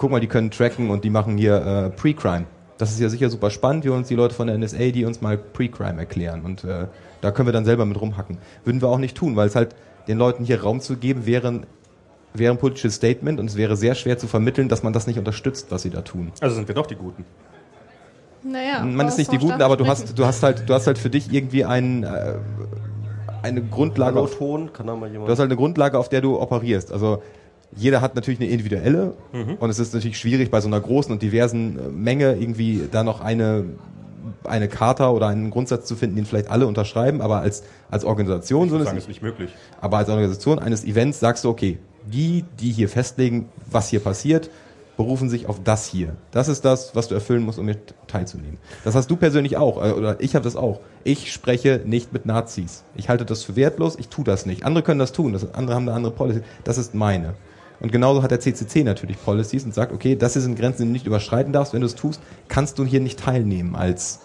Guck 0.00 0.10
mal, 0.10 0.20
die 0.20 0.28
können 0.28 0.50
tracken 0.50 0.88
und 0.88 1.04
die 1.04 1.10
machen 1.10 1.36
hier 1.36 1.56
äh, 1.56 1.90
Pre-Crime. 1.90 2.46
Das 2.78 2.90
ist 2.90 3.00
ja 3.00 3.10
sicher 3.10 3.28
super 3.28 3.50
spannend, 3.50 3.84
wir 3.84 3.92
uns 3.92 4.08
die 4.08 4.14
Leute 4.14 4.34
von 4.34 4.46
der 4.46 4.56
NSA, 4.56 4.92
die 4.92 5.04
uns 5.04 5.20
mal 5.20 5.36
Pre-Crime 5.36 5.98
erklären 5.98 6.40
und 6.40 6.64
äh, 6.64 6.86
da 7.20 7.30
können 7.30 7.46
wir 7.48 7.52
dann 7.52 7.66
selber 7.66 7.84
mit 7.84 8.00
rumhacken. 8.00 8.38
Würden 8.64 8.80
wir 8.80 8.88
auch 8.88 8.96
nicht 8.96 9.14
tun, 9.14 9.36
weil 9.36 9.46
es 9.46 9.54
halt 9.54 9.76
den 10.08 10.16
Leuten 10.16 10.42
hier 10.42 10.62
Raum 10.62 10.80
zu 10.80 10.96
geben, 10.96 11.26
wäre, 11.26 11.60
wäre 12.32 12.54
ein 12.54 12.56
politisches 12.56 12.94
Statement 12.94 13.38
und 13.38 13.50
es 13.50 13.56
wäre 13.56 13.76
sehr 13.76 13.94
schwer 13.94 14.16
zu 14.16 14.26
vermitteln, 14.26 14.70
dass 14.70 14.82
man 14.82 14.94
das 14.94 15.06
nicht 15.06 15.18
unterstützt, 15.18 15.66
was 15.68 15.82
sie 15.82 15.90
da 15.90 16.00
tun. 16.00 16.32
Also 16.40 16.56
sind 16.56 16.66
wir 16.66 16.74
doch 16.74 16.86
die 16.86 16.96
Guten. 16.96 17.26
Naja, 18.42 18.82
man 18.82 19.06
ist 19.06 19.18
nicht 19.18 19.30
die 19.30 19.38
Guten, 19.38 19.60
aber 19.60 19.76
du 19.76 19.86
hast, 19.86 20.18
du 20.18 20.24
hast 20.24 20.42
halt, 20.42 20.66
du 20.66 20.72
hast 20.72 20.86
halt 20.86 20.96
für 20.96 21.10
dich 21.10 21.30
irgendwie 21.30 21.66
einen, 21.66 22.04
äh, 22.04 22.36
eine 23.42 23.62
Grundlage, 23.62 24.18
auf, 24.18 24.40
Monoton, 24.40 24.72
kann 24.72 24.86
da 24.86 24.96
mal 24.96 25.08
du 25.08 25.12
jemand. 25.12 25.30
hast 25.30 25.40
halt 25.40 25.50
eine 25.50 25.56
Grundlage, 25.56 25.98
auf 25.98 26.08
der 26.08 26.22
du 26.22 26.40
operierst. 26.40 26.90
Also 26.90 27.22
jeder 27.76 28.00
hat 28.00 28.14
natürlich 28.14 28.40
eine 28.40 28.48
individuelle 28.50 29.14
und 29.60 29.70
es 29.70 29.78
ist 29.78 29.94
natürlich 29.94 30.18
schwierig 30.18 30.50
bei 30.50 30.60
so 30.60 30.68
einer 30.68 30.80
großen 30.80 31.12
und 31.12 31.22
diversen 31.22 31.78
äh, 31.78 31.88
Menge 31.88 32.34
irgendwie 32.34 32.88
da 32.90 33.04
noch 33.04 33.20
eine 33.20 33.64
eine 34.44 34.68
Charta 34.68 35.10
oder 35.10 35.28
einen 35.28 35.50
Grundsatz 35.50 35.86
zu 35.86 35.96
finden, 35.96 36.16
den 36.16 36.26
vielleicht 36.26 36.50
alle 36.50 36.66
unterschreiben, 36.66 37.20
aber 37.20 37.40
als 37.40 37.62
als 37.90 38.04
Organisation 38.04 38.68
so 38.68 38.74
Ich 38.74 38.80
eine 38.80 38.84
sagen, 38.84 38.98
ist 38.98 39.08
nicht 39.08 39.22
möglich. 39.22 39.50
aber 39.80 39.98
als 39.98 40.08
Organisation 40.08 40.58
eines 40.58 40.84
Events 40.84 41.20
sagst 41.20 41.44
du, 41.44 41.48
okay, 41.48 41.78
die, 42.06 42.44
die 42.58 42.72
hier 42.72 42.88
festlegen, 42.88 43.48
was 43.70 43.88
hier 43.88 44.00
passiert, 44.00 44.50
berufen 44.96 45.30
sich 45.30 45.46
auf 45.46 45.62
das 45.64 45.86
hier. 45.86 46.16
Das 46.30 46.48
ist 46.48 46.64
das, 46.64 46.94
was 46.94 47.08
du 47.08 47.14
erfüllen 47.14 47.42
musst, 47.42 47.58
um 47.58 47.64
mit 47.66 47.94
teilzunehmen. 48.06 48.58
Das 48.84 48.94
hast 48.94 49.10
du 49.10 49.16
persönlich 49.16 49.56
auch, 49.56 49.82
äh, 49.82 49.92
oder 49.92 50.20
ich 50.20 50.34
habe 50.34 50.44
das 50.44 50.56
auch. 50.56 50.80
Ich 51.04 51.32
spreche 51.32 51.80
nicht 51.84 52.12
mit 52.12 52.26
Nazis. 52.26 52.84
Ich 52.96 53.08
halte 53.08 53.24
das 53.24 53.42
für 53.42 53.56
wertlos, 53.56 53.96
ich 53.98 54.08
tue 54.08 54.24
das 54.24 54.44
nicht. 54.44 54.64
Andere 54.64 54.82
können 54.82 54.98
das 55.00 55.12
tun, 55.12 55.32
das, 55.32 55.54
andere 55.54 55.74
haben 55.76 55.88
eine 55.88 55.96
andere 55.96 56.12
Policy. 56.12 56.42
Das 56.64 56.76
ist 56.78 56.94
meine. 56.94 57.34
Und 57.80 57.90
genauso 57.92 58.22
hat 58.22 58.30
der 58.30 58.40
CCC 58.40 58.84
natürlich 58.84 59.22
Policies 59.22 59.64
und 59.64 59.74
sagt, 59.74 59.92
okay, 59.92 60.14
das 60.14 60.34
sind 60.34 60.56
Grenzen, 60.58 60.82
die 60.82 60.86
du 60.88 60.92
nicht 60.92 61.06
überschreiten 61.06 61.52
darfst. 61.52 61.72
Wenn 61.72 61.80
du 61.80 61.86
es 61.86 61.94
tust, 61.94 62.20
kannst 62.48 62.78
du 62.78 62.84
hier 62.84 63.00
nicht 63.00 63.18
teilnehmen 63.18 63.74
als 63.74 64.20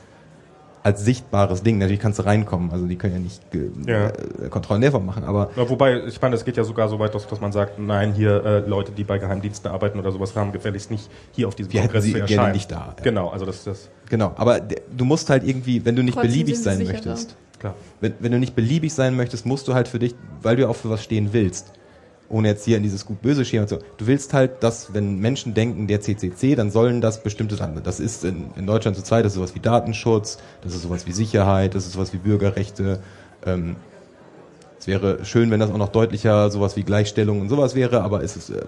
als 0.84 1.04
sichtbares 1.04 1.64
Ding. 1.64 1.80
Natürlich 1.80 2.00
kannst 2.00 2.20
du 2.20 2.26
reinkommen, 2.28 2.70
also 2.70 2.86
die 2.86 2.96
können 2.96 3.14
ja 3.14 3.20
nicht 3.20 3.42
Ja. 3.88 4.10
äh, 4.10 4.50
Kontrollen 4.52 4.82
der 4.82 4.92
machen, 5.00 5.24
aber 5.24 5.50
Ja, 5.56 5.68
wobei, 5.68 6.04
ich 6.06 6.22
meine, 6.22 6.36
es 6.36 6.46
geht 6.46 6.58
ja 6.58 6.64
sogar 6.64 6.90
so 6.90 7.00
weit, 7.00 7.16
dass, 7.16 7.26
dass 7.26 7.42
man 7.42 7.52
sagt, 7.52 7.80
nein, 7.80 8.14
hier 8.14 8.46
äh, 8.46 8.60
Leute, 8.70 8.92
die 8.92 9.04
bei 9.04 9.18
Geheimdiensten 9.18 9.72
arbeiten 9.72 9.98
oder 9.98 10.12
sowas 10.12 10.36
haben, 10.36 10.52
gefälligst 10.52 10.92
nicht 10.92 11.10
hier 11.32 11.48
auf 11.48 11.56
diesem 11.56 11.74
Wir 11.74 11.80
hätten 11.82 11.88
Kongress 11.94 12.04
sie 12.04 12.12
zu 12.12 12.18
gerne 12.20 12.32
erscheinen. 12.34 12.54
nicht 12.54 12.72
da, 12.72 12.94
ja. 13.00 13.04
Genau, 13.04 13.30
also 13.30 13.48
das 13.48 13.56
ist 13.58 13.68
das, 13.68 13.90
Genau, 14.12 14.34
aber 14.36 14.60
du 14.60 15.06
musst 15.06 15.32
halt 15.32 15.44
irgendwie, 15.44 15.84
wenn 15.84 15.96
du 15.96 16.04
nicht 16.04 16.14
Trotzdem 16.14 16.32
beliebig 16.32 16.62
sein 16.62 16.84
möchtest, 16.84 17.36
klar. 17.58 17.74
wenn, 18.02 18.14
wenn 18.20 18.32
du 18.34 18.38
nicht 18.38 18.54
beliebig 18.56 18.94
sein 18.94 19.16
möchtest, 19.16 19.48
musst 19.48 19.68
du 19.68 19.74
halt 19.74 19.88
für 19.88 19.98
dich, 19.98 20.14
weil 20.44 20.56
du 20.56 20.62
ja 20.62 20.68
auch 20.68 20.76
für 20.76 20.92
was 20.92 21.04
stehen 21.04 21.30
willst, 21.32 21.74
ohne 22.30 22.48
jetzt 22.50 22.66
hier 22.66 22.78
in 22.78 22.84
dieses 22.84 23.06
gut-böse 23.06 23.46
Schema 23.46 23.68
zu, 23.68 23.80
du 23.98 24.08
willst 24.08 24.34
halt, 24.34 24.64
dass 24.64 24.94
wenn 24.94 25.20
Menschen 25.20 25.54
denken, 25.54 25.88
der 25.88 26.02
CCC, 26.02 26.56
dann 26.56 26.72
sollen 26.72 27.02
das 27.02 27.22
bestimmte 27.22 27.56
Sachen, 27.56 27.82
das 27.84 28.00
ist 28.00 28.26
in, 28.26 28.50
in 28.56 28.66
Deutschland 28.66 28.96
zurzeit, 28.96 29.26
das 29.26 29.34
ist 29.34 29.38
sowas 29.38 29.56
wie 29.56 29.60
Datenschutz, 29.60 30.38
das 30.62 30.74
ist 30.74 30.82
sowas 30.82 31.06
wie 31.06 31.12
Sicherheit, 31.12 31.76
das 31.76 31.86
ist 31.86 31.94
sowas 31.94 32.14
wie 32.14 32.18
Bürgerrechte, 32.18 33.00
ähm, 33.46 33.76
es 34.86 34.88
wäre 34.88 35.26
schön, 35.26 35.50
wenn 35.50 35.60
das 35.60 35.72
auch 35.72 35.78
noch 35.78 35.90
deutlicher 35.90 36.52
sowas 36.52 36.76
wie 36.76 36.84
Gleichstellung 36.84 37.42
und 37.42 37.50
sowas 37.50 37.74
wäre, 37.74 38.02
aber 38.02 38.24
es 38.24 38.36
ist, 38.36 38.52
äh, 38.52 38.66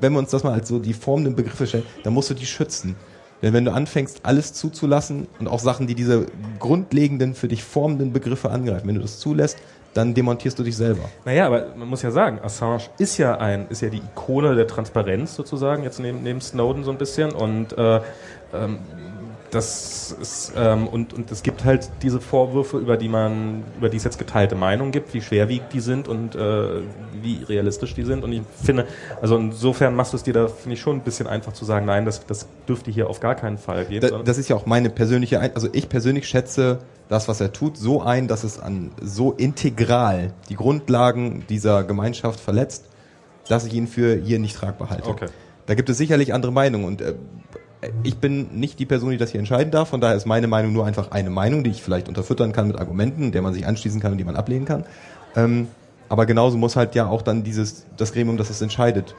wenn 0.00 0.12
wir 0.12 0.18
uns 0.18 0.30
das 0.30 0.42
mal 0.42 0.52
als 0.52 0.68
so 0.68 0.78
die 0.78 0.94
formenden 0.94 1.36
Begriffe 1.36 1.66
stellen, 1.66 1.84
dann 2.02 2.12
musst 2.12 2.30
du 2.30 2.34
die 2.34 2.46
schützen. 2.46 2.96
Denn 3.42 3.54
wenn 3.54 3.64
du 3.64 3.72
anfängst, 3.72 4.20
alles 4.24 4.52
zuzulassen 4.52 5.26
und 5.38 5.48
auch 5.48 5.60
Sachen, 5.60 5.86
die 5.86 5.94
diese 5.94 6.26
grundlegenden, 6.58 7.34
für 7.34 7.48
dich 7.48 7.62
formenden 7.62 8.12
Begriffe 8.12 8.50
angreifen, 8.50 8.88
wenn 8.88 8.96
du 8.96 9.00
das 9.00 9.18
zulässt, 9.18 9.58
dann 9.94 10.14
demontierst 10.14 10.58
du 10.58 10.62
dich 10.62 10.76
selber. 10.76 11.02
Naja, 11.24 11.46
aber 11.46 11.66
man 11.76 11.88
muss 11.88 12.02
ja 12.02 12.10
sagen, 12.10 12.38
Assange 12.42 12.84
ist 12.98 13.18
ja 13.18 13.38
ein, 13.38 13.66
ist 13.68 13.82
ja 13.82 13.88
die 13.88 13.98
Ikone 13.98 14.54
der 14.54 14.66
Transparenz 14.66 15.34
sozusagen, 15.34 15.82
jetzt 15.82 15.98
neben, 15.98 16.22
neben 16.22 16.40
Snowden 16.40 16.84
so 16.84 16.90
ein 16.90 16.98
bisschen 16.98 17.32
und 17.32 17.76
äh, 17.76 18.00
ähm, 18.54 18.78
das 19.50 20.16
ist, 20.20 20.52
ähm, 20.56 20.86
und, 20.86 21.12
und 21.12 21.30
es 21.30 21.42
gibt 21.42 21.64
halt 21.64 21.90
diese 22.02 22.20
Vorwürfe, 22.20 22.78
über 22.78 22.96
die 22.96 23.08
man, 23.08 23.64
über 23.76 23.88
die 23.88 23.96
es 23.96 24.04
jetzt 24.04 24.18
geteilte 24.18 24.54
Meinung 24.54 24.92
gibt, 24.92 25.12
wie 25.14 25.20
schwerwiegend 25.20 25.72
die 25.72 25.80
sind 25.80 26.08
und 26.08 26.34
äh, 26.34 26.82
wie 27.20 27.42
realistisch 27.44 27.94
die 27.94 28.04
sind. 28.04 28.24
Und 28.24 28.32
ich 28.32 28.42
finde, 28.62 28.86
also 29.20 29.36
insofern 29.36 29.94
machst 29.94 30.12
du 30.12 30.16
es 30.16 30.22
dir 30.22 30.32
da, 30.32 30.48
finde 30.48 30.74
ich, 30.74 30.80
schon 30.80 30.96
ein 30.96 31.02
bisschen 31.02 31.26
einfach 31.26 31.52
zu 31.52 31.64
sagen, 31.64 31.86
nein, 31.86 32.04
das, 32.04 32.24
das 32.26 32.46
dürfte 32.68 32.90
hier 32.90 33.10
auf 33.10 33.20
gar 33.20 33.34
keinen 33.34 33.58
Fall 33.58 33.86
gehen. 33.86 34.00
Da, 34.00 34.22
das 34.22 34.38
ist 34.38 34.48
ja 34.48 34.56
auch 34.56 34.66
meine 34.66 34.90
persönliche, 34.90 35.40
Ein 35.40 35.54
also 35.54 35.68
ich 35.72 35.88
persönlich 35.88 36.28
schätze 36.28 36.78
das, 37.08 37.26
was 37.26 37.40
er 37.40 37.52
tut, 37.52 37.76
so 37.76 38.02
ein, 38.02 38.28
dass 38.28 38.44
es 38.44 38.60
an 38.60 38.92
so 39.02 39.32
integral 39.32 40.32
die 40.48 40.54
Grundlagen 40.54 41.44
dieser 41.48 41.82
Gemeinschaft 41.82 42.38
verletzt, 42.38 42.86
dass 43.48 43.66
ich 43.66 43.74
ihn 43.74 43.88
für 43.88 44.14
hier 44.16 44.38
nicht 44.38 44.56
tragbar 44.56 44.90
halte. 44.90 45.08
Okay. 45.08 45.26
Da 45.66 45.74
gibt 45.74 45.88
es 45.88 45.98
sicherlich 45.98 46.34
andere 46.34 46.52
Meinungen 46.52 46.84
und 46.84 47.00
äh, 47.00 47.14
ich 48.02 48.18
bin 48.18 48.58
nicht 48.58 48.78
die 48.78 48.86
Person, 48.86 49.10
die 49.10 49.16
das 49.16 49.30
hier 49.30 49.40
entscheiden 49.40 49.70
darf, 49.70 49.88
von 49.88 50.00
daher 50.00 50.16
ist 50.16 50.26
meine 50.26 50.46
Meinung 50.46 50.72
nur 50.72 50.84
einfach 50.84 51.10
eine 51.12 51.30
Meinung, 51.30 51.64
die 51.64 51.70
ich 51.70 51.82
vielleicht 51.82 52.08
unterfüttern 52.08 52.52
kann 52.52 52.68
mit 52.68 52.78
Argumenten, 52.78 53.32
der 53.32 53.42
man 53.42 53.54
sich 53.54 53.66
anschließen 53.66 54.00
kann 54.00 54.12
und 54.12 54.18
die 54.18 54.24
man 54.24 54.36
ablehnen 54.36 54.66
kann. 54.66 54.84
Ähm, 55.34 55.68
aber 56.08 56.26
genauso 56.26 56.58
muss 56.58 56.76
halt 56.76 56.94
ja 56.94 57.06
auch 57.06 57.22
dann 57.22 57.42
dieses, 57.42 57.86
das 57.96 58.12
Gremium, 58.12 58.36
das 58.36 58.50
es 58.50 58.60
entscheidet, 58.60 59.14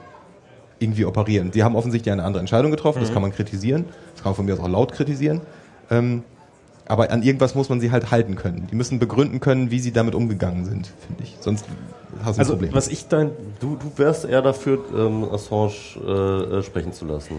irgendwie 0.79 1.05
operieren. 1.05 1.51
Sie 1.51 1.63
haben 1.63 1.75
offensichtlich 1.75 2.11
eine 2.11 2.23
andere 2.23 2.41
Entscheidung 2.41 2.71
getroffen, 2.71 2.99
das 3.01 3.13
kann 3.13 3.21
man 3.21 3.31
kritisieren, 3.31 3.85
das 4.13 4.23
kann 4.23 4.31
man 4.31 4.35
von 4.35 4.45
mir 4.45 4.53
aus 4.53 4.59
auch 4.59 4.69
laut 4.69 4.91
kritisieren. 4.91 5.41
Ähm, 5.89 6.23
aber 6.87 7.09
an 7.11 7.23
irgendwas 7.23 7.55
muss 7.55 7.69
man 7.69 7.79
sie 7.79 7.91
halt 7.91 8.11
halten 8.11 8.35
können. 8.35 8.67
Die 8.69 8.75
müssen 8.75 8.99
begründen 8.99 9.39
können, 9.39 9.71
wie 9.71 9.79
sie 9.79 9.91
damit 9.91 10.13
umgegangen 10.13 10.65
sind, 10.65 10.91
finde 11.07 11.23
ich. 11.23 11.37
Sonst 11.39 11.65
hast 12.23 12.37
du 12.37 12.39
ein 12.39 12.39
also 12.39 12.53
Problem. 12.53 12.73
was 12.73 12.89
ich 12.89 13.07
dann 13.07 13.31
Du, 13.59 13.77
du 13.77 13.91
wärst 13.97 14.25
eher 14.25 14.41
dafür, 14.41 14.79
ähm, 14.93 15.23
Assange 15.31 15.71
äh, 16.05 16.57
äh, 16.57 16.63
sprechen 16.63 16.91
zu 16.91 17.05
lassen, 17.05 17.37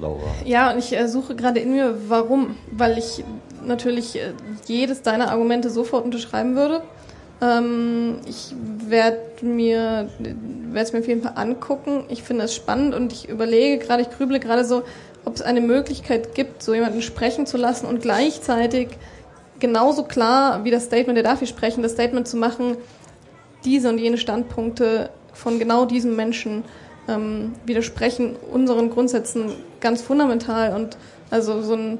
Laura. 0.00 0.30
Ja, 0.44 0.72
und 0.72 0.78
ich 0.78 0.96
äh, 0.96 1.08
suche 1.08 1.34
gerade 1.34 1.60
in 1.60 1.72
mir, 1.72 1.96
warum. 2.08 2.56
Weil 2.70 2.98
ich 2.98 3.24
natürlich 3.64 4.16
äh, 4.16 4.32
jedes 4.66 5.02
deiner 5.02 5.30
Argumente 5.30 5.70
sofort 5.70 6.04
unterschreiben 6.04 6.56
würde. 6.56 6.82
Ähm, 7.40 8.16
ich 8.26 8.54
werde 8.86 9.20
mir 9.42 10.08
es 10.74 10.92
mir 10.92 11.00
auf 11.00 11.08
jeden 11.08 11.22
Fall 11.22 11.34
angucken. 11.36 12.04
Ich 12.08 12.22
finde 12.22 12.44
es 12.44 12.54
spannend 12.54 12.94
und 12.94 13.12
ich 13.12 13.28
überlege 13.28 13.84
gerade, 13.84 14.02
ich 14.02 14.10
grüble 14.10 14.40
gerade 14.40 14.64
so, 14.64 14.82
ob 15.24 15.34
es 15.34 15.42
eine 15.42 15.60
Möglichkeit 15.60 16.34
gibt, 16.34 16.62
so 16.62 16.74
jemanden 16.74 17.02
sprechen 17.02 17.46
zu 17.46 17.56
lassen 17.56 17.86
und 17.86 18.00
gleichzeitig 18.02 18.88
genauso 19.60 20.04
klar 20.04 20.64
wie 20.64 20.70
das 20.70 20.84
Statement, 20.84 21.16
der 21.16 21.24
darf 21.24 21.40
hier 21.40 21.48
sprechen, 21.48 21.82
das 21.82 21.92
Statement 21.92 22.28
zu 22.28 22.36
machen, 22.36 22.76
diese 23.64 23.88
und 23.88 23.98
jene 23.98 24.18
Standpunkte 24.18 25.10
von 25.32 25.58
genau 25.58 25.84
diesem 25.84 26.16
Menschen 26.16 26.64
ähm, 27.08 27.54
widersprechen 27.64 28.36
unseren 28.52 28.90
Grundsätzen 28.90 29.52
ganz 29.80 30.02
fundamental 30.02 30.74
und 30.74 30.96
also 31.30 31.62
so 31.62 31.74
ein 31.74 31.98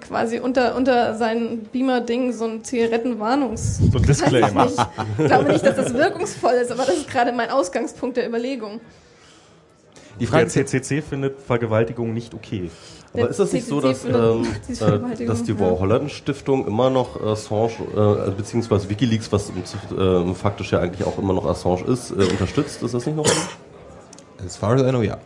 quasi 0.00 0.38
unter, 0.38 0.76
unter 0.76 1.14
seinen 1.16 1.64
Beamer-Ding 1.64 2.32
so 2.32 2.44
ein 2.44 2.64
Zigarettenwarnungs... 2.64 3.78
so 3.78 3.98
ein 3.98 4.02
Disclaimer. 4.02 4.68
Ich 5.18 5.26
glaube 5.26 5.52
nicht, 5.52 5.64
dass 5.64 5.76
das 5.76 5.94
wirkungsvoll 5.94 6.52
ist, 6.52 6.70
aber 6.70 6.84
das 6.84 6.96
ist 6.96 7.10
gerade 7.10 7.32
mein 7.32 7.50
Ausgangspunkt 7.50 8.16
der 8.16 8.26
Überlegung. 8.26 8.80
die 10.18 10.26
Frage 10.26 10.46
Der 10.46 10.66
CCC 10.66 11.02
findet 11.02 11.40
Vergewaltigung 11.40 12.14
nicht 12.14 12.34
okay. 12.34 12.70
Aber 13.14 13.28
ist 13.28 13.38
das 13.38 13.52
nicht 13.52 13.66
so, 13.66 13.80
dass, 13.80 14.06
ähm, 14.06 14.46
äh, 14.68 15.26
dass 15.26 15.42
die 15.42 15.52
ja. 15.52 15.58
Wow 15.58 15.80
Holland 15.80 16.10
Stiftung 16.10 16.66
immer 16.66 16.88
noch 16.88 17.20
Assange, 17.20 17.72
äh, 17.94 18.30
beziehungsweise 18.30 18.88
Wikileaks, 18.88 19.30
was 19.30 19.50
äh, 19.50 20.34
faktisch 20.34 20.72
ja 20.72 20.78
eigentlich 20.78 21.06
auch 21.06 21.18
immer 21.18 21.34
noch 21.34 21.44
Assange 21.44 21.84
ist, 21.84 22.10
äh, 22.10 22.14
unterstützt? 22.14 22.82
Ist 22.82 22.94
das 22.94 23.04
nicht 23.04 23.16
noch 23.16 23.26
so? 23.26 23.34
as 24.44 24.56
far 24.56 24.74
as 24.74 24.82
I 24.82 24.88
know, 24.88 25.02
ja. 25.02 25.18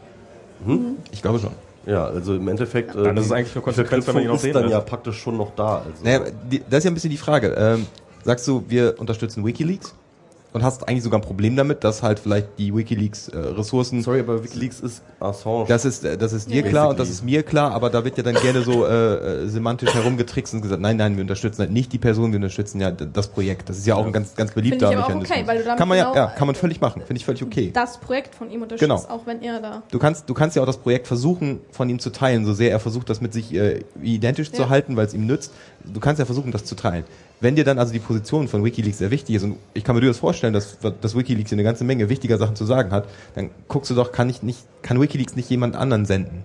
Mhm. 0.64 0.96
Ich 1.12 1.22
glaube 1.22 1.38
schon. 1.38 1.52
Ja, 1.86 2.04
also 2.06 2.34
im 2.34 2.48
Endeffekt. 2.48 2.94
Äh, 2.94 3.02
Dann 3.04 3.16
ist 3.16 3.26
es 3.26 3.32
eigentlich 3.32 3.54
nur 3.54 3.62
die 3.62 3.64
konsequent, 3.64 4.06
wenn 4.06 4.14
man 4.14 4.22
ihn 4.24 4.28
Verknüpfung 4.28 4.38
sehen 4.38 4.50
ist 4.50 4.54
dann 4.54 4.62
lässt. 4.64 4.72
ja 4.74 4.80
praktisch 4.80 5.18
schon 5.18 5.36
noch 5.36 5.54
da. 5.54 5.76
Also. 5.78 6.04
Naja, 6.04 6.20
die, 6.50 6.58
das 6.68 6.78
ist 6.78 6.84
ja 6.84 6.90
ein 6.90 6.94
bisschen 6.94 7.10
die 7.10 7.16
Frage. 7.16 7.54
Ähm, 7.56 7.86
sagst 8.24 8.46
du, 8.48 8.64
wir 8.68 8.96
unterstützen 8.98 9.44
Wikileaks? 9.46 9.94
Und 10.56 10.64
hast 10.64 10.88
eigentlich 10.88 11.02
sogar 11.02 11.20
ein 11.20 11.22
Problem 11.22 11.54
damit, 11.54 11.84
dass 11.84 12.02
halt 12.02 12.18
vielleicht 12.18 12.48
die 12.56 12.74
Wikileaks-Ressourcen 12.74 14.00
Sorry, 14.02 14.20
aber 14.20 14.42
Wikileaks 14.42 14.80
ist 14.80 15.02
Assange. 15.20 15.66
Das 15.68 15.84
ist, 15.84 16.02
äh, 16.02 16.16
das 16.16 16.32
ist 16.32 16.48
dir 16.50 16.62
Ja. 16.62 16.68
klar 16.68 16.88
und 16.88 16.98
das 16.98 17.10
ist 17.10 17.22
mir 17.22 17.42
klar, 17.42 17.72
aber 17.72 17.90
da 17.90 18.04
wird 18.04 18.16
ja 18.16 18.22
dann 18.22 18.36
gerne 18.36 18.62
so 18.62 18.86
äh, 18.86 19.42
äh, 19.44 19.48
semantisch 19.48 19.92
herumgetrickst 19.94 20.54
und 20.54 20.62
gesagt, 20.62 20.80
nein, 20.80 20.96
nein, 20.96 21.14
wir 21.16 21.20
unterstützen 21.20 21.58
halt 21.60 21.72
nicht 21.72 21.92
die 21.92 21.98
Person, 21.98 22.32
wir 22.32 22.36
unterstützen 22.38 22.80
ja 22.80 22.90
das 22.90 23.28
Projekt. 23.28 23.68
Das 23.68 23.76
ist 23.76 23.86
ja 23.86 23.96
auch 23.96 24.06
ein 24.06 24.12
ganz, 24.14 24.34
ganz 24.34 24.52
beliebter 24.52 24.88
Finde 24.88 24.98
ich 25.00 25.04
aber 25.04 25.14
auch 25.14 25.20
Mechanismus. 25.20 25.36
okay, 25.38 25.46
weil 25.46 25.58
du 25.58 25.64
damit 25.64 25.78
kann 25.78 25.88
man 25.88 25.98
ja, 25.98 26.04
genau- 26.04 26.16
ja, 26.16 26.26
kann 26.28 26.46
man 26.46 26.54
völlig 26.54 26.80
machen, 26.80 27.02
finde 27.06 27.18
ich 27.18 27.26
völlig 27.26 27.42
okay. 27.42 27.70
Das 27.74 27.98
Projekt 27.98 28.34
von 28.34 28.50
ihm 28.50 28.62
unterstützt, 28.62 28.88
Genau. 28.88 29.14
auch 29.14 29.26
wenn 29.26 29.42
er 29.42 29.60
da... 29.60 29.82
Du 29.90 29.98
kannst, 29.98 30.26
du 30.30 30.32
kannst 30.32 30.56
ja 30.56 30.62
auch 30.62 30.66
das 30.66 30.78
Projekt 30.78 31.06
versuchen, 31.06 31.60
von 31.70 31.90
ihm 31.90 31.98
zu 31.98 32.08
teilen, 32.08 32.46
so 32.46 32.54
sehr 32.54 32.70
er 32.70 32.80
versucht, 32.80 33.10
das 33.10 33.20
mit 33.20 33.34
sich 33.34 33.52
äh, 33.54 33.84
identisch 34.02 34.50
zu 34.52 34.62
Ja. 34.62 34.68
halten, 34.70 34.96
weil 34.96 35.04
es 35.06 35.12
ihm 35.12 35.26
nützt. 35.26 35.52
Du 35.84 36.00
kannst 36.00 36.18
ja 36.18 36.24
versuchen, 36.24 36.50
das 36.50 36.64
zu 36.64 36.76
teilen. 36.76 37.04
Wenn 37.40 37.54
dir 37.54 37.64
dann 37.64 37.78
also 37.78 37.92
die 37.92 37.98
Position 37.98 38.48
von 38.48 38.64
Wikileaks 38.64 38.98
sehr 38.98 39.10
wichtig 39.10 39.36
ist, 39.36 39.42
und 39.42 39.56
ich 39.74 39.84
kann 39.84 39.94
mir 39.94 40.00
durchaus 40.00 40.18
vorstellen, 40.18 40.54
dass, 40.54 40.78
dass 40.78 41.14
Wikileaks 41.14 41.50
hier 41.50 41.56
eine 41.56 41.64
ganze 41.64 41.84
Menge 41.84 42.08
wichtiger 42.08 42.38
Sachen 42.38 42.56
zu 42.56 42.64
sagen 42.64 42.90
hat, 42.92 43.06
dann 43.34 43.50
guckst 43.68 43.90
du 43.90 43.94
doch, 43.94 44.10
kann 44.10 44.30
ich 44.30 44.42
nicht, 44.42 44.60
kann 44.82 45.00
Wikileaks 45.00 45.36
nicht 45.36 45.50
jemand 45.50 45.76
anderen 45.76 46.06
senden? 46.06 46.44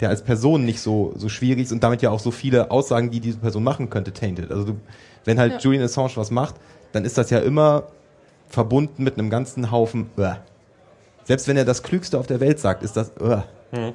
Der 0.00 0.10
als 0.10 0.22
Person 0.22 0.64
nicht 0.64 0.80
so, 0.80 1.14
so 1.16 1.28
schwierig 1.28 1.64
ist 1.64 1.72
und 1.72 1.82
damit 1.82 2.02
ja 2.02 2.10
auch 2.10 2.20
so 2.20 2.30
viele 2.30 2.70
Aussagen, 2.70 3.10
die 3.10 3.20
diese 3.20 3.38
Person 3.38 3.64
machen 3.64 3.88
könnte, 3.88 4.12
tainted. 4.12 4.50
Also 4.50 4.64
du, 4.64 4.76
wenn 5.24 5.38
halt 5.38 5.52
Ja. 5.52 5.58
Julian 5.60 5.84
Assange 5.84 6.12
was 6.16 6.30
macht, 6.30 6.56
dann 6.92 7.04
ist 7.04 7.16
das 7.16 7.30
ja 7.30 7.38
immer 7.38 7.84
verbunden 8.48 9.04
mit 9.04 9.18
einem 9.18 9.30
ganzen 9.30 9.70
Haufen, 9.70 10.10
äh. 10.18 10.34
Selbst 11.24 11.46
wenn 11.48 11.56
er 11.56 11.64
das 11.64 11.82
Klügste 11.82 12.18
auf 12.18 12.26
der 12.26 12.40
Welt 12.40 12.58
sagt, 12.58 12.82
ist 12.82 12.96
das, 12.96 13.10
äh. 13.20 13.42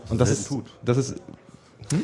Und 0.09 0.20
das 0.20 0.32
ist, 0.32 0.47
tut. 0.47 0.65
das 0.84 0.97
ist, 0.97 1.15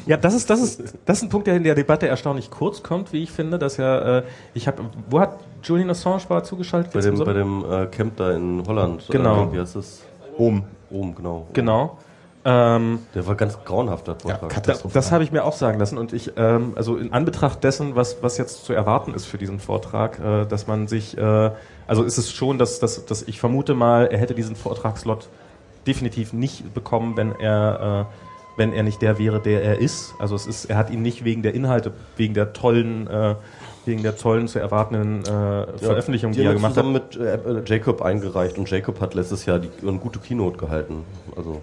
Ja, 0.05 0.17
das 0.17 0.33
ist, 0.33 0.49
das 0.49 0.61
ist, 0.61 0.93
das 1.05 1.17
ist 1.17 1.23
ein 1.23 1.29
Punkt, 1.29 1.47
der 1.47 1.55
in 1.55 1.63
der 1.63 1.75
Debatte 1.75 2.07
erstaunlich 2.07 2.49
kurz 2.51 2.83
kommt, 2.83 3.11
wie 3.13 3.23
ich 3.23 3.31
finde, 3.31 3.59
dass 3.59 3.77
ja, 3.77 4.19
äh, 4.19 4.23
ich 4.53 4.67
habe, 4.67 4.83
wo 5.09 5.19
hat 5.19 5.37
Julian 5.63 5.89
Assange 5.89 6.21
war 6.29 6.43
zugeschaltet? 6.43 6.93
bei 6.93 7.01
dem, 7.01 7.17
So? 7.17 7.25
bei 7.25 7.33
dem 7.33 7.63
äh, 7.69 7.85
Camp 7.87 8.15
da 8.17 8.31
in 8.31 8.63
Holland. 8.67 9.05
Genau. 9.09 9.43
Äh, 9.45 9.53
wie 9.53 9.59
heißt 9.59 9.75
das? 9.75 10.01
oben. 10.37 10.63
Oben, 10.89 11.15
genau. 11.15 11.47
Genau. 11.53 11.97
Ähm, 12.45 12.99
Der 13.15 13.25
war 13.25 13.35
ganz 13.35 13.57
grauenhafter 13.63 14.13
Ja, 14.25 14.35
Vortrag. 14.35 14.49
Katastrophal. 14.49 14.93
das 14.93 15.11
habe 15.11 15.23
ich 15.23 15.31
mir 15.31 15.45
auch 15.45 15.53
sagen 15.53 15.79
lassen 15.79 15.97
und 15.97 16.11
ich, 16.11 16.33
ähm, 16.35 16.73
also 16.75 16.97
in 16.97 17.13
Anbetracht 17.13 17.63
dessen, 17.63 17.95
was, 17.95 18.21
was 18.21 18.37
jetzt 18.37 18.65
zu 18.65 18.73
erwarten 18.73 19.13
ist 19.13 19.25
für 19.25 19.37
diesen 19.37 19.59
Vortrag, 19.59 20.19
äh, 20.19 20.45
dass 20.45 20.67
man 20.67 20.87
sich, 20.87 21.17
äh, 21.17 21.51
also 21.87 22.03
ist 22.03 22.17
es 22.17 22.31
schon, 22.33 22.57
dass, 22.57 22.79
dass, 22.79 23.05
dass 23.05 23.23
ich 23.23 23.39
vermute 23.39 23.75
mal, 23.75 24.07
er 24.07 24.17
hätte 24.17 24.33
diesen 24.33 24.55
Vortragslot 24.57 25.29
definitiv 25.87 26.33
nicht 26.33 26.73
bekommen, 26.73 27.15
wenn 27.15 27.31
er, 27.39 28.07
äh, 28.09 28.22
wenn 28.57 28.71
er 28.73 28.83
nicht 28.83 29.01
der 29.01 29.17
wäre, 29.17 29.39
der 29.39 29.63
er 29.63 29.79
ist. 29.79 30.13
Also 30.19 30.35
es 30.35 30.45
ist, 30.47 30.65
er 30.65 30.77
hat 30.77 30.89
ihn 30.91 31.01
nicht 31.01 31.23
wegen 31.25 31.41
der 31.41 31.53
Inhalte, 31.55 31.91
wegen 32.17 32.33
der 32.33 32.53
tollen, 32.53 33.07
äh, 33.07 33.35
wegen 33.85 34.03
der 34.03 34.15
tollen 34.17 34.47
zu 34.47 34.59
erwartenden 34.59 35.21
äh, 35.21 35.77
Veröffentlichung, 35.77 36.31
die, 36.33 36.39
die 36.39 36.43
er 36.45 36.49
haben 36.49 36.55
gemacht 36.57 36.77
hat. 36.77 36.83
zusammen 36.85 36.93
mit 36.93 37.15
äh, 37.17 37.33
äh, 37.35 37.63
Jacob 37.65 38.01
eingereicht 38.01 38.57
und 38.57 38.69
Jacob 38.69 39.01
hat 39.01 39.13
letztes 39.15 39.45
Jahr 39.45 39.59
die, 39.59 39.69
eine 39.87 39.97
gute 39.97 40.19
Keynote 40.19 40.57
gehalten. 40.57 41.03
Also 41.35 41.61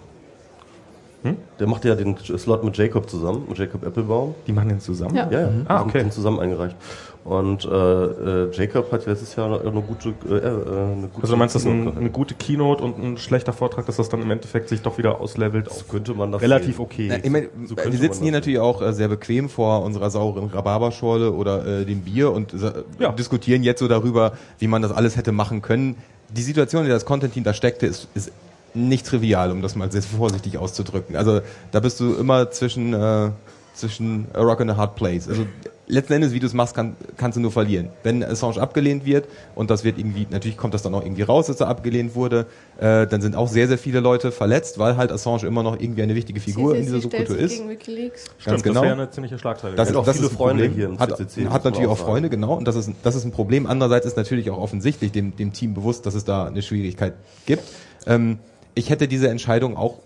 Hm? 1.23 1.37
der 1.59 1.67
machte 1.67 1.87
ja 1.87 1.93
den 1.93 2.17
Slot 2.17 2.63
mit 2.63 2.75
Jacob 2.77 3.07
zusammen, 3.07 3.43
mit 3.47 3.55
Jacob 3.55 3.85
Applebaum. 3.85 4.33
Die 4.47 4.51
machen 4.53 4.69
den 4.69 4.79
zusammen. 4.79 5.15
Ja. 5.15 5.29
Ja, 5.29 5.41
ja, 5.41 5.47
Ah, 5.47 5.49
die 5.49 5.57
sind- 5.57 5.89
okay. 5.89 5.99
sind 5.99 6.13
zusammen 6.13 6.39
eingereicht. 6.39 6.75
Und 7.23 7.65
äh, 7.65 7.69
äh, 7.69 8.49
Jacob 8.51 8.91
hat 8.91 9.05
letztes 9.05 9.35
Jahr 9.35 9.47
noch 9.47 9.63
eine 9.63 9.81
gute, 9.81 10.09
äh, 10.27 10.33
äh, 10.33 10.37
eine 10.37 11.07
gute 11.07 11.21
Also 11.21 11.33
du 11.33 11.37
meinst, 11.37 11.53
das 11.53 11.61
ist 11.61 11.67
Keynote 11.67 11.89
ein, 11.91 11.97
eine 11.99 12.09
gute 12.09 12.33
Keynote 12.33 12.83
und 12.83 12.97
ein 12.97 13.17
schlechter 13.17 13.53
Vortrag, 13.53 13.85
dass 13.85 13.97
das 13.97 14.09
dann 14.09 14.23
im 14.23 14.31
Endeffekt 14.31 14.69
sich 14.69 14.81
doch 14.81 14.97
wieder 14.97 15.21
auslevelt 15.21 15.69
auf 15.69 15.87
könnte 15.87 16.15
man 16.15 16.31
das 16.31 16.41
relativ 16.41 16.77
sehen. 16.77 16.83
okay. 16.85 17.07
Na, 17.09 17.17
ich 17.23 17.29
mein, 17.29 17.49
So 17.67 17.75
wir 17.77 17.83
sitzen 17.91 18.23
hier 18.23 18.31
das 18.31 18.39
natürlich 18.41 18.59
auch 18.59 18.81
äh, 18.81 18.91
sehr 18.93 19.07
bequem 19.07 19.49
vor 19.49 19.83
unserer 19.83 20.09
sauren 20.09 20.45
Rhabarberschorle 20.47 21.31
oder 21.31 21.81
äh, 21.81 21.85
dem 21.85 22.01
Bier 22.01 22.31
und 22.31 22.53
äh, 22.53 22.71
Ja. 22.97 23.11
diskutieren 23.11 23.61
jetzt 23.61 23.79
so 23.81 23.87
darüber, 23.87 24.33
wie 24.57 24.67
man 24.67 24.81
das 24.81 24.91
alles 24.91 25.15
hätte 25.15 25.31
machen 25.31 25.61
können. 25.61 25.97
Die 26.29 26.41
Situation, 26.41 26.81
in 26.81 26.87
der 26.87 26.95
das 26.95 27.05
Content-Team 27.05 27.43
da 27.43 27.53
steckte, 27.53 27.85
ist, 27.85 28.07
ist 28.15 28.31
nicht 28.73 29.05
trivial, 29.05 29.51
um 29.51 29.61
das 29.61 29.75
mal 29.75 29.91
sehr 29.91 30.01
vorsichtig 30.01 30.57
auszudrücken. 30.57 31.15
Also 31.15 31.41
da 31.71 31.81
bist 31.81 31.99
du 31.99 32.15
immer 32.15 32.49
zwischen, 32.51 32.93
äh, 32.93 33.29
zwischen 33.75 34.27
a 34.33 34.41
rock 34.41 34.61
and 34.61 34.71
a 34.71 34.77
hard 34.77 34.95
place. 34.95 35.27
Also 35.27 35.45
letzten 35.91 36.13
Endes, 36.13 36.33
wie 36.33 36.39
du 36.39 36.47
es 36.47 36.53
machst, 36.53 36.73
kann, 36.73 36.95
kannst 37.17 37.35
du 37.37 37.41
nur 37.41 37.51
verlieren. 37.51 37.89
Wenn 38.03 38.23
Assange 38.23 38.59
abgelehnt 38.59 39.05
wird 39.05 39.27
und 39.55 39.69
das 39.69 39.83
wird 39.83 39.97
irgendwie, 39.97 40.25
natürlich 40.29 40.57
kommt 40.57 40.73
das 40.73 40.81
dann 40.81 40.95
auch 40.95 41.03
irgendwie 41.03 41.21
raus, 41.21 41.47
dass 41.47 41.59
er 41.59 41.67
abgelehnt 41.67 42.15
wurde, 42.15 42.47
äh, 42.79 43.05
dann 43.07 43.21
sind 43.21 43.35
auch 43.35 43.47
sehr, 43.47 43.67
sehr 43.67 43.77
viele 43.77 43.99
Leute 43.99 44.31
verletzt, 44.31 44.79
weil 44.79 44.97
halt 44.97 45.11
Assange 45.11 45.45
immer 45.45 45.63
noch 45.63 45.79
irgendwie 45.79 46.01
eine 46.01 46.15
wichtige 46.15 46.39
Figur 46.39 46.75
in 46.75 46.83
dieser 46.83 46.99
CCC 46.99 47.17
Subkultur 47.17 47.37
ist. 47.37 47.57
gegen 47.57 47.69
Wikileaks. 47.69 48.23
Stimmt, 48.23 48.45
ganz 48.45 48.63
genau. 48.63 48.73
Das 48.75 48.83
wäre 48.83 48.93
eine 48.93 49.11
ziemliche 49.11 49.37
Schlagzeile. 49.37 49.75
Das, 49.75 49.93
auch 49.93 50.05
das 50.05 50.15
viele 50.15 50.27
ist 50.27 50.33
ein 50.33 50.37
Freunde 50.37 50.63
Problem. 50.63 50.75
hier 50.75 50.85
im 50.87 50.99
hat, 50.99 51.17
CCC, 51.17 51.49
hat 51.49 51.65
natürlich 51.65 51.87
auch 51.87 51.91
auch 51.91 51.97
Freunde, 51.97 52.29
genau. 52.29 52.53
Und 52.55 52.67
das 52.67 52.75
ist, 52.75 52.91
das 53.03 53.15
ist 53.15 53.25
ein 53.25 53.31
Problem. 53.31 53.67
Andererseits 53.67 54.05
ist 54.05 54.17
natürlich 54.17 54.49
auch 54.49 54.57
offensichtlich 54.57 55.11
dem, 55.11 55.35
dem 55.35 55.53
Team 55.53 55.73
bewusst, 55.73 56.05
dass 56.05 56.15
es 56.15 56.23
da 56.23 56.45
eine 56.45 56.61
Schwierigkeit 56.61 57.13
gibt. 57.45 57.63
Ähm, 58.07 58.39
ich 58.73 58.89
hätte 58.89 59.07
diese 59.07 59.27
Entscheidung 59.29 59.75
auch, 59.75 59.99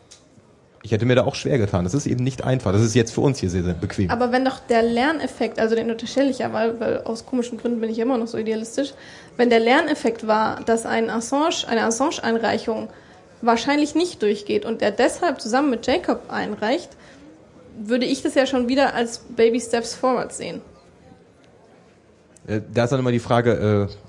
ich 0.85 0.91
hätte 0.91 1.05
mir 1.07 1.15
da 1.15 1.25
auch 1.25 1.33
schwer 1.33 1.57
getan. 1.57 1.83
Das 1.83 1.95
ist 1.95 2.05
eben 2.05 2.23
nicht 2.23 2.43
einfach. 2.43 2.71
Das 2.71 2.83
ist 2.83 2.93
jetzt 2.93 3.11
für 3.11 3.21
uns 3.21 3.39
hier 3.39 3.49
sehr, 3.49 3.63
sehr 3.63 3.73
bequem. 3.73 4.11
Aber 4.11 4.31
wenn 4.31 4.45
doch 4.45 4.59
der 4.59 4.83
Lerneffekt, 4.83 5.57
also 5.57 5.75
den 5.75 5.89
unterstelle 5.89 6.29
ich 6.29 6.37
ja, 6.37 6.53
weil, 6.53 6.79
weil 6.79 6.99
aus 6.99 7.25
komischen 7.25 7.57
Gründen 7.57 7.81
bin 7.81 7.89
ich 7.89 7.97
immer 7.97 8.19
noch 8.19 8.27
so 8.27 8.37
idealistisch, 8.37 8.93
wenn 9.35 9.49
der 9.49 9.59
Lerneffekt 9.59 10.27
war, 10.27 10.61
dass 10.63 10.85
ein 10.85 11.09
Assange, 11.09 11.67
eine 11.67 11.85
Assange-Einreichung 11.85 12.89
wahrscheinlich 13.41 13.95
nicht 13.95 14.21
durchgeht 14.21 14.63
und 14.63 14.83
er 14.83 14.91
deshalb 14.91 15.41
zusammen 15.41 15.71
mit 15.71 15.87
Jacob 15.87 16.29
einreicht, 16.29 16.89
würde 17.79 18.05
ich 18.05 18.21
das 18.21 18.35
ja 18.35 18.45
schon 18.45 18.69
wieder 18.69 18.93
als 18.93 19.17
Baby 19.17 19.59
Steps 19.59 19.95
Forward 19.95 20.33
sehen. 20.33 20.61
Äh, 22.45 22.61
da 22.71 22.83
ist 22.83 22.91
dann 22.91 22.99
immer 22.99 23.11
die 23.11 23.19
Frage, 23.19 23.89
äh, 23.89 24.04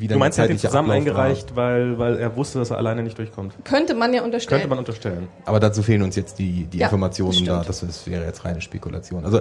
wie 0.00 0.08
dann 0.08 0.16
Du 0.16 0.20
meinst, 0.20 0.38
er 0.38 0.44
hat 0.44 0.50
ihn 0.50 0.58
zusammen 0.58 0.90
Ablauf 0.90 1.06
war. 1.14 1.24
eingereicht, 1.24 1.56
weil, 1.56 1.98
weil 1.98 2.16
er 2.18 2.36
wusste, 2.36 2.58
dass 2.58 2.70
er 2.70 2.78
alleine 2.78 3.02
nicht 3.02 3.18
durchkommt. 3.18 3.54
Könnte 3.64 3.94
man 3.94 4.12
ja 4.14 4.22
unterstellen. 4.22 4.60
Könnte 4.60 4.68
man 4.70 4.78
unterstellen. 4.78 5.28
Aber 5.44 5.60
dazu 5.60 5.82
fehlen 5.82 6.02
uns 6.02 6.16
jetzt 6.16 6.38
die, 6.38 6.64
die 6.64 6.78
Ja, 6.78 6.86
Informationen, 6.86 7.32
das 7.44 7.46
da, 7.46 7.62
das, 7.64 7.80
das 7.80 8.06
wäre 8.06 8.24
jetzt 8.24 8.44
reine 8.44 8.60
Spekulation. 8.60 9.24
Also 9.24 9.40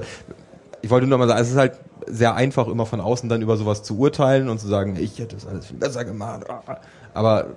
ich 0.81 0.89
wollte 0.89 1.07
nur 1.07 1.17
mal 1.17 1.27
sagen, 1.27 1.41
es 1.41 1.49
ist 1.49 1.57
halt 1.57 1.73
sehr 2.07 2.35
einfach, 2.35 2.67
immer 2.67 2.85
von 2.85 3.01
außen 3.01 3.27
dann 3.29 3.41
über 3.41 3.57
sowas 3.57 3.83
zu 3.83 3.97
urteilen 3.97 4.49
und 4.49 4.59
zu 4.59 4.67
sagen, 4.67 4.95
ich 4.99 5.19
hätte 5.19 5.35
das 5.35 5.45
alles 5.45 5.65
viel 5.67 5.77
besser 5.77 6.05
gemacht. 6.05 6.45
Aber 7.13 7.47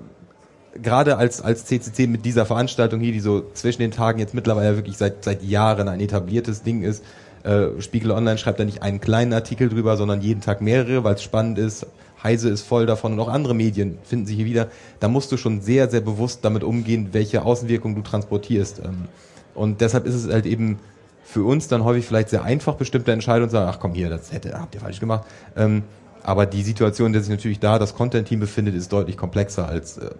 gerade 0.74 1.16
als, 1.16 1.42
als 1.42 1.66
CCC 1.66 2.06
mit 2.06 2.24
dieser 2.24 2.46
Veranstaltung 2.46 3.00
hier, 3.00 3.12
die 3.12 3.20
so 3.20 3.42
zwischen 3.54 3.82
den 3.82 3.90
Tagen 3.90 4.18
jetzt 4.18 4.34
mittlerweile 4.34 4.76
wirklich 4.76 4.96
seit, 4.96 5.24
seit 5.24 5.42
Jahren 5.42 5.88
ein 5.88 6.00
etabliertes 6.00 6.62
Ding 6.62 6.82
ist, 6.82 7.04
äh, 7.42 7.80
Spiegel 7.80 8.10
Online 8.10 8.38
schreibt 8.38 8.60
da 8.60 8.64
nicht 8.64 8.82
einen 8.82 9.00
kleinen 9.00 9.32
Artikel 9.32 9.68
drüber, 9.68 9.96
sondern 9.96 10.20
jeden 10.20 10.40
Tag 10.40 10.60
mehrere, 10.60 11.04
weil 11.04 11.14
es 11.14 11.22
spannend 11.22 11.58
ist. 11.58 11.86
Heise 12.22 12.50
ist 12.50 12.62
voll 12.62 12.86
davon 12.86 13.12
und 13.14 13.20
auch 13.20 13.28
andere 13.28 13.54
Medien 13.54 13.98
finden 14.04 14.26
sich 14.26 14.36
hier 14.36 14.44
wieder. 14.44 14.68
Da 15.00 15.08
musst 15.08 15.32
du 15.32 15.36
schon 15.36 15.60
sehr, 15.60 15.88
sehr 15.88 16.00
bewusst 16.00 16.44
damit 16.44 16.64
umgehen, 16.64 17.08
welche 17.12 17.42
Außenwirkung 17.42 17.94
du 17.94 18.02
transportierst. 18.02 18.80
Ähm, 18.84 19.06
Und 19.54 19.80
deshalb 19.80 20.06
ist 20.06 20.14
es 20.14 20.32
halt 20.32 20.46
eben 20.46 20.78
für 21.24 21.44
uns 21.44 21.68
dann 21.68 21.84
häufig 21.84 22.06
vielleicht 22.06 22.28
sehr 22.28 22.42
einfach, 22.42 22.74
bestimmte 22.74 23.12
Entscheidungen 23.12 23.50
zu 23.50 23.56
sagen, 23.56 23.70
ach 23.72 23.80
komm 23.80 23.94
hier, 23.94 24.10
das 24.10 24.32
hätte, 24.32 24.52
habt 24.58 24.74
ihr 24.74 24.80
falsch 24.80 25.00
gemacht. 25.00 25.24
Ähm, 25.56 25.82
aber 26.22 26.46
die 26.46 26.62
Situation, 26.62 27.06
in 27.06 27.12
der 27.14 27.22
sich 27.22 27.30
natürlich 27.30 27.60
da 27.60 27.78
das 27.78 27.94
Content-Team 27.94 28.40
befindet, 28.40 28.74
ist 28.74 28.92
deutlich 28.92 29.16
komplexer 29.16 29.68
als 29.68 29.98
äh, 29.98 30.10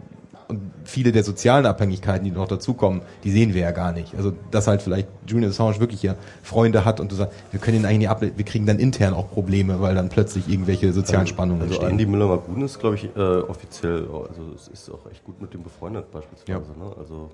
und 0.51 0.73
viele 0.85 1.13
der 1.13 1.25
sozialen 1.25 1.65
Abhängigkeiten, 1.65 2.25
die 2.25 2.31
noch 2.31 2.49
dazukommen, 2.49 3.03
die 3.25 3.31
sehen 3.31 3.55
wir 3.55 3.63
ja 3.63 3.71
gar 3.71 3.93
nicht. 3.93 4.15
Also, 4.15 4.33
dass 4.51 4.67
halt 4.67 4.83
vielleicht 4.83 5.09
Julian 5.27 5.51
Assange 5.51 5.81
wirklich 5.81 6.01
hier 6.01 6.17
Freunde 6.43 6.85
hat 6.85 7.01
und 7.01 7.11
du 7.11 7.17
sagst, 7.17 7.35
wir 7.51 7.61
können 7.61 7.79
ihn 7.79 7.85
eigentlich 7.87 7.99
nicht 7.99 8.11
ab, 8.11 8.21
wir 8.21 8.45
kriegen 8.45 8.67
dann 8.67 8.79
intern 8.79 9.15
auch 9.15 9.31
Probleme, 9.31 9.81
weil 9.81 9.95
dann 9.95 10.09
plötzlich 10.09 10.49
irgendwelche 10.49 10.93
sozialen 10.93 11.27
Spannungen 11.27 11.63
Also 11.63 11.75
entstehen. 11.75 11.93
Andy 11.93 12.07
Müller-Magun 12.07 12.63
ist, 12.63 12.79
glaube 12.79 12.97
ich, 12.97 13.05
äh, 13.17 13.21
offiziell, 13.21 14.07
also 14.29 14.53
es 14.55 14.69
ist 14.69 14.91
auch 14.91 15.11
echt 15.11 15.25
gut 15.25 15.41
mit 15.41 15.55
dem 15.55 15.63
befreundet 15.63 16.11
beispielsweise. 16.13 16.51
Ja. 16.51 16.59
Ne? 16.59 16.93
Also 16.99 17.31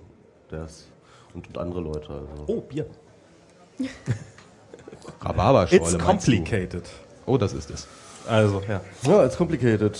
der 0.50 0.64
ist 0.64 0.86
und, 1.36 1.48
und 1.48 1.58
andere 1.58 1.80
Leute. 1.80 2.08
Also. 2.08 2.44
Oh, 2.46 2.60
Bier. 2.60 2.86
Rhabarberschorle, 5.20 5.82
It's 5.82 5.98
complicated. 5.98 6.84
Oh, 7.26 7.36
das 7.36 7.52
ist 7.52 7.70
es. 7.70 7.86
Also, 8.28 8.62
ja. 8.68 8.80
Ja, 9.02 9.24
it's 9.24 9.36
complicated. 9.36 9.98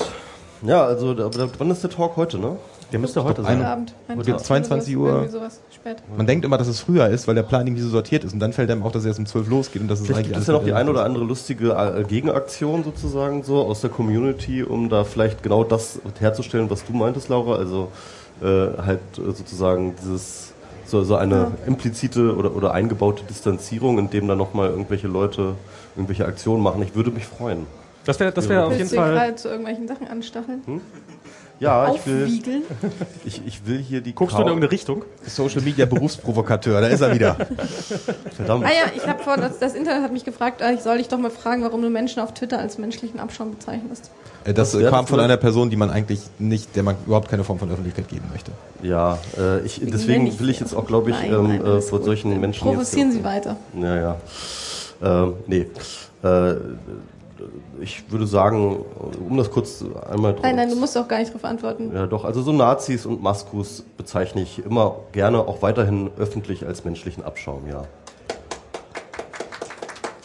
Ja, 0.63 0.85
also 0.85 1.11
aber 1.11 1.51
wann 1.59 1.71
ist 1.71 1.83
der 1.83 1.91
Talk 1.91 2.17
heute, 2.17 2.39
ne? 2.39 2.57
Der 2.93 2.99
müsste 3.01 3.25
heute 3.25 3.41
ein- 3.43 3.59
sein. 3.59 3.65
Abend. 3.65 3.95
Heute 4.09 4.37
22 4.37 4.97
Uhr. 4.97 5.09
Irgendwie 5.09 5.31
sowas 5.31 5.61
spät. 5.75 5.97
Man 6.17 6.27
denkt 6.27 6.45
immer, 6.45 6.57
dass 6.57 6.69
es 6.69 6.81
früher 6.81 7.09
ist, 7.09 7.27
weil 7.27 7.35
der 7.35 7.43
Plan 7.43 7.67
irgendwie 7.67 7.83
so 7.83 7.89
sortiert 7.89 8.25
ist 8.25 8.33
und 8.33 8.41
dann 8.41 8.53
fällt 8.53 8.71
einem 8.71 8.83
auch, 8.83 8.93
dass 8.93 9.05
er 9.05 9.09
erst 9.09 9.19
um 9.19 9.27
12 9.27 9.49
losgeht 9.49 9.83
und 9.83 9.89
das 9.89 10.01
ist 10.01 10.07
Vielleicht 10.07 10.21
eigentlich 10.21 10.33
gibt 10.35 10.41
es 10.43 10.47
ja 10.47 10.55
noch 10.55 10.65
die 10.65 10.73
ein 10.73 10.89
oder 10.89 11.05
andere 11.05 11.25
lustige 11.25 11.73
äh, 11.73 12.05
Gegenaktion 12.05 12.85
sozusagen 12.85 13.43
so 13.43 13.63
aus 13.65 13.81
der 13.81 13.91
Community, 13.91 14.63
um 14.63 14.89
da 14.89 15.05
vielleicht 15.05 15.43
genau 15.43 15.65
das 15.65 16.01
herzustellen, 16.21 16.71
was 16.71 16.85
du 16.85 16.93
meintest, 16.93 17.29
Laura. 17.29 17.57
Also 17.57 17.89
äh, 18.41 18.47
halt 18.47 19.01
äh, 19.19 19.33
sozusagen 19.33 19.95
dieses 20.01 20.53
so, 20.87 21.03
so 21.03 21.17
eine 21.17 21.53
implizite 21.67 22.37
oder, 22.37 22.55
oder 22.55 22.73
eingebaute 22.73 23.25
Distanzierung, 23.25 23.99
in 23.99 24.11
dem 24.11 24.29
dann 24.29 24.39
nochmal 24.39 24.71
irgendwelche 24.71 25.09
Leute 25.09 25.55
irgendwelche 25.97 26.27
Aktionen 26.27 26.63
machen. 26.63 26.83
Ich 26.83 26.95
würde 26.95 27.11
mich 27.11 27.25
freuen. 27.27 27.67
Das 28.05 28.21
wäre 28.21 28.31
das 28.31 28.49
wär 28.49 28.67
auf 28.67 28.77
jeden 28.77 28.89
Fall. 28.89 29.15
gerade 29.15 29.35
zu 29.35 29.49
irgendwelchen 29.49 29.89
Sachen 29.89 30.07
anstacheln? 30.07 30.63
Ja, 31.59 31.95
ich 31.95 32.07
will, 32.07 32.25
Aufwiegeln? 32.25 32.63
ich, 33.25 33.41
ich 33.47 33.67
will 33.67 33.79
hier 33.79 34.01
die 34.03 34.15
Guckst 34.15 34.37
du 34.37 34.43
in 34.43 34.49
irgendeine 34.49 34.71
Richtung? 34.73 35.05
Social 35.27 35.63
Media 35.63 35.87
Berufsprovokateur, 35.87 36.81
da 36.81 36.89
ist 36.89 37.01
er 37.01 37.15
wieder. 37.15 37.35
Verdammt. 38.37 38.65
Ah 38.67 38.69
ja, 38.69 38.93
ich 38.95 39.07
habe 39.07 39.23
vor, 39.23 39.37
das, 39.39 39.59
das 39.59 39.75
Internet 39.75 40.03
hat 40.03 40.13
mich 40.13 40.25
gefragt, 40.25 40.61
äh, 40.61 40.75
ich 40.75 40.81
soll 40.81 40.99
dich 40.99 41.09
doch 41.09 41.19
mal 41.19 41.31
fragen, 41.31 41.63
warum 41.63 41.81
du 41.81 41.89
Menschen 41.89 42.21
auf 42.23 42.35
Twitter 42.35 42.59
als 42.59 42.77
menschlichen 42.77 43.21
Abschaum 43.21 43.53
bezeichnest. 43.53 44.11
Äh, 44.45 44.53
Das 44.53 44.75
Was 44.75 44.81
wär 44.81 44.91
kam 44.91 45.05
das 45.05 45.11
von 45.11 45.21
einer 45.21 45.39
Person, 45.39 45.71
die 45.71 45.77
man 45.77 45.91
eigentlich 45.91 46.21
nicht, 46.39 46.77
der 46.77 46.83
man 46.83 46.97
überhaupt 47.07 47.29
keine 47.29 47.43
Form 47.43 47.59
von 47.59 47.71
Öffentlichkeit 47.71 48.09
geben 48.09 48.25
möchte. 48.31 48.53
Ja, 48.83 49.19
äh, 49.39 49.61
ich, 49.65 49.81
deswegen 49.83 50.27
ich 50.27 50.39
will 50.39 50.51
ich 50.51 50.61
jetzt 50.61 50.75
auch, 50.75 50.87
glaube 50.87 51.11
ich, 51.11 51.17
Nein, 51.17 51.33
ähm, 51.33 51.49
nein, 51.49 51.61
äh, 51.65 51.69
alles 51.69 51.89
vor 51.89 52.03
solchen 52.03 52.39
Menschen 52.39 52.63
Provozieren 52.63 53.09
jetzt, 53.09 53.19
Sie 53.19 53.25
weiter. 53.25 53.57
Ja, 53.81 53.97
ja. 53.97 54.17
Ähm, 55.03 55.35
nee. 55.47 55.67
Äh, 56.23 56.55
ich 57.81 58.11
würde 58.11 58.27
sagen, 58.27 58.85
um 59.19 59.37
das 59.37 59.51
kurz 59.51 59.85
einmal 60.11 60.33
drauf. 60.33 60.43
Nein, 60.43 60.57
nein, 60.57 60.71
du 60.71 60.77
musst 60.77 60.97
auch 60.97 61.09
gar 61.09 61.19
nicht 61.19 61.31
darauf 61.31 61.45
antworten. 61.45 61.93
Ja, 61.95 62.07
doch. 62.07 62.25
Also 62.25 62.43
so 62.43 62.53
Nazis 62.53 63.07
und 63.07 63.23
Maskus 63.23 63.85
bezeichne 63.97 64.43
ich 64.43 64.65
immer 64.65 64.97
gerne 65.13 65.41
auch 65.41 65.63
weiterhin 65.63 66.11
öffentlich 66.19 66.67
als 66.67 66.85
menschlichen 66.85 67.25
Abschaum, 67.25 67.67
ja. 67.69 67.83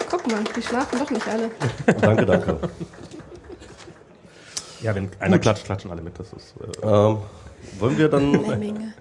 Guck 0.10 0.28
mal, 0.28 0.44
die 0.56 0.62
schlafen 0.62 1.00
doch 1.00 1.10
nicht 1.10 1.28
alle. 1.28 1.52
Danke, 2.02 2.26
danke. 2.26 2.58
Ja, 4.82 4.96
wenn 4.96 5.10
einer 5.20 5.40
klatscht, 5.40 5.66
klatschen 5.66 5.92
alle 5.92 6.02
mit. 6.02 6.18
Das 6.20 6.34
ist, 6.34 6.56
äh, 6.84 6.88
ähm, 6.88 7.18
wollen 7.80 7.98
wir 7.98 8.10
dann. 8.10 8.34
Haben 8.36 8.94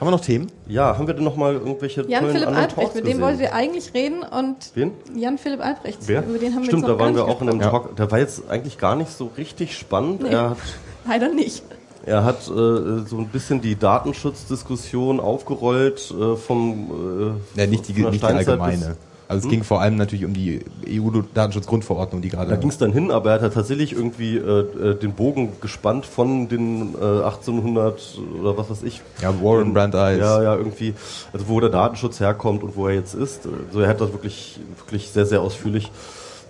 wir 0.00 0.10
noch 0.10 0.20
Themen? 0.20 0.50
ja, 0.66 0.96
haben 0.96 1.06
wir 1.06 1.14
denn 1.14 1.24
noch 1.24 1.36
mal 1.36 1.54
irgendwelche 1.54 2.02
tollen 2.02 2.10
Jan-Philipp 2.12 2.36
anderen 2.48 2.56
Albrecht, 2.56 2.76
Talks 2.76 2.94
mit 2.94 3.06
dem 3.06 3.20
wollten 3.20 3.38
wir 3.38 3.54
eigentlich 3.54 3.92
reden 3.94 4.22
und 4.22 4.56
Wen? 4.74 4.92
Jan-Philipp 5.14 5.60
Albrecht, 5.64 5.98
Wer? 6.06 6.24
über 6.26 6.38
den 6.38 6.54
haben 6.54 6.64
Stimmt, 6.64 6.82
wir 6.84 6.88
jetzt 6.90 6.98
da 6.98 7.04
waren 7.04 7.14
wir 7.14 7.24
auch 7.26 7.40
in 7.42 7.48
einem. 7.50 7.60
Talk. 7.60 7.96
Der 7.96 8.10
war 8.10 8.18
jetzt 8.18 8.48
eigentlich 8.48 8.78
gar 8.78 8.96
nicht 8.96 9.10
so 9.10 9.30
richtig 9.36 9.76
spannend. 9.76 10.22
Nee. 10.22 10.30
Er 10.30 10.50
hat 10.50 10.58
Leider 11.06 11.28
nicht. 11.32 11.62
Er 12.06 12.24
hat 12.24 12.48
äh, 12.48 12.50
so 12.50 13.18
ein 13.18 13.28
bisschen 13.28 13.60
die 13.60 13.76
Datenschutzdiskussion 13.76 15.20
aufgerollt 15.20 16.10
äh, 16.18 16.36
vom 16.36 17.34
äh, 17.56 17.60
Ja, 17.60 17.66
nicht 17.66 17.88
die- 17.88 17.92
nicht 18.02 18.22
die 18.22 18.26
allgemeine. 18.26 18.96
Also 19.28 19.46
es 19.46 19.50
ging 19.50 19.62
vor 19.62 19.82
allem 19.82 19.96
natürlich 19.96 20.24
um 20.24 20.32
die 20.32 20.64
EU-Datenschutzgrundverordnung, 20.88 22.22
die 22.22 22.30
gerade. 22.30 22.48
Da 22.48 22.56
ging 22.56 22.70
es 22.70 22.78
dann 22.78 22.92
hin, 22.92 23.10
aber 23.10 23.28
er 23.28 23.34
hat 23.34 23.42
halt 23.42 23.52
tatsächlich 23.52 23.92
irgendwie 23.92 24.38
äh, 24.38 24.60
äh, 24.60 24.94
den 24.94 25.12
Bogen 25.12 25.52
gespannt 25.60 26.06
von 26.06 26.48
den 26.48 26.94
äh, 26.94 27.24
1800 27.24 28.18
oder 28.40 28.56
was 28.56 28.70
weiß 28.70 28.82
ich. 28.84 29.02
Ja, 29.20 29.34
Warren 29.42 29.74
Brandeis. 29.74 30.18
Ja, 30.18 30.42
ja, 30.42 30.56
irgendwie, 30.56 30.94
also 31.30 31.46
wo 31.46 31.60
der 31.60 31.68
Datenschutz 31.68 32.20
herkommt 32.20 32.62
und 32.62 32.74
wo 32.74 32.88
er 32.88 32.94
jetzt 32.94 33.14
ist. 33.14 33.46
Also 33.68 33.80
er 33.80 33.88
hat 33.88 34.00
das 34.00 34.12
wirklich, 34.12 34.60
wirklich 34.78 35.10
sehr, 35.10 35.26
sehr 35.26 35.42
ausführlich 35.42 35.92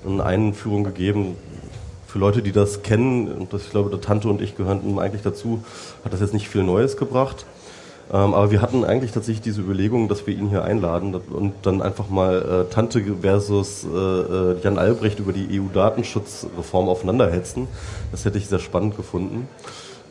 eine 0.06 0.24
Einführung 0.24 0.84
gegeben. 0.84 1.36
Für 2.06 2.20
Leute, 2.20 2.42
die 2.42 2.52
das 2.52 2.82
kennen, 2.82 3.26
und 3.26 3.52
das, 3.52 3.64
ich 3.64 3.70
glaube, 3.70 3.90
der 3.90 4.00
Tante 4.00 4.28
und 4.28 4.40
ich 4.40 4.56
gehörten 4.56 4.98
eigentlich 5.00 5.22
dazu, 5.22 5.64
hat 6.04 6.12
das 6.12 6.20
jetzt 6.20 6.32
nicht 6.32 6.48
viel 6.48 6.62
Neues 6.62 6.96
gebracht. 6.96 7.44
Ähm, 8.10 8.34
aber 8.34 8.50
wir 8.50 8.62
hatten 8.62 8.84
eigentlich 8.84 9.12
tatsächlich 9.12 9.42
diese 9.42 9.60
Überlegung, 9.60 10.08
dass 10.08 10.26
wir 10.26 10.34
ihn 10.34 10.48
hier 10.48 10.64
einladen 10.64 11.14
und 11.14 11.54
dann 11.62 11.82
einfach 11.82 12.08
mal 12.08 12.66
äh, 12.68 12.72
Tante 12.72 13.02
versus 13.20 13.84
äh, 13.84 13.88
äh 13.88 14.60
Jan 14.62 14.78
Albrecht 14.78 15.18
über 15.18 15.32
die 15.32 15.60
EU-Datenschutzreform 15.60 16.88
aufeinanderhetzen. 16.88 17.68
Das 18.10 18.24
hätte 18.24 18.38
ich 18.38 18.48
sehr 18.48 18.60
spannend 18.60 18.96
gefunden. 18.96 19.46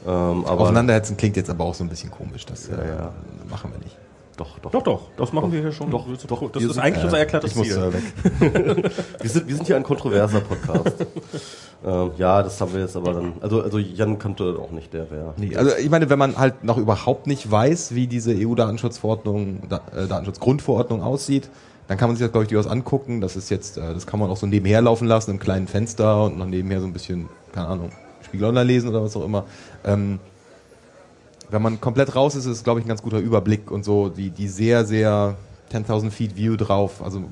Ähm, 0.06 0.46
aber 0.46 0.62
Aufeinanderhetzen 0.62 1.18
klingt 1.18 1.38
jetzt 1.38 1.50
aber 1.50 1.64
auch 1.64 1.74
so 1.74 1.84
ein 1.84 1.90
bisschen 1.90 2.12
komisch. 2.12 2.46
Das 2.46 2.68
ja, 2.68 2.78
äh, 2.78 2.88
ja. 2.88 3.14
machen 3.50 3.72
wir 3.72 3.80
nicht. 3.80 3.98
Doch, 4.38 4.60
doch. 4.60 4.72
Doch, 4.72 4.84
doch. 4.84 5.02
Das 5.18 5.34
machen 5.34 5.46
doch, 5.46 5.52
wir 5.54 5.62
hier 5.62 5.72
schon. 5.72 5.90
Doch, 5.90 6.06
doch. 6.28 6.52
Das 6.52 6.64
ist 6.64 6.78
eigentlich 6.78 7.04
unser 7.04 7.18
erklärtes 7.18 7.56
ich 7.56 7.64
Ziel. 7.64 7.76
Muss, 7.76 7.86
äh, 7.86 7.94
weg. 7.94 8.92
wir, 9.20 9.30
sind, 9.30 9.48
wir 9.48 9.56
sind 9.56 9.66
hier 9.66 9.76
ein 9.76 9.84
kontroverser 9.84 10.42
Podcast. 10.42 11.08
ähm, 11.86 12.12
ja, 12.18 12.44
das 12.44 12.62
haben 12.62 12.72
wir 12.72 12.82
jetzt 12.82 12.96
aber 12.96 13.14
dann. 13.14 13.34
Also, 13.42 13.64
also 13.64 13.80
Jan 13.80 14.20
kannte 14.20 14.60
auch 14.62 14.70
nicht, 14.70 14.94
der 14.94 15.10
wäre. 15.10 15.34
Nee, 15.38 15.56
also 15.56 15.76
ich 15.76 15.90
meine, 15.90 16.12
wenn 16.12 16.20
man 16.20 16.38
halt 16.38 16.64
noch 16.64 16.78
überhaupt 16.78 17.26
nicht 17.26 17.50
weiß, 17.50 17.96
wie 17.96 18.06
diese 18.06 18.32
EU-Datenschutzverordnung, 18.36 19.64
da, 19.70 19.82
äh, 19.96 20.06
Datenschutzgrundverordnung 20.08 21.02
aussieht, 21.02 21.50
dann 21.88 21.98
kann 21.98 22.10
man 22.10 22.16
sich 22.16 22.24
das, 22.24 22.32
glaube 22.32 22.44
ich, 22.44 22.50
durchaus 22.50 22.70
angucken. 22.70 23.22
Das 23.22 23.36
ist 23.36 23.50
jetzt, 23.50 23.78
äh, 23.78 23.92
das 23.92 24.06
kann 24.06 24.20
man 24.20 24.30
auch 24.30 24.38
so 24.38 24.46
nebenher 24.46 24.84
laufen 24.84 25.08
lassen, 25.08 25.32
im 25.32 25.40
kleinen 25.40 25.68
Fenster 25.68 26.26
und 26.26 26.38
noch 26.38 26.46
nebenher 26.46 26.80
so 26.80 26.86
ein 26.86 26.94
bisschen, 26.94 27.28
keine 27.54 27.70
Ahnung, 27.70 27.92
Spiegel 28.22 28.50
Online 28.50 28.66
lesen 28.66 28.90
oder 28.90 29.02
was 29.02 29.16
auch 29.16 29.26
immer. 29.26 29.46
Ähm, 29.84 30.20
wenn 31.50 31.62
man 31.62 31.80
komplett 31.82 32.16
raus 32.16 32.36
ist, 32.36 32.46
ist 32.46 32.58
es, 32.58 32.64
glaube 32.64 32.80
ich, 32.80 32.86
ein 32.86 32.90
ganz 32.90 33.02
guter 33.02 33.20
Überblick 33.20 33.72
und 33.72 33.84
so, 33.86 34.10
die, 34.10 34.30
die 34.30 34.48
sehr, 34.48 34.86
sehr 34.86 35.36
10.000 35.72 36.12
Feet 36.12 36.36
View 36.36 36.56
drauf, 36.56 37.02
also 37.04 37.24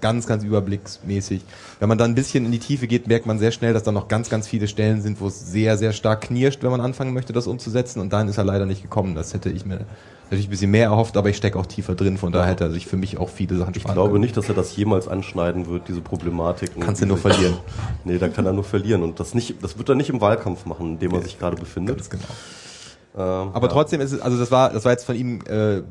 ganz, 0.00 0.26
ganz 0.26 0.44
überblicksmäßig. 0.44 1.42
Wenn 1.80 1.88
man 1.88 1.98
dann 1.98 2.12
ein 2.12 2.14
bisschen 2.14 2.44
in 2.44 2.52
die 2.52 2.58
Tiefe 2.58 2.86
geht, 2.86 3.08
merkt 3.08 3.26
man 3.26 3.38
sehr 3.38 3.50
schnell, 3.50 3.72
dass 3.72 3.82
da 3.82 3.92
noch 3.92 4.08
ganz, 4.08 4.30
ganz 4.30 4.46
viele 4.46 4.68
Stellen 4.68 5.02
sind, 5.02 5.20
wo 5.20 5.26
es 5.26 5.50
sehr, 5.50 5.76
sehr 5.76 5.92
stark 5.92 6.22
knirscht, 6.22 6.62
wenn 6.62 6.70
man 6.70 6.80
anfangen 6.80 7.12
möchte, 7.12 7.32
das 7.32 7.46
umzusetzen. 7.46 8.00
Und 8.00 8.12
dahin 8.12 8.28
ist 8.28 8.38
er 8.38 8.44
leider 8.44 8.66
nicht 8.66 8.82
gekommen. 8.82 9.14
Das 9.14 9.34
hätte 9.34 9.50
ich 9.50 9.64
mir 9.66 9.80
natürlich 10.24 10.46
ein 10.46 10.50
bisschen 10.50 10.70
mehr 10.70 10.84
erhofft, 10.84 11.16
aber 11.16 11.30
ich 11.30 11.36
stecke 11.36 11.58
auch 11.58 11.66
tiefer 11.66 11.94
drin. 11.94 12.16
Von 12.16 12.32
daher 12.32 12.52
hätte 12.52 12.64
er 12.64 12.70
sich 12.70 12.86
für 12.86 12.96
mich 12.96 13.18
auch 13.18 13.28
viele 13.28 13.56
Sachen 13.56 13.74
Ich 13.76 13.84
glaube 13.84 14.10
können. 14.12 14.20
nicht, 14.22 14.36
dass 14.36 14.48
er 14.48 14.54
das 14.54 14.74
jemals 14.76 15.08
anschneiden 15.08 15.66
wird, 15.66 15.88
diese 15.88 16.00
Problematik. 16.00 16.70
Kannst 16.80 17.02
du 17.02 17.06
nur 17.06 17.18
verlieren. 17.18 17.54
nee, 18.04 18.18
da 18.18 18.28
kann 18.28 18.46
er 18.46 18.52
nur 18.52 18.64
verlieren. 18.64 19.02
Und 19.02 19.18
das 19.20 19.34
nicht, 19.34 19.62
das 19.62 19.78
wird 19.78 19.88
er 19.88 19.94
nicht 19.96 20.10
im 20.10 20.20
Wahlkampf 20.20 20.64
machen, 20.64 20.92
in 20.92 20.98
dem 21.00 21.12
er 21.12 21.22
sich 21.22 21.38
gerade 21.38 21.56
befindet. 21.56 21.96
Ganz 21.96 22.08
genau. 22.08 22.24
Ähm, 23.16 23.50
Aber 23.52 23.66
ja. 23.66 23.72
trotzdem 23.72 24.00
ist 24.00 24.12
es, 24.12 24.20
also 24.20 24.38
das 24.38 24.50
war, 24.50 24.70
das 24.70 24.84
war 24.84 24.92
jetzt 24.92 25.04
von 25.04 25.16
ihm 25.16 25.40
äh, 25.48 25.82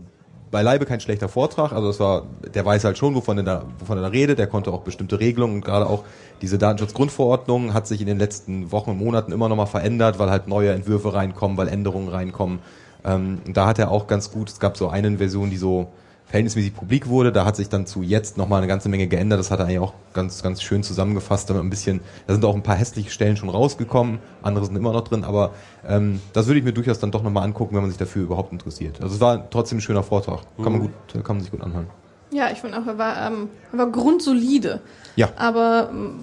beileibe 0.51 0.85
kein 0.85 0.99
schlechter 0.99 1.29
Vortrag. 1.29 1.71
Also 1.71 1.87
das 1.87 1.99
war, 1.99 2.23
der 2.53 2.65
weiß 2.65 2.83
halt 2.83 2.97
schon, 2.97 3.15
wovon 3.15 3.37
er 3.37 3.43
da, 3.43 3.63
wovon 3.79 3.97
er 3.97 4.03
da 4.03 4.09
redet. 4.09 4.37
Der 4.37 4.47
konnte 4.47 4.71
auch 4.71 4.81
bestimmte 4.81 5.19
Regelungen 5.19 5.55
und 5.55 5.65
gerade 5.65 5.87
auch 5.87 6.03
diese 6.41 6.57
Datenschutzgrundverordnung 6.57 7.73
hat 7.73 7.87
sich 7.87 8.01
in 8.01 8.07
den 8.07 8.19
letzten 8.19 8.71
Wochen 8.71 8.91
und 8.91 8.97
Monaten 8.97 9.31
immer 9.31 9.49
noch 9.49 9.55
mal 9.55 9.65
verändert, 9.65 10.19
weil 10.19 10.29
halt 10.29 10.47
neue 10.47 10.71
Entwürfe 10.71 11.13
reinkommen, 11.13 11.57
weil 11.57 11.67
Änderungen 11.67 12.09
reinkommen. 12.09 12.59
Ähm, 13.03 13.41
da 13.47 13.65
hat 13.65 13.79
er 13.79 13.89
auch 13.89 14.07
ganz 14.07 14.31
gut, 14.31 14.49
es 14.49 14.59
gab 14.59 14.77
so 14.77 14.89
eine 14.89 15.17
Version, 15.17 15.49
die 15.49 15.57
so 15.57 15.87
verhältnismäßig 16.31 16.73
publik 16.73 17.07
wurde. 17.07 17.31
Da 17.31 17.45
hat 17.45 17.57
sich 17.57 17.67
dann 17.67 17.85
zu 17.85 18.01
jetzt 18.01 18.37
nochmal 18.37 18.59
eine 18.59 18.67
ganze 18.67 18.87
Menge 18.87 19.07
geändert. 19.07 19.39
Das 19.39 19.51
hat 19.51 19.59
er 19.59 19.65
eigentlich 19.65 19.79
auch 19.79 19.93
ganz, 20.13 20.41
ganz 20.41 20.61
schön 20.61 20.81
zusammengefasst. 20.81 21.49
Damit 21.49 21.63
ein 21.63 21.69
bisschen, 21.69 21.99
da 22.25 22.33
sind 22.33 22.45
auch 22.45 22.55
ein 22.55 22.63
paar 22.63 22.75
hässliche 22.75 23.11
Stellen 23.11 23.35
schon 23.35 23.49
rausgekommen, 23.49 24.19
andere 24.41 24.65
sind 24.65 24.75
immer 24.77 24.93
noch 24.93 25.03
drin, 25.03 25.25
aber 25.25 25.51
ähm, 25.87 26.21
das 26.31 26.47
würde 26.47 26.59
ich 26.59 26.65
mir 26.65 26.71
durchaus 26.71 26.99
dann 26.99 27.11
doch 27.11 27.21
nochmal 27.21 27.43
angucken, 27.43 27.75
wenn 27.75 27.81
man 27.81 27.91
sich 27.91 27.99
dafür 27.99 28.23
überhaupt 28.23 28.53
interessiert. 28.53 29.01
Also 29.01 29.15
es 29.15 29.21
war 29.21 29.49
trotzdem 29.49 29.79
ein 29.79 29.81
schöner 29.81 30.03
Vortrag. 30.03 30.39
Kann 30.55 30.71
man 30.71 30.81
mhm. 30.81 30.91
gut, 31.13 31.23
kann 31.25 31.35
man 31.35 31.41
sich 31.41 31.51
gut 31.51 31.61
anhören. 31.61 31.87
Ja, 32.31 32.49
ich 32.49 32.59
finde 32.59 32.77
auch, 32.79 32.87
er 32.87 32.97
war, 32.97 33.27
ähm, 33.27 33.49
er 33.73 33.77
war 33.77 33.87
grundsolide. 33.87 34.79
Ja. 35.17 35.29
Aber 35.35 35.89
ähm, 35.91 36.15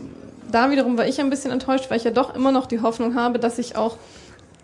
da 0.50 0.70
wiederum 0.70 0.96
war 0.96 1.06
ich 1.06 1.20
ein 1.20 1.28
bisschen 1.28 1.50
enttäuscht, 1.50 1.90
weil 1.90 1.98
ich 1.98 2.04
ja 2.04 2.10
doch 2.10 2.34
immer 2.34 2.50
noch 2.50 2.64
die 2.64 2.80
Hoffnung 2.80 3.14
habe, 3.14 3.38
dass 3.38 3.58
ich 3.58 3.76
auch 3.76 3.98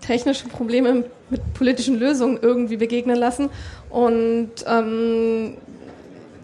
technische 0.00 0.48
Probleme 0.48 1.04
mit 1.30 1.54
politischen 1.54 1.98
Lösungen 1.98 2.38
irgendwie 2.40 2.76
begegnen 2.76 3.16
lassen. 3.16 3.50
Und 3.94 4.50
ähm, 4.66 5.56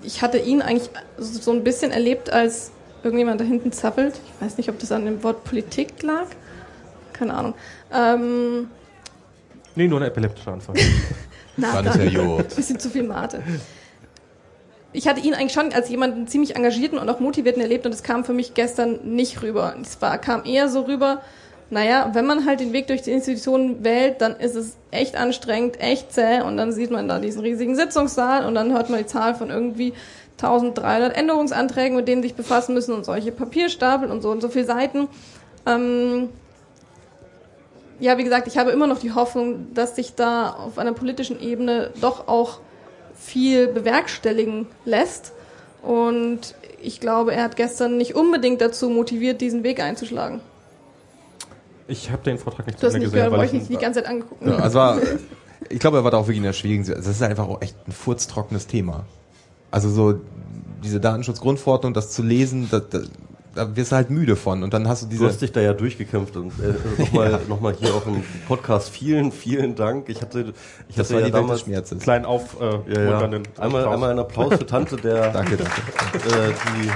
ich 0.05 0.23
hatte 0.23 0.39
ihn 0.39 0.63
eigentlich 0.63 0.89
so 1.19 1.51
ein 1.51 1.65
bisschen 1.65 1.91
erlebt, 1.91 2.33
als 2.33 2.71
irgendjemand 3.03 3.41
da 3.41 3.45
hinten 3.45 3.73
zappelt. 3.73 4.15
Ich 4.15 4.47
weiß 4.47 4.57
nicht, 4.57 4.69
ob 4.69 4.79
das 4.79 4.93
an 4.93 5.05
dem 5.05 5.25
Wort 5.25 5.43
Politik 5.43 6.01
lag. 6.05 6.27
Keine 7.13 7.35
Ahnung. 7.35 7.55
Ähm, 7.93 8.69
nee, 9.75 9.89
nur 9.89 10.01
ein 10.01 10.07
epileptischer 10.07 10.53
Anfall. 10.53 10.77
Na, 11.57 11.83
dann, 11.83 12.01
ein 12.01 12.47
bisschen 12.55 12.79
zu 12.79 12.89
viel 12.89 13.03
Mate. 13.03 13.43
Ich 14.93 15.09
hatte 15.09 15.21
ihn 15.21 15.35
eigentlich 15.35 15.53
schon 15.53 15.73
als 15.73 15.89
jemanden 15.89 16.29
ziemlich 16.29 16.55
engagierten 16.55 16.99
und 16.99 17.09
auch 17.09 17.19
motivierten 17.19 17.61
erlebt 17.61 17.85
und 17.85 17.93
es 17.93 18.05
kam 18.05 18.25
für 18.25 18.33
mich 18.33 18.55
gestern 18.55 19.01
nicht 19.17 19.43
rüber. 19.43 19.75
Es 19.83 20.01
war, 20.01 20.19
kam 20.19 20.45
eher 20.45 20.69
so 20.69 20.83
rüber, 20.83 21.21
naja, 21.71 22.11
wenn 22.15 22.27
man 22.27 22.47
halt 22.47 22.61
den 22.61 22.73
Weg 22.73 22.89
durch 22.89 23.03
die 23.03 23.13
Institutionen 23.13 23.85
wählt, 23.85 24.21
dann 24.21 24.37
ist 24.37 24.57
es 24.57 24.77
echt 24.91 25.17
anstrengend, 25.17 25.81
echt 25.81 26.13
zäh 26.13 26.41
und 26.43 26.57
dann 26.57 26.73
sieht 26.73 26.91
man 26.91 27.07
da 27.07 27.21
diesen 27.21 27.43
riesigen 27.43 27.77
Sitzungssaal 27.77 28.45
und 28.45 28.57
dann 28.57 28.73
hört 28.73 28.91
man 28.91 28.99
die 28.99 29.07
Zahl 29.07 29.37
von 29.37 29.51
irgendwie 29.51 29.95
1300 30.43 31.17
Änderungsanträgen, 31.17 31.97
mit 31.97 32.09
denen 32.09 32.23
sich 32.23 32.35
befassen 32.35 32.75
müssen 32.75 32.93
und 32.95 33.05
solche 33.05 33.31
Papierstapel 33.31 34.11
und 34.11 34.21
so 34.21 34.31
und 34.31 34.41
so 34.41 34.49
viele 34.49 34.65
Seiten. 34.65 35.09
Ähm 35.67 36.31
ja, 38.01 38.17
wie 38.17 38.25
gesagt, 38.25 38.49
ich 38.49 38.57
habe 38.59 38.71
immer 38.71 38.87
noch 38.87 38.99
die 38.99 39.13
Hoffnung, 39.13 39.73
dass 39.75 39.95
sich 39.95 40.15
da 40.15 40.51
auf 40.51 40.79
einer 40.79 40.95
politischen 40.95 41.41
Ebene 41.41 41.91
doch 42.01 42.29
auch 42.29 42.59
viel 43.15 43.69
bewerkstelligen 43.69 44.67
lässt. 44.87 45.33
Und 45.83 46.55
ich 46.81 46.99
glaube, 46.99 47.35
er 47.35 47.45
hat 47.45 47.57
gestern 47.57 47.99
nicht 47.99 48.15
unbedingt 48.15 48.63
dazu 48.63 48.89
motiviert, 48.89 49.43
diesen 49.43 49.63
Weg 49.63 49.81
einzuschlagen. 49.81 50.41
Ich 51.91 52.11
habe 52.11 52.23
den 52.23 52.39
Vortrag 52.39 52.67
nicht 52.67 52.79
zu 52.79 52.87
Ende 52.87 53.01
gesehen. 53.01 53.17
Gehört, 53.17 53.33
weil 53.33 53.47
ich 53.47 53.53
nicht 53.53 53.69
die 53.69 53.77
ganze 53.77 54.01
Zeit 54.01 54.11
angeguckt 54.11 54.47
ja, 54.47 54.57
also 54.57 54.79
war, 54.79 54.99
Ich 55.69 55.79
glaube, 55.79 55.99
er 55.99 56.05
war 56.05 56.11
da 56.11 56.19
auch 56.19 56.25
wirklich 56.25 56.39
in 56.39 56.45
der 56.45 56.53
schwierigen 56.53 56.85
Das 56.87 57.07
ist 57.07 57.23
einfach 57.23 57.49
auch 57.49 57.61
echt 57.61 57.77
ein 57.87 57.93
furztrockenes 57.93 58.67
Thema. 58.67 59.05
Also 59.71 59.91
so 59.91 60.21
diese 60.83 61.01
Datenschutzgrundverordnung, 61.01 61.93
das 61.93 62.11
zu 62.11 62.23
lesen, 62.23 62.69
das, 62.71 62.83
das, 62.91 63.11
da 63.55 63.77
wirst 63.77 63.93
du 63.93 63.97
halt 63.97 64.11
müde 64.11 64.37
von 64.37 64.62
und 64.62 64.73
dann 64.73 64.89
hast 64.89 65.03
du 65.03 65.07
diese. 65.07 65.25
Du 65.25 65.29
hast 65.29 65.43
dich 65.43 65.53
da 65.53 65.61
ja 65.61 65.73
durchgekämpft 65.73 66.37
und 66.37 66.53
äh, 66.61 67.01
nochmal 67.01 67.31
ja. 67.33 67.41
noch 67.49 67.61
mal 67.61 67.75
hier 67.75 67.95
auch 67.95 68.07
im 68.07 68.23
Podcast 68.47 68.91
vielen, 68.91 69.33
vielen 69.33 69.75
Dank. 69.75 70.09
Ich 70.09 70.23
hatte, 70.23 70.55
ich 70.89 70.97
das 70.97 71.09
hatte 71.09 71.15
war 71.15 71.21
ja 71.21 71.27
die 71.27 71.33
damals 71.33 71.61
Schmerzes. 71.62 71.99
kleinen 71.99 72.25
auf 72.25 72.61
äh, 72.61 72.95
ja, 72.95 73.21
ja. 73.21 73.41
Einmal, 73.59 73.87
einmal 73.89 74.11
einen 74.11 74.21
Applaus 74.21 74.55
für 74.55 74.67
Tante, 74.67 74.97
der 74.97 75.31
danke, 75.33 75.57
danke. 75.57 75.81
Äh, 76.17 76.53
die 76.53 76.91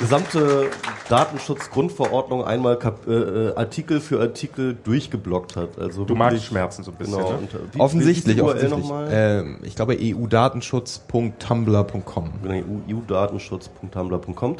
gesamte 0.00 0.66
Datenschutzgrundverordnung 1.08 2.44
einmal 2.44 2.76
Kap 2.78 3.06
äh, 3.06 3.12
äh, 3.12 3.54
Artikel 3.54 4.00
für 4.00 4.20
Artikel 4.20 4.76
durchgeblockt 4.82 5.54
hat. 5.56 5.78
Also 5.78 6.04
du 6.04 6.16
magst 6.16 6.44
Schmerzen 6.44 6.82
so 6.82 6.90
ein 6.90 6.96
bisschen. 6.96 7.18
Genau. 7.18 7.32
Ne? 7.32 7.44
Äh, 7.44 7.74
wie, 7.74 7.80
offensichtlich, 7.80 8.38
wie 8.38 8.42
offensichtlich. 8.42 8.90
Äh, 8.90 9.44
ich 9.62 9.76
glaube 9.76 9.96
eudatenschutz.tumblr.com. 10.00 12.30
Genau, 12.42 12.64
eudatenschutz.tumblr.com. 12.88 14.56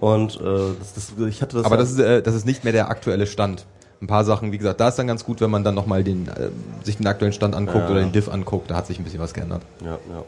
Und 0.00 0.36
äh, 0.36 0.40
das, 0.78 0.94
das, 0.94 1.12
ich 1.28 1.42
hatte 1.42 1.58
das. 1.58 1.66
Aber 1.66 1.76
das 1.76 1.90
ist, 1.92 2.00
äh, 2.00 2.22
das 2.22 2.34
ist 2.34 2.46
nicht 2.46 2.64
mehr 2.64 2.72
der 2.72 2.88
aktuelle 2.88 3.26
Stand. 3.26 3.66
Ein 4.00 4.06
paar 4.06 4.24
Sachen, 4.24 4.52
wie 4.52 4.58
gesagt, 4.58 4.80
da 4.80 4.88
ist 4.88 4.96
dann 4.96 5.08
ganz 5.08 5.24
gut, 5.24 5.40
wenn 5.40 5.50
man 5.50 5.64
dann 5.64 5.74
nochmal 5.74 6.04
den, 6.04 6.28
äh, 6.28 6.50
sich 6.84 6.98
den 6.98 7.08
aktuellen 7.08 7.32
Stand 7.32 7.56
anguckt 7.56 7.86
ja. 7.86 7.90
oder 7.90 7.98
den 8.00 8.12
Diff 8.12 8.28
anguckt. 8.28 8.70
Da 8.70 8.76
hat 8.76 8.86
sich 8.86 9.00
ein 9.00 9.04
bisschen 9.04 9.20
was 9.20 9.34
geändert. 9.34 9.62
Ja, 9.84 9.98
ja. 10.12 10.22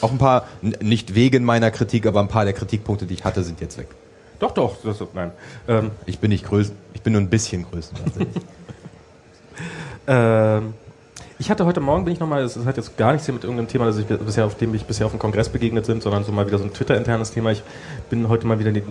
Auch 0.00 0.10
ein 0.10 0.18
paar, 0.18 0.48
nicht 0.60 1.14
wegen 1.14 1.44
meiner 1.44 1.70
Kritik, 1.70 2.04
aber 2.06 2.18
ein 2.20 2.26
paar 2.26 2.42
der 2.44 2.52
Kritikpunkte, 2.52 3.06
die 3.06 3.14
ich 3.14 3.24
hatte, 3.24 3.44
sind 3.44 3.60
jetzt 3.60 3.78
weg. 3.78 3.86
Doch, 4.42 4.50
doch, 4.50 4.76
das, 4.82 5.00
nein. 5.14 5.30
Ähm, 5.68 5.92
ich 6.04 6.18
bin 6.18 6.30
nicht 6.30 6.44
größer, 6.44 6.72
ich 6.94 7.02
bin 7.02 7.12
nur 7.12 7.22
ein 7.22 7.30
bisschen 7.30 7.64
größer. 7.70 7.94
ähm, 10.08 10.74
ich 11.38 11.48
hatte 11.48 11.64
heute 11.64 11.78
Morgen, 11.78 12.04
bin 12.04 12.12
ich 12.12 12.18
nochmal, 12.18 12.42
das 12.42 12.58
hat 12.64 12.76
jetzt 12.76 12.96
gar 12.96 13.12
nichts 13.12 13.26
hier 13.26 13.34
mit 13.34 13.44
irgendeinem 13.44 13.68
Thema, 13.68 13.86
das 13.86 13.98
ich 13.98 14.06
bisher, 14.06 14.44
auf 14.44 14.56
dem 14.56 14.74
ich 14.74 14.84
bisher 14.84 15.06
auf 15.06 15.12
dem 15.12 15.20
Kongress 15.20 15.48
begegnet 15.48 15.86
sind, 15.86 16.02
sondern 16.02 16.24
so 16.24 16.32
mal 16.32 16.44
wieder 16.44 16.58
so 16.58 16.64
ein 16.64 16.72
Twitter-internes 16.72 17.30
Thema. 17.30 17.52
Ich 17.52 17.62
bin 18.10 18.28
heute 18.28 18.48
mal 18.48 18.58
wieder 18.58 18.72
den 18.72 18.82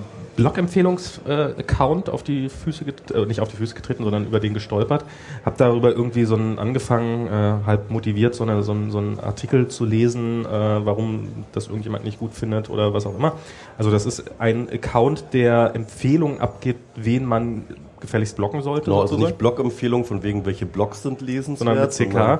Blog-Empfehlungs-Account 0.41 2.09
auf 2.09 2.23
die 2.23 2.49
Füße, 2.49 2.85
äh, 3.13 3.25
nicht 3.25 3.39
auf 3.39 3.47
die 3.47 3.57
Füße 3.57 3.75
getreten, 3.75 4.03
sondern 4.03 4.25
über 4.25 4.39
den 4.39 4.53
gestolpert. 4.53 5.05
Hab 5.45 5.57
darüber 5.57 5.91
irgendwie 5.91 6.25
so 6.25 6.35
einen 6.35 6.59
angefangen, 6.59 7.27
äh, 7.27 7.65
halb 7.65 7.91
motiviert, 7.91 8.35
so, 8.35 8.43
eine, 8.43 8.63
so, 8.63 8.73
ein, 8.73 8.91
so 8.91 8.97
einen 8.97 9.19
Artikel 9.19 9.67
zu 9.67 9.85
lesen, 9.85 10.45
äh, 10.45 10.49
warum 10.49 11.45
das 11.51 11.67
irgendjemand 11.67 12.03
nicht 12.03 12.19
gut 12.19 12.33
findet 12.33 12.69
oder 12.69 12.93
was 12.93 13.05
auch 13.05 13.15
immer. 13.15 13.33
Also 13.77 13.91
das 13.91 14.05
ist 14.05 14.23
ein 14.39 14.69
Account, 14.69 15.25
der 15.33 15.71
Empfehlungen 15.75 16.39
abgibt, 16.39 16.81
wen 16.95 17.25
man 17.25 17.65
gefälligst 17.99 18.35
blocken 18.35 18.61
sollte. 18.61 18.85
Genau, 18.85 19.01
also 19.01 19.15
nicht 19.15 19.37
Blog-Empfehlungen 19.37 20.05
von 20.05 20.23
wegen, 20.23 20.45
welche 20.45 20.65
Blogs 20.65 21.03
sind 21.03 21.21
lesenswert, 21.21 21.59
sondern 21.59 21.79
mit 21.79 21.91
CK. 21.91 22.11
Sondern, 22.11 22.39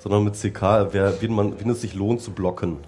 sondern 0.00 0.24
mit 0.24 0.34
CK, 0.34 0.92
wer, 0.92 1.20
wen, 1.20 1.34
man, 1.34 1.60
wen 1.60 1.70
es 1.70 1.82
sich 1.82 1.94
lohnt 1.94 2.20
zu 2.22 2.32
blocken. 2.32 2.78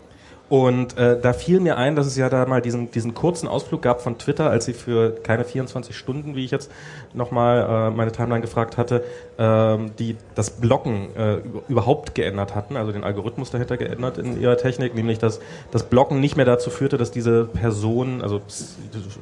Und 0.51 0.99
äh, 0.99 1.19
da 1.19 1.33
fiel 1.33 1.59
mir 1.59 1.79
ein, 1.79 1.97
dass 1.97 2.07
es 2.07 2.17
ja 2.17 2.29
da 2.29 2.45
mal 2.45 2.61
diesen, 2.61 2.91
diesen 2.91 3.15
kurzen 3.15 3.49
Ausflug 3.49 3.81
gab 3.81 4.03
von 4.03 4.19
Twitter, 4.19 4.51
als 4.51 4.67
sie 4.67 4.75
für 4.75 5.11
keine 5.23 5.45
24 5.45 5.97
Stunden, 5.97 6.37
wie 6.37 6.45
ich 6.45 6.51
jetzt 6.51 6.71
nochmal 7.15 7.91
äh, 7.91 7.97
meine 7.97 8.13
Timeline 8.13 8.43
gefragt 8.43 8.77
hatte, 8.77 9.03
ähm, 9.39 9.93
die 9.99 10.17
das 10.35 10.51
Blocken 10.51 11.17
äh, 11.17 11.39
überhaupt 11.69 12.15
geändert 12.15 12.55
hatten, 12.55 12.77
also 12.77 12.93
den 12.93 13.05
Algorithmus 13.05 13.51
dahinter 13.51 13.79
geändert 13.79 14.19
in 14.19 14.39
ihrer 14.39 14.59
Technik, 14.59 14.95
nämlich 14.95 15.19
dass 15.19 15.41
das 15.71 15.85
Blocken 15.85 16.21
nicht 16.21 16.37
mehr 16.37 16.47
dazu 16.47 16.69
führte, 16.69 16.99
dass 16.99 17.11
diese 17.11 17.45
Person, 17.47 18.21
also 18.21 18.43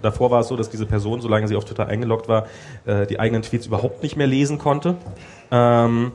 davor 0.03 0.33
war 0.33 0.41
es 0.41 0.49
so, 0.49 0.57
dass 0.57 0.71
diese 0.71 0.87
Person, 0.87 1.21
solange 1.21 1.47
sie 1.47 1.55
auf 1.55 1.65
Twitter 1.65 1.87
eingeloggt 1.87 2.27
war, 2.27 2.47
äh, 2.85 3.07
die 3.07 3.21
eigenen 3.21 3.43
Tweets 3.43 3.67
überhaupt 3.67 4.03
nicht 4.03 4.17
mehr 4.17 4.27
lesen 4.27 4.59
konnte. 4.59 4.97
Ähm, 5.53 6.13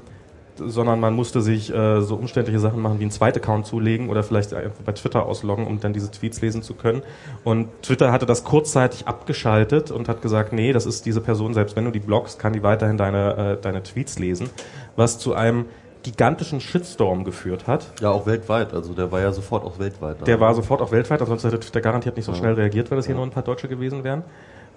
sondern 0.59 0.99
man 0.99 1.13
musste 1.13 1.41
sich 1.41 1.73
äh, 1.73 2.01
so 2.01 2.15
umständliche 2.15 2.59
Sachen 2.59 2.81
machen 2.81 2.99
wie 2.99 3.03
einen 3.03 3.11
zweiten 3.11 3.39
Account 3.39 3.65
zulegen 3.65 4.09
oder 4.09 4.23
vielleicht 4.23 4.53
einfach 4.53 4.81
bei 4.85 4.91
Twitter 4.91 5.25
ausloggen, 5.25 5.67
um 5.67 5.79
dann 5.79 5.93
diese 5.93 6.11
Tweets 6.11 6.41
lesen 6.41 6.61
zu 6.61 6.73
können. 6.73 7.01
Und 7.43 7.69
Twitter 7.81 8.11
hatte 8.11 8.25
das 8.25 8.43
kurzzeitig 8.43 9.07
abgeschaltet 9.07 9.91
und 9.91 10.09
hat 10.09 10.21
gesagt, 10.21 10.53
nee, 10.53 10.73
das 10.73 10.85
ist 10.85 11.05
diese 11.05 11.21
Person, 11.21 11.53
selbst 11.53 11.75
wenn 11.75 11.85
du 11.85 11.91
die 11.91 11.99
blockst, 11.99 12.39
kann 12.39 12.53
die 12.53 12.63
weiterhin 12.63 12.97
deine, 12.97 13.57
äh, 13.57 13.61
deine 13.61 13.83
Tweets 13.83 14.19
lesen, 14.19 14.49
was 14.95 15.19
zu 15.19 15.33
einem 15.33 15.65
gigantischen 16.03 16.61
Shitstorm 16.61 17.23
geführt 17.23 17.67
hat. 17.67 17.87
Ja, 17.99 18.11
auch 18.11 18.25
weltweit. 18.25 18.73
Also 18.73 18.93
der 18.93 19.11
war 19.11 19.19
ja 19.19 19.31
sofort 19.33 19.65
auch 19.65 19.77
weltweit. 19.77 20.21
Da. 20.21 20.25
Der 20.25 20.39
war 20.39 20.53
sofort 20.53 20.81
auch 20.81 20.91
weltweit, 20.91 21.21
ansonsten 21.21 21.49
hätte 21.49 21.59
Twitter 21.59 21.81
garantiert 21.81 22.15
nicht 22.15 22.25
so 22.25 22.33
schnell 22.33 22.53
reagiert, 22.53 22.89
weil 22.89 22.95
das 22.95 23.05
hier 23.05 23.15
ja. 23.15 23.17
nur 23.17 23.27
ein 23.27 23.31
paar 23.31 23.43
Deutsche 23.43 23.67
gewesen 23.67 24.03
wären. 24.03 24.23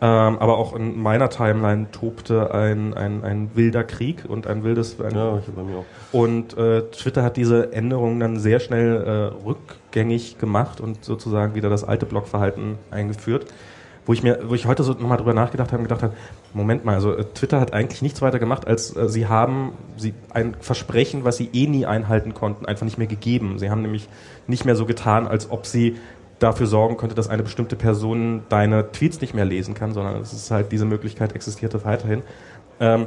Ähm, 0.03 0.39
aber 0.39 0.57
auch 0.57 0.75
in 0.75 0.99
meiner 0.99 1.29
Timeline 1.29 1.91
tobte 1.91 2.55
ein, 2.55 2.95
ein, 2.95 3.23
ein 3.23 3.51
wilder 3.55 3.85
Krieg 3.85 4.25
und 4.27 4.47
ein 4.47 4.65
wildes. 4.65 4.99
Ein 4.99 5.15
ja, 5.15 5.39
ich 5.39 5.45
bei 5.53 5.63
mir 5.63 5.79
auch. 5.79 5.85
Und 6.13 6.57
äh, 6.57 6.83
Twitter 6.91 7.23
hat 7.23 7.37
diese 7.37 7.75
Änderungen 7.75 8.19
dann 8.19 8.39
sehr 8.39 8.61
schnell 8.61 8.97
äh, 8.97 9.47
rückgängig 9.47 10.39
gemacht 10.39 10.81
und 10.81 11.05
sozusagen 11.05 11.55
wieder 11.55 11.69
das 11.69 11.85
alte 11.85 12.07
Blockverhalten 12.07 12.79
eingeführt. 12.91 13.47
Wo 14.07 14.15
ich 14.15 14.23
mir, 14.23 14.41
wo 14.49 14.55
ich 14.55 14.65
heute 14.65 14.83
so 14.85 14.95
nochmal 14.95 15.19
drüber 15.19 15.35
nachgedacht 15.35 15.71
habe 15.71 15.83
und 15.83 15.89
gedacht 15.89 16.03
habe, 16.03 16.15
Moment 16.55 16.87
mal, 16.87 16.95
also 16.95 17.13
äh, 17.13 17.25
Twitter 17.35 17.61
hat 17.61 17.75
eigentlich 17.75 18.01
nichts 18.01 18.23
weiter 18.23 18.39
gemacht, 18.39 18.67
als 18.67 18.97
äh, 18.97 19.07
sie 19.07 19.27
haben 19.29 19.73
sie 19.99 20.15
ein 20.33 20.57
Versprechen, 20.59 21.25
was 21.25 21.37
sie 21.37 21.51
eh 21.53 21.67
nie 21.67 21.85
einhalten 21.85 22.33
konnten, 22.33 22.65
einfach 22.65 22.87
nicht 22.87 22.97
mehr 22.97 23.07
gegeben. 23.07 23.59
Sie 23.59 23.69
haben 23.69 23.83
nämlich 23.83 24.09
nicht 24.47 24.65
mehr 24.65 24.77
so 24.77 24.87
getan, 24.87 25.29
als 25.29 25.51
ob 25.51 25.67
sie 25.67 25.99
dafür 26.41 26.67
sorgen 26.67 26.97
könnte, 26.97 27.15
dass 27.15 27.29
eine 27.29 27.43
bestimmte 27.43 27.77
Person 27.77 28.43
deine 28.49 28.91
Tweets 28.91 29.21
nicht 29.21 29.35
mehr 29.35 29.45
lesen 29.45 29.75
kann, 29.75 29.93
sondern 29.93 30.21
es 30.21 30.33
ist 30.33 30.51
halt 30.51 30.73
diese 30.73 30.87
Möglichkeit 30.87 31.35
existierte 31.35 31.85
weiterhin. 31.85 32.23
Ähm, 32.81 33.07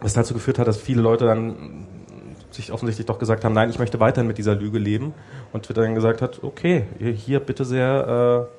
was 0.00 0.14
dazu 0.14 0.32
geführt 0.32 0.58
hat, 0.58 0.68
dass 0.68 0.78
viele 0.80 1.02
Leute 1.02 1.26
dann 1.26 1.86
sich 2.50 2.72
offensichtlich 2.72 3.06
doch 3.06 3.18
gesagt 3.18 3.44
haben, 3.44 3.52
nein, 3.52 3.68
ich 3.68 3.78
möchte 3.78 4.00
weiterhin 4.00 4.26
mit 4.26 4.38
dieser 4.38 4.54
Lüge 4.54 4.78
leben. 4.78 5.12
Und 5.52 5.64
Twitter 5.64 5.82
dann 5.82 5.94
gesagt 5.94 6.22
hat, 6.22 6.42
okay, 6.42 6.84
hier 6.98 7.40
bitte 7.40 7.64
sehr 7.64 8.48
äh, 8.50 8.57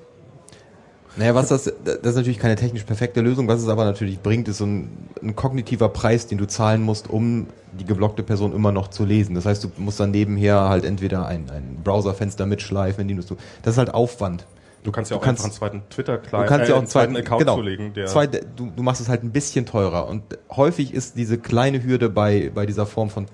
naja, 1.15 1.36
was 1.36 1.49
das, 1.49 1.72
das 1.84 1.98
ist 1.98 2.15
natürlich 2.15 2.40
keine 2.40 2.56
technisch 2.56 2.84
perfekte 2.84 3.22
Lösung. 3.22 3.48
Was 3.48 3.61
es 3.61 3.68
aber 3.68 3.84
natürlich 3.84 4.19
bringt, 4.19 4.48
ist 4.48 4.57
so 4.57 4.65
ein, 4.65 4.90
ein 5.22 5.36
kognitiver 5.36 5.90
Preis, 5.90 6.27
den 6.27 6.38
du 6.38 6.48
zahlen 6.48 6.81
musst, 6.81 7.10
um 7.10 7.48
die 7.77 7.86
geblockte 7.86 8.23
Person 8.23 8.53
immer 8.53 8.72
noch 8.72 8.90
zu 8.90 9.06
lesen. 9.06 9.36
Das 9.36 9.45
heißt, 9.45 9.64
du 9.64 9.72
musst 9.77 9.99
dann 9.99 10.11
nebenher 10.11 10.69
halt 10.69 10.86
entweder 10.86 11.26
ein, 11.26 11.49
ein 11.49 11.80
Browserfenster 11.84 12.45
mitschleifen, 12.45 13.02
indem 13.02 13.26
du, 13.26 13.36
das 13.64 13.73
ist 13.73 13.77
halt 13.77 13.94
Aufwand. 13.94 14.45
Du 14.84 14.91
kannst 14.91 15.11
ja 15.11 15.18
auch 15.18 15.22
kannst, 15.22 15.44
einfach 15.44 15.61
einen 15.61 15.81
zweiten 15.81 15.90
Twitter-Client, 15.90 16.45
du 16.45 16.49
kannst 16.49 16.69
ja 16.69 16.76
auch 16.76 16.80
einen 16.80 16.88
zweiten, 16.88 17.14
zweiten 17.14 17.26
Account 17.26 17.40
genau, 17.41 17.56
zulegen. 17.56 17.94
Der 17.94 18.06
zwei, 18.06 18.27
du, 18.27 18.72
du 18.73 18.84
machst 18.84 19.02
es 19.02 19.10
halt 19.10 19.23
ein 19.23 19.31
bisschen 19.31 19.65
teurer 19.65 20.07
und 20.07 20.23
häufig 20.49 20.94
ist 20.94 21.18
diese 21.18 21.38
kleine 21.38 21.84
Hürde 21.84 22.10
bei, 22.10 22.49
bei 22.53 22.65
dieser 22.65 22.86
Form 22.86 23.10
von 23.10 23.26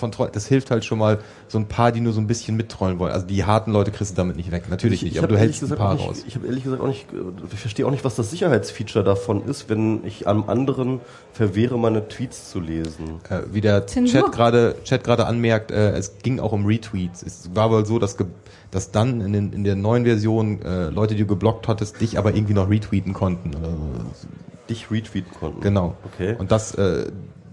von 0.00 0.10
Troll, 0.10 0.30
das 0.32 0.46
hilft 0.46 0.70
halt 0.70 0.84
schon 0.84 0.98
mal 0.98 1.18
so 1.46 1.58
ein 1.58 1.66
paar, 1.66 1.92
die 1.92 2.00
nur 2.00 2.12
so 2.12 2.20
ein 2.20 2.26
bisschen 2.26 2.56
mittrollen 2.56 2.98
wollen. 2.98 3.12
Also 3.12 3.26
die 3.26 3.44
harten 3.44 3.70
Leute 3.72 3.92
kriegst 3.92 4.12
du 4.12 4.16
damit 4.16 4.36
nicht 4.36 4.50
weg. 4.50 4.64
Natürlich 4.68 5.04
ich, 5.04 5.12
nicht, 5.12 5.18
aber 5.18 5.28
du 5.28 5.38
hältst 5.38 5.62
ein 5.62 5.70
paar 5.70 5.94
nicht, 5.94 6.06
raus. 6.06 6.24
Ich 6.26 6.34
habe 6.34 6.46
ehrlich 6.46 6.64
gesagt 6.64 6.82
auch 6.82 6.88
nicht, 6.88 7.06
ich 7.52 7.60
verstehe 7.60 7.86
auch 7.86 7.90
nicht, 7.90 8.04
was 8.04 8.16
das 8.16 8.30
Sicherheitsfeature 8.30 9.04
davon 9.04 9.44
ist, 9.44 9.68
wenn 9.68 10.04
ich 10.04 10.26
am 10.26 10.48
anderen 10.48 11.00
verwehre, 11.32 11.78
meine 11.78 12.08
Tweets 12.08 12.50
zu 12.50 12.58
lesen. 12.58 13.20
Äh, 13.28 13.42
wie 13.52 13.60
der 13.60 13.86
Zensur. 13.86 14.22
Chat 14.22 14.32
gerade 14.32 14.74
Chat 14.84 15.04
gerade 15.04 15.26
anmerkt, 15.26 15.70
äh, 15.70 15.92
es 15.92 16.18
ging 16.18 16.40
auch 16.40 16.52
um 16.52 16.66
Retweets. 16.66 17.22
Es 17.22 17.50
war 17.54 17.70
wohl 17.70 17.86
so, 17.86 17.98
dass 17.98 18.16
dass 18.70 18.90
dann 18.92 19.20
in, 19.20 19.32
den, 19.32 19.52
in 19.52 19.64
der 19.64 19.74
neuen 19.74 20.04
Version 20.04 20.62
äh, 20.62 20.90
Leute, 20.90 21.14
die 21.14 21.22
du 21.22 21.26
geblockt 21.26 21.68
hattest, 21.68 22.00
dich 22.00 22.18
aber 22.18 22.34
irgendwie 22.34 22.54
noch 22.54 22.70
retweeten 22.70 23.12
konnten. 23.12 23.54
Oder 23.54 23.74
dich 24.68 24.90
retweeten 24.90 25.32
konnten. 25.38 25.60
Genau. 25.60 25.96
Okay. 26.04 26.36
Und 26.38 26.52
das, 26.52 26.74
äh, 26.74 27.10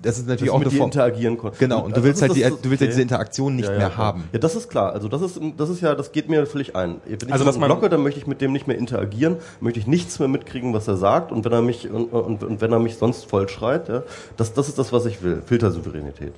das 0.08 0.20
ist 0.20 0.28
natürlich 0.28 0.52
auch 0.52 0.62
eine 0.62 0.72
Form. 0.72 0.88
interagieren 0.88 1.38
konnten. 1.38 1.58
Genau, 1.60 1.84
und 1.84 1.98
du 1.98 2.02
willst 2.02 2.22
halt 2.22 2.34
die, 2.34 2.42
du 2.42 2.50
willst 2.50 2.64
okay. 2.64 2.72
ja 2.72 2.88
diese 2.88 3.02
Interaktion 3.02 3.56
nicht 3.58 3.66
ja, 3.66 3.74
ja, 3.74 3.78
mehr 3.78 3.90
klar. 3.90 4.06
haben. 4.06 4.24
Ja, 4.32 4.40
das 4.40 4.56
ist 4.56 4.70
klar. 4.70 4.94
Also 4.94 5.10
das 5.10 5.22
ist, 5.22 5.40
das 5.58 5.70
ist 5.70 5.82
ja, 5.82 5.96
das 5.96 6.14
geht 6.14 6.30
mir 6.30 6.46
völlig 6.46 6.76
ein. 6.78 7.02
Wenn 7.06 7.18
ich 7.28 7.34
also, 7.34 7.44
das 7.44 7.58
blocke, 7.58 7.90
dann 7.90 8.02
möchte 8.04 8.20
ich 8.20 8.26
mit 8.26 8.40
dem 8.40 8.54
nicht 8.54 8.68
mehr 8.68 8.78
interagieren, 8.78 9.36
möchte 9.60 9.80
ich 9.80 9.88
nichts 9.88 10.18
mehr 10.20 10.30
mitkriegen, 10.30 10.74
was 10.74 10.88
er 10.88 10.96
sagt. 10.96 11.34
Und 11.34 11.44
wenn 11.44 11.52
er 11.52 11.62
mich, 11.62 11.90
und, 11.90 12.06
und, 12.06 12.44
und 12.44 12.62
wenn 12.62 12.72
er 12.72 12.80
mich 12.80 12.96
sonst 12.96 13.26
voll 13.26 13.50
schreit, 13.50 13.90
ja, 13.90 14.04
das, 14.38 14.54
das 14.54 14.70
ist 14.70 14.80
das, 14.80 14.94
was 14.94 15.06
ich 15.06 15.22
will. 15.22 15.42
Filtersouveränität. 15.46 16.34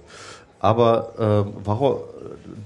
Aber 0.59 1.45
äh, 1.47 1.59
warum, 1.63 1.97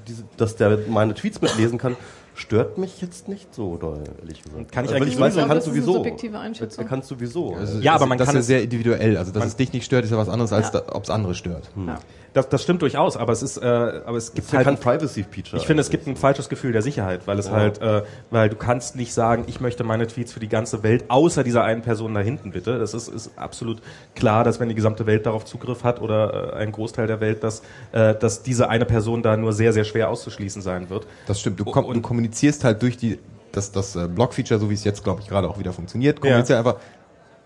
diese, 0.08 0.24
dass 0.38 0.56
der 0.56 0.80
meine 0.88 1.14
Tweets 1.14 1.42
mitlesen 1.42 1.78
kann, 1.78 1.98
stört 2.36 2.78
mich 2.78 3.02
jetzt 3.02 3.28
nicht 3.28 3.54
so 3.54 3.78
doll, 3.78 4.04
ehrlich 4.22 4.42
gesagt. 4.42 4.72
Kann 4.72 4.86
ich 4.86 4.92
also, 4.92 5.04
eigentlich 5.04 5.16
ich 5.16 5.20
weiß, 5.20 5.36
er 5.36 5.48
kann 5.48 5.62
sowieso. 5.62 5.94
subjektive 5.94 6.40
Einschätzung. 6.40 6.84
Er 6.84 6.90
kann 6.90 7.02
sowieso. 7.02 7.56
Also, 7.56 7.80
ja, 7.80 7.94
aber 7.94 8.06
man 8.06 8.18
das 8.18 8.28
kann 8.28 8.38
ist 8.38 8.50
ja 8.50 8.58
sehr 8.58 8.64
individuell. 8.64 9.18
Also, 9.18 9.32
dass 9.32 9.46
es 9.46 9.56
dich 9.56 9.74
nicht 9.74 9.86
stört, 9.86 10.06
ist 10.06 10.12
ja 10.12 10.18
was 10.18 10.30
anderes, 10.30 10.52
als 10.52 10.72
ja. 10.74 10.82
ob 10.94 11.04
es 11.04 11.10
andere 11.10 11.36
stört. 11.36 11.70
Hm. 11.76 11.88
Ja. 11.88 12.00
Das, 12.34 12.50
das 12.50 12.64
stimmt 12.64 12.82
durchaus, 12.82 13.16
aber 13.16 13.32
es 13.32 13.44
ist, 13.44 13.58
äh, 13.58 13.66
aber 13.66 14.18
es 14.18 14.34
gibt 14.34 14.52
halt 14.54 14.66
kein 14.66 14.78
Privacy-Feature. 14.78 15.58
Ich 15.58 15.68
finde, 15.68 15.82
es 15.82 15.90
gibt 15.90 16.08
ein 16.08 16.16
falsches 16.16 16.50
Gefühl 16.50 16.72
der 16.72 16.82
Sicherheit, 16.82 17.28
weil 17.28 17.38
es 17.38 17.46
ja. 17.46 17.54
halt, 17.54 17.82
äh, 17.82 18.02
weil 18.32 18.50
du 18.50 18.56
kannst 18.56 18.96
nicht 18.96 19.14
sagen, 19.14 19.44
ich 19.48 19.62
möchte 19.62 19.84
meine 19.84 20.08
Tweets 20.08 20.34
für 20.34 20.40
die 20.40 20.50
ganze 20.50 20.82
Welt, 20.82 21.06
außer 21.10 21.44
dieser 21.44 21.64
einen 21.64 21.84
Person 21.84 22.14
da 22.14 22.22
hinten 22.22 22.52
bitte. 22.52 22.80
Das 22.80 22.96
ist, 22.96 23.08
ist 23.08 23.38
absolut 23.38 23.82
klar, 24.16 24.44
dass 24.44 24.60
wenn 24.60 24.70
die 24.70 24.76
gesamte 24.76 25.06
Welt 25.06 25.26
darauf 25.28 25.46
Zugriff 25.46 25.84
hat 25.84 26.02
oder 26.02 26.54
äh, 26.54 26.58
ein 26.58 26.72
Großteil 26.72 27.06
der 27.06 27.22
Welt, 27.22 27.44
dass, 27.44 27.62
äh, 27.92 28.16
dass 28.16 28.42
diese 28.42 28.68
eine 28.70 28.86
Person 28.86 29.22
da 29.22 29.38
nur 29.38 29.54
sehr, 29.54 29.72
sehr 29.72 29.84
schwer 29.84 30.10
auszuschließen 30.10 30.62
sein 30.62 30.90
wird. 30.90 31.06
Das 31.28 31.40
stimmt. 31.40 31.60
Du, 31.60 31.66
kom 31.66 31.94
du 31.94 32.02
kommunizierst 32.02 32.64
halt 32.64 32.82
durch 32.82 32.98
die 32.98 33.20
das, 33.52 33.72
das 33.72 33.96
äh, 33.96 34.08
Block-Feature, 34.08 34.60
so 34.60 34.70
wie 34.70 34.74
es 34.74 34.84
jetzt, 34.84 35.04
glaube 35.04 35.22
ich, 35.22 35.28
gerade 35.28 35.48
auch 35.48 35.60
wieder 35.60 35.74
funktioniert, 35.74 36.20
kommuniziert 36.20 36.50
ja. 36.50 36.58
einfach, 36.58 36.82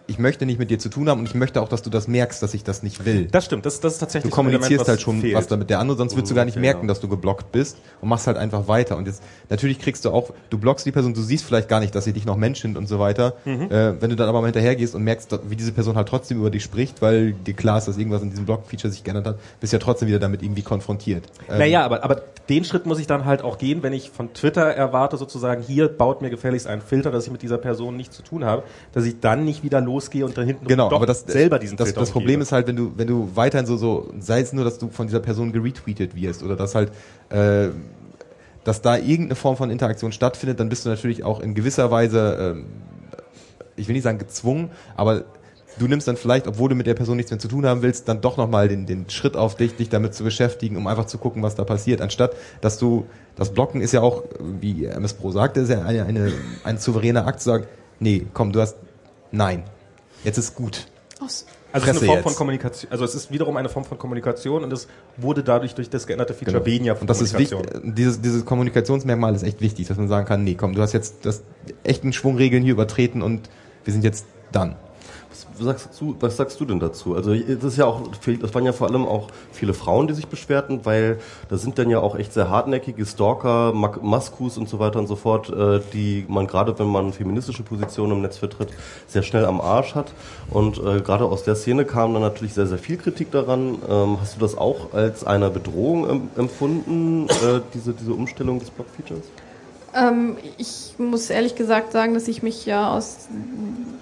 ich 0.08 0.20
möchte 0.20 0.46
nicht 0.46 0.58
mit 0.58 0.72
dir 0.72 0.80
zu 0.80 0.90
tun 0.90 1.10
haben 1.10 1.20
und 1.20 1.28
ich 1.28 1.36
möchte 1.36 1.62
auch, 1.62 1.68
dass 1.68 1.82
du 1.82 1.90
das 1.90 2.08
merkst, 2.08 2.42
dass 2.42 2.54
ich 2.54 2.64
das 2.64 2.82
nicht 2.82 3.06
will. 3.06 3.28
Das 3.30 3.46
stimmt, 3.46 3.66
das, 3.66 3.80
das 3.82 3.94
ist 3.94 4.00
tatsächlich 4.00 4.32
Du 4.32 4.36
kommunizierst 4.36 4.72
Element, 4.72 4.88
halt 4.88 5.02
schon 5.02 5.22
fehlt. 5.22 5.36
was 5.36 5.48
damit 5.48 5.70
der 5.70 5.80
andere, 5.80 5.98
sonst 5.98 6.16
würdest 6.16 6.32
du 6.32 6.36
gar 6.36 6.46
nicht 6.46 6.56
okay, 6.56 6.62
merken, 6.62 6.88
dass 6.88 7.02
du 7.02 7.08
geblockt 7.08 7.52
bist 7.52 7.78
und 8.02 8.10
machst 8.10 8.26
halt 8.26 8.38
einfach 8.38 8.68
weiter. 8.68 8.98
Und 8.98 9.06
jetzt, 9.06 9.22
natürlich 9.50 9.80
kriegst 9.80 10.06
du 10.06 10.12
auch, 10.12 10.32
du 10.50 10.58
blockst 10.58 10.86
die 10.86 10.92
Person, 10.92 11.14
du 11.14 11.22
siehst 11.22 11.44
vielleicht 11.44 11.68
gar 11.68 11.80
nicht, 11.80 11.94
dass 11.94 12.06
sie 12.06 12.14
dich 12.14 12.26
noch 12.26 12.38
Mensch 12.38 12.62
sind 12.62 12.78
und 12.78 12.88
so 12.88 13.00
weiter. 13.00 13.36
Mhm. 13.46 13.70
Äh, 13.70 14.02
wenn 14.02 14.10
du 14.10 14.16
dann 14.16 14.30
aber 14.30 14.40
mal 14.40 14.48
hinterhergehst 14.48 14.96
und 14.96 15.04
merkst, 15.04 15.40
wie 15.50 15.56
diese 15.56 15.74
Person 15.74 15.96
halt 15.96 16.08
trotzdem 16.08 16.40
über 16.40 16.50
dich 16.50 16.64
spricht, 16.64 17.02
weil 17.02 17.34
dir 17.34 17.54
klar 17.54 17.78
ist, 17.78 17.88
dass 17.88 17.98
irgendwas 17.98 18.22
in 18.22 18.30
diesem 18.30 18.46
Block-Feature 18.46 18.92
sich 18.92 19.04
geändert 19.04 19.28
hat, 19.28 19.40
bist 19.60 19.74
du 19.74 19.78
ja 19.78 19.84
trotzdem 19.84 20.08
wieder 20.08 20.20
damit 20.20 20.42
irgendwie 20.42 20.62
konfrontiert. 20.62 21.26
Ähm, 21.50 21.60
naja, 21.60 21.84
aber, 21.84 22.04
aber 22.04 22.22
den 22.50 22.64
Schritt 22.64 22.86
muss 22.86 23.00
ich 23.00 23.08
dann 23.08 23.26
halt 23.26 23.42
auch 23.42 23.58
gehen, 23.58 23.84
wenn 23.84 23.94
ich 23.94 24.10
von 24.10 24.34
Twitter 24.34 24.64
erwarte, 24.64 25.18
sozusagen, 25.18 25.62
hier 25.62 25.90
baut 25.90 26.22
mir 26.22 26.30
gefälligst 26.30 26.66
einen 26.66 26.82
Filter, 26.82 27.12
dass 27.12 27.26
ich 27.26 27.32
mit 27.32 27.42
dieser 27.42 27.58
Person 27.58 27.98
nichts 27.98 28.16
zu 28.16 28.24
tun 28.24 28.46
habe, 28.46 28.64
dass 28.94 29.06
ich 29.06 29.20
dann 29.20 29.44
nicht 29.44 29.64
wieder 29.64 29.82
losgehe 29.98 30.26
und 30.26 30.38
da 30.38 30.44
hinten 30.44 30.68
genau, 30.68 30.92
aber 30.92 31.06
das, 31.06 31.22
selber 31.22 31.60
diesen 31.60 31.78
das, 31.78 31.94
das 31.94 32.12
Problem 32.12 32.42
ist 32.42 32.52
halt, 32.52 32.68
wenn 32.68 32.76
du, 32.76 32.94
wenn 32.96 33.08
du 33.08 33.30
weiterhin 33.36 33.66
so, 33.66 33.78
so, 33.78 34.12
sei 34.20 34.42
es 34.42 34.54
nur, 34.54 34.64
dass 34.64 34.78
du 34.78 34.90
von 34.90 35.08
dieser 35.08 35.20
Person 35.20 35.52
geretweetet 35.52 36.16
wirst 36.16 36.44
oder 36.44 36.56
dass 36.56 36.76
halt, 36.76 36.92
äh, 37.30 37.70
dass 38.64 38.82
da 38.82 38.98
irgendeine 38.98 39.36
Form 39.36 39.58
von 39.58 39.70
Interaktion 39.70 40.12
stattfindet, 40.12 40.60
dann 40.60 40.70
bist 40.70 40.86
du 40.86 40.90
natürlich 40.90 41.24
auch 41.24 41.40
in 41.40 41.56
gewisser 41.56 41.90
Weise, 41.92 42.56
äh, 42.58 43.22
ich 43.76 43.88
will 43.88 43.94
nicht 43.94 44.04
sagen 44.04 44.18
gezwungen, 44.18 44.70
aber 44.96 45.26
du 45.78 45.88
nimmst 45.88 46.08
dann 46.08 46.18
vielleicht, 46.18 46.48
obwohl 46.48 46.70
du 46.70 46.76
mit 46.76 46.88
der 46.88 46.96
Person 46.96 47.18
nichts 47.18 47.32
mehr 47.32 47.40
zu 47.40 47.48
tun 47.48 47.66
haben 47.66 47.82
willst, 47.82 48.08
dann 48.08 48.22
doch 48.22 48.38
nochmal 48.38 48.68
den, 48.68 48.86
den 48.86 49.10
Schritt 49.10 49.36
auf 49.36 49.56
dich, 49.56 49.76
dich 49.76 49.90
damit 49.90 50.14
zu 50.14 50.24
beschäftigen, 50.24 50.76
um 50.78 50.88
einfach 50.88 51.06
zu 51.06 51.18
gucken, 51.18 51.44
was 51.44 51.56
da 51.56 51.64
passiert, 51.64 52.02
anstatt 52.02 52.36
dass 52.62 52.78
du, 52.78 53.06
das 53.36 53.54
Blocken 53.54 53.82
ist 53.82 53.94
ja 53.94 54.02
auch, 54.02 54.24
wie 54.60 54.86
MS 54.86 55.14
Pro 55.14 55.32
sagte, 55.32 55.62
ist 55.62 55.70
ja 55.70 55.84
eine, 55.84 56.06
eine, 56.06 56.32
ein 56.64 56.78
souveräner 56.78 57.28
Akt 57.28 57.42
zu 57.42 57.50
sagen, 57.50 57.66
nee, 58.00 58.26
komm, 58.34 58.52
du 58.52 58.62
hast, 58.62 58.78
nein, 59.32 59.64
jetzt 60.28 60.38
ist 60.38 60.56
gut. 60.56 60.86
Also 61.20 61.46
es 61.74 61.82
ist 61.82 61.88
eine 61.88 62.00
Form 62.00 62.10
jetzt. 62.10 62.24
von 62.24 62.36
Kommunikation, 62.36 62.92
also 62.92 63.06
es 63.06 63.16
ist 63.16 63.32
wiederum 63.32 63.58
eine 63.58 63.70
Form 63.70 63.86
von 63.86 63.98
Kommunikation 63.98 64.64
und 64.64 64.72
es 64.72 64.88
wurde 65.18 65.44
dadurch 65.44 65.74
durch 65.74 65.90
das 65.90 66.06
geänderte 66.06 66.34
Feature 66.34 66.60
genau. 66.60 66.66
weniger 66.66 66.96
von 66.96 67.02
und 67.02 67.10
das 67.10 67.18
Kommunikation. 67.20 67.64
Ist 67.64 67.74
wichtig, 67.74 67.96
dieses, 67.96 68.22
dieses 68.22 68.46
Kommunikationsmerkmal 68.46 69.34
ist 69.34 69.44
echt 69.44 69.62
wichtig, 69.62 69.88
dass 69.88 69.98
man 69.98 70.08
sagen 70.08 70.28
kann, 70.28 70.44
nee, 70.44 70.56
komm, 70.56 70.76
du 70.76 70.82
hast 70.82 70.94
jetzt 70.94 71.26
das 71.26 71.44
echten 71.84 72.14
Schwungregeln 72.14 72.64
hier 72.64 72.74
übertreten 72.74 73.22
und 73.22 73.50
wir 73.84 73.94
sind 73.94 74.04
jetzt 74.04 74.26
dann 74.52 74.76
sagst 75.60 75.90
du, 76.00 76.16
was 76.20 76.38
sagst 76.38 76.60
du 76.60 76.66
denn 76.66 76.80
dazu? 76.80 77.16
Also 77.16 77.34
das 77.34 77.64
ist 77.64 77.78
ja 77.78 77.86
auch, 77.86 78.02
das 78.42 78.54
waren 78.54 78.66
ja 78.66 78.74
vor 78.74 78.88
allem 78.88 79.06
auch 79.06 79.28
viele 79.52 79.74
Frauen, 79.74 80.08
die 80.08 80.14
sich 80.14 80.28
beschwerten, 80.28 80.82
weil 80.84 81.20
da 81.50 81.58
sind 81.58 81.78
dann 81.78 81.90
ja 81.90 82.00
auch 82.00 82.16
echt 82.16 82.34
sehr 82.34 82.50
hartnäckige 82.50 83.06
Stalker, 83.06 83.74
Maskus 83.74 84.58
und 84.58 84.70
so 84.70 84.80
weiter 84.80 85.00
und 85.00 85.08
so 85.08 85.16
fort, 85.16 85.50
äh, 85.50 85.80
die 85.94 86.26
man 86.28 86.48
gerade, 86.48 86.78
wenn 86.80 86.88
man 86.88 87.14
feministische 87.14 87.64
Positionen 87.64 88.14
im 88.14 88.22
Netz 88.22 88.38
vertritt, 88.38 88.70
sehr 89.08 89.24
schnell 89.24 89.46
am 89.46 89.62
Arsch 89.62 89.96
hat. 89.96 90.14
Und 90.50 90.78
äh, 90.78 91.02
gerade 91.02 91.26
aus 91.26 91.44
der 91.44 91.56
Szene 91.56 91.86
kam 91.86 92.14
dann 92.14 92.22
natürlich 92.22 92.54
sehr, 92.54 92.68
sehr 92.68 92.78
viel 92.78 92.98
Kritik 92.98 93.32
daran. 93.32 93.78
Ähm, 93.90 94.18
hast 94.22 94.36
du 94.36 94.40
das 94.40 94.58
auch 94.58 94.94
als 94.94 95.24
eine 95.26 95.50
Bedrohung 95.50 96.30
empfunden, 96.36 97.28
äh, 97.28 97.62
diese, 97.74 97.94
diese 97.94 98.14
Umstellung 98.14 98.60
des 98.60 98.70
Blog-Features? 98.70 99.24
Ähm, 99.98 100.38
ich 100.58 100.94
muss 101.00 101.30
ehrlich 101.30 101.56
gesagt 101.56 101.92
sagen, 101.92 102.14
dass 102.14 102.28
ich 102.28 102.44
mich 102.44 102.66
ja 102.66 102.94
aus 102.94 103.28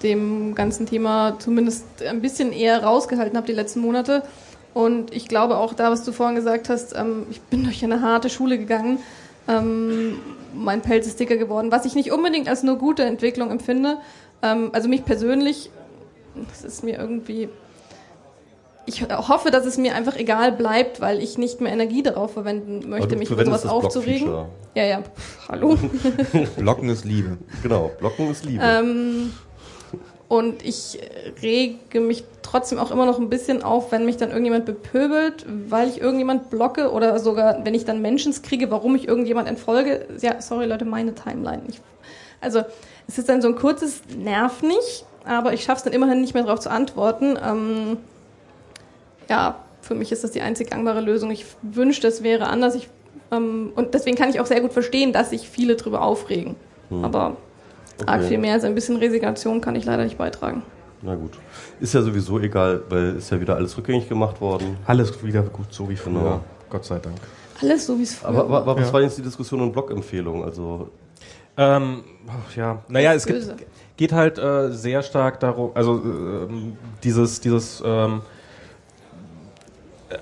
dem 0.03 0.53
ganzen 0.53 0.85
Thema 0.85 1.37
zumindest 1.39 1.85
ein 2.03 2.21
bisschen 2.21 2.51
eher 2.51 2.83
rausgehalten 2.83 3.37
habe 3.37 3.47
die 3.47 3.53
letzten 3.53 3.79
Monate. 3.79 4.23
Und 4.73 5.13
ich 5.13 5.29
glaube 5.29 5.57
auch 5.57 5.73
da, 5.73 5.89
was 5.89 6.03
du 6.03 6.11
vorhin 6.11 6.35
gesagt 6.35 6.67
hast, 6.67 6.95
ähm, 6.95 7.27
ich 7.31 7.39
bin 7.41 7.63
durch 7.65 7.83
eine 7.83 8.01
harte 8.01 8.29
Schule 8.29 8.57
gegangen. 8.57 8.99
Ähm, 9.47 10.19
mein 10.53 10.81
Pelz 10.81 11.07
ist 11.07 11.19
dicker 11.19 11.37
geworden, 11.37 11.71
was 11.71 11.85
ich 11.85 11.95
nicht 11.95 12.11
unbedingt 12.11 12.49
als 12.49 12.63
nur 12.63 12.77
gute 12.77 13.03
Entwicklung 13.03 13.51
empfinde. 13.51 13.97
Ähm, 14.41 14.71
also 14.73 14.89
mich 14.89 15.05
persönlich, 15.05 15.69
das 16.49 16.63
ist 16.63 16.83
mir 16.83 16.97
irgendwie 16.97 17.47
ich 18.85 19.03
hoffe, 19.09 19.51
dass 19.51 19.65
es 19.65 19.77
mir 19.77 19.95
einfach 19.95 20.15
egal 20.15 20.51
bleibt, 20.51 21.01
weil 21.01 21.21
ich 21.21 21.37
nicht 21.37 21.61
mehr 21.61 21.71
Energie 21.71 22.03
darauf 22.03 22.33
verwenden 22.33 22.89
möchte, 22.89 23.15
mich 23.15 23.29
über 23.29 23.45
sowas 23.45 23.65
aufzuregen. 23.65 24.29
Ja, 24.75 24.83
ja. 24.83 25.03
Hallo. 25.49 25.77
Blocken 26.57 26.89
ist 26.89 27.05
Liebe. 27.05 27.37
Genau, 27.63 27.91
Blocken 27.99 28.29
ist 28.29 28.45
Liebe. 28.45 28.63
Ähm, 28.63 29.31
und 30.27 30.63
ich 30.63 30.99
rege 31.41 31.99
mich 31.99 32.23
trotzdem 32.41 32.79
auch 32.79 32.91
immer 32.91 33.05
noch 33.05 33.19
ein 33.19 33.29
bisschen 33.29 33.63
auf, 33.63 33.91
wenn 33.91 34.05
mich 34.05 34.17
dann 34.17 34.29
irgendjemand 34.29 34.65
bepöbelt, 34.65 35.45
weil 35.69 35.87
ich 35.87 36.01
irgendjemand 36.01 36.49
blocke 36.49 36.91
oder 36.91 37.19
sogar, 37.19 37.63
wenn 37.63 37.73
ich 37.73 37.85
dann 37.85 38.01
Mentions 38.01 38.41
kriege, 38.41 38.71
warum 38.71 38.95
ich 38.95 39.07
irgendjemand 39.07 39.47
entfolge. 39.47 40.05
Ja, 40.21 40.41
sorry 40.41 40.65
Leute, 40.65 40.85
meine 40.85 41.13
Timeline. 41.15 41.61
Ich, 41.67 41.79
also 42.41 42.63
es 43.07 43.17
ist 43.17 43.29
dann 43.29 43.41
so 43.41 43.47
ein 43.47 43.55
kurzes 43.55 44.01
Nerv 44.17 44.61
nicht, 44.61 45.05
aber 45.25 45.53
ich 45.53 45.63
schaffe 45.63 45.77
es 45.77 45.83
dann 45.83 45.93
immerhin 45.93 46.21
nicht 46.21 46.33
mehr 46.33 46.43
darauf 46.43 46.59
zu 46.59 46.71
antworten. 46.71 47.37
Ähm, 47.43 47.97
ja, 49.29 49.59
für 49.81 49.95
mich 49.95 50.11
ist 50.11 50.23
das 50.23 50.31
die 50.31 50.41
einzig 50.41 50.69
gangbare 50.69 51.01
Lösung. 51.01 51.31
Ich 51.31 51.45
wünschte, 51.61 52.07
es 52.07 52.23
wäre 52.23 52.47
anders. 52.47 52.75
Ich, 52.75 52.89
ähm, 53.31 53.71
und 53.75 53.93
deswegen 53.93 54.17
kann 54.17 54.29
ich 54.29 54.39
auch 54.39 54.45
sehr 54.45 54.61
gut 54.61 54.73
verstehen, 54.73 55.13
dass 55.13 55.29
sich 55.29 55.49
viele 55.49 55.75
darüber 55.75 56.01
aufregen. 56.01 56.55
Hm. 56.89 57.03
Aber 57.03 57.37
Okay. 57.97 58.11
Arg 58.11 58.23
viel 58.23 58.37
mehr 58.37 58.53
als 58.53 58.63
ein 58.63 58.75
bisschen 58.75 58.97
Resignation 58.97 59.61
kann 59.61 59.75
ich 59.75 59.85
leider 59.85 60.03
nicht 60.03 60.17
beitragen. 60.17 60.63
Na 61.01 61.15
gut. 61.15 61.31
Ist 61.79 61.93
ja 61.93 62.01
sowieso 62.01 62.39
egal, 62.39 62.81
weil 62.89 63.15
ist 63.15 63.29
ja 63.31 63.39
wieder 63.39 63.55
alles 63.55 63.77
rückgängig 63.77 64.09
gemacht 64.09 64.41
worden. 64.41 64.77
Alles 64.85 65.23
wieder 65.23 65.43
gut, 65.43 65.73
so 65.73 65.87
wie 65.89 65.95
früher. 65.95 66.13
Genau. 66.13 66.41
Gott 66.69 66.83
sei 66.83 66.99
Dank. 66.99 67.15
Alles 67.61 67.85
so 67.85 67.97
wie 67.97 68.03
es 68.03 68.15
früher 68.15 68.29
aber, 68.29 68.43
aber, 68.43 68.57
aber 68.57 68.75
was 68.77 68.87
ja. 68.87 68.93
war 68.93 69.01
jetzt 69.01 69.17
die 69.17 69.21
Diskussion 69.21 69.61
und 69.61 69.71
Blog-Empfehlung? 69.71 70.43
Also 70.43 70.89
ähm, 71.57 72.03
ja, 72.55 72.83
naja, 72.89 73.13
es 73.13 73.25
gibt, 73.25 73.53
geht 73.95 74.11
halt 74.11 74.37
äh, 74.37 74.71
sehr 74.71 75.01
stark 75.01 75.39
darum, 75.39 75.71
also 75.73 75.99
äh, 75.99 76.47
dieses, 77.01 77.39
dieses, 77.39 77.81
ähm, 77.85 78.21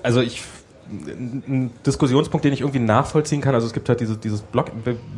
also 0.01 0.21
ich 0.21 0.43
ein 0.89 1.71
Diskussionspunkt, 1.85 2.43
den 2.43 2.53
ich 2.53 2.61
irgendwie 2.61 2.79
nachvollziehen 2.79 3.41
kann. 3.41 3.55
Also 3.55 3.67
es 3.67 3.73
gibt 3.73 3.87
halt 3.89 3.99
diese, 3.99 4.17
dieses 4.17 4.41
Blog. 4.41 4.71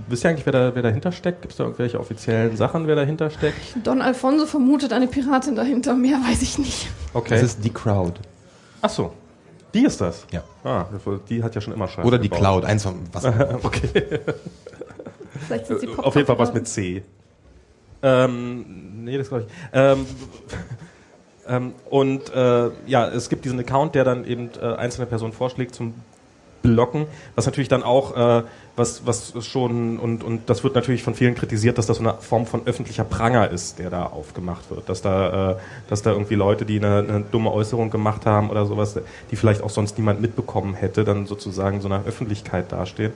Wisst 0.07 0.23
ihr 0.23 0.30
eigentlich, 0.30 0.45
wer, 0.45 0.53
da, 0.53 0.76
wer 0.76 0.84
dahinter 0.84 1.11
steckt? 1.11 1.41
Gibt 1.41 1.53
es 1.53 1.57
da 1.57 1.64
irgendwelche 1.64 1.99
offiziellen 1.99 2.56
Sachen, 2.56 2.88
wer 2.88 2.95
dahinter 2.95 3.30
steckt? 3.30 3.57
Don 3.84 4.02
Alfonso 4.02 4.45
vermutet 4.45 4.93
eine 4.93 5.07
Piratin 5.07 5.56
dahinter. 5.56 5.95
Mehr 5.95 6.18
weiß 6.18 6.41
ich 6.41 6.57
nicht. 6.57 6.89
Okay. 7.14 7.35
Das 7.35 7.43
ist 7.43 7.64
die 7.64 7.72
Crowd. 7.72 8.19
Ach 8.81 8.89
so. 8.89 9.14
Die 9.73 9.84
ist 9.84 9.99
das? 9.99 10.26
Ja. 10.31 10.43
Ah, 10.64 10.85
die 11.30 11.43
hat 11.43 11.53
ja 11.53 11.60
schon 11.60 11.73
immer 11.73 11.88
Scheiße 11.88 12.07
Oder 12.07 12.18
die 12.18 12.30
gebaut. 12.30 12.39
Cloud, 12.39 12.65
eins 12.65 12.84
von 12.84 12.95
was. 13.11 13.26
okay. 13.64 14.22
Vielleicht 15.47 15.68
sind 15.68 15.81
sie 15.81 15.89
Auf 15.89 16.15
jeden 16.15 16.27
Fall 16.27 16.39
was 16.39 16.53
mit 16.53 16.68
C. 16.68 17.03
Ähm, 18.02 19.03
nee, 19.03 19.18
das 19.18 19.27
glaube 19.27 19.45
ich. 19.47 19.53
Ähm, 19.73 20.06
ähm, 21.47 21.73
und 21.89 22.34
äh, 22.34 22.69
ja, 22.88 23.07
es 23.07 23.30
gibt 23.30 23.45
diesen 23.45 23.59
Account, 23.59 23.95
der 23.95 24.03
dann 24.03 24.26
eben 24.26 24.49
äh, 24.61 24.65
einzelne 24.65 25.07
Personen 25.07 25.34
vorschlägt 25.34 25.76
zum 25.76 25.93
Blocken, 26.65 27.05
was 27.35 27.45
natürlich 27.45 27.67
dann 27.67 27.84
auch, 27.84 28.15
äh, 28.17 28.43
was, 28.76 29.05
was 29.05 29.34
schon, 29.45 29.99
und, 29.99 30.23
und 30.23 30.49
das 30.49 30.63
wird 30.63 30.76
natürlich 30.76 31.03
von 31.03 31.13
vielen 31.13 31.35
kritisiert, 31.35 31.77
dass 31.77 31.85
das 31.85 31.97
so 31.97 32.03
eine 32.03 32.15
Form 32.15 32.45
von 32.45 32.65
öffentlicher 32.65 33.03
Pranger 33.03 33.49
ist, 33.51 33.80
der 33.80 33.89
da 33.89 34.07
aufgemacht 34.07 34.69
wird. 34.72 34.89
Dass 34.89 35.01
da, 35.01 35.51
äh, 35.51 35.55
dass 35.88 36.01
da 36.01 36.11
irgendwie 36.11 36.35
Leute, 36.35 36.65
die 36.65 36.77
eine, 36.77 36.99
eine 36.99 37.22
dumme 37.22 37.51
Äußerung 37.51 37.91
gemacht 37.91 38.26
haben 38.26 38.49
oder 38.49 38.65
sowas, 38.65 38.99
die 39.30 39.35
vielleicht 39.35 39.61
auch 39.61 39.69
sonst 39.69 39.97
niemand 39.97 40.22
mitbekommen 40.22 40.73
hätte, 40.73 41.03
dann 41.03 41.27
sozusagen 41.27 41.81
so 41.81 41.88
einer 41.88 42.05
Öffentlichkeit 42.05 42.72
dastehen. 42.72 43.13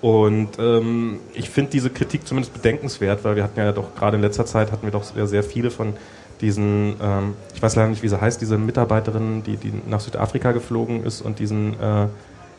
Und 0.00 0.58
ähm, 0.60 1.18
ich 1.34 1.50
finde 1.50 1.72
diese 1.72 1.90
Kritik 1.90 2.26
zumindest 2.26 2.54
bedenkenswert, 2.54 3.24
weil 3.24 3.36
wir 3.36 3.42
hatten 3.42 3.58
ja 3.58 3.72
doch 3.72 3.94
gerade 3.96 4.16
in 4.16 4.22
letzter 4.22 4.46
Zeit 4.46 4.70
hatten 4.70 4.86
wir 4.86 4.92
doch 4.92 5.02
sehr, 5.02 5.26
sehr 5.26 5.42
viele 5.42 5.70
von 5.70 5.94
diesen, 6.40 6.96
ähm, 7.00 7.34
ich 7.54 7.62
weiß 7.62 7.76
leider 7.76 7.88
nicht, 7.88 8.02
wie 8.02 8.08
sie 8.08 8.20
heißt, 8.20 8.40
diese 8.40 8.58
Mitarbeiterin, 8.58 9.42
die, 9.42 9.56
die 9.56 9.72
nach 9.86 10.00
Südafrika 10.00 10.52
geflogen 10.52 11.04
ist 11.04 11.20
und 11.20 11.38
diesen, 11.38 11.74
äh, 11.80 12.06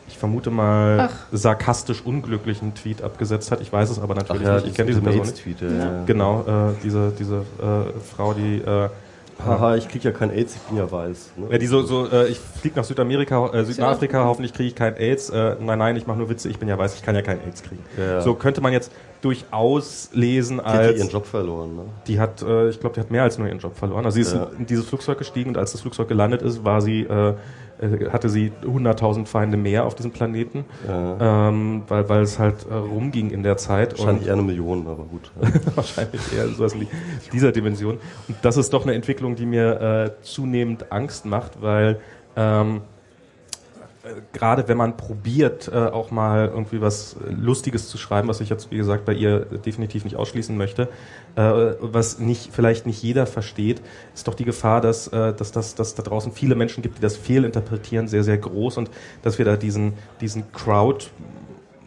ich 0.08 0.18
vermute 0.18 0.50
mal, 0.50 1.08
Ach. 1.10 1.26
sarkastisch 1.32 2.04
unglücklichen 2.04 2.74
Tweet 2.74 3.02
abgesetzt 3.02 3.50
hat. 3.52 3.60
Ich 3.60 3.72
weiß 3.72 3.90
es 3.90 3.98
aber 3.98 4.14
natürlich 4.14 4.42
Ach 4.42 4.48
ja, 4.48 4.54
nicht. 4.56 4.68
Ich 4.68 4.74
kenne 4.74 4.88
diese 4.88 5.00
Person 5.00 5.26
nicht. 5.26 5.36
Tweet, 5.36 5.60
ja. 5.60 6.02
Genau, 6.04 6.40
äh, 6.40 6.72
diese, 6.82 7.12
diese 7.18 7.36
äh, 7.36 8.00
Frau, 8.14 8.34
die 8.34 8.56
äh, 8.58 8.88
Haha, 9.44 9.76
ich 9.76 9.88
krieg 9.88 10.04
ja 10.04 10.10
kein 10.10 10.30
AIDS, 10.30 10.56
ich 10.56 10.62
bin 10.62 10.76
ja 10.76 10.90
weiß. 10.90 11.32
Ne? 11.36 11.46
Ja, 11.50 11.58
die 11.58 11.66
so, 11.66 11.82
so 11.82 12.06
äh, 12.10 12.28
ich 12.28 12.38
fliege 12.38 12.76
nach 12.76 12.84
Südamerika, 12.84 13.48
äh, 13.52 13.64
Südafrika, 13.64 14.24
hoffentlich 14.24 14.52
kriege 14.52 14.68
ich 14.68 14.74
kein 14.74 14.96
AIDS. 14.96 15.30
Äh, 15.30 15.56
nein, 15.60 15.78
nein, 15.78 15.96
ich 15.96 16.06
mache 16.06 16.18
nur 16.18 16.28
Witze, 16.28 16.48
ich 16.48 16.58
bin 16.58 16.68
ja 16.68 16.76
weiß, 16.76 16.94
ich 16.94 17.02
kann 17.02 17.14
ja 17.14 17.22
kein 17.22 17.40
AIDS 17.42 17.62
kriegen. 17.62 17.82
Ja. 17.96 18.20
So 18.20 18.34
könnte 18.34 18.60
man 18.60 18.72
jetzt 18.72 18.92
durchaus 19.20 20.10
lesen 20.12 20.60
als... 20.60 20.80
Die 20.80 20.88
hat 20.88 20.96
ihren 20.96 21.10
Job 21.10 21.26
verloren, 21.26 21.76
ne? 21.76 21.82
Die 22.06 22.20
hat, 22.20 22.42
äh, 22.42 22.68
ich 22.68 22.80
glaube, 22.80 22.94
die 22.94 23.00
hat 23.00 23.10
mehr 23.10 23.22
als 23.22 23.38
nur 23.38 23.48
ihren 23.48 23.58
Job 23.58 23.76
verloren. 23.76 24.04
Also 24.04 24.16
sie 24.16 24.22
ist 24.22 24.36
in 24.58 24.66
dieses 24.66 24.86
Flugzeug 24.86 25.18
gestiegen 25.18 25.50
und 25.50 25.58
als 25.58 25.72
das 25.72 25.80
Flugzeug 25.80 26.08
gelandet 26.08 26.42
ist, 26.42 26.64
war 26.64 26.80
sie... 26.80 27.02
Äh, 27.02 27.34
äh, 27.80 28.10
hatte 28.10 28.28
sie 28.28 28.52
100.000 28.62 29.26
Feinde 29.26 29.56
mehr 29.56 29.86
auf 29.86 29.94
diesem 29.94 30.10
Planeten, 30.10 30.64
ja. 30.86 31.48
ähm, 31.48 31.82
weil, 31.88 32.08
weil 32.08 32.22
es 32.22 32.38
halt 32.38 32.66
äh, 32.70 32.74
rumging 32.74 33.30
in 33.30 33.42
der 33.42 33.56
Zeit. 33.56 33.98
Wahrscheinlich 33.98 34.26
eher 34.26 34.34
eine 34.34 34.42
Million, 34.42 34.86
aber 34.86 35.04
gut. 35.04 35.30
Wahrscheinlich 35.74 36.20
eher 36.36 36.48
sowas 36.48 36.74
in 36.74 36.86
dieser 37.32 37.52
Dimension. 37.52 37.98
Und 38.28 38.36
das 38.42 38.58
ist 38.58 38.72
doch 38.74 38.82
eine 38.82 38.94
Entwicklung, 38.94 39.34
die 39.34 39.46
mir 39.46 39.80
äh, 39.80 40.22
zunehmend 40.22 40.92
Angst 40.92 41.24
macht, 41.24 41.62
weil 41.62 42.00
ähm, 42.36 42.82
gerade 44.32 44.68
wenn 44.68 44.76
man 44.76 44.96
probiert, 44.96 45.70
äh, 45.72 45.76
auch 45.76 46.10
mal 46.10 46.48
irgendwie 46.48 46.80
was 46.80 47.16
Lustiges 47.28 47.88
zu 47.88 47.98
schreiben, 47.98 48.28
was 48.28 48.40
ich 48.40 48.48
jetzt, 48.48 48.70
wie 48.70 48.76
gesagt, 48.76 49.04
bei 49.04 49.12
ihr 49.12 49.40
definitiv 49.40 50.04
nicht 50.04 50.16
ausschließen 50.16 50.56
möchte, 50.56 50.88
äh, 51.36 51.42
was 51.80 52.18
nicht, 52.18 52.50
vielleicht 52.52 52.86
nicht 52.86 53.02
jeder 53.02 53.26
versteht, 53.26 53.82
ist 54.14 54.28
doch 54.28 54.34
die 54.34 54.44
Gefahr, 54.44 54.80
dass, 54.80 55.08
äh, 55.08 55.34
dass, 55.34 55.52
dass, 55.52 55.74
dass 55.74 55.94
da 55.94 56.02
draußen 56.02 56.32
viele 56.32 56.54
Menschen 56.54 56.82
gibt, 56.82 56.98
die 56.98 57.02
das 57.02 57.16
fehlinterpretieren, 57.16 58.08
sehr, 58.08 58.24
sehr 58.24 58.38
groß 58.38 58.76
und 58.76 58.90
dass 59.22 59.38
wir 59.38 59.44
da 59.44 59.56
diesen, 59.56 59.94
diesen 60.20 60.52
Crowd 60.52 61.06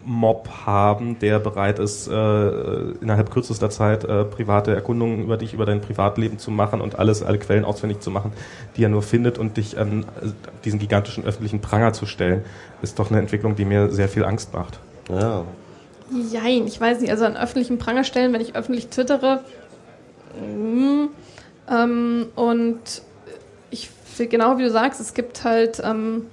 Mob 0.06 0.50
haben, 0.66 1.20
der 1.20 1.40
bereit 1.40 1.80
ist, 1.80 2.08
äh, 2.08 2.92
innerhalb 3.02 3.32
kürzester 3.32 3.70
Zeit 3.70 4.04
äh, 4.04 4.26
private 4.26 4.74
Erkundungen 4.74 5.24
über 5.24 5.38
dich, 5.38 5.54
über 5.54 5.66
dein 5.66 5.82
Privatleben 5.82 6.40
zu 6.40 6.52
machen 6.52 6.82
und 6.82 7.00
alles, 7.00 7.24
alle 7.24 7.38
Quellen 7.38 7.66
ausfindig 7.66 8.00
zu 8.02 8.12
machen, 8.12 8.34
die 8.76 8.84
er 8.84 8.90
nur 8.90 9.02
findet 9.02 9.38
und 9.38 9.58
dich 9.58 9.78
an 9.78 10.06
äh, 10.22 10.30
diesen 10.66 10.80
gigantischen 10.80 11.24
öffentlichen 11.26 11.62
Pranger 11.62 11.94
zu 11.94 12.06
stellen, 12.06 12.44
ist 12.82 13.00
doch 13.00 13.12
eine 13.12 13.20
Entwicklung, 13.20 13.56
die 13.56 13.66
mir 13.66 13.90
sehr 13.92 14.10
viel 14.10 14.26
Angst 14.26 14.54
macht. 14.54 14.80
Ja. 15.10 15.44
Jein, 16.32 16.68
ich 16.68 16.80
weiß 16.80 17.02
nicht, 17.02 17.12
also 17.12 17.26
an 17.26 17.38
öffentlichen 17.38 17.78
Pranger 17.78 18.04
stellen, 18.04 18.34
wenn 18.34 18.42
ich 18.42 18.56
öffentlich 18.56 18.88
twittere, 18.88 19.44
mm, 20.40 21.06
ähm, 21.72 22.26
und 22.36 23.02
ich 23.72 23.90
genau 24.18 24.58
wie 24.58 24.64
du 24.64 24.70
sagst, 24.70 25.00
es 25.00 25.14
gibt 25.14 25.44
halt 25.44 25.82
ähm, 25.84 26.28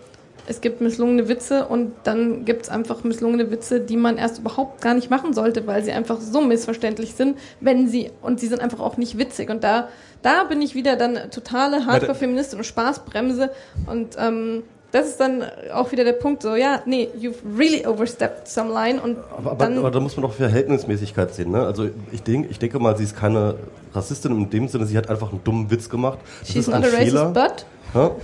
es 0.51 0.61
gibt 0.61 0.81
misslungene 0.81 1.29
Witze 1.29 1.67
und 1.67 1.93
dann 2.03 2.45
gibt 2.45 2.63
es 2.63 2.69
einfach 2.69 3.05
misslungene 3.05 3.53
Witze, 3.53 3.81
die 3.81 3.97
man 3.97 4.19
erst 4.19 4.41
überhaupt 4.41 4.81
gar 4.83 4.95
nicht 4.95 5.09
machen 5.09 5.33
sollte, 5.33 5.67
weil 5.69 5.85
sie 5.85 5.93
einfach 5.93 6.21
so 6.21 6.41
missverständlich 6.41 7.15
sind, 7.15 7.39
wenn 7.61 7.89
sie, 7.89 8.11
und 8.21 8.41
sie 8.41 8.49
sind 8.49 8.61
einfach 8.61 8.81
auch 8.81 8.97
nicht 8.97 9.17
witzig. 9.17 9.49
Und 9.49 9.63
da, 9.63 9.89
da 10.23 10.43
bin 10.45 10.61
ich 10.61 10.75
wieder 10.75 10.97
dann 10.97 11.31
totale 11.31 11.87
Hardcore-Feministin 11.87 12.59
und 12.59 12.65
Spaßbremse 12.65 13.51
und 13.87 14.17
ähm, 14.19 14.65
das 14.91 15.07
ist 15.07 15.21
dann 15.21 15.45
auch 15.73 15.93
wieder 15.93 16.03
der 16.03 16.15
Punkt, 16.15 16.43
so, 16.43 16.57
ja, 16.57 16.83
nee, 16.85 17.09
you've 17.17 17.37
really 17.57 17.87
overstepped 17.87 18.49
some 18.49 18.73
line 18.73 19.01
und 19.01 19.19
aber, 19.39 19.53
aber, 19.53 19.67
aber 19.69 19.91
da 19.93 20.01
muss 20.01 20.17
man 20.17 20.23
doch 20.23 20.33
Verhältnismäßigkeit 20.33 21.33
sehen, 21.33 21.53
ne? 21.53 21.65
Also 21.65 21.89
ich 22.11 22.25
denke, 22.25 22.49
ich 22.49 22.59
denke 22.59 22.81
mal, 22.81 22.97
sie 22.97 23.05
ist 23.05 23.17
keine 23.17 23.55
Rassistin 23.95 24.33
in 24.33 24.51
dem 24.51 24.67
Sinne, 24.67 24.87
sie 24.87 24.99
hat 24.99 25.09
einfach 25.09 25.31
einen 25.31 25.45
dummen 25.45 25.71
Witz 25.71 25.89
gemacht. 25.89 26.19
Das 26.41 26.49
She's 26.49 26.67
ist 26.67 26.75
ein 26.75 26.81
not 26.81 26.93
a 26.93 26.97
Fehler. 26.97 27.33
racist, 27.33 27.35
but? 27.35 27.67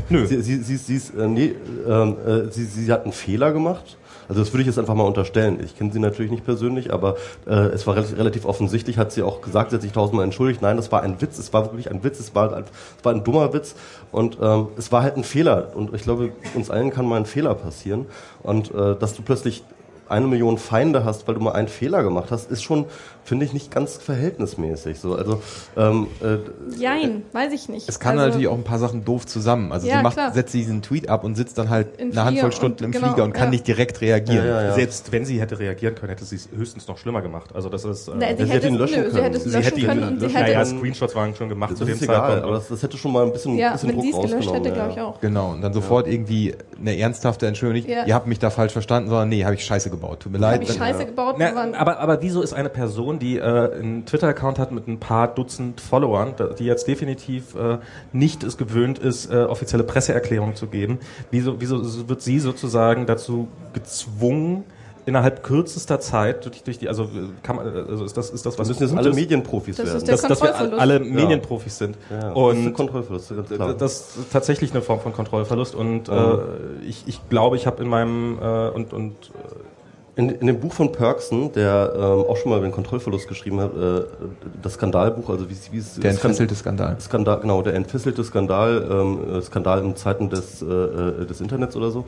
Nö. 0.09 0.27
Sie, 0.27 0.41
sie, 0.43 0.63
sie, 0.63 0.77
sie, 0.77 0.97
ist, 0.97 1.15
äh, 1.15 1.27
nee, 1.27 1.55
ähm, 1.89 2.17
äh, 2.27 2.53
sie, 2.53 2.65
sie 2.65 2.93
hat 2.93 3.05
einen 3.05 3.13
Fehler 3.13 3.53
gemacht. 3.53 3.97
Also 4.29 4.41
das 4.41 4.53
würde 4.53 4.63
ich 4.63 4.67
jetzt 4.67 4.79
einfach 4.79 4.95
mal 4.95 5.05
unterstellen. 5.05 5.61
Ich 5.63 5.77
kenne 5.77 5.93
sie 5.93 6.01
natürlich 6.01 6.31
nicht 6.31 6.45
persönlich, 6.45 6.93
aber 6.93 7.17
äh, 7.47 7.53
es 7.53 7.87
war 7.87 7.95
relativ, 7.95 8.19
relativ 8.19 8.45
offensichtlich, 8.45 8.99
hat 8.99 9.13
sie 9.13 9.23
auch 9.23 9.41
gesagt, 9.41 9.71
sie 9.71 9.77
hat 9.77 9.83
sich 9.83 9.93
tausendmal 9.93 10.25
entschuldigt. 10.25 10.63
Nein, 10.63 10.77
das 10.77 10.91
war 10.91 11.03
ein 11.03 11.21
Witz, 11.21 11.39
es 11.39 11.53
war 11.53 11.65
wirklich 11.65 11.91
ein 11.91 12.03
Witz, 12.03 12.19
es 12.19 12.35
war, 12.35 12.53
ein, 12.55 12.65
es 12.99 13.05
war 13.05 13.13
ein 13.13 13.23
dummer 13.23 13.53
Witz 13.53 13.77
und 14.11 14.39
ähm, 14.41 14.69
es 14.77 14.91
war 14.91 15.03
halt 15.03 15.17
ein 15.17 15.25
Fehler. 15.25 15.73
Und 15.75 15.95
ich 15.95 16.03
glaube, 16.03 16.31
uns 16.55 16.71
allen 16.71 16.91
kann 16.91 17.07
mal 17.07 17.17
ein 17.17 17.27
Fehler 17.27 17.55
passieren. 17.55 18.07
Und 18.43 18.75
äh, 18.75 18.97
dass 18.97 19.15
du 19.15 19.23
plötzlich 19.23 19.63
eine 20.09 20.27
Million 20.27 20.59
Feinde 20.59 21.05
hast, 21.05 21.27
weil 21.27 21.35
du 21.35 21.41
mal 21.41 21.53
einen 21.53 21.69
Fehler 21.69 22.03
gemacht 22.03 22.31
hast, 22.31 22.51
ist 22.51 22.63
schon, 22.63 22.87
finde 23.27 23.45
ich, 23.45 23.53
nicht 23.53 23.71
ganz 23.71 23.97
verhältnismäßig. 23.97 24.99
So, 25.01 25.15
also 25.17 25.43
ähm, 25.77 26.07
äh, 26.23 26.39
Jein, 26.79 27.23
weiß 27.33 27.53
ich 27.53 27.69
nicht. 27.69 27.89
Es 27.89 27.99
kann 28.01 28.13
also, 28.19 28.27
natürlich 28.29 28.49
auch 28.49 28.57
ein 28.57 28.65
paar 28.65 28.79
Sachen 28.79 29.05
doof 29.05 29.27
zusammen. 29.27 29.73
Also 29.73 29.87
Ja, 29.87 29.99
sie 29.99 30.03
macht, 30.03 30.15
klar. 30.15 30.33
setzt 30.33 30.55
diesen 30.55 30.81
Tweet 30.83 31.09
ab 31.09 31.25
und 31.25 31.35
sitzt 31.35 31.59
dann 31.59 31.69
halt 31.69 32.01
eine 32.01 32.25
Handvoll 32.25 32.53
Stunden 32.53 32.79
und- 32.79 32.85
im 32.87 32.93
genau, 32.93 33.09
Flieger 33.09 33.25
und 33.25 33.33
kann 33.33 33.47
ja. 33.47 33.51
nicht 33.51 33.67
direkt 33.67 34.01
reagieren. 34.01 34.47
Ja, 34.47 34.61
ja, 34.63 34.67
ja. 34.69 34.75
Selbst 34.75 35.13
wenn 35.13 35.25
sie 35.25 35.41
hätte 35.41 35.59
reagieren 35.59 35.95
können, 35.95 36.11
hätte 36.11 36.25
sie 36.25 36.37
es 36.37 36.49
höchstens 36.57 36.87
noch 36.89 36.99
schlimmer 36.99 37.21
gemacht. 37.23 37.51
Also 37.55 37.69
das 37.69 37.85
ist. 37.85 38.09
Äh, 38.09 38.13
Nee, 38.17 38.35
sie 38.39 38.45
sie, 38.47 38.51
hätte 38.53 38.69
ihn 38.69 38.75
es, 38.75 38.81
löschen 38.81 39.03
nö, 39.03 39.11
können. 39.11 39.23
hätte 39.25 39.37
es 39.37 39.45
Sie 39.45 39.51
löschen 39.51 39.63
hätte 39.65 39.81
ihn 39.81 39.87
können 39.87 40.19
löschen- 40.21 40.37
hätte 40.37 40.53
naja, 40.53 40.65
Screenshots 40.65 41.15
waren 41.15 41.35
schon 41.35 41.49
gemacht 41.49 41.73
das 41.73 41.79
zu 41.79 41.85
dem 41.85 41.97
egal, 42.01 42.17
Zeitpunkt. 42.17 42.45
aber 42.45 42.53
das, 42.55 42.69
das 42.69 42.83
hätte 42.83 42.97
schon 42.97 43.13
mal 43.13 43.25
ein 43.27 43.33
bisschen, 43.33 43.57
ja, 43.59 43.73
bisschen 43.73 43.89
wenn 43.89 43.97
Druck 43.97 44.05
sie 44.05 44.11
es 44.11 44.17
gelöscht 44.17 44.35
rausgenommen. 44.49 44.65
hätte, 44.65 44.69
ja. 44.69 44.75
glaube 44.75 44.93
ich 44.93 45.01
auch. 45.01 45.21
Genau, 45.21 45.51
und 45.53 45.61
dann 45.63 45.73
sofort 45.73 46.07
irgendwie 46.07 46.55
eine 46.81 46.97
ernsthafte 46.97 47.47
Entschuldigung. 47.47 47.91
Ja. 47.91 48.05
Ihr 48.07 48.15
habt 48.15 48.27
mich 48.27 48.39
da 48.39 48.51
falsch 48.51 48.73
verstanden, 48.73 49.09
sondern 49.09 49.29
nee, 49.29 49.45
habe 49.45 49.55
ich 49.55 49.65
Scheiße 49.65 49.91
gebaut. 49.91 50.21
Tut 50.21 50.33
mir 50.33 50.39
leid. 50.39 50.55
Habe 50.61 50.65
ich 50.65 50.73
Scheiße 50.73 51.07
gebaut, 51.07 51.37
Na, 51.39 51.75
aber 51.77 52.23
wieso 52.23 52.43
ist 52.43 52.53
eine 52.53 52.69
Person, 52.69 53.16
die 53.19 53.39
äh, 53.39 53.43
einen 53.43 54.05
Twitter-Account 54.07 54.59
hat 54.59 54.73
mit 54.73 54.87
ein 54.89 54.99
paar 54.99 55.29
Dutzend 55.29 55.81
Followern, 55.81 56.35
die 56.59 56.65
jetzt 56.65 56.87
definitiv 56.89 57.55
äh, 57.55 57.79
nicht 58.13 58.43
es 58.45 58.57
gewöhnt 58.57 58.99
ist, 58.99 59.31
äh, 59.31 59.45
offizielle 59.45 59.85
Presseerklärungen 59.85 60.55
zu 60.57 60.67
geben, 60.67 60.99
wieso, 61.31 61.61
wieso 61.61 62.09
wird 62.09 62.23
sie 62.23 62.39
sozusagen 62.39 63.07
dazu 63.07 63.49
gezwungen, 63.73 64.65
innerhalb 65.07 65.45
kürzester 65.45 66.01
Zeit 66.01 66.45
durch, 66.45 66.65
durch 66.65 66.79
die, 66.81 66.89
also 66.89 67.05
äh, 67.05 67.07
kann 67.45 67.55
man, 67.57 67.69
also 67.69 68.05
ist 68.05 68.17
das, 68.17 68.31
ist 68.31 68.45
das 68.45 68.55
Wir 68.57 68.59
was 68.59 68.69
müssen 68.69 68.83
jetzt 68.89 68.97
alle 68.97 69.13
Medienprofis 69.15 69.77
Das 69.77 69.87
ist 69.87 69.93
werden. 69.95 70.07
der 70.07 70.17
dass, 70.17 70.41
dass 70.41 70.43
wir 70.43 70.79
alle 70.81 70.99
Medienprofis 70.99 71.79
sind 71.79 71.97
ja, 72.11 72.17
das 72.19 72.31
ist 72.31 72.37
und 72.37 72.67
ein 72.67 72.73
Kontrollverlust, 72.73 73.29
ganz 73.37 73.49
klar. 73.51 73.75
das 73.75 74.17
ist 74.17 74.33
tatsächlich 74.33 74.73
eine 74.73 74.83
Form 74.83 74.99
von 74.99 75.13
Kontrollverlust 75.13 75.77
und 75.77 76.09
Ja. 76.09 76.35
äh, 76.35 76.39
ich, 76.89 77.05
ich 77.07 77.21
glaube, 77.29 77.55
ich 77.55 77.69
habe 77.69 77.83
in 77.85 77.89
meinem 77.89 78.39
äh, 78.43 78.69
und 78.71 78.93
und 78.93 79.15
In, 80.19 80.31
in 80.31 80.47
dem 80.47 80.59
Buch 80.61 80.73
von 80.73 80.93
Perksen, 80.93 81.53
der 81.53 81.93
ähm, 81.95 82.03
auch 82.27 82.39
schon 82.39 82.51
mal 82.51 82.57
über 82.57 82.67
den 82.67 82.73
Kontrollverlust 82.73 83.29
geschrieben 83.29 83.61
hat, 83.61 83.77
äh, 83.77 84.05
das 84.63 84.73
Skandalbuch, 84.75 85.29
also 85.29 85.51
wie, 85.51 85.53
es- 85.53 85.71
wie 85.71 85.77
es 85.77 86.01
Der 86.01 86.13
entfesselte 86.13 86.55
Skandal. 86.55 86.97
Skandal, 86.99 87.41
genau, 87.41 87.61
der 87.61 87.75
entfesselte 87.75 88.25
Skandal, 88.25 88.87
ähm, 88.91 89.19
äh, 89.37 89.43
Skandal 89.43 89.85
in 89.85 89.95
Zeiten 89.95 90.31
des, 90.31 90.63
äh, 90.63 90.65
äh, 90.65 91.27
des 91.27 91.43
Internets 91.43 91.77
oder 91.77 91.91
so. 91.91 92.07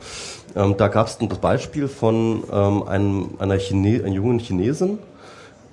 Ähm, 0.55 0.73
da 0.75 0.87
gab 0.87 1.05
es 1.05 1.19
das 1.19 1.37
Beispiel 1.37 1.87
von 1.87 2.43
ähm, 2.51 2.81
einem, 2.87 3.29
einer, 3.37 3.57
Chine 3.59 4.01
einer 4.03 4.15
jungen 4.15 4.39
Chinesin, 4.39 4.97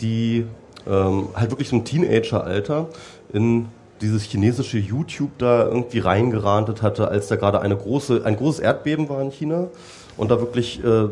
die 0.03 0.45
ähm, 0.87 1.29
halt 1.35 1.51
wirklich 1.53 1.71
so 1.71 1.77
im 1.77 1.85
Teenager-Alter 1.87 2.89
in 3.33 3.69
dieses 4.03 4.25
chinesische 4.25 4.77
YouTube 4.77 5.31
da 5.39 5.65
irgendwie 5.65 6.01
reingerantet 6.01 6.83
hatte, 6.83 7.09
als 7.09 7.29
da 7.29 7.37
gerade 7.37 7.61
eine 7.63 7.77
große, 7.77 8.21
ein 8.27 8.37
großes 8.37 8.61
Erdbeben 8.61 9.09
war 9.09 9.23
in 9.23 9.31
China 9.31 9.69
und 10.17 10.31
da 10.31 10.41
wirklich 10.41 10.83
äh, 10.85 11.09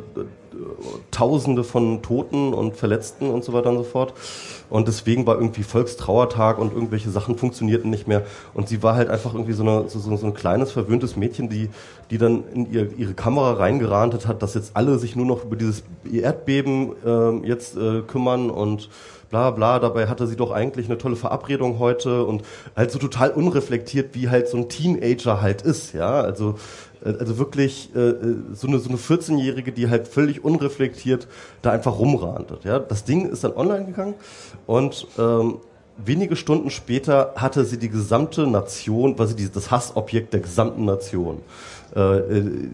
Tausende 1.11 1.65
von 1.65 2.03
Toten 2.03 2.55
und 2.55 2.77
Verletzten 2.77 3.31
und 3.31 3.45
so 3.45 3.53
weiter 3.53 3.71
und 3.71 3.79
so 3.79 3.85
fort. 3.85 4.15
Und 4.71 4.89
deswegen 4.89 5.27
war 5.27 5.37
irgendwie 5.37 5.63
Volkstrauertag 5.63 6.59
und 6.59 6.73
irgendwelche 6.73 7.11
Sachen 7.11 7.37
funktionierten 7.39 7.91
nicht 7.91 8.09
mehr. 8.09 8.23
Und 8.53 8.69
sie 8.69 8.83
war 8.83 8.95
halt 8.95 9.09
einfach 9.09 9.35
irgendwie 9.35 9.53
so, 9.53 9.63
eine, 9.63 9.89
so, 9.89 9.99
so 9.99 10.27
ein 10.27 10.35
kleines, 10.35 10.73
verwöhntes 10.73 11.17
Mädchen, 11.17 11.49
die, 11.49 11.71
die 12.11 12.19
dann 12.19 12.45
in 12.53 12.73
ihr, 12.73 12.97
ihre 12.97 13.15
Kamera 13.15 13.55
reingerantet 13.55 14.27
hat, 14.27 14.43
dass 14.43 14.55
jetzt 14.55 14.77
alle 14.77 14.99
sich 14.99 15.17
nur 15.17 15.27
noch 15.27 15.45
über 15.45 15.57
dieses 15.57 15.85
Erdbeben 16.11 16.93
ähm, 17.05 17.45
jetzt 17.45 17.77
äh, 17.77 18.03
kümmern 18.03 18.51
und 18.51 18.89
bla 19.35 19.51
bla. 19.51 19.81
Dabei 19.81 20.07
hatte 20.07 20.29
sie 20.29 20.37
doch 20.37 20.53
eigentlich 20.53 20.87
eine 20.87 20.99
tolle 20.99 21.17
Verabredung 21.17 21.81
heute 21.81 22.25
und 22.25 22.43
halt 22.77 22.93
so 22.93 23.01
total 23.01 23.31
unreflektiert, 23.31 24.15
wie 24.15 24.29
halt 24.29 24.47
so 24.49 24.57
ein 24.57 24.69
Teenager 24.69 25.41
halt 25.43 25.63
ist, 25.63 25.93
ja. 25.93 26.21
Also 26.21 26.51
äh, 26.51 26.55
also 27.05 27.39
wirklich 27.39 27.91
äh, 27.95 28.01
äh, 28.01 28.37
so 28.53 28.67
eine 28.67 28.79
so 28.79 28.89
eine 28.89 28.99
14-jährige, 28.99 29.73
die 29.73 29.89
halt 29.89 30.09
völlig 30.09 30.45
unreflektiert 30.45 31.29
da 31.63 31.71
einfach 31.71 31.99
rumrantet, 31.99 32.65
ja. 32.65 32.79
Das 32.79 33.05
Ding 33.05 33.31
ist 33.31 33.45
dann 33.45 33.53
online 33.53 33.87
gegangen 33.87 34.15
und 34.67 35.07
ähm, 35.19 35.59
wenige 35.97 36.37
Stunden 36.37 36.71
später 36.71 37.35
hatte 37.37 37.65
sie 37.65 37.79
die 37.79 37.89
gesamte 37.89 38.47
Nation, 38.47 39.17
sie 39.29 39.37
die, 39.37 39.51
das 39.51 39.71
Hassobjekt 39.71 40.33
der 40.33 40.41
gesamten 40.41 40.85
Nation. 40.85 41.41
Äh, 41.95 42.01
äh, 42.01 42.69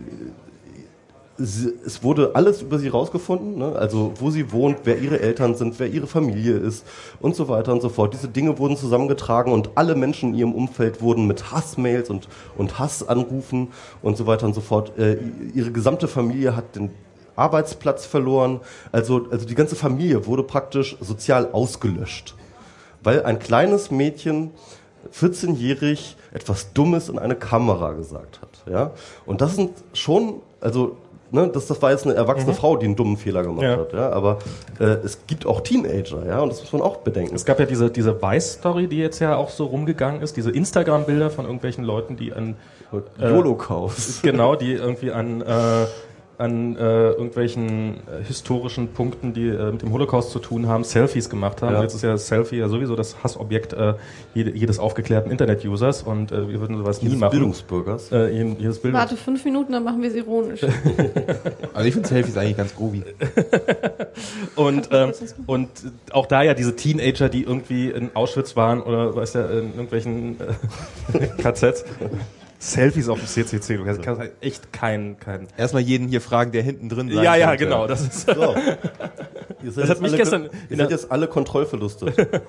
sie, 1.41 1.73
es 1.85 2.03
wurde 2.03 2.33
alles 2.35 2.63
über 2.63 2.79
sie 2.79 2.89
rausgefunden, 2.89 3.59
ne? 3.59 3.75
also 3.77 4.13
wo 4.21 4.31
sie 4.31 4.53
wohnt, 4.53 4.79
wer 4.85 4.99
ihre 4.99 5.21
Eltern 5.21 5.55
sind, 5.55 5.79
wer 5.79 5.89
ihre 5.89 6.07
Familie 6.07 6.57
ist 6.57 6.85
und 7.21 7.35
so 7.35 7.49
weiter 7.49 7.73
und 7.73 7.81
so 7.81 7.89
fort. 7.89 8.13
Diese 8.13 8.29
Dinge 8.29 8.59
wurden 8.59 8.77
zusammengetragen 8.77 9.53
und 9.53 9.71
alle 9.75 9.95
Menschen 9.95 10.31
in 10.31 10.35
ihrem 10.39 10.55
Umfeld 10.55 11.01
wurden 11.01 11.27
mit 11.27 11.51
Hassmails 11.51 12.11
und, 12.11 12.29
und 12.57 12.79
Hassanrufen 12.79 13.69
und 14.03 14.17
so 14.17 14.27
weiter 14.27 14.47
und 14.47 14.55
so 14.55 14.61
fort. 14.61 14.99
Äh, 14.99 15.19
ihre 15.55 15.73
gesamte 15.73 16.09
Familie 16.09 16.55
hat 16.55 16.77
den 16.77 16.91
Arbeitsplatz 17.37 18.05
verloren. 18.05 18.61
Also, 18.93 19.27
also 19.31 19.47
die 19.47 19.55
ganze 19.55 19.77
Familie 19.77 20.27
wurde 20.27 20.43
praktisch 20.43 20.97
sozial 21.01 21.51
ausgelöscht, 21.53 22.35
weil 23.03 23.25
ein 23.25 23.39
kleines 23.39 23.91
Mädchen 23.91 24.51
14-jährig 25.15 26.17
etwas 26.33 26.73
Dummes 26.75 27.09
in 27.09 27.19
eine 27.19 27.37
Kamera 27.37 27.93
gesagt 27.93 28.41
hat. 28.43 28.63
Ja? 28.71 28.93
Und 29.25 29.41
das 29.41 29.57
sind 29.57 29.71
schon, 29.95 30.43
also 30.61 30.97
ne, 31.31 31.49
das, 31.53 31.67
das 31.67 31.81
war 31.83 31.91
jetzt 31.91 32.07
eine 32.07 32.15
erwachsene 32.15 32.55
Frau, 32.55 32.77
die 32.77 32.87
einen 32.87 32.97
dummen 32.97 33.17
Fehler 33.17 33.43
gemacht 33.43 33.63
Ja. 33.63 33.77
hat. 33.79 33.93
Ja? 33.93 34.11
Aber 34.11 34.39
äh, 34.79 34.85
es 34.85 35.19
gibt 35.27 35.47
auch 35.47 35.61
Teenager, 35.61 36.27
ja, 36.27 36.41
und 36.41 36.51
das 36.53 36.61
muss 36.61 36.73
man 36.73 36.83
auch 36.83 36.99
bedenken. 36.99 37.35
Es 37.35 37.45
gab 37.45 37.59
ja 37.61 37.67
diese, 37.67 37.91
diese 37.91 38.21
Weiß-Story, 38.21 38.87
die 38.89 38.99
jetzt 38.99 39.19
ja 39.21 39.37
auch 39.37 39.51
so 39.51 39.67
rumgegangen 39.67 40.23
ist, 40.23 40.37
diese 40.37 40.51
Instagram-Bilder 40.51 41.31
von 41.31 41.45
irgendwelchen 41.45 41.85
Leuten, 41.85 42.17
die 42.17 42.33
an, 42.33 42.57
äh, 43.21 43.31
Holocaust. 43.33 44.23
genau, 44.23 44.55
die 44.57 44.73
irgendwie 44.73 45.13
an, 45.13 45.41
äh, 45.43 45.87
an 46.41 46.77
äh, 46.77 47.11
irgendwelchen 47.11 47.97
äh, 48.09 48.25
historischen 48.25 48.89
Punkten, 48.89 49.33
die 49.33 49.49
äh, 49.49 49.71
mit 49.73 49.83
dem 49.83 49.93
Holocaust 49.93 50.31
zu 50.31 50.39
tun 50.39 50.67
haben, 50.67 50.83
Selfies 50.85 51.31
gemacht 51.31 51.63
haben. 51.63 51.75
Ja. 51.75 51.83
Jetzt 51.83 51.95
ist 51.95 52.03
ja 52.03 52.17
Selfie 52.17 52.57
ja 52.57 52.69
sowieso 52.69 52.97
das 52.97 53.23
Hassobjekt 53.23 53.73
äh, 53.75 53.95
jede, 54.35 54.51
jedes 54.57 54.79
aufgeklärten 54.79 55.31
Internet-Users 55.31 56.03
und 56.03 56.33
äh, 56.33 56.49
wir 56.49 56.61
würden 56.61 56.77
sowas 56.79 57.03
nie 57.03 57.09
Jedes 57.09 57.21
machen. 57.21 57.31
Bildungsbürgers. 57.33 58.11
Äh, 58.13 58.31
jeden- 58.31 58.59
jedes 58.59 58.81
Bildungs 58.81 59.03
Warte 59.03 59.17
fünf 59.17 59.45
Minuten, 59.45 59.73
dann 59.73 59.85
machen 59.85 60.03
wir 60.03 60.09
es 60.09 60.15
ironisch. 60.17 60.61
Also 61.73 61.87
ich 61.87 61.95
finde 61.95 62.09
Selfies 62.09 62.37
eigentlich 62.37 62.57
ganz 62.57 62.75
grobi. 62.75 63.05
Und, 64.57 64.89
ähm, 64.93 65.13
und 65.47 65.69
auch 66.11 66.27
da 66.27 66.43
ja 66.43 66.55
diese 66.55 66.75
Teenager, 66.77 67.29
die 67.29 67.43
irgendwie 67.45 67.89
in 67.91 68.11
Auschwitz 68.15 68.57
waren 68.57 68.83
oder 68.83 69.15
weiß 69.15 69.35
ja, 69.35 69.47
in 69.47 69.71
irgendwelchen 69.71 70.37
äh, 70.41 71.27
KZs. 71.43 71.85
Selfies 72.63 73.09
auf 73.09 73.19
dem 73.19 73.27
CCC, 73.27 73.79
du 73.79 73.85
kannst, 73.87 74.03
kannst 74.03 74.21
halt 74.21 74.33
echt 74.43 74.71
kein, 74.71 75.19
kein. 75.19 75.49
Erstmal 75.57 75.83
jeden 75.83 76.09
hier 76.09 76.21
fragen, 76.21 76.53
der 76.53 76.63
hinten 76.63 76.91
drin 76.91 77.09
sein 77.09 77.25
Ja, 77.25 77.35
ja, 77.35 77.49
könnte. 77.49 77.65
genau. 77.65 77.87
Das 77.87 78.03
ist, 78.03 78.27
So. 78.31 78.55
Das 79.63 79.91
hat 79.91 80.01
mich 80.01 80.17
gestern 80.17 80.45
Ihr 80.45 80.51
in 80.71 80.79
seid 80.79 80.91
jetzt 80.91 81.13
alle 81.13 81.27
Kontrollverluste. 81.27 82.13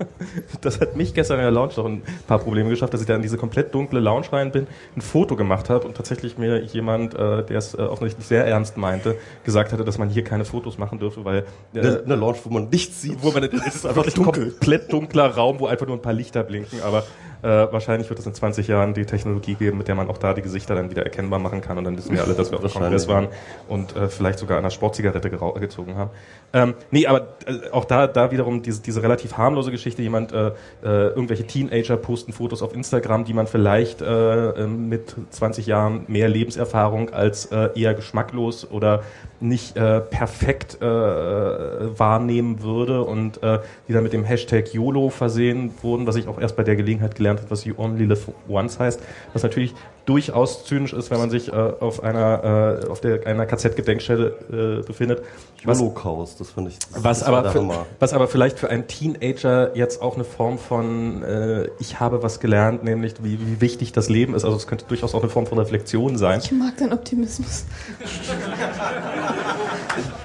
das 0.61 0.79
hat 0.79 0.95
mich 0.95 1.13
gestern 1.13 1.38
in 1.39 1.43
der 1.43 1.51
Lounge 1.51 1.73
noch 1.75 1.85
ein 1.85 2.03
paar 2.25 2.39
Probleme 2.39 2.69
geschafft, 2.69 2.93
dass 2.93 3.01
ich 3.01 3.07
da 3.07 3.15
in 3.15 3.21
diese 3.21 3.35
komplett 3.38 3.73
dunkle 3.73 3.99
Lounge 3.99 4.31
rein 4.31 4.51
bin, 4.53 4.65
ein 4.95 5.01
Foto 5.01 5.35
gemacht 5.35 5.69
habe 5.69 5.85
und 5.88 5.97
tatsächlich 5.97 6.38
mir 6.38 6.61
jemand, 6.63 7.13
äh, 7.13 7.43
der 7.43 7.57
es 7.57 7.73
äh, 7.73 7.79
offensichtlich 7.81 8.27
sehr 8.27 8.45
ernst 8.47 8.77
meinte, 8.77 9.17
gesagt 9.43 9.73
hatte, 9.73 9.83
dass 9.83 9.97
man 9.97 10.09
hier 10.09 10.23
keine 10.23 10.45
Fotos 10.45 10.77
machen 10.77 10.99
dürfe, 10.99 11.25
weil 11.25 11.43
äh, 11.73 11.79
Eine, 11.79 12.01
eine 12.05 12.15
Lounge, 12.15 12.38
wo 12.45 12.49
man 12.49 12.69
nichts 12.69 13.01
sieht. 13.01 13.17
wo 13.21 13.31
man 13.31 13.43
es 13.43 13.75
ist 13.75 13.85
einfach 13.85 14.05
ein 14.05 14.13
komplett 14.23 14.91
dunkler 14.93 15.27
Raum, 15.35 15.59
wo 15.59 15.67
einfach 15.67 15.88
nur 15.88 15.97
ein 15.97 16.01
paar 16.01 16.13
Lichter 16.13 16.43
blinken, 16.43 16.81
aber 16.81 17.03
äh, 17.41 17.47
wahrscheinlich 17.47 18.09
wird 18.09 18.19
es 18.19 18.26
in 18.26 18.34
20 18.34 18.68
Jahren 18.68 18.93
die 18.93 19.05
Technologie 19.05 19.55
geben, 19.55 19.77
mit 19.77 19.88
der 19.88 19.95
man 19.95 20.09
auch 20.09 20.18
da 20.18 20.34
die 20.34 20.41
Gesichter 20.41 20.76
dann 20.76 20.89
wieder 20.91 21.03
erkennbar 21.03 21.39
machen 21.39 21.61
kann 21.61 21.77
und 21.77 21.84
dann 21.84 21.97
wissen 21.97 22.13
wir 22.13 22.23
alle, 22.23 22.34
dass 22.34 22.51
wir 22.51 22.57
auf 22.57 22.63
der 22.63 22.72
Kongress 22.72 23.07
waren 23.07 23.27
und 23.68 23.95
äh, 23.95 24.07
vielleicht 24.07 24.39
sogar 24.39 24.57
an 24.57 24.63
einer 24.63 24.72
Sportzigarette 24.72 25.30
gezogen 25.30 25.95
haben. 25.95 26.11
Ähm, 26.53 26.73
nee, 26.91 27.07
aber 27.07 27.28
äh, 27.45 27.69
auch 27.72 27.86
da, 27.86 28.07
da 28.07 28.32
wiederum 28.32 28.61
diese, 28.61 28.82
diese 28.82 29.02
relativ 29.02 29.38
harmlose 29.38 29.72
Geschichte, 29.72 30.02
jemand, 30.02 30.34
äh, 30.34 30.48
äh, 30.48 31.07
irgendwelche 31.10 31.48
Teenager 31.48 31.95
posten 31.98 32.34
Fotos 32.34 32.61
auf 32.61 32.76
Instagram, 32.76 33.23
die 33.23 33.34
man 33.34 33.48
vielleicht 33.48 34.02
äh, 34.02 34.49
äh, 34.49 34.68
mit 34.68 35.15
20 35.30 35.65
Jahren 35.65 36.03
mehr 36.07 36.28
Lebenserfahrung 36.28 37.11
als 37.11 37.45
äh, 37.45 37.69
eher 37.76 37.94
geschmacklos 37.94 38.69
oder 38.69 39.03
nicht 39.40 39.78
äh, 39.78 40.02
perfekt 40.02 40.82
äh, 40.82 40.86
wahrnehmen 40.86 42.61
würde 42.61 43.03
und 43.03 43.41
äh, 43.41 43.60
die 43.88 43.94
dann 43.94 44.03
mit 44.03 44.14
dem 44.14 44.23
Hashtag 44.23 44.73
YOLO 44.73 45.10
versehen 45.10 45.73
wurden, 45.82 46.06
was 46.06 46.15
ich 46.15 46.28
auch 46.28 46.40
erst 46.40 46.56
bei 46.57 46.64
der 46.64 46.76
Gelegenheit 46.76 47.15
gelernt 47.15 47.40
habe, 47.40 47.49
was 47.49 47.65
You 47.65 47.76
Only 47.78 48.06
Live 48.06 48.30
Once 48.48 48.78
heißt, 48.78 49.02
was 49.34 49.41
natürlich 49.41 49.73
durchaus 50.06 50.65
zynisch 50.65 50.94
ist, 50.94 51.11
wenn 51.11 51.19
man 51.19 51.30
sich 51.30 51.52
äh, 51.52 51.52
auf 51.52 52.03
einer 52.03 52.82
äh, 52.84 52.88
auf 52.88 53.02
der 53.02 53.26
einer 53.28 53.45
KZ-Gedenkstätte 53.45 54.82
äh, 54.82 54.86
befindet. 54.86 55.23
Was, 55.64 55.80
Holocaust, 55.80 56.40
das 56.40 56.49
fand 56.49 56.69
ich. 56.69 56.80
Das, 56.80 57.03
was 57.03 57.23
aber, 57.23 57.52
für, 57.52 57.86
was 57.99 58.14
aber 58.14 58.28
vielleicht 58.28 58.57
für 58.57 58.69
einen 58.69 58.88
Teenager 58.88 59.76
jetzt 59.76 60.02
auch 60.02 60.15
eine 60.15 60.23
Form 60.23 60.57
von 60.57 61.22
äh, 61.23 61.69
ich 61.80 61.99
habe 61.99 62.23
was 62.23 62.40
gelernt, 62.40 62.84
nämlich 62.84 63.15
wie, 63.22 63.40
wie 63.40 63.61
wichtig 63.61 63.91
das 63.91 64.10
Leben 64.10 64.34
ist. 64.34 64.44
Also 64.44 64.57
es 64.57 64.65
könnte 64.65 64.86
durchaus 64.88 65.14
auch 65.14 65.22
eine 65.22 65.30
Form 65.30 65.45
von 65.45 65.60
Reflexion 65.60 66.18
sein. 66.18 66.40
Ich 66.44 66.52
mag 66.52 66.78
deinen 66.78 66.94
Optimismus. 66.94 67.65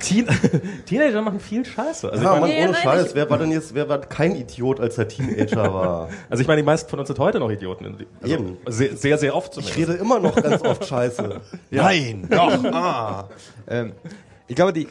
Teen 0.07 0.27
Teenager 0.87 1.21
machen 1.23 1.41
viel 1.41 1.65
Scheiße. 1.65 2.11
Also 2.13 2.25
Ja, 2.25 2.35
ich 2.35 2.41
meine, 2.41 2.53
Ja, 2.55 2.63
ohne 2.65 2.73
nein, 2.73 2.83
Scheiß. 2.83 3.07
ich- 3.09 3.15
Wer 3.15 3.29
war 3.31 3.39
denn 3.39 3.51
jetzt, 3.51 3.75
wer 3.75 3.89
war 3.89 4.01
kein 4.01 4.37
Idiot, 4.37 4.81
als 4.81 4.99
er 4.99 5.09
Teenager 5.09 5.73
war? 5.75 6.09
also 6.31 6.41
ich 6.41 6.47
meine, 6.47 6.63
die 6.63 6.67
meisten 6.67 6.89
von 6.89 6.99
uns 7.01 7.09
sind 7.09 7.19
heute 7.19 7.39
noch 7.41 7.51
Idioten. 7.51 7.97
Also 8.23 8.35
Eben. 8.35 8.57
Sehr, 8.67 8.97
sehr, 8.97 9.19
sehr 9.19 9.35
oft 9.35 9.57
Ich 9.57 9.67
zumindest. 9.67 9.89
rede 9.91 10.01
immer 10.01 10.19
noch 10.21 10.35
ganz 10.37 10.63
oft 10.63 10.87
Scheiße. 10.87 11.41
Nein, 11.71 12.27
doch, 12.31 12.65
ah. 12.73 13.29
ähm, 13.69 13.93
ich 14.49 14.55
glaube, 14.57 14.73
die, 14.73 14.87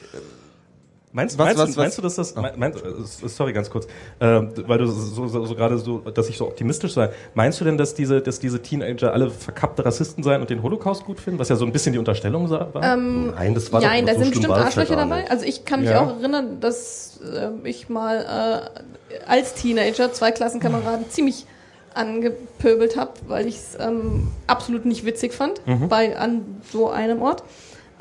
Meinst, 1.16 1.38
Was- 1.40 1.46
meinst, 1.46 1.60
was- 1.62 1.74
du, 1.76 1.80
meinst 1.80 1.98
du, 1.98 2.02
dass 2.02 2.16
das, 2.16 2.36
mein, 2.36 2.60
meinst, 2.60 2.84
äh, 2.84 3.28
sorry, 3.30 3.54
ganz 3.54 3.70
kurz, 3.70 3.86
äh, 4.20 4.42
weil 4.68 4.80
du 4.80 4.86
so, 4.88 5.28
so, 5.28 5.46
so 5.46 5.56
gerade 5.56 5.78
so, 5.78 6.00
dass 6.00 6.28
ich 6.28 6.38
so 6.38 6.46
optimistisch 6.46 6.94
sei. 6.94 7.10
Meinst 7.36 7.62
du 7.62 7.64
denn, 7.64 7.78
dass 7.78 7.94
diese, 7.96 8.20
dass 8.22 8.40
diese 8.42 8.62
Teenager 8.62 9.14
alle 9.14 9.30
verkappte 9.30 9.86
Rassisten 9.86 10.26
seien 10.26 10.42
und 10.42 10.50
den 10.50 10.62
Holocaust 10.62 11.06
gut 11.06 11.22
finden, 11.22 11.40
was 11.40 11.48
ja 11.48 11.56
so 11.56 11.66
ein 11.66 11.72
bisschen 11.72 11.94
die 11.94 12.00
Unterstellung 12.00 12.50
war? 12.50 12.70
Ähm, 12.84 13.28
Nein, 13.34 13.54
das 13.56 13.72
war 13.72 13.80
Nein, 13.80 14.06
da 14.06 14.14
so 14.14 14.20
sind 14.24 14.32
bestimmt 14.32 14.54
Arschlöcher 14.54 14.98
dabei. 14.98 15.20
nicht. 15.22 15.32
Also 15.32 15.46
ich 15.46 15.64
kann 15.64 15.80
mich 15.80 15.90
Ja. 15.90 16.02
auch 16.02 16.20
erinnern, 16.20 16.60
dass 16.60 17.22
äh, 17.24 17.50
ich 17.70 17.88
mal 17.88 18.70
äh, 19.14 19.20
als 19.26 19.54
Teenager 19.54 20.12
zwei 20.12 20.32
Klassenkameraden 20.32 21.10
ziemlich 21.10 21.46
angepöbelt 21.94 22.98
habe, 22.98 23.12
weil 23.28 23.48
ich 23.48 23.56
es 23.56 23.78
ähm, 23.80 24.28
absolut 24.48 24.86
nicht 24.86 25.06
witzig 25.06 25.34
fand 25.34 25.62
bei 25.90 26.18
an 26.18 26.42
so 26.72 26.90
einem 26.90 27.22
Ort. 27.22 27.44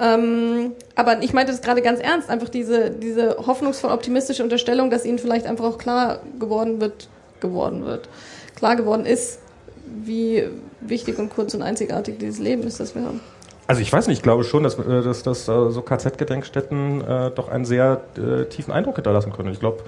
Ähm, 0.01 0.73
aber 0.97 1.23
ich 1.23 1.33
meinte 1.33 1.53
das 1.53 1.63
gerade 1.63 1.81
ganz 1.81 2.01
ernst, 2.01 2.29
einfach 2.29 2.49
diese, 2.49 2.91
diese 2.91 3.37
hoffnungsvoll 3.47 3.93
optimistische 3.93 4.43
Unterstellung, 4.43 4.91
dass 4.91 5.05
ihnen 5.05 5.19
vielleicht 5.19 5.47
einfach 5.47 5.65
auch 5.65 5.79
klar 5.79 6.21
geworden 6.41 6.81
wird, 6.81 7.09
geworden 7.41 7.85
wird, 7.85 8.09
klar 8.57 8.75
geworden 8.75 9.07
ist, 9.07 9.39
wie 9.87 10.49
wichtig 10.81 11.19
und 11.19 11.31
kurz 11.31 11.55
und 11.55 11.63
einzigartig 11.63 12.19
dieses 12.19 12.41
Leben 12.41 12.65
ist, 12.65 12.81
das 12.81 12.95
wir 12.95 13.03
haben. 13.03 13.21
Also 13.67 13.81
ich 13.81 13.93
weiß 13.93 14.09
nicht, 14.09 14.19
ich 14.19 14.23
glaube 14.23 14.45
schon, 14.45 14.63
dass, 14.63 14.79
äh, 14.79 15.03
dass, 15.03 15.23
dass 15.23 15.49
äh, 15.49 15.71
so 15.71 15.81
KZ-Gedenkstätten 15.83 17.01
äh, 17.01 17.31
doch 17.31 17.49
einen 17.49 17.65
sehr 17.65 18.03
äh, 18.17 18.45
tiefen 18.47 18.73
Eindruck 18.73 18.97
hinterlassen 18.97 19.33
können. 19.33 19.53
Ich 19.53 19.61
glaube, 19.61 19.79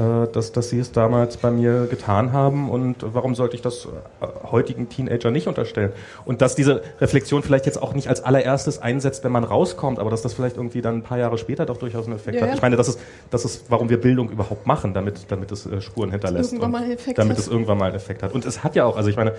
dass, 0.00 0.52
dass 0.52 0.70
sie 0.70 0.78
es 0.78 0.92
damals 0.92 1.36
bei 1.36 1.50
mir 1.50 1.86
getan 1.86 2.32
haben 2.32 2.70
und 2.70 2.96
warum 3.00 3.34
sollte 3.34 3.56
ich 3.56 3.62
das 3.62 3.86
äh, 3.86 4.26
heutigen 4.50 4.88
Teenager 4.88 5.30
nicht 5.30 5.46
unterstellen? 5.46 5.92
Und 6.24 6.40
dass 6.40 6.54
diese 6.54 6.82
Reflexion 7.00 7.42
vielleicht 7.42 7.66
jetzt 7.66 7.82
auch 7.82 7.92
nicht 7.92 8.08
als 8.08 8.22
allererstes 8.22 8.80
einsetzt, 8.80 9.24
wenn 9.24 9.32
man 9.32 9.44
rauskommt, 9.44 9.98
aber 9.98 10.10
dass 10.10 10.22
das 10.22 10.34
vielleicht 10.34 10.56
irgendwie 10.56 10.80
dann 10.80 10.96
ein 10.96 11.02
paar 11.02 11.18
Jahre 11.18 11.38
später 11.38 11.66
doch 11.66 11.76
durchaus 11.76 12.06
einen 12.06 12.16
Effekt 12.16 12.40
Ja, 12.40 12.46
hat. 12.46 12.54
Ich 12.54 12.62
meine, 12.62 12.76
das 12.76 12.88
ist, 12.88 13.00
das 13.30 13.44
ist, 13.44 13.70
warum 13.70 13.88
wir 13.88 14.00
Bildung 14.00 14.30
überhaupt 14.30 14.66
machen, 14.66 14.94
damit, 14.94 15.26
damit 15.28 15.52
es 15.52 15.66
äh, 15.66 15.80
Spuren 15.80 16.10
hinterlässt. 16.10 16.52
irgendwann 16.52 16.66
und 16.66 16.72
mal 16.72 16.82
einen 16.82 16.92
Effekt 16.92 17.18
damit 17.18 17.38
es 17.38 17.48
irgendwann 17.48 17.78
mal 17.78 17.86
einen 17.86 17.96
Effekt 17.96 18.22
hat. 18.22 18.32
Und 18.32 18.46
es 18.46 18.64
hat 18.64 18.76
ja 18.76 18.84
auch, 18.84 18.96
also 18.96 19.10
ich 19.10 19.16
meine, 19.16 19.34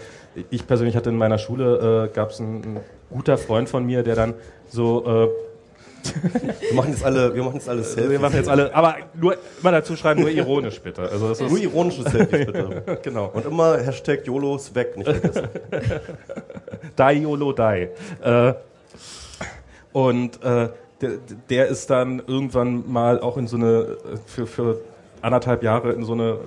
ich 0.50 0.68
persönlich 0.68 0.96
hatte 0.96 1.10
in 1.10 1.18
meiner 1.18 1.38
Schule, 1.38 2.08
äh, 2.12 2.16
gab 2.16 2.32
es 2.32 2.40
einen, 2.40 2.64
einen 2.64 2.80
guter 3.10 3.38
Freund 3.38 3.70
von 3.70 3.86
mir, 3.86 4.04
der 4.04 4.16
dann 4.16 4.34
so, 4.70 5.06
äh, 5.06 5.51
Wir 6.60 6.74
machen 6.74 6.92
jetzt 6.92 7.04
alle, 7.04 7.34
wir 7.34 7.44
machen 7.44 7.56
jetzt 7.56 7.70
alle 7.70 7.80
wir 7.80 7.86
Selfies. 7.86 8.20
machen 8.20 8.36
jetzt 8.36 8.50
alle, 8.50 8.74
aber 8.74 8.96
nur 9.14 9.36
immer 9.62 9.72
dazu 9.72 9.96
schreiben, 9.96 10.22
nur 10.22 10.30
ironisch 10.30 10.80
bitte. 10.82 11.04
Also 11.04 11.30
das 11.30 11.40
Nur 11.40 11.52
ist, 11.58 11.64
ironische 11.64 12.04
Selfies 12.04 12.46
bitte. 12.46 13.00
genau. 13.04 13.32
Und 13.34 13.46
immer 13.46 13.78
Hashtag 13.78 14.26
YOLOs 14.26 14.74
weg, 14.76 14.98
nicht 14.98 15.10
vergessen. 15.12 15.48
Die 16.98 17.22
YOLO 17.22 17.54
Die. 17.54 17.88
Äh, 18.24 18.54
und 19.94 20.44
äh, 20.44 20.70
der, 21.02 21.12
der 21.50 21.68
ist 21.68 21.90
dann 21.90 22.22
irgendwann 22.26 22.90
mal 22.92 23.20
auch 23.20 23.38
in 23.38 23.48
so 23.48 23.58
eine, 23.58 23.98
für, 24.26 24.48
für 24.48 24.82
anderthalb 25.22 25.64
Jahre 25.64 25.92
in 25.94 26.04
so 26.04 26.14
eine 26.14 26.32
äh, 26.32 26.38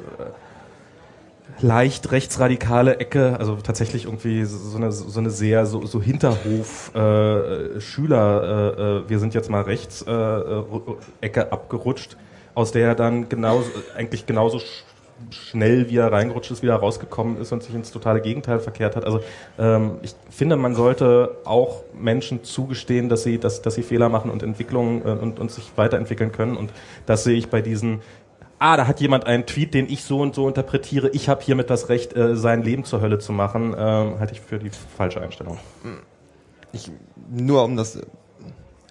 leicht 1.61 2.11
rechtsradikale 2.13 2.99
Ecke, 2.99 3.37
also 3.39 3.57
tatsächlich 3.57 4.05
irgendwie 4.05 4.45
so 4.45 4.77
eine, 4.77 4.93
so 4.93 5.19
eine 5.19 5.31
sehr 5.31 5.67
so, 5.67 5.87
so 5.87 6.03
Hinterhof 6.03 6.95
äh, 6.95 7.81
Schüler, 7.81 8.75
äh, 8.77 8.83
äh, 8.83 9.09
wir 9.09 9.19
sind 9.19 9.35
jetzt 9.35 9.51
mal 9.51 9.63
rechts 9.63 10.03
äh, 10.03 10.13
äh, 10.13 10.65
Ecke 11.21 11.53
abgerutscht, 11.53 12.17
aus 12.55 12.73
der 12.73 12.89
er 12.89 12.95
dann 12.95 13.29
genauso 13.29 13.71
eigentlich 13.97 14.27
genauso 14.27 14.59
sch 14.59 14.85
schnell 15.31 15.89
wie 15.89 15.97
er 15.97 16.11
reingerutscht 16.11 16.51
ist, 16.51 16.63
wieder 16.63 16.75
rausgekommen 16.75 17.41
ist 17.41 17.53
und 17.53 17.63
sich 17.63 17.75
ins 17.75 17.93
totale 17.93 18.21
Gegenteil 18.21 18.59
verkehrt 18.59 18.97
hat. 18.97 19.05
Also 19.05 19.21
ähm, 19.59 19.99
ich 20.03 20.15
finde, 20.29 20.57
man 20.57 20.75
sollte 20.75 21.37
auch 21.45 21.83
Menschen 21.95 22.43
zugestehen, 22.43 23.09
dass 23.09 23.23
sie, 23.23 23.39
dass, 23.39 23.63
dass 23.63 23.77
sie 23.77 23.83
Fehler 23.83 24.09
machen 24.09 24.31
und 24.31 24.43
Entwicklungen 24.43 25.03
äh, 25.03 25.11
und, 25.11 25.39
und 25.39 25.53
sich 25.53 25.71
weiterentwickeln 25.77 26.33
können. 26.33 26.57
Und 26.57 26.73
das 27.07 27.25
sehe 27.25 27.37
ich 27.37 27.49
bei 27.49 27.63
diesen 27.63 28.03
ah, 28.65 28.77
da 28.79 28.87
hat 28.87 29.01
jemand 29.01 29.27
einen 29.27 29.45
Tweet, 29.45 29.75
den 29.75 29.89
ich 29.91 30.05
so 30.05 30.21
und 30.21 30.35
so 30.35 30.49
interpretiere, 30.49 31.11
ich 31.11 31.29
habe 31.29 31.43
hiermit 31.43 31.69
das 31.69 31.91
Recht, 31.91 32.17
äh, 32.17 32.35
sein 32.35 32.63
Leben 32.63 32.85
zur 32.85 33.03
Hölle 33.03 33.19
zu 33.19 33.33
machen, 33.33 33.75
ähm, 33.77 34.19
halte 34.19 34.33
ich 34.33 34.41
für 34.41 34.59
die 34.59 34.71
falsche 34.97 35.21
Einstellung. 35.21 35.59
Ich, 36.73 36.91
nur 37.31 37.63
um 37.65 37.77
das 37.77 38.01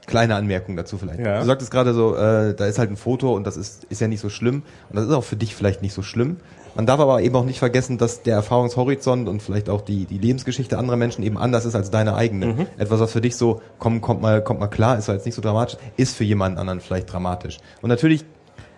kleine 0.06 0.36
Anmerkung 0.36 0.76
dazu 0.76 0.98
vielleicht. 0.98 1.20
Ja. 1.20 1.40
Du 1.40 1.45
sagtest 1.45 1.72
gerade 1.72 1.94
so, 1.94 2.16
äh, 2.16 2.54
da 2.54 2.68
ist 2.68 2.78
halt 2.78 2.91
ein 2.91 2.98
Foto 2.98 3.34
und 3.34 3.48
das 3.48 3.58
ist, 3.58 3.86
ist 3.86 4.00
ja 4.00 4.08
nicht 4.08 4.20
so 4.20 4.30
schlimm 4.30 4.62
und 4.90 4.95
das 4.95 5.06
ist 5.06 5.12
auch 5.12 5.24
für 5.24 5.38
dich 5.38 5.56
vielleicht 5.56 5.82
nicht 5.82 5.94
so 5.94 6.04
schlimm. 6.04 6.38
Man 6.76 6.86
darf 6.86 7.00
aber 7.00 7.22
eben 7.22 7.36
auch 7.36 7.45
nicht 7.45 7.60
vergessen, 7.60 7.98
dass 7.98 8.24
der 8.24 8.36
Erfahrungshorizont 8.36 9.28
und 9.28 9.41
vielleicht 9.41 9.70
auch 9.70 9.82
die, 9.82 10.06
die 10.06 10.18
Lebensgeschichte 10.18 10.78
anderer 10.78 10.98
Menschen 10.98 11.24
eben 11.24 11.38
anders 11.38 11.66
ist 11.66 11.76
als 11.76 11.90
deine 11.91 12.16
eigene. 12.16 12.68
Etwas, 12.78 13.00
was 13.00 13.12
für 13.12 13.22
dich 13.22 13.36
so, 13.36 13.62
komm, 13.78 14.02
kommt 14.02 14.22
mal, 14.22 14.44
kommt 14.44 14.60
mal 14.60 14.68
klar, 14.68 14.98
ist 14.98 15.08
halt 15.08 15.20
jetzt 15.20 15.26
nicht 15.26 15.36
so 15.36 15.41
dramatisch, 15.41 15.78
ist 15.98 16.16
für 16.16 16.24
jemanden 16.24 16.58
anderen 16.58 16.80
vielleicht 16.80 17.12
dramatisch. 17.12 17.60
Und 17.82 17.90
natürlich 17.90 18.26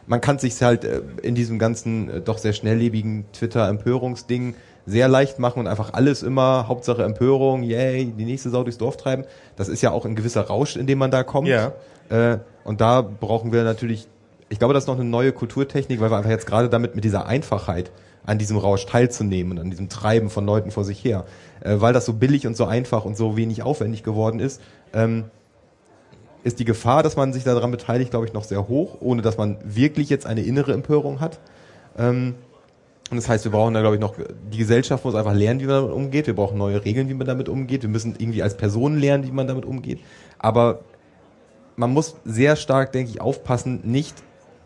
man 0.08 0.22
kann 0.22 0.40
sich 0.40 0.62
halt 0.62 0.84
äh, 0.84 1.02
in 1.22 1.36
diesem 1.36 1.60
ganzen 1.60 2.10
äh, 2.10 2.22
doch 2.22 2.38
sehr 2.38 2.54
schnelllebigen 2.54 3.26
Twitter-Empörungsding 3.34 4.56
sehr 4.86 5.08
leicht 5.08 5.40
machen 5.40 5.60
und 5.60 5.68
einfach 5.68 5.94
alles 5.94 6.22
immer 6.22 6.68
Hauptsache 6.68 7.04
Empörung, 7.04 7.64
yay, 7.64 8.06
die 8.06 8.26
nächste 8.26 8.52
Sau 8.52 8.64
durchs 8.64 8.78
Dorf 8.78 8.98
treiben. 8.98 9.26
Das 9.56 9.68
ist 9.68 9.82
ja 9.82 9.92
auch 9.92 10.06
ein 10.06 10.16
gewisser 10.16 10.42
Rausch, 10.42 10.76
in 10.76 10.86
dem 10.86 11.00
man 11.00 11.10
da 11.10 11.24
kommt. 11.24 11.48
Ja. 11.48 11.74
Äh, 12.10 12.38
und 12.64 12.82
da 12.82 13.02
brauchen 13.02 13.52
wir 13.52 13.64
natürlich, 13.64 14.08
ich 14.50 14.60
glaube, 14.60 14.74
das 14.74 14.84
ist 14.84 14.88
noch 14.88 14.96
eine 14.96 15.06
neue 15.06 15.32
Kulturtechnik, 15.32 16.00
weil 16.00 16.12
wir 16.12 16.18
einfach 16.18 16.30
jetzt 16.30 16.46
gerade 16.46 16.70
damit 16.70 16.94
mit 16.96 17.04
dieser 17.04 17.26
Einfachheit 17.26 17.92
an 18.26 18.38
diesem 18.38 18.58
Rausch 18.58 18.86
teilzunehmen 18.86 19.54
und 19.54 19.60
an 19.60 19.70
diesem 19.70 19.90
Treiben 19.90 20.30
von 20.30 20.46
Leuten 20.46 20.72
vor 20.72 20.84
sich 20.84 21.04
her, 21.04 21.26
äh, 21.62 21.76
weil 21.80 21.94
das 21.94 22.06
so 22.06 22.14
billig 22.14 22.46
und 22.46 22.56
so 22.56 22.66
einfach 22.66 23.06
und 23.06 23.18
so 23.18 23.38
wenig 23.38 23.64
aufwendig 23.64 24.04
geworden 24.04 24.40
ist, 24.40 24.62
ähm, 24.94 25.26
ist 26.46 26.60
die 26.60 26.66
Gefahr, 26.66 27.02
dass 27.02 27.16
man 27.16 27.34
sich 27.34 27.44
daran 27.44 27.72
beteiligt, 27.72 28.12
glaube 28.12 28.28
ich, 28.28 28.34
noch 28.34 28.44
sehr 28.44 28.68
hoch, 28.68 28.98
ohne 29.00 29.24
dass 29.24 29.36
man 29.36 29.58
wirklich 29.64 30.10
jetzt 30.10 30.28
eine 30.28 30.42
innere 30.42 30.74
Empörung 30.74 31.20
hat. 31.20 31.40
Ähm, 31.98 32.36
und 33.10 33.18
das 33.18 33.28
heißt, 33.28 33.46
wir 33.46 33.52
brauchen 33.52 33.74
da, 33.74 33.82
glaube 33.82 33.96
ich, 33.96 34.02
noch, 34.02 34.14
die 34.52 34.58
Gesellschaft 34.60 35.04
muss 35.06 35.16
einfach 35.16 35.34
lernen, 35.34 35.60
wie 35.60 35.66
man 35.66 35.76
damit 35.76 35.92
umgeht. 35.92 36.28
Wir 36.28 36.36
brauchen 36.36 36.60
neue 36.60 36.86
Regeln, 36.86 37.10
wie 37.10 37.16
man 37.16 37.26
damit 37.26 37.50
umgeht. 37.50 37.82
Wir 37.82 37.90
müssen 37.90 38.16
irgendwie 38.20 38.44
als 38.44 38.58
Personen 38.58 39.00
lernen, 39.00 39.26
wie 39.26 39.32
man 39.32 39.48
damit 39.48 39.66
umgeht. 39.66 40.00
Aber 40.38 40.82
man 41.78 41.92
muss 41.92 42.16
sehr 42.26 42.56
stark, 42.56 42.92
denke 42.92 43.10
ich, 43.10 43.22
aufpassen, 43.22 43.82
nicht 43.84 44.16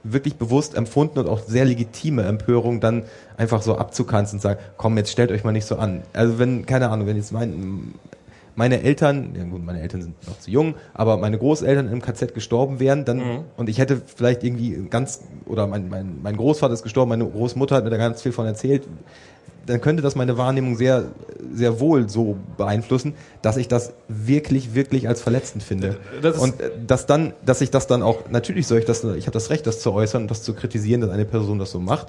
wirklich 0.04 0.36
bewusst 0.36 0.76
empfunden 0.76 1.20
und 1.20 1.30
auch 1.30 1.40
sehr 1.40 1.64
legitime 1.64 2.24
Empörung 2.24 2.82
dann 2.82 3.04
einfach 3.38 3.62
so 3.62 3.78
abzukanzen 3.78 4.38
und 4.38 4.42
sagen, 4.42 4.60
komm, 4.76 4.98
jetzt 4.98 5.12
stellt 5.12 5.32
euch 5.32 5.46
mal 5.46 5.54
nicht 5.54 5.66
so 5.66 5.78
an. 5.78 6.04
Also 6.12 6.40
wenn, 6.40 6.66
keine 6.66 6.90
Ahnung, 6.90 7.08
wenn 7.08 7.16
jetzt 7.16 7.32
mein, 7.32 7.94
meine 8.60 8.84
Eltern, 8.84 9.36
ja 9.38 9.46
gut, 9.46 9.66
meine 9.66 9.80
Eltern 9.80 10.02
sind 10.02 10.28
noch 10.28 10.38
zu 10.38 10.52
jung, 10.52 10.76
aber 10.94 11.16
meine 11.16 11.38
Großeltern 11.38 11.90
im 11.90 12.02
KZ 12.02 12.34
gestorben 12.34 12.82
wären, 12.82 13.06
dann 13.06 13.46
und 13.56 13.70
ich 13.70 13.80
hätte 13.80 14.02
vielleicht 14.06 14.44
irgendwie 14.44 14.86
ganz 14.90 15.22
oder 15.46 15.66
mein, 15.66 15.88
mein, 15.88 16.18
mein 16.22 16.36
Großvater 16.36 16.74
ist 16.74 16.84
gestorben, 16.84 17.08
meine 17.08 17.26
Großmutter 17.26 17.78
hat 17.78 17.86
mir 17.86 17.90
da 17.90 17.96
ganz 17.96 18.22
viel 18.22 18.34
von 18.34 18.46
erzählt, 18.46 18.84
dann 19.66 19.80
könnte 19.80 20.04
das 20.04 20.16
meine 20.16 20.38
Wahrnehmung 20.38 20.76
sehr 20.76 21.06
sehr 21.54 21.80
wohl 21.80 22.10
so 22.10 22.36
beeinflussen, 22.58 23.14
dass 23.42 23.56
ich 23.56 23.70
das 23.70 23.94
wirklich 24.10 24.76
wirklich 24.76 25.08
als 25.08 25.22
verletzend 25.22 25.64
finde 25.64 25.96
Das 26.22 26.38
und 26.38 26.56
dass 26.86 27.06
dann, 27.06 27.32
dass 27.46 27.62
ich 27.62 27.72
das 27.72 27.88
dann 27.88 28.04
auch 28.04 28.30
natürlich 28.30 28.68
soll 28.68 28.80
ich 28.80 28.86
das, 28.86 29.06
ich 29.06 29.26
habe 29.26 29.32
das 29.32 29.52
Recht, 29.52 29.68
das 29.68 29.80
zu 29.80 29.94
äußern 29.94 30.24
und 30.24 30.32
das 30.32 30.44
zu 30.44 30.54
kritisieren, 30.54 31.00
dass 31.00 31.12
eine 31.12 31.24
Person 31.24 31.60
das 31.60 31.72
so 31.72 31.80
macht. 31.80 32.08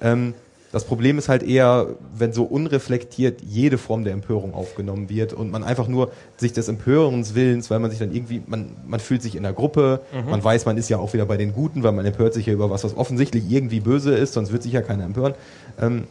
Ähm, 0.00 0.34
das 0.74 0.82
Problem 0.82 1.18
ist 1.18 1.28
halt 1.28 1.44
eher, 1.44 1.86
wenn 2.16 2.32
so 2.32 2.42
unreflektiert 2.42 3.42
jede 3.42 3.78
Form 3.78 4.02
der 4.02 4.12
Empörung 4.12 4.54
aufgenommen 4.54 5.08
wird 5.08 5.32
und 5.32 5.52
man 5.52 5.62
einfach 5.62 5.86
nur 5.86 6.10
sich 6.36 6.52
des 6.52 6.66
Empörens 6.66 7.36
willens, 7.36 7.70
weil 7.70 7.78
man 7.78 7.92
sich 7.92 8.00
dann 8.00 8.12
irgendwie, 8.12 8.42
man, 8.44 8.70
man 8.84 8.98
fühlt 8.98 9.22
sich 9.22 9.36
in 9.36 9.44
der 9.44 9.52
Gruppe, 9.52 10.00
man 10.28 10.42
weiß, 10.42 10.66
man 10.66 10.76
ist 10.76 10.88
ja 10.88 10.98
auch 10.98 11.12
wieder 11.12 11.26
bei 11.26 11.36
den 11.36 11.52
Guten, 11.52 11.84
weil 11.84 11.92
man 11.92 12.04
empört 12.04 12.34
sich 12.34 12.46
ja 12.46 12.52
über 12.52 12.70
was, 12.70 12.82
was 12.82 12.96
offensichtlich 12.96 13.48
irgendwie 13.48 13.78
böse 13.78 14.16
ist, 14.16 14.32
sonst 14.32 14.50
wird 14.50 14.64
sich 14.64 14.72
ja 14.72 14.82
keiner 14.82 15.04
empören. 15.04 15.34
Ähm, 15.80 16.08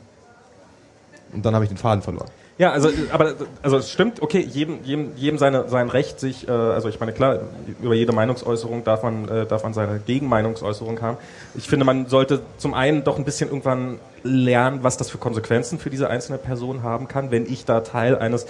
und 1.34 1.45
dann 1.45 1.56
habe 1.56 1.65
ich 1.65 1.69
den 1.69 1.77
Faden 1.77 2.02
verloren. 2.02 2.30
Ja, 2.60 2.72
also, 2.72 2.90
aber, 3.12 3.34
also 3.64 3.78
es 3.78 3.90
stimmt, 3.90 4.22
okay, 4.22 4.40
jedem, 4.40 4.84
jedem, 4.84 5.16
jedem 5.16 5.38
seine, 5.40 5.68
sein 5.70 5.90
Recht, 5.90 6.20
sich, 6.20 6.48
äh, 6.48 6.52
also 6.52 6.88
ich 6.88 7.00
meine, 7.00 7.12
klar, 7.12 7.40
über 7.82 7.96
jede 7.96 8.12
Meinungsäußerung 8.12 8.84
darf 8.84 9.02
man, 9.02 9.28
äh, 9.28 9.46
darf 9.48 9.64
man 9.64 9.74
seine 9.74 10.00
Gegenmeinungsäußerung 10.06 11.02
haben. 11.02 11.18
Ich 11.56 11.68
finde, 11.68 11.84
man 11.84 12.06
sollte 12.06 12.42
zum 12.58 12.76
einen 12.76 13.04
doch 13.04 13.18
ein 13.18 13.26
bisschen 13.26 13.50
irgendwann 13.50 14.00
lernen, 14.22 14.80
was 14.84 14.98
das 14.98 15.10
für 15.10 15.18
Konsequenzen 15.18 15.80
für 15.80 15.90
diese 15.90 16.10
einzelne 16.12 16.38
Person 16.38 16.84
haben 16.84 17.08
kann, 17.08 17.32
wenn 17.32 17.52
ich 17.52 17.66
da 17.66 17.80
Teil 17.80 18.18
eines, 18.18 18.44
äh, 18.44 18.48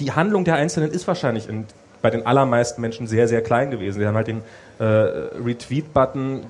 die 0.00 0.12
Handlung 0.12 0.44
der 0.44 0.54
Einzelnen 0.54 0.90
ist 0.90 1.06
wahrscheinlich 1.06 1.50
in, 1.50 1.66
bei 2.00 2.08
den 2.08 2.24
allermeisten 2.24 2.80
Menschen 2.80 3.06
sehr, 3.06 3.28
sehr 3.28 3.42
klein 3.42 3.70
gewesen. 3.70 4.00
Sie 4.00 4.06
haben 4.06 4.16
halt 4.16 4.26
den 4.26 4.42
äh, 4.78 4.84
Retweet-Button 4.84 6.46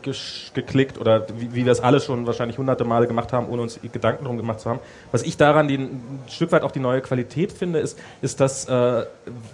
geklickt 0.54 0.98
oder 0.98 1.26
wie, 1.38 1.54
wie 1.54 1.64
wir 1.64 1.72
es 1.72 1.80
alle 1.80 2.00
schon 2.00 2.26
wahrscheinlich 2.26 2.58
hunderte 2.58 2.84
Male 2.84 3.06
gemacht 3.06 3.32
haben, 3.32 3.48
ohne 3.48 3.62
uns 3.62 3.78
Gedanken 3.92 4.24
drum 4.24 4.36
gemacht 4.36 4.60
zu 4.60 4.70
haben. 4.70 4.80
Was 5.10 5.22
ich 5.22 5.36
daran 5.36 5.68
die, 5.68 5.76
ein 5.76 6.20
Stück 6.28 6.52
weit 6.52 6.62
auch 6.62 6.70
die 6.70 6.80
neue 6.80 7.00
Qualität 7.00 7.52
finde, 7.52 7.78
ist, 7.78 7.98
ist 8.20 8.40
dass, 8.40 8.68
äh, 8.68 9.04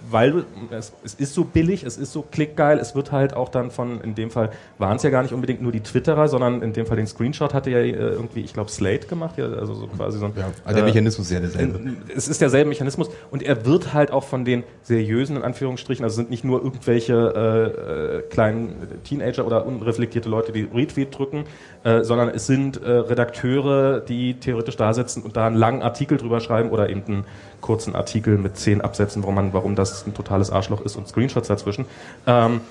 weil 0.09 0.45
es, 0.71 0.93
es 1.03 1.13
ist 1.15 1.33
so 1.33 1.43
billig, 1.43 1.83
es 1.83 1.97
ist 1.97 2.13
so 2.13 2.21
klickgeil, 2.21 2.79
es 2.79 2.95
wird 2.95 3.11
halt 3.11 3.33
auch 3.33 3.49
dann 3.49 3.71
von, 3.71 4.01
in 4.01 4.15
dem 4.15 4.31
Fall 4.31 4.51
waren 4.77 4.97
es 4.97 5.03
ja 5.03 5.09
gar 5.09 5.23
nicht 5.23 5.33
unbedingt 5.33 5.61
nur 5.61 5.71
die 5.71 5.81
Twitterer, 5.81 6.27
sondern 6.27 6.61
in 6.61 6.73
dem 6.73 6.85
Fall 6.85 6.97
den 6.97 7.07
Screenshot 7.07 7.53
hatte 7.53 7.69
ja 7.69 7.79
äh, 7.79 7.91
irgendwie, 7.91 8.41
ich 8.41 8.53
glaube, 8.53 8.69
Slate 8.69 9.07
gemacht, 9.07 9.37
ja, 9.37 9.45
also 9.45 9.73
so 9.73 9.87
quasi 9.87 10.19
so 10.19 10.25
ein, 10.25 10.33
Also 10.37 10.75
der 10.75 10.77
äh, 10.77 10.85
Mechanismus 10.85 11.27
ist 11.27 11.33
ja 11.33 11.39
derselbe. 11.39 11.79
es 12.15 12.27
ist 12.27 12.41
derselbe 12.41 12.69
Mechanismus 12.69 13.09
und 13.31 13.43
er 13.43 13.65
wird 13.65 13.93
halt 13.93 14.11
auch 14.11 14.23
von 14.23 14.45
den 14.45 14.63
seriösen, 14.83 15.37
in 15.37 15.43
Anführungsstrichen, 15.43 16.03
also 16.03 16.15
sind 16.15 16.29
nicht 16.29 16.43
nur 16.43 16.63
irgendwelche 16.63 18.23
äh, 18.25 18.29
äh, 18.67 18.89
kleinen 18.89 19.03
Teenager 19.03 19.45
oder 19.45 19.65
unreflektierte 19.65 20.29
Leute, 20.29 20.51
die 20.51 20.63
Retweet 20.63 21.17
drücken, 21.17 21.45
äh, 21.83 22.03
sondern 22.03 22.29
es 22.29 22.47
sind 22.47 22.81
äh, 22.81 22.89
Redakteure, 22.89 23.99
die 23.99 24.35
theoretisch 24.35 24.77
da 24.77 24.93
sitzen 24.93 25.23
und 25.23 25.37
da 25.37 25.47
einen 25.47 25.55
langen 25.55 25.81
Artikel 25.81 26.17
drüber 26.17 26.39
schreiben 26.39 26.69
oder 26.69 26.89
eben 26.89 27.03
einen 27.05 27.25
kurzen 27.61 27.95
Artikel 27.95 28.37
mit 28.37 28.57
zehn 28.57 28.81
Absätzen, 28.81 29.23
warum 29.23 29.35
man, 29.35 29.53
warum 29.53 29.75
das 29.75 30.05
ein 30.05 30.13
totales 30.13 30.51
Arschloch 30.51 30.81
ist 30.81 30.95
und 30.95 31.07
Screenshots 31.07 31.47
dazwischen. 31.47 31.85
Ähm, 32.27 32.61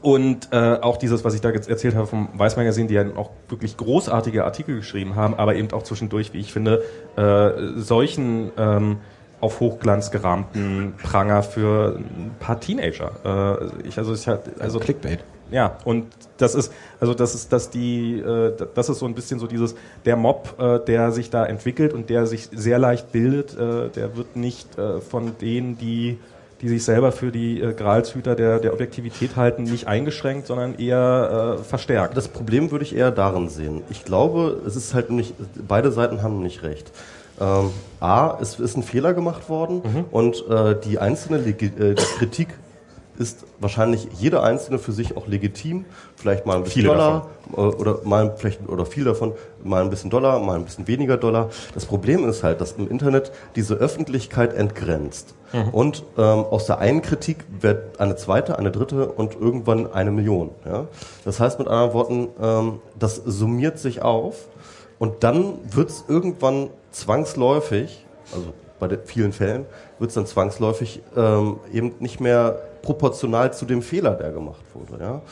und 0.00 0.52
äh, 0.52 0.78
auch 0.80 0.96
dieses, 0.96 1.24
was 1.24 1.34
ich 1.34 1.40
da 1.40 1.50
jetzt 1.50 1.68
erzählt 1.68 1.96
habe 1.96 2.06
vom 2.06 2.28
Weiß 2.32 2.56
Magazin, 2.56 2.86
die 2.86 2.94
ja 2.94 3.04
auch 3.16 3.30
wirklich 3.48 3.76
großartige 3.76 4.44
Artikel 4.44 4.76
geschrieben 4.76 5.16
haben, 5.16 5.34
aber 5.34 5.56
eben 5.56 5.72
auch 5.72 5.82
zwischendurch, 5.82 6.32
wie 6.32 6.38
ich 6.38 6.52
finde, 6.52 6.84
äh, 7.16 7.80
solchen 7.80 8.52
ähm, 8.56 8.98
auf 9.40 9.60
Hochglanz 9.60 10.10
gerahmten 10.10 10.94
Pranger 11.02 11.42
für 11.42 11.96
ein 11.98 12.34
paar 12.40 12.60
Teenager. 12.60 13.12
Äh, 13.84 13.88
ich, 13.88 13.98
also 13.98 14.14
ich 14.14 14.26
halt, 14.26 14.40
also 14.58 14.78
Clickbait. 14.80 15.20
ja, 15.50 15.76
und 15.84 16.06
das 16.38 16.54
ist, 16.54 16.72
also 17.00 17.14
das 17.14 17.34
ist, 17.34 17.52
dass 17.52 17.70
die, 17.70 18.18
äh, 18.18 18.52
das 18.74 18.88
ist 18.88 18.98
so 18.98 19.06
ein 19.06 19.14
bisschen 19.14 19.38
so 19.38 19.46
dieses, 19.46 19.76
der 20.04 20.16
Mob, 20.16 20.54
äh, 20.58 20.80
der 20.80 21.12
sich 21.12 21.30
da 21.30 21.46
entwickelt 21.46 21.92
und 21.92 22.10
der 22.10 22.26
sich 22.26 22.48
sehr 22.52 22.78
leicht 22.78 23.12
bildet, 23.12 23.56
äh, 23.56 23.90
der 23.90 24.16
wird 24.16 24.36
nicht 24.36 24.76
äh, 24.78 25.00
von 25.00 25.38
denen, 25.38 25.78
die 25.78 26.18
die 26.60 26.68
sich 26.68 26.84
selber 26.84 27.12
für 27.12 27.30
die 27.30 27.60
äh, 27.60 27.72
Gralshüter 27.72 28.34
der, 28.34 28.58
der 28.58 28.72
Objektivität 28.72 29.36
halten, 29.36 29.62
nicht 29.62 29.86
eingeschränkt, 29.86 30.46
sondern 30.46 30.76
eher 30.78 31.58
äh, 31.60 31.62
verstärkt. 31.62 32.16
Das 32.16 32.28
Problem 32.28 32.70
würde 32.70 32.84
ich 32.84 32.96
eher 32.96 33.10
darin 33.10 33.48
sehen. 33.48 33.82
Ich 33.90 34.04
glaube, 34.04 34.60
es 34.66 34.74
ist 34.74 34.94
halt 34.94 35.10
nicht, 35.10 35.34
beide 35.68 35.92
Seiten 35.92 36.22
haben 36.22 36.42
nicht 36.42 36.62
recht. 36.62 36.90
Ähm, 37.40 37.70
A, 38.00 38.38
es 38.40 38.58
ist 38.60 38.76
ein 38.76 38.82
Fehler 38.82 39.14
gemacht 39.14 39.48
worden 39.48 40.06
und 40.10 40.44
äh, 40.48 40.78
die 40.80 40.98
einzelne 40.98 41.38
Legi 41.38 41.66
äh, 41.66 41.94
die 41.94 42.18
Kritik 42.18 42.48
ist 43.18 43.44
wahrscheinlich 43.58 44.08
jede 44.18 44.42
einzelne 44.42 44.78
für 44.78 44.92
sich 44.92 45.16
auch 45.16 45.26
legitim. 45.26 45.84
Vielleicht 46.14 46.46
mal 46.46 46.56
ein 46.56 46.62
bisschen 46.62 46.82
Viele 46.82 46.94
Dollar 46.94 47.26
äh, 47.52 47.60
oder 47.60 47.98
mal 48.04 48.34
vielleicht 48.36 48.68
oder 48.68 48.86
viel 48.86 49.04
davon, 49.04 49.32
mal 49.64 49.82
ein 49.82 49.90
bisschen 49.90 50.10
Dollar, 50.10 50.38
mal 50.38 50.56
ein 50.56 50.64
bisschen 50.64 50.86
weniger 50.86 51.16
Dollar. 51.16 51.50
Das 51.74 51.84
Problem 51.84 52.28
ist 52.28 52.44
halt, 52.44 52.60
dass 52.60 52.72
im 52.72 52.88
Internet 52.88 53.32
diese 53.56 53.74
Öffentlichkeit 53.74 54.54
entgrenzt. 54.54 55.34
Und 55.72 56.04
ähm, 56.18 56.44
aus 56.44 56.66
der 56.66 56.78
einen 56.78 57.00
Kritik 57.00 57.46
wird 57.60 57.98
eine 57.98 58.16
zweite, 58.16 58.58
eine 58.58 58.70
dritte 58.70 59.08
und 59.08 59.34
irgendwann 59.34 59.90
eine 59.90 60.10
Million. 60.10 60.50
Ja? 60.66 60.88
Das 61.24 61.40
heißt 61.40 61.58
mit 61.58 61.68
anderen 61.68 61.94
Worten, 61.94 62.28
ähm, 62.40 62.80
das 62.98 63.16
summiert 63.16 63.78
sich 63.78 64.02
auf 64.02 64.48
und 64.98 65.24
dann 65.24 65.54
wird 65.70 65.88
es 65.88 66.04
irgendwann 66.06 66.68
zwangsläufig, 66.98 68.04
also 68.32 68.52
bei 68.78 68.88
vielen 69.04 69.32
Fällen, 69.32 69.66
wird 69.98 70.10
es 70.10 70.14
dann 70.14 70.26
zwangsläufig 70.26 71.02
ähm, 71.16 71.58
eben 71.72 71.94
nicht 71.98 72.20
mehr 72.20 72.60
proportional 72.82 73.52
zu 73.52 73.66
dem 73.66 73.82
Fehler, 73.82 74.12
der 74.12 74.30
gemacht 74.30 74.62
wurde. 74.74 75.02
Ja? 75.02 75.22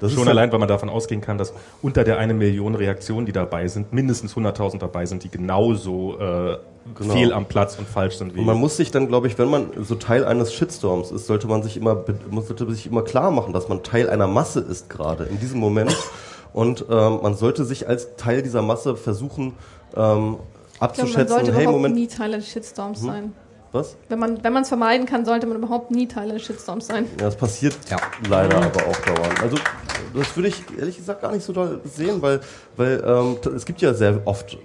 Das 0.00 0.12
Schon 0.12 0.24
ist 0.24 0.28
allein, 0.28 0.52
weil 0.52 0.58
man 0.58 0.68
davon 0.68 0.90
ausgehen 0.90 1.20
kann, 1.20 1.38
dass 1.38 1.54
unter 1.82 2.04
der 2.04 2.18
eine 2.18 2.34
Million 2.34 2.74
Reaktionen, 2.74 3.26
die 3.26 3.32
dabei 3.32 3.68
sind, 3.68 3.92
mindestens 3.92 4.34
100.000 4.34 4.78
dabei 4.78 5.06
sind, 5.06 5.24
die 5.24 5.30
genauso 5.30 6.18
äh, 6.18 6.58
Genau. 6.94 7.14
fehl 7.14 7.32
am 7.32 7.46
Platz 7.46 7.76
und 7.78 7.88
falsch 7.88 8.16
sind 8.16 8.34
wie 8.34 8.38
Und 8.38 8.46
man 8.46 8.58
muss 8.58 8.76
sich 8.76 8.92
dann, 8.92 9.08
glaube 9.08 9.26
ich, 9.26 9.36
wenn 9.38 9.50
man 9.50 9.70
so 9.82 9.96
Teil 9.96 10.24
eines 10.24 10.54
Shitstorms 10.54 11.10
ist, 11.10 11.26
sollte 11.26 11.48
man 11.48 11.62
sich 11.62 11.76
immer, 11.76 12.04
sollte 12.30 12.70
sich 12.72 12.86
immer 12.86 13.02
klar 13.02 13.32
machen, 13.32 13.52
dass 13.52 13.68
man 13.68 13.82
Teil 13.82 14.08
einer 14.08 14.28
Masse 14.28 14.60
ist 14.60 14.88
gerade 14.88 15.24
in 15.24 15.40
diesem 15.40 15.58
Moment. 15.58 15.96
Und 16.52 16.86
ähm, 16.88 17.18
man 17.22 17.34
sollte 17.34 17.64
sich 17.64 17.88
als 17.88 18.14
Teil 18.16 18.40
dieser 18.40 18.62
Masse 18.62 18.96
versuchen 18.96 19.54
ähm, 19.96 20.36
Ich 20.76 20.80
glaube, 20.80 20.92
man 20.92 21.00
abzuschätzen, 21.00 21.28
sollte 21.28 21.52
hey, 21.54 21.62
überhaupt 21.62 21.76
Moment, 21.78 21.94
nie 21.94 22.06
Teil 22.06 22.34
eines 22.34 22.48
Shitstorms 22.48 23.00
sein. 23.00 23.32
was? 23.72 23.96
Wenn 24.08 24.18
man 24.18 24.44
wenn 24.44 24.52
man 24.52 24.62
es 24.62 24.68
vermeiden 24.68 25.06
kann, 25.06 25.24
sollte 25.24 25.46
man 25.46 25.56
überhaupt 25.56 25.90
nie 25.90 26.06
Teil 26.06 26.30
eines 26.30 26.42
Shitstorms 26.42 26.86
sein. 26.86 27.06
Ja, 27.18 27.24
das 27.26 27.36
passiert 27.36 27.76
Ja. 27.90 27.96
leider 28.28 28.56
aber 28.56 28.80
auch 28.86 28.96
dauernd. 29.00 29.40
Also 29.42 29.56
das 30.14 30.36
würde 30.36 30.48
ich 30.48 30.62
ehrlich 30.78 30.96
gesagt 30.96 31.22
gar 31.22 31.32
nicht 31.32 31.44
so 31.44 31.52
doll 31.52 31.80
sehen, 31.84 32.20
weil, 32.22 32.40
weil 32.76 33.02
ähm, 33.06 33.36
es 33.54 33.64
gibt 33.64 33.80
ja 33.82 33.92
sehr 33.94 34.20
oft 34.26 34.56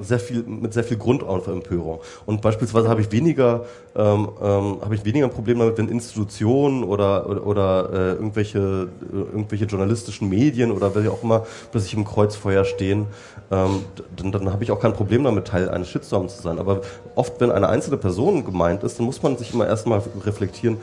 sehr 0.00 0.20
viel 0.20 0.42
mit 0.42 0.72
sehr 0.72 0.84
viel 0.84 0.96
Grund 0.96 1.22
auf 1.22 1.46
Empörung 1.46 2.00
und 2.26 2.42
beispielsweise 2.42 2.88
habe 2.88 3.00
ich 3.00 3.12
weniger 3.12 3.64
ähm, 3.96 4.28
ähm, 4.42 4.78
habe 4.82 4.94
ich 4.94 5.04
weniger 5.04 5.26
ein 5.26 5.32
Problem 5.32 5.58
damit, 5.58 5.78
wenn 5.78 5.88
Institutionen 5.88 6.84
oder 6.84 7.28
oder, 7.28 7.46
oder 7.46 7.90
äh, 7.92 8.12
irgendwelche 8.12 8.88
äh, 9.12 9.16
irgendwelche 9.16 9.64
journalistischen 9.64 10.28
Medien 10.28 10.70
oder 10.70 10.94
welche 10.94 11.10
auch 11.10 11.22
immer 11.22 11.46
plötzlich 11.70 11.94
im 11.94 12.04
Kreuzfeuer 12.04 12.64
stehen, 12.64 13.06
ähm, 13.50 13.84
dann, 14.16 14.32
dann 14.32 14.52
habe 14.52 14.64
ich 14.64 14.70
auch 14.70 14.80
kein 14.80 14.92
Problem 14.92 15.24
damit 15.24 15.46
Teil 15.46 15.68
eines 15.68 15.88
Shitstorms 15.88 16.36
zu 16.36 16.42
sein. 16.42 16.58
Aber 16.58 16.82
oft, 17.14 17.40
wenn 17.40 17.50
eine 17.50 17.68
einzelne 17.68 17.96
Person 17.96 18.44
gemeint 18.44 18.82
ist, 18.82 18.98
dann 18.98 19.06
muss 19.06 19.22
man 19.22 19.36
sich 19.36 19.52
immer 19.52 19.66
erstmal 19.66 20.02
reflektieren, 20.24 20.78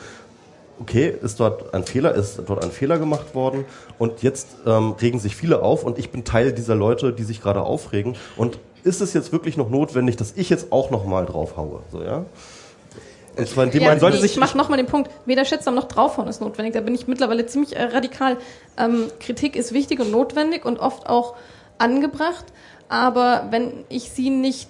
okay, 0.79 1.13
ist 1.21 1.39
dort 1.39 1.73
ein 1.73 1.83
Fehler, 1.83 2.13
ist 2.13 2.41
dort 2.45 2.63
ein 2.63 2.71
Fehler 2.71 2.99
gemacht 2.99 3.33
worden? 3.33 3.65
Und 3.97 4.21
jetzt 4.21 4.57
ähm, 4.65 4.91
regen 5.01 5.19
sich 5.19 5.35
viele 5.35 5.61
auf 5.61 5.83
und 5.83 5.97
ich 5.97 6.11
bin 6.11 6.23
Teil 6.23 6.53
dieser 6.53 6.75
Leute, 6.75 7.13
die 7.13 7.23
sich 7.23 7.41
gerade 7.41 7.61
aufregen. 7.61 8.15
Und 8.35 8.59
ist 8.87 9.01
es 9.01 9.13
jetzt 9.13 9.31
wirklich 9.31 9.57
noch 9.57 9.69
notwendig, 9.69 10.15
dass 10.15 10.33
ich 10.35 10.49
jetzt 10.49 10.71
auch 10.71 10.89
noch 10.89 11.05
mal 11.05 11.25
drauf 11.25 11.57
haue, 11.57 11.81
so 11.91 12.01
ja? 12.01 12.25
Dem 13.37 13.45
Ja, 13.83 13.99
sollte 13.99 14.15
nee, 14.17 14.21
sich- 14.23 14.31
ich 14.31 14.37
mache 14.39 14.57
nochmal 14.57 14.77
den 14.77 14.87
Punkt, 14.87 15.11
weder 15.27 15.45
Shitstorm 15.45 15.75
noch 15.75 15.83
draufhauen 15.83 16.27
ist 16.27 16.41
notwendig. 16.41 16.73
Da 16.73 16.81
bin 16.81 16.95
ich 16.95 17.07
mittlerweile 17.07 17.45
ziemlich 17.45 17.75
äh, 17.75 17.83
radikal. 17.83 18.37
Ähm, 18.79 19.03
Kritik 19.19 19.55
ist 19.55 19.73
wichtig 19.73 19.99
und 19.99 20.09
notwendig 20.09 20.65
und 20.65 20.79
oft 20.79 21.07
auch 21.07 21.35
angebracht. 21.77 22.45
Aber 22.89 23.47
wenn 23.51 23.85
ich 23.89 24.09
sie 24.09 24.31
nicht 24.31 24.69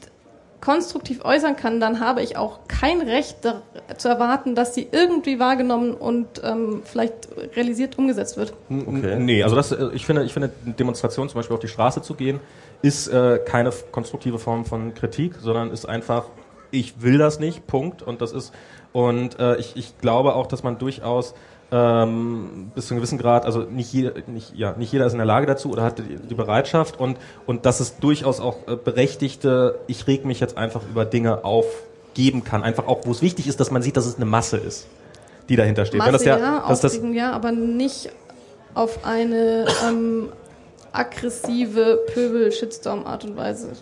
konstruktiv 0.60 1.24
äußern 1.24 1.56
kann, 1.56 1.80
dann 1.80 2.02
habe 2.02 2.22
ich 2.24 2.36
auch 2.36 2.60
kein 2.68 3.00
Recht 3.02 3.38
da, 3.44 3.62
zu 3.96 4.10
erwarten, 4.10 4.54
dass 4.56 4.74
sie 4.76 4.88
irgendwie 4.92 5.40
wahrgenommen 5.40 5.94
und 5.94 6.28
ähm, 6.44 6.82
vielleicht 6.84 7.30
realisiert 7.56 7.98
umgesetzt 7.98 8.36
wird. 8.36 8.52
Okay. 8.70 9.18
Nee, 9.18 9.44
also 9.44 9.56
das, 9.56 9.72
äh, 9.72 9.90
ich 9.94 10.06
finde, 10.06 10.24
ich 10.26 10.34
finde, 10.34 10.50
Demonstration 10.66 11.30
zum 11.30 11.40
Beispiel 11.40 11.54
auf 11.54 11.62
die 11.62 11.68
Straße 11.70 12.02
zu 12.02 12.16
gehen, 12.16 12.42
ist 12.82 13.08
äh, 13.08 13.40
keine 13.44 13.72
konstruktive 13.92 14.40
Form 14.40 14.66
von 14.66 14.94
Kritik, 14.94 15.36
sondern 15.40 15.72
ist 15.72 15.88
einfach, 15.88 16.26
ich 16.72 17.02
will 17.02 17.18
das 17.18 17.40
nicht, 17.40 17.68
Punkt. 17.68 18.02
Und 18.02 18.22
das 18.22 18.32
ist, 18.32 18.54
und 18.94 19.40
äh, 19.40 19.58
ich, 19.58 19.76
ich 19.76 19.98
glaube 19.98 20.36
auch, 20.36 20.48
dass 20.48 20.64
man 20.64 20.78
durchaus 20.78 21.34
ähm, 21.72 22.72
bis 22.74 22.88
zu 22.88 22.94
einem 22.94 23.00
gewissen 23.00 23.18
Grad, 23.18 23.46
also 23.46 23.62
nicht 23.62 23.92
jeder, 23.92 24.14
nicht, 24.28 24.56
ja, 24.56 24.74
nicht 24.78 24.92
jeder 24.92 25.06
ist 25.06 25.12
in 25.12 25.18
der 25.18 25.26
Lage 25.26 25.46
dazu 25.46 25.72
oder 25.72 25.84
hat 25.84 26.00
die, 26.00 26.16
die 26.16 26.36
Bereitschaft 26.36 27.00
und, 27.00 27.18
und 27.46 27.66
dass 27.66 27.80
es 27.80 27.98
durchaus 27.98 28.40
auch 28.40 28.68
äh, 28.68 28.76
berechtigte, 28.78 29.80
ich 29.88 30.08
reg 30.08 30.24
mich 30.24 30.40
jetzt 30.40 30.58
einfach 30.58 30.82
über 30.90 31.04
Dinge 31.04 31.44
auf, 31.44 31.66
geben 32.14 32.44
kann. 32.44 32.64
Einfach 32.64 32.88
auch, 32.88 33.02
wo 33.06 33.12
es 33.12 33.22
wichtig 33.22 33.48
ist, 33.48 33.60
dass 33.60 33.70
man 33.70 33.82
sieht, 33.82 33.96
dass 33.96 34.08
es 34.08 34.16
eine 34.16 34.26
Masse 34.26 34.58
ist, 34.58 34.88
die 35.50 35.56
dahinter 35.56 35.86
steht. 35.86 36.04
Wenn 36.04 36.12
das 36.12 36.26
Masse, 36.26 36.40
ja, 36.40 36.64
ja, 36.68 36.76
das, 36.82 37.00
ja, 37.14 37.32
aber 37.32 37.52
nicht 37.52 38.10
auf 38.74 39.06
eine 39.06 39.68
ähm, 39.88 40.30
aggressive 40.98 42.00
Pöbel-Shitstorm-Art 42.14 43.26
und 43.26 43.38
Weise. 43.38 43.74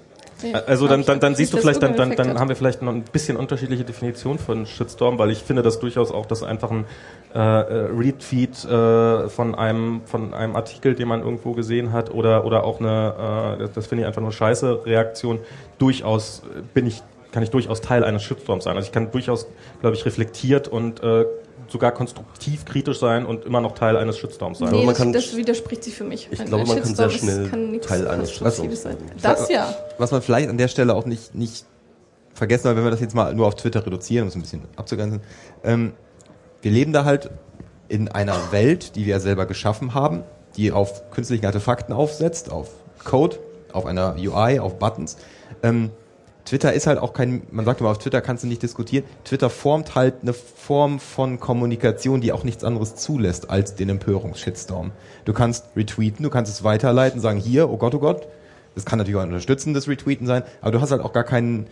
Also 0.68 0.88
dann, 0.88 1.06
dann, 1.06 1.22
dann 1.22 1.34
siehst 1.34 1.54
du 1.54 1.58
vielleicht, 1.58 1.82
dann, 1.82 1.96
dann, 1.96 2.16
dann 2.16 2.38
haben 2.40 2.50
wir 2.50 2.58
vielleicht 2.58 2.82
noch 2.82 2.94
ein 2.94 3.04
bisschen 3.04 3.38
unterschiedliche 3.38 3.86
Definition 3.86 4.38
von 4.38 4.66
Shitstorm, 4.66 5.18
weil 5.18 5.32
ich 5.32 5.40
finde 5.40 5.62
das 5.62 5.80
durchaus 5.80 6.12
auch, 6.12 6.26
dass 6.26 6.44
einfach 6.44 6.72
ein 6.72 6.86
äh, 7.34 7.40
äh, 7.40 7.88
Retweet 7.98 8.66
äh, 8.66 9.30
von 9.30 9.56
einem 9.56 10.02
von 10.06 10.34
einem 10.34 10.58
Artikel, 10.58 10.94
den 10.94 11.08
man 11.08 11.22
irgendwo 11.22 11.54
gesehen 11.54 11.94
hat, 11.94 12.14
oder 12.14 12.46
oder 12.46 12.66
auch 12.66 12.82
eine, 12.82 13.56
äh, 13.56 13.60
das, 13.60 13.72
das 13.72 13.88
finde 13.88 14.04
ich 14.04 14.08
einfach 14.08 14.22
nur 14.22 14.34
scheiße 14.34 14.86
Reaktion, 14.86 15.40
durchaus 15.78 16.44
äh, 16.54 16.62
bin 16.74 16.86
ich 16.86 17.02
kann 17.32 17.42
ich 17.44 17.50
durchaus 17.50 17.82
Teil 17.82 18.04
eines 18.04 18.24
Shitstorms 18.24 18.64
sein. 18.66 18.76
Also 18.78 18.88
ich 18.88 18.94
kann 18.94 19.12
durchaus, 19.12 19.48
glaube 19.82 19.96
ich, 19.96 20.06
reflektiert 20.06 20.68
und 20.68 21.04
äh, 21.04 21.26
sogar 21.68 21.92
konstruktiv 21.92 22.66
kritisch 22.66 23.00
sein 23.00 23.26
und 23.26 23.46
immer 23.46 23.62
noch 23.62 23.74
Teil 23.76 23.98
eines 23.98 24.18
Shitstorms 24.18 24.60
sein. 24.60 24.70
Nee, 24.72 24.80
man 24.80 24.88
das, 24.90 24.98
kann- 24.98 25.14
das 25.14 25.36
widerspricht 25.36 25.84
sich 25.84 25.96
für 25.96 26.04
mich. 26.04 26.28
Ich 26.32 26.40
Ein- 26.40 26.48
glaube, 26.48 26.66
man 26.66 26.82
kann 26.82 26.96
sehr 26.96 27.10
Shitstorm 27.10 27.30
schnell 27.36 27.50
kann 27.50 27.72
nichts 27.72 27.88
Teil 27.88 28.08
eines 28.08 28.32
Shitstorms 28.32 28.82
sein. 28.82 28.98
sein. 28.98 29.12
Das 29.22 29.50
ja. 29.50 29.74
Was 29.98 30.12
man 30.12 30.22
vielleicht 30.22 30.50
an 30.50 30.58
der 30.58 30.68
Stelle 30.68 30.94
auch 30.96 31.06
nicht, 31.06 31.36
nicht 31.36 31.66
vergessen 32.34 32.64
soll, 32.64 32.76
wenn 32.76 32.84
wir 32.84 32.92
das 32.92 33.00
jetzt 33.02 33.16
mal 33.16 33.34
nur 33.34 33.48
auf 33.48 33.56
Twitter 33.56 33.86
reduzieren, 33.86 34.24
um 34.24 34.30
es 34.30 34.36
ein 34.36 34.42
bisschen 34.42 34.62
abzugrenzen. 34.76 35.22
Ähm, 35.64 35.94
wir 36.62 36.72
leben 36.72 36.92
da 36.94 37.06
halt 37.06 37.30
in 37.88 38.08
einer 38.10 38.36
Welt, 38.52 38.96
die 38.96 39.06
wir 39.06 39.20
selber 39.20 39.46
geschaffen 39.46 39.94
haben, 39.94 40.24
die 40.58 40.72
auf 40.72 41.10
künstlichen 41.12 41.46
Artefakten 41.46 41.94
aufsetzt, 41.94 42.52
auf 42.52 42.70
Code, 43.04 43.38
auf 43.72 43.86
einer 43.86 44.16
UI, 44.18 44.60
auf 44.60 44.80
Buttons. 44.80 45.18
Ähm, 45.64 45.92
Twitter 46.46 46.74
ist 46.74 46.86
halt 46.86 47.00
auch 47.00 47.14
kein, 47.14 47.42
man 47.50 47.66
sagt 47.66 47.82
immer, 47.82 47.90
auf 47.90 47.98
Twitter 47.98 48.22
kannst 48.22 48.44
du 48.44 48.48
nicht 48.48 48.62
diskutieren. 48.62 49.04
Twitter 49.24 49.50
formt 49.50 49.96
halt 49.96 50.16
eine 50.22 50.34
Form 50.34 51.00
von 51.00 51.40
Kommunikation, 51.40 52.22
die 52.22 52.32
auch 52.32 52.44
nichts 52.44 52.64
anderes 52.64 52.96
zulässt 52.96 53.50
als 53.50 53.74
den 53.74 53.90
Empörungsshitstorm. 53.90 54.92
Du 55.26 55.34
kannst 55.34 55.66
retweeten, 55.76 56.22
du 56.22 56.30
kannst 56.30 56.52
es 56.52 56.64
weiterleiten, 56.64 57.20
sagen 57.20 57.40
hier, 57.40 57.70
oh 57.70 57.78
Gott, 57.78 57.96
oh 57.96 58.00
Gott. 58.00 58.28
Das 58.76 58.86
kann 58.86 59.00
natürlich 59.00 59.18
auch 59.18 59.24
ein 59.24 59.30
unterstützendes 59.30 59.88
Retweeten 59.88 60.28
sein, 60.28 60.44
aber 60.62 60.72
du 60.72 60.82
hast 60.82 60.92
halt 60.92 61.02
auch 61.02 61.14
gar 61.14 61.24
keinen, 61.24 61.66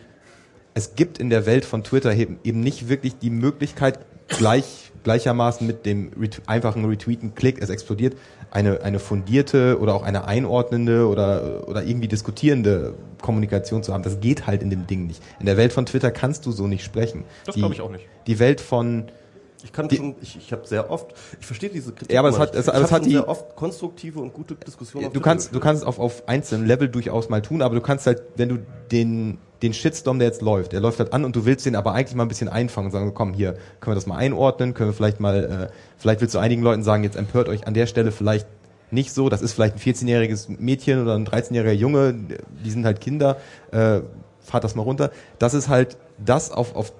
es 0.74 0.96
gibt 0.96 1.20
in 1.20 1.30
der 1.30 1.46
Welt 1.46 1.66
von 1.66 1.84
Twitter 1.84 2.14
eben, 2.16 2.40
eben 2.44 2.62
nicht 2.62 2.90
wirklich 2.90 3.20
die 3.20 3.30
Möglichkeit, 3.30 4.00
gleich, 4.28 4.92
gleichermaßen 5.04 5.66
mit 5.68 5.86
dem 5.86 6.12
Ret 6.20 6.42
einfachen 6.48 6.86
Retweeten, 6.86 7.36
Klick, 7.36 7.62
es 7.62 7.70
explodiert, 7.70 8.16
eine, 8.52 8.82
eine 8.82 9.00
fundierte 9.00 9.80
oder 9.80 9.96
auch 9.96 10.04
eine 10.04 10.26
einordnende 10.28 11.08
oder, 11.08 11.68
oder 11.68 11.84
irgendwie 11.84 12.08
diskutierende 12.08 12.94
Kommunikation 13.22 13.84
zu 13.84 13.94
haben. 13.94 14.04
Das 14.04 14.20
geht 14.20 14.46
halt 14.48 14.62
in 14.62 14.70
dem 14.70 14.86
Ding 14.88 15.08
nicht. 15.08 15.22
In 15.40 15.46
der 15.46 15.58
Welt 15.58 15.74
von 15.74 15.86
Twitter 15.86 16.12
kannst 16.12 16.46
du 16.46 16.52
so 16.52 16.68
nicht 16.68 16.84
sprechen. 16.84 17.24
Das 17.46 17.56
glaube 17.56 17.74
ich 17.74 17.82
auch 17.82 17.90
nicht. 17.92 18.06
Die 18.28 18.40
Welt 18.40 18.62
von 18.62 19.06
Ich 19.64 19.72
kann 19.72 19.88
Die- 19.88 19.96
schon, 19.96 20.16
ich, 20.22 20.36
ich 20.38 20.52
habe 20.52 20.68
sehr 20.68 20.92
oft, 20.92 21.14
ich 21.40 21.46
verstehe 21.46 21.70
diese 21.70 21.94
Kritik. 21.94 22.12
Ja, 22.14 22.20
aber 22.20 22.30
es 22.30 22.38
hat- 22.38 22.54
es- 22.54 22.68
ich 22.68 22.74
aber 22.74 22.84
es 22.84 22.92
hat 22.92 23.06
die- 23.06 23.12
sehr 23.12 23.28
oft 23.30 23.56
konstruktive 23.56 24.20
und 24.20 24.34
gute 24.34 24.56
Diskussionen. 24.56 25.12
Du 25.14 25.22
kannst, 25.22 25.56
du 25.56 25.60
kannst 25.62 25.84
es 25.84 25.88
auf, 25.88 26.00
auf 26.00 26.28
einzelnen 26.28 26.68
Level 26.68 26.90
durchaus 26.90 27.30
mal 27.30 27.42
tun, 27.42 27.62
aber 27.62 27.74
du 27.76 27.82
kannst 27.82 28.06
halt, 28.06 28.22
wenn 28.36 28.50
du 28.50 28.58
den, 28.92 29.38
den 29.64 29.74
Shitstorm, 29.74 30.20
der 30.20 30.28
jetzt 30.28 30.42
läuft, 30.42 30.74
der 30.74 30.82
läuft 30.82 31.00
halt 31.00 31.14
an 31.14 31.24
und 31.24 31.36
du 31.36 31.46
willst 31.46 31.66
den 31.66 31.76
aber 31.76 31.94
eigentlich 31.94 32.16
mal 32.16 32.24
ein 32.24 32.28
bisschen 32.28 32.50
einfangen 32.50 32.88
und 32.88 32.92
sagen, 32.92 33.14
komm, 33.14 33.34
hier, 33.34 33.54
können 33.80 33.94
wir 33.94 33.96
das 33.96 34.06
mal 34.06 34.18
einordnen, 34.18 34.74
können 34.74 34.90
wir 34.90 34.94
vielleicht 34.94 35.22
mal, 35.22 35.70
äh, 35.72 35.74
vielleicht 35.98 36.20
willst 36.20 36.36
du 36.36 36.40
einigen 36.40 36.62
Leuten 36.62 36.84
sagen, 36.84 37.04
jetzt 37.04 37.16
empört 37.16 37.48
euch 37.48 37.66
an 37.66 37.74
der 37.74 37.88
Stelle 37.88 38.12
vielleicht 38.12 38.46
nicht 38.92 39.14
so, 39.14 39.30
das 39.30 39.42
ist 39.42 39.54
vielleicht 39.54 39.76
ein 39.76 39.80
14-jähriges 39.80 40.60
Mädchen 40.60 41.02
oder 41.02 41.16
ein 41.16 41.26
13-jähriger 41.26 41.72
Junge, 41.72 42.14
die 42.64 42.70
sind 42.70 42.86
halt 42.86 43.00
Kinder, 43.00 43.38
äh, 43.72 44.02
fahrt 44.42 44.66
das 44.66 44.76
mal 44.76 44.84
runter. 44.84 45.12
Das 45.40 45.54
ist 45.54 45.70
halt 45.70 45.98
das 46.24 46.52
auf, 46.52 46.76
auf, 46.76 46.92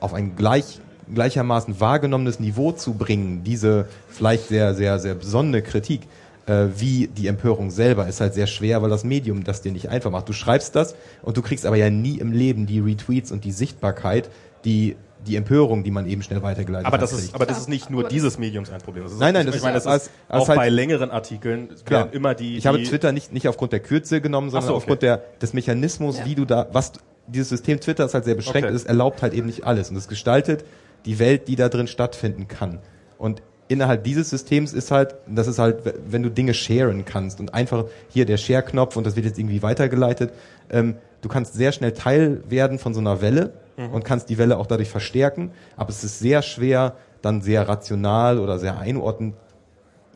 auf 0.00 0.12
ein 0.12 0.36
gleich, 0.36 0.80
gleichermaßen 1.12 1.80
wahrgenommenes 1.80 2.40
Niveau 2.40 2.72
zu 2.72 2.92
bringen, 2.92 3.42
diese 3.42 3.86
vielleicht 4.08 4.48
sehr, 4.48 4.74
sehr, 4.74 4.98
sehr 4.98 5.14
besondere 5.14 5.62
Kritik, 5.62 6.02
äh, 6.46 6.66
wie 6.76 7.06
die 7.08 7.26
Empörung 7.28 7.70
selber, 7.70 8.08
ist 8.08 8.20
halt 8.20 8.34
sehr 8.34 8.46
schwer, 8.46 8.82
weil 8.82 8.90
das 8.90 9.04
Medium 9.04 9.44
das 9.44 9.62
dir 9.62 9.72
nicht 9.72 9.88
einfach 9.88 10.10
macht. 10.10 10.28
Du 10.28 10.32
schreibst 10.32 10.74
das 10.74 10.94
und 11.22 11.36
du 11.36 11.42
kriegst 11.42 11.66
aber 11.66 11.76
ja 11.76 11.88
nie 11.90 12.18
im 12.18 12.32
Leben 12.32 12.66
die 12.66 12.80
Retweets 12.80 13.30
und 13.32 13.44
die 13.44 13.52
Sichtbarkeit, 13.52 14.28
die 14.64 14.96
die 15.24 15.36
Empörung, 15.36 15.84
die 15.84 15.92
man 15.92 16.08
eben 16.08 16.20
schnell 16.24 16.42
weitergeleitet 16.42 16.84
Aber 16.88 16.96
hat. 16.96 17.02
das 17.02 17.12
ist, 17.12 17.20
kriegt. 17.20 17.34
aber 17.36 17.46
das 17.46 17.56
ist 17.58 17.68
nicht 17.68 17.90
nur 17.90 18.08
dieses 18.08 18.38
Mediums 18.38 18.70
ein 18.70 18.80
Problem. 18.80 19.04
Das 19.04 19.12
ist, 19.12 19.20
Nein, 19.20 19.34
nein, 19.34 19.46
das 19.46 19.54
ich 19.54 19.58
ist- 19.60 19.62
meine, 19.62 19.74
das 19.76 19.86
als- 19.86 20.02
ist 20.06 20.10
als 20.26 20.42
auch 20.42 20.48
halt- 20.48 20.58
bei 20.58 20.68
längeren 20.68 21.12
Artikeln 21.12 21.68
Klar. 21.84 22.08
immer 22.12 22.34
die. 22.34 22.56
Ich 22.56 22.66
habe 22.66 22.82
Twitter 22.82 23.12
nicht, 23.12 23.32
nicht 23.32 23.46
aufgrund 23.46 23.70
der 23.70 23.78
Kürze 23.78 24.20
genommen, 24.20 24.50
sondern 24.50 24.66
so, 24.66 24.74
okay. 24.74 24.78
aufgrund 24.78 25.02
der, 25.02 25.18
des 25.40 25.52
Mechanismus, 25.52 26.18
Ja. 26.18 26.24
wie 26.26 26.34
du 26.34 26.44
da, 26.44 26.66
was 26.72 26.90
dieses 27.28 27.50
System 27.50 27.78
Twitter 27.78 28.04
ist 28.06 28.14
halt 28.14 28.24
sehr 28.24 28.34
beschränkt, 28.34 28.66
Okay. 28.66 28.74
es 28.74 28.82
erlaubt 28.82 29.22
halt 29.22 29.32
eben 29.32 29.46
nicht 29.46 29.62
alles 29.64 29.90
und 29.90 29.96
es 29.96 30.08
gestaltet 30.08 30.64
die 31.06 31.20
Welt, 31.20 31.46
die 31.46 31.54
da 31.54 31.68
drin 31.68 31.86
stattfinden 31.86 32.48
kann. 32.48 32.80
Und 33.16 33.42
innerhalb 33.72 34.04
dieses 34.04 34.30
Systems 34.30 34.72
ist 34.72 34.90
halt, 34.90 35.14
das 35.26 35.46
ist 35.48 35.58
halt, 35.58 35.78
wenn 36.08 36.22
du 36.22 36.30
Dinge 36.30 36.54
sharen 36.54 37.04
kannst 37.04 37.40
und 37.40 37.52
einfach 37.54 37.86
hier 38.08 38.24
der 38.26 38.36
Share-Knopf 38.36 38.96
und 38.96 39.06
das 39.06 39.16
wird 39.16 39.26
jetzt 39.26 39.38
irgendwie 39.38 39.62
weitergeleitet, 39.62 40.32
ähm, 40.70 40.96
du 41.20 41.28
kannst 41.28 41.54
sehr 41.54 41.72
schnell 41.72 41.92
Teil 41.92 42.42
werden 42.48 42.78
von 42.78 42.94
so 42.94 43.00
einer 43.00 43.20
Welle 43.20 43.52
und 43.92 44.04
kannst 44.04 44.28
die 44.28 44.36
Welle 44.38 44.58
auch 44.58 44.66
dadurch 44.66 44.90
verstärken, 44.90 45.50
aber 45.76 45.88
es 45.90 46.04
ist 46.04 46.18
sehr 46.18 46.42
schwer, 46.42 46.94
dann 47.22 47.40
sehr 47.40 47.66
rational 47.68 48.38
oder 48.38 48.58
sehr 48.58 48.78
einordnend 48.78 49.34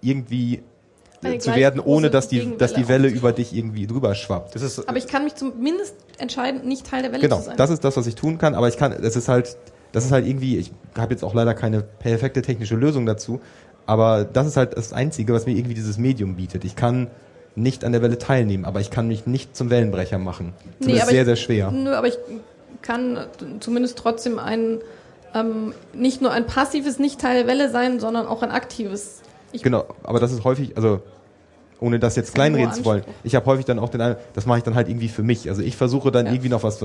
irgendwie 0.03 0.63
Eine 1.23 1.39
zu 1.39 1.55
werden, 1.55 1.81
ohne 1.81 2.11
dass 2.11 2.29
die, 2.29 2.57
dass 2.59 2.75
die 2.75 2.87
Welle 2.89 3.09
über 3.09 3.33
dich 3.33 3.55
irgendwie 3.57 3.87
drüber 3.87 4.15
schwappt. 4.15 4.55
das 4.55 4.63
ist, 4.63 4.87
Aber 4.89 4.99
ich 4.99 5.07
kann 5.09 5.25
mich 5.25 5.35
zumindest 5.35 5.95
entscheiden, 6.19 6.69
nicht 6.69 6.87
Teil 6.87 7.03
der 7.03 7.13
Welle 7.13 7.23
Genau, 7.23 7.39
zu 7.39 7.45
sein. 7.47 7.57
das 7.57 7.71
ist 7.71 7.83
das, 7.83 7.97
was 7.97 8.07
ich 8.07 8.15
tun 8.15 8.37
kann, 8.39 8.55
aber 8.55 8.69
ich 8.69 8.77
kann, 8.77 8.95
das 9.01 9.17
ist 9.17 9.29
halt, 9.29 9.57
das 9.93 10.05
ist 10.05 10.13
halt 10.13 10.27
irgendwie, 10.27 10.59
ich 10.59 10.73
habe 10.97 11.13
jetzt 11.15 11.23
auch 11.25 11.35
leider 11.35 11.55
keine 11.55 11.83
perfekte 11.83 12.43
technische 12.43 12.77
Lösung 12.77 13.07
dazu, 13.07 13.41
aber 13.87 14.25
das 14.25 14.47
ist 14.47 14.57
halt 14.57 14.77
das 14.77 14.93
Einzige, 14.93 15.33
was 15.33 15.47
mir 15.47 15.53
irgendwie 15.53 15.75
dieses 15.75 15.97
Medium 15.99 16.37
bietet. 16.37 16.65
Ich 16.65 16.77
kann 16.77 17.09
nicht 17.55 17.85
an 17.85 17.93
der 17.93 18.03
Welle 18.03 18.19
teilnehmen, 18.19 18.65
aber 18.65 18.81
ich 18.81 18.91
kann 18.91 19.09
mich 19.09 19.27
nicht 19.27 19.57
zum 19.57 19.71
Wellenbrecher 19.71 20.19
machen. 20.19 20.53
Zumindest 20.81 21.03
aber 21.05 21.13
sehr, 21.13 21.23
ich, 21.23 21.27
sehr 21.27 21.37
schwer. 21.37 21.71
Nö, 21.71 21.95
aber 21.95 22.09
ich 22.09 22.19
kann 22.83 23.19
zumindest 23.61 23.97
trotzdem 23.99 24.39
ein, 24.39 24.79
ähm, 25.35 25.73
nicht 25.95 26.21
nur 26.21 26.33
ein 26.33 26.47
passives 26.47 26.99
nicht 26.99 27.21
Teil 27.21 27.39
der 27.39 27.47
Welle 27.47 27.71
sein, 27.71 27.99
sondern 28.01 28.27
auch 28.27 28.43
ein 28.43 28.51
aktives. 28.51 29.23
Ich, 29.53 29.63
Genau, 29.63 29.87
aber 30.03 30.21
das 30.21 30.33
ist 30.33 30.45
häufig, 30.45 30.77
also 30.77 31.01
ohne 31.81 31.99
das 31.99 32.17
jetzt 32.17 32.29
ist 32.29 32.31
ein 32.33 32.53
kleinreden 32.53 32.73
zu 32.73 32.85
wollen, 32.85 33.03
ich 33.23 33.35
habe 33.35 33.47
häufig 33.47 33.65
dann 33.65 33.79
auch 33.79 33.89
den 33.89 34.01
Eindruck, 34.01 34.23
das 34.35 34.47
mache 34.47 34.59
ich 34.59 34.65
dann 34.65 34.75
halt 34.75 34.89
irgendwie 34.89 35.09
für 35.09 35.23
mich. 35.23 35.49
Also 35.49 35.63
ich 35.63 35.77
versuche 35.77 36.11
dann 36.11 36.27
Ja. 36.27 36.33
irgendwie 36.33 36.49
noch 36.49 36.63
was 36.63 36.79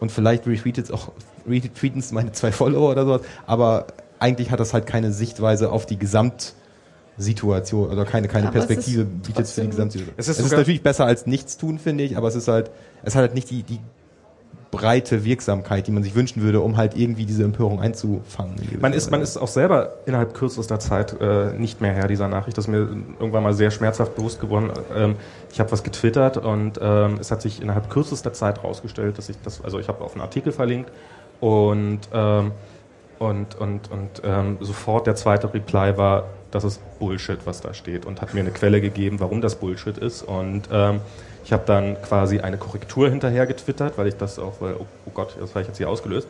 und 0.00 0.12
vielleicht 0.12 0.46
retweetet 0.46 0.92
auch 0.92 1.12
retweeten 1.48 2.00
es 2.00 2.12
meine 2.12 2.32
zwei 2.32 2.52
Follower 2.52 2.90
oder 2.90 3.04
sowas, 3.04 3.20
aber 3.46 3.86
eigentlich 4.18 4.50
hat 4.50 4.60
das 4.60 4.72
halt 4.74 4.86
keine 4.86 5.12
Sichtweise 5.12 5.70
auf 5.70 5.86
die 5.86 5.98
Gesamtsituation 5.98 7.90
oder 7.90 8.04
keine 8.04 8.28
keine 8.28 8.48
Aber 8.48 8.56
es 8.58 8.66
Perspektive 8.66 9.02
ist 9.02 9.22
bietet 9.22 9.44
es 9.44 9.52
für 9.52 9.62
die 9.62 9.68
Gesamtsituation. 9.70 10.14
Es 10.18 10.28
Es 10.28 10.34
ist 10.36 10.38
ist, 10.40 10.44
sogar- 10.50 10.58
natürlich 10.60 10.82
besser 10.82 11.04
als 11.06 11.26
nichts 11.26 11.56
tun, 11.56 11.78
finde 11.78 12.04
ich, 12.04 12.16
aber 12.16 12.28
es 12.28 12.34
ist 12.34 12.48
halt 12.48 12.70
es 13.02 13.14
hat 13.14 13.22
halt 13.22 13.34
nicht 13.34 13.50
die 13.50 13.62
die 13.62 13.78
breite 14.70 15.24
Wirksamkeit, 15.24 15.86
die 15.86 15.92
man 15.92 16.02
sich 16.02 16.14
wünschen 16.14 16.42
würde, 16.42 16.60
um 16.60 16.76
halt 16.76 16.96
irgendwie 16.96 17.24
diese 17.24 17.44
Empörung 17.44 17.80
einzufangen. 17.80 18.56
in 18.58 18.80
man 18.80 18.92
ist, 18.92 19.10
man 19.10 19.22
ist 19.22 19.36
auch 19.36 19.48
selber 19.48 19.94
innerhalb 20.06 20.34
kürzester 20.34 20.78
Zeit 20.78 21.20
äh, 21.20 21.52
nicht 21.52 21.80
mehr 21.80 21.92
Herr 21.92 22.08
dieser 22.08 22.28
Nachricht. 22.28 22.58
Das 22.58 22.64
ist 22.66 22.70
mir 22.70 22.88
irgendwann 23.18 23.42
mal 23.42 23.54
sehr 23.54 23.70
schmerzhaft 23.70 24.16
bewusst 24.16 24.40
geworden. 24.40 24.70
Ähm, 24.94 25.16
ich 25.52 25.60
habe 25.60 25.70
was 25.72 25.82
getwittert 25.82 26.36
und 26.36 26.78
ähm, 26.82 27.18
es 27.20 27.30
hat 27.30 27.42
sich 27.42 27.62
innerhalb 27.62 27.90
kürzester 27.90 28.32
Zeit 28.32 28.62
rausgestellt, 28.62 29.18
dass 29.18 29.28
ich 29.28 29.36
das, 29.42 29.62
also 29.62 29.78
ich 29.78 29.88
habe 29.88 30.04
auf 30.04 30.12
einen 30.12 30.22
Artikel 30.22 30.52
verlinkt 30.52 30.90
und 31.40 32.00
ähm, 32.12 32.52
und 33.18 33.54
und 33.54 33.90
und 33.90 34.22
ähm, 34.24 34.58
sofort 34.60 35.06
der 35.06 35.14
zweite 35.14 35.52
Reply 35.52 35.96
war, 35.96 36.24
das 36.50 36.64
ist 36.64 36.80
Bullshit, 36.98 37.38
was 37.44 37.60
da 37.60 37.74
steht 37.74 38.06
und 38.06 38.20
hat 38.20 38.34
mir 38.34 38.40
eine 38.40 38.50
Quelle 38.50 38.80
gegeben, 38.80 39.20
warum 39.20 39.40
das 39.40 39.56
Bullshit 39.56 39.98
ist 39.98 40.22
und 40.22 40.68
ähm, 40.72 41.00
ich 41.46 41.52
habe 41.52 41.62
dann 41.64 42.02
quasi 42.02 42.40
eine 42.40 42.56
Korrektur 42.56 43.08
hinterher 43.08 43.46
getwittert, 43.46 43.96
weil 43.98 44.08
ich 44.08 44.16
das 44.16 44.40
auch, 44.40 44.54
weil, 44.60 44.74
oh, 44.74 44.86
oh 45.06 45.10
Gott, 45.14 45.36
das 45.38 45.50
habe 45.50 45.60
ich 45.60 45.68
jetzt 45.68 45.76
hier 45.76 45.88
ausgelöst. 45.88 46.26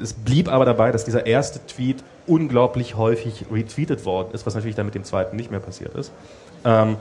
Es 0.00 0.14
blieb 0.14 0.48
aber 0.48 0.64
dabei, 0.64 0.90
dass 0.90 1.04
dieser 1.04 1.26
erste 1.26 1.60
Tweet 1.66 2.02
unglaublich 2.26 2.96
häufig 2.96 3.44
retweetet 3.52 4.06
worden 4.06 4.28
ist, 4.32 4.46
was 4.46 4.54
natürlich 4.54 4.74
dann 4.74 4.86
mit 4.86 4.94
dem 4.94 5.04
zweiten 5.04 5.36
nicht 5.36 5.50
mehr 5.50 5.60
passiert 5.60 5.94
ist. 5.94 6.12
Ähm, 6.64 6.96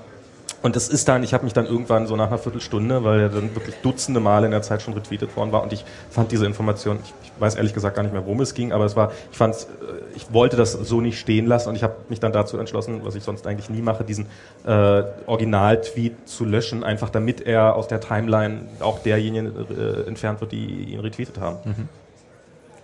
und 0.63 0.77
das 0.77 0.87
ist 0.87 1.09
dann, 1.09 1.23
ich 1.23 1.33
habe 1.33 1.43
mich 1.43 1.51
dann 1.51 1.65
irgendwann 1.65 2.07
so 2.07 2.15
nach 2.15 2.27
einer 2.27 2.37
Viertelstunde, 2.37 3.03
weil 3.03 3.19
er 3.19 3.29
dann 3.29 3.53
wirklich 3.53 3.75
dutzende 3.83 4.21
Male 4.21 4.45
in 4.45 4.51
der 4.51 4.61
Zeit 4.61 4.81
schon 4.81 4.93
retweetet 4.93 5.35
worden 5.35 5.51
war 5.51 5.61
und 5.61 5.73
ich 5.73 5.83
fand 6.09 6.31
diese 6.31 6.45
Information, 6.45 6.99
ich, 7.03 7.13
ich 7.23 7.31
weiß 7.41 7.55
ehrlich 7.55 7.73
gesagt 7.73 7.97
gar 7.97 8.03
nicht 8.03 8.13
mehr, 8.13 8.25
worum 8.25 8.39
es 8.39 8.53
ging, 8.53 8.71
aber 8.71 8.85
es 8.85 8.95
war, 8.95 9.11
ich 9.29 9.37
fand, 9.37 9.67
ich 10.15 10.31
wollte 10.31 10.55
das 10.55 10.71
so 10.71 11.01
nicht 11.01 11.19
stehen 11.19 11.47
lassen 11.47 11.67
und 11.67 11.75
ich 11.75 11.83
habe 11.83 11.95
mich 12.07 12.21
dann 12.21 12.31
dazu 12.31 12.57
entschlossen, 12.57 13.01
was 13.03 13.15
ich 13.15 13.23
sonst 13.23 13.45
eigentlich 13.45 13.69
nie 13.69 13.81
mache, 13.81 14.05
diesen 14.05 14.27
äh, 14.65 15.03
Original-Tweet 15.25 16.29
zu 16.29 16.45
löschen, 16.45 16.85
einfach 16.85 17.09
damit 17.09 17.41
er 17.41 17.75
aus 17.75 17.89
der 17.89 17.99
Timeline 17.99 18.61
auch 18.79 18.99
derjenigen 18.99 19.51
äh, 19.69 20.07
entfernt 20.07 20.39
wird, 20.39 20.53
die 20.53 20.93
ihn 20.93 21.01
retweetet 21.01 21.39
haben. 21.39 21.57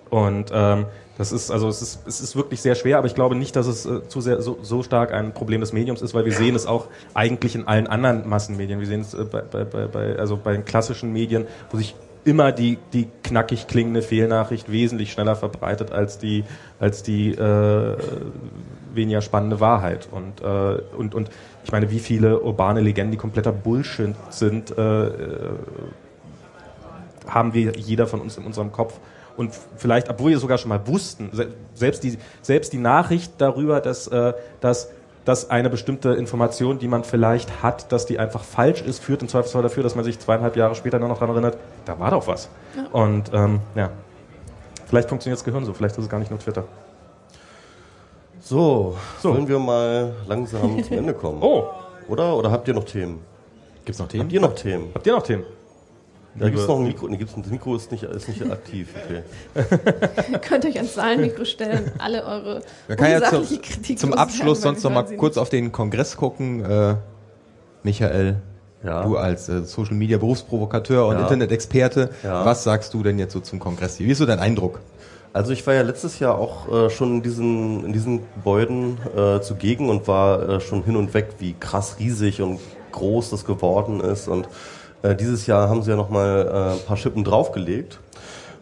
Und 0.09 0.51
ähm, 0.53 0.85
das 1.17 1.31
ist 1.31 1.51
also 1.51 1.67
es 1.67 1.81
ist 1.81 2.07
es 2.07 2.21
ist 2.21 2.35
wirklich 2.35 2.61
sehr 2.61 2.75
schwer, 2.75 2.97
aber 2.97 3.07
ich 3.07 3.15
glaube 3.15 3.35
nicht, 3.35 3.55
dass 3.55 3.67
es 3.67 3.85
äh, 3.85 4.07
zu 4.07 4.21
sehr 4.21 4.41
so, 4.41 4.57
so 4.61 4.83
stark 4.83 5.13
ein 5.13 5.33
Problem 5.33 5.61
des 5.61 5.73
Mediums 5.73 6.01
ist, 6.01 6.13
weil 6.13 6.25
wir 6.25 6.31
sehen 6.31 6.55
es 6.55 6.65
auch 6.65 6.87
eigentlich 7.13 7.55
in 7.55 7.67
allen 7.67 7.87
anderen 7.87 8.27
Massenmedien. 8.27 8.79
Wir 8.79 8.87
sehen 8.87 9.01
es 9.01 9.13
äh, 9.13 9.25
bei, 9.25 9.41
bei, 9.41 9.65
bei, 9.65 10.15
also 10.17 10.37
bei 10.37 10.53
den 10.53 10.65
klassischen 10.65 11.11
Medien, 11.11 11.45
wo 11.71 11.77
sich 11.77 11.95
immer 12.23 12.51
die 12.51 12.77
die 12.93 13.07
knackig 13.23 13.67
klingende 13.67 14.01
Fehlnachricht 14.01 14.71
wesentlich 14.71 15.11
schneller 15.11 15.35
verbreitet 15.35 15.91
als 15.91 16.17
die 16.17 16.43
als 16.79 17.03
die 17.03 17.31
äh, 17.31 17.97
weniger 18.93 19.21
spannende 19.21 19.59
Wahrheit 19.59 20.07
und 20.11 20.41
äh, 20.41 20.81
und 20.95 21.15
und 21.15 21.29
ich 21.63 21.71
meine, 21.71 21.91
wie 21.91 21.99
viele 21.99 22.39
urbane 22.39 22.81
Legenden, 22.81 23.11
die 23.11 23.17
kompletter 23.17 23.51
Bullshit 23.51 24.15
sind, 24.29 24.75
äh, 24.77 25.07
äh, 25.07 25.51
haben 27.27 27.53
wir 27.53 27.73
jeder 27.77 28.07
von 28.07 28.21
uns 28.21 28.37
in 28.37 28.45
unserem 28.45 28.71
Kopf. 28.71 28.99
Und 29.39 29.51
vielleicht, 29.77 30.09
obwohl 30.09 30.31
wir 30.31 30.37
sogar 30.39 30.57
schon 30.57 30.67
mal 30.69 30.85
wussten, 30.85 31.29
se- 31.31 31.47
selbst 31.73 32.03
die, 32.03 32.17
selbst 32.41 32.73
die 32.73 32.77
Nachricht 32.77 33.31
darüber, 33.37 33.79
dass, 33.79 34.07
äh, 34.07 34.33
dass, 34.59 34.89
dass 35.23 35.49
eine 35.49 35.69
bestimmte 35.69 36.09
Information, 36.09 36.77
die 36.77 36.87
man 36.89 37.03
vielleicht 37.05 37.63
hat, 37.63 37.91
dass 37.93 38.05
die 38.05 38.19
einfach 38.19 38.43
falsch 38.43 38.81
ist, 38.81 39.01
führt 39.01 39.21
im 39.21 39.29
Zweifelsfall 39.29 39.63
dafür, 39.63 39.81
dass 39.83 39.95
man 39.95 40.03
sich 40.03 40.19
zweieinhalb 40.19 40.55
Jahre 40.57 40.75
später 40.75 40.99
nur 40.99 41.07
noch 41.07 41.19
daran 41.19 41.35
erinnert, 41.35 41.57
da 41.85 41.97
war 41.99 42.11
doch 42.11 42.27
was. 42.27 42.49
Und 42.91 43.31
ähm, 43.33 43.61
ja, 43.75 43.89
vielleicht 44.87 45.07
funktioniert 45.07 45.37
das 45.39 45.45
Gehirn 45.45 45.63
so, 45.65 45.73
vielleicht 45.73 45.97
ist 45.97 46.03
es 46.03 46.09
gar 46.09 46.19
nicht 46.19 46.31
nur 46.31 46.39
Twitter. 46.39 46.65
So, 48.41 48.95
So. 49.21 49.33
wollen 49.33 49.47
wir 49.47 49.59
mal 49.59 50.13
langsam 50.27 50.83
zum 50.83 50.97
Ende 50.97 51.13
kommen? 51.13 51.39
Oh, 51.43 51.65
Oder? 52.07 52.35
Oder 52.35 52.51
habt 52.51 52.67
ihr 52.67 52.73
noch 52.73 52.85
Themen? 52.85 53.19
Gibt's 53.85 53.99
noch 53.99 54.05
Habt 54.05 54.11
Themen? 54.13 54.29
ihr 54.29 54.41
noch 54.41 54.55
Themen? 54.55 54.91
habt 54.93 55.05
ihr 55.07 55.13
noch 55.13 55.23
Themen? 55.23 55.43
Da 56.39 56.49
gibt's 56.49 56.67
noch 56.67 56.77
ein 56.79 56.83
Mikro. 56.87 57.07
Nee, 57.07 57.17
gibt's, 57.17 57.33
das 57.35 57.47
Mikro 57.47 57.75
ist 57.75 57.91
nicht, 57.91 58.03
ist 58.03 58.27
nicht 58.27 58.51
aktiv. 58.51 58.89
Okay. 59.05 59.23
Ihr 60.31 60.39
könnt 60.39 60.65
euch 60.65 60.75
ans 60.77 60.93
Zahlenmikro 60.93 61.45
stellen, 61.45 61.91
alle 61.97 62.23
eure 62.23 62.61
Man 62.87 62.97
kann 62.97 63.11
ja 63.11 63.21
zum, 63.23 63.43
Kritik 63.61 63.99
zum 63.99 64.13
Abschluss 64.13 64.61
sonst 64.61 64.83
noch 64.83 64.91
mal 64.91 65.03
kurz 65.17 65.37
auf 65.37 65.49
den 65.49 65.71
Kongress 65.71 66.15
gucken. 66.17 66.63
Äh, 66.63 66.95
Michael, 67.83 68.37
Ja. 68.83 69.03
du 69.03 69.17
als 69.17 69.49
äh, 69.49 69.63
Social 69.63 69.95
Media 69.95 70.17
Berufsprovokateur 70.17 71.07
und 71.07 71.15
Ja. 71.15 71.21
Internet-Experte, 71.23 72.09
Ja. 72.23 72.45
was 72.45 72.63
sagst 72.63 72.93
du 72.93 73.03
denn 73.03 73.19
jetzt 73.19 73.33
so 73.33 73.39
zum 73.39 73.59
Kongress 73.59 73.97
hier? 73.97 74.07
Wie 74.07 74.11
ist 74.11 74.17
so 74.19 74.25
dein 74.25 74.39
Eindruck? 74.39 74.79
Also 75.31 75.51
ich 75.53 75.65
war 75.67 75.75
ja 75.75 75.83
letztes 75.83 76.19
Jahr 76.19 76.37
auch 76.37 76.67
äh, 76.71 76.89
schon 76.89 77.17
in 77.17 77.21
diesen, 77.23 77.85
in 77.85 77.93
diesen 77.93 78.21
Gebäuden 78.35 78.97
äh, 79.15 79.39
zugegen 79.41 79.89
und 79.89 80.07
war 80.07 80.47
äh, 80.49 80.59
schon 80.59 80.83
hin 80.83 80.95
und 80.95 81.13
weg, 81.13 81.35
wie 81.37 81.53
krass 81.59 81.97
riesig 81.99 82.41
und 82.41 82.59
groß 82.91 83.29
das 83.29 83.45
geworden 83.45 83.99
ist. 84.01 84.27
Und 84.27 84.47
äh, 85.01 85.15
dieses 85.15 85.47
Jahr 85.47 85.69
haben 85.69 85.83
sie 85.83 85.91
ja 85.91 85.95
nochmal 85.95 86.47
äh, 86.47 86.79
ein 86.79 86.85
paar 86.85 86.97
Schippen 86.97 87.23
draufgelegt. 87.23 87.99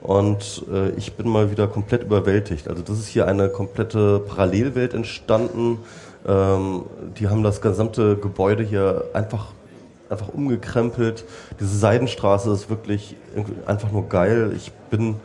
Und 0.02 0.64
äh, 0.72 0.90
ich 0.92 1.14
bin 1.14 1.28
mal 1.28 1.52
wieder 1.52 1.68
komplett 1.68 2.04
überwältigt. 2.04 2.68
Also 2.68 2.82
das 2.82 3.00
ist 3.00 3.08
hier 3.08 3.28
eine 3.28 3.50
komplette 3.50 4.20
Parallelwelt 4.20 4.94
entstanden. 4.94 5.80
Ähm, 6.28 6.84
die 7.18 7.28
haben 7.28 7.44
das 7.44 7.62
gesamte 7.62 8.16
Gebäude 8.16 8.64
hier 8.64 9.06
einfach 9.14 9.48
einfach 10.10 10.30
umgekrempelt. 10.30 11.26
Diese 11.60 11.78
Seidenstraße 11.78 12.52
ist 12.52 12.70
wirklich 12.70 13.18
einfach 13.66 13.92
nur 13.92 14.08
geil. 14.08 14.54
Ich 14.56 14.72
bin 14.90 15.18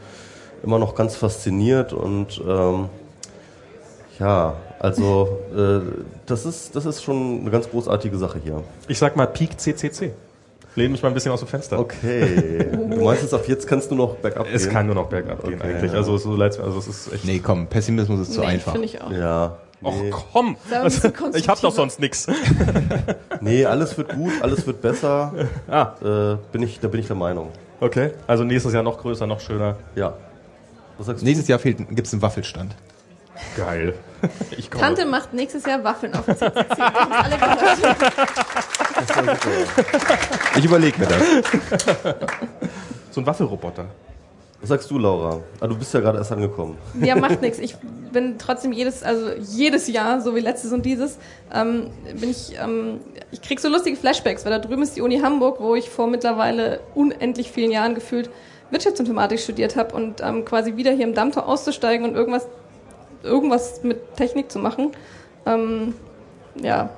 immer 0.63 0.79
noch 0.79 0.95
ganz 0.95 1.17
fasziniert 1.17 1.93
und 1.93 2.41
ähm, 2.47 2.89
Ja, 4.19 4.55
also 4.79 5.39
äh, 5.57 5.81
das, 6.27 6.47
ist, 6.47 6.77
das 6.77 6.87
ist 6.87 7.03
schon 7.03 7.41
eine 7.41 7.51
ganz 7.51 7.69
großartige 7.71 8.17
Sache 8.19 8.41
hier. 8.43 8.63
Ich 8.89 8.99
sag 8.99 9.17
mal 9.17 9.27
Peak 9.27 9.59
CCC. 9.59 10.13
Lehne 10.75 10.89
mich 10.91 11.03
mal 11.03 11.09
ein 11.09 11.15
bisschen 11.15 11.33
aus 11.33 11.41
dem 11.41 11.49
Fenster. 11.49 11.79
Okay. 11.79 12.69
Du 12.73 13.05
meinst 13.05 13.23
jetzt, 13.23 13.35
ab 13.35 13.45
jetzt 13.47 13.67
kannst 13.67 13.91
du 13.91 13.95
noch 13.95 14.17
bergab 14.17 14.47
Es 14.53 14.65
gehen? 14.65 14.73
kann 14.73 14.87
nur 14.87 14.95
noch 14.95 15.09
bergab 15.09 15.45
gehen 15.45 15.61
Okay, 15.61 15.75
eigentlich. 15.75 15.93
ja. 15.93 15.99
Also 15.99 16.17
so 16.17 16.35
leid's 16.35 16.57
mir. 16.59 16.65
Also 16.65 16.79
es 16.79 16.89
ist 16.89 17.13
echt. 17.13 17.25
Nee, 17.25 17.41
komm, 17.41 17.67
Pessimismus 17.67 18.21
ist 18.21 18.33
zu 18.35 18.41
nee, 18.41 18.47
einfach. 18.47 18.73
finde 18.73 18.87
ich 18.87 19.01
auch. 19.03 19.11
Ja. 19.11 19.57
Och 19.85 19.95
Nee. 20.01 20.11
komm! 20.33 20.57
Also, 20.71 21.11
ich 21.35 21.49
hab 21.49 21.61
doch 21.61 21.73
sonst 21.73 21.99
nix. 21.99 22.29
nee, 23.41 23.65
alles 23.67 23.99
wird 23.99 24.15
gut, 24.15 24.31
alles 24.41 24.65
wird 24.67 24.81
besser. 24.81 25.35
Ah, 25.69 25.95
Äh, 26.01 26.37
bin 26.53 26.63
ich, 26.63 26.79
da 26.79 26.87
bin 26.89 27.01
ich 27.01 27.09
der 27.09 27.17
Meinung. 27.17 27.51
okay. 27.81 28.13
Also 28.29 28.45
nächstes 28.45 28.73
Jahr 28.73 28.85
noch 28.85 28.97
größer, 28.99 29.27
noch 29.27 29.41
schöner. 29.41 29.77
Ja. 29.97 30.15
Was 30.99 31.07
sagst 31.07 31.23
du? 31.23 31.27
Nächstes 31.27 31.49
Jahr 31.49 31.59
gibt 31.59 32.07
es 32.07 32.13
einen 32.13 32.23
Waffelstand. 32.23 32.75
Geil. 33.57 33.95
Ich 34.57 34.71
komme. 34.71 34.85
Tante 34.85 35.05
macht 35.05 35.33
nächstes 35.35 35.67
Jahr 35.67 35.83
Waffeln 35.83 36.15
auf 36.15 36.25
dem 36.27 36.37
CCC. 36.37 36.53
Alle 36.81 37.37
gehört. 37.39 37.97
Ich 40.57 40.65
überlege 40.65 40.99
mir 40.99 41.07
das. 41.07 41.23
So 43.11 43.21
ein 43.21 43.27
Waffelroboter. 43.27 43.87
Was 44.63 44.69
sagst 44.69 44.91
du, 44.93 44.99
Laura? 44.99 45.41
Ah, 45.61 45.67
du 45.67 45.77
bist 45.77 45.93
ja 45.93 45.99
gerade 45.99 46.19
erst 46.19 46.31
angekommen. 46.31 46.79
Ja, 47.01 47.17
macht 47.17 47.43
nichts. 47.43 47.59
Ich 47.59 47.77
bin 48.13 48.39
trotzdem 48.39 48.73
jedes, 48.73 49.03
also 49.03 49.31
jedes 49.41 49.89
Jahr, 49.89 50.21
so 50.21 50.37
wie 50.37 50.41
letztes 50.41 50.73
und 50.73 50.87
dieses, 50.87 51.19
ähm, 51.53 51.91
bin 52.21 52.31
ich, 52.31 52.55
ähm, 52.63 53.01
ich 53.33 53.43
krieg 53.43 53.59
so 53.59 53.69
lustige 53.69 53.97
Flashbacks, 53.97 54.45
weil 54.45 54.53
da 54.53 54.61
drüben 54.61 54.83
ist 54.83 54.97
die 54.97 55.01
Uni 55.01 55.19
Hamburg, 55.19 55.61
wo 55.61 55.75
ich 55.75 55.91
vor 55.91 56.07
mittlerweile 56.07 56.79
unendlich 56.95 57.51
vielen 57.51 57.73
Jahren 57.73 57.97
gefühlt 57.97 58.31
Wirtschaftsinformatik 58.71 59.41
studiert 59.41 59.75
habe 59.75 59.97
und 59.97 60.21
ähm, 60.23 60.45
quasi 60.45 60.77
wieder 60.77 60.93
hier 60.93 61.07
im 61.07 61.15
Dammtor 61.15 61.49
auszusteigen 61.49 62.07
und 62.07 62.15
irgendwas, 62.15 62.47
irgendwas 63.25 63.83
mit 63.83 64.15
Technik 64.17 64.53
zu 64.53 64.61
machen. 64.61 64.93
Ähm, 65.45 65.95
ja, 66.63 66.91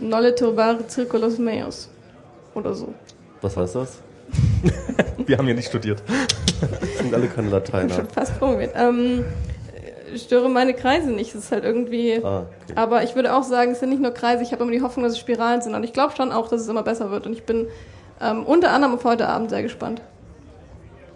Nolle 0.00 0.34
turbare 0.34 0.88
circulus 0.88 1.38
meus. 1.38 1.88
Oder 2.54 2.74
so. 2.74 2.94
Was 3.42 3.56
heißt 3.56 3.74
das? 3.74 3.98
Wir 5.26 5.38
haben 5.38 5.46
hier 5.46 5.54
nicht 5.54 5.68
studiert. 5.68 6.02
Das 6.60 6.98
sind 6.98 7.14
alle 7.14 7.28
keine 7.28 7.50
Lateiner. 7.50 7.94
Schon 7.94 8.08
fast 8.14 8.38
promoviert. 8.38 8.72
Ähm, 8.74 9.24
äh, 10.12 10.18
störe 10.18 10.48
meine 10.48 10.74
Kreise 10.74 11.10
nicht. 11.10 11.34
Es 11.34 11.44
ist 11.44 11.52
halt 11.52 11.64
irgendwie. 11.64 12.20
Ah, 12.22 12.46
okay. 12.64 12.72
Aber 12.74 13.02
ich 13.02 13.14
würde 13.14 13.34
auch 13.34 13.42
sagen, 13.42 13.72
es 13.72 13.80
sind 13.80 13.90
nicht 13.90 14.02
nur 14.02 14.12
Kreise. 14.12 14.42
Ich 14.42 14.52
habe 14.52 14.62
immer 14.62 14.72
die 14.72 14.82
Hoffnung, 14.82 15.04
dass 15.04 15.12
es 15.12 15.18
Spiralen 15.18 15.60
sind. 15.60 15.74
Und 15.74 15.84
ich 15.84 15.92
glaube 15.92 16.14
schon 16.16 16.32
auch, 16.32 16.48
dass 16.48 16.62
es 16.62 16.68
immer 16.68 16.82
besser 16.82 17.10
wird. 17.10 17.26
Und 17.26 17.32
ich 17.34 17.44
bin 17.44 17.68
ähm, 18.20 18.44
unter 18.44 18.70
anderem 18.70 18.94
auf 18.94 19.04
heute 19.04 19.28
Abend 19.28 19.50
sehr 19.50 19.62
gespannt. 19.62 20.02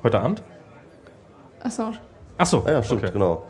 Heute 0.03 0.21
Abend? 0.21 0.43
Assange. 1.63 1.99
Ach 2.39 2.47
so. 2.47 2.63
Ah 2.67 2.73
ja, 2.73 2.83
stimmt, 2.83 3.03
okay. 3.03 3.13
genau. 3.13 3.45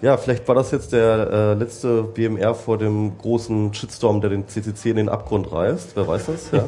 Ja, 0.00 0.16
vielleicht 0.16 0.46
war 0.46 0.54
das 0.54 0.70
jetzt 0.70 0.92
der 0.92 1.28
äh, 1.30 1.54
letzte 1.54 2.04
BMR 2.04 2.54
vor 2.54 2.78
dem 2.78 3.18
großen 3.18 3.74
Shitstorm, 3.74 4.20
der 4.20 4.30
den 4.30 4.46
CCC 4.46 4.90
in 4.90 4.96
den 4.96 5.08
Abgrund 5.08 5.50
reißt. 5.50 5.96
Wer 5.96 6.06
weiß 6.06 6.26
das? 6.26 6.50
Ja. 6.52 6.64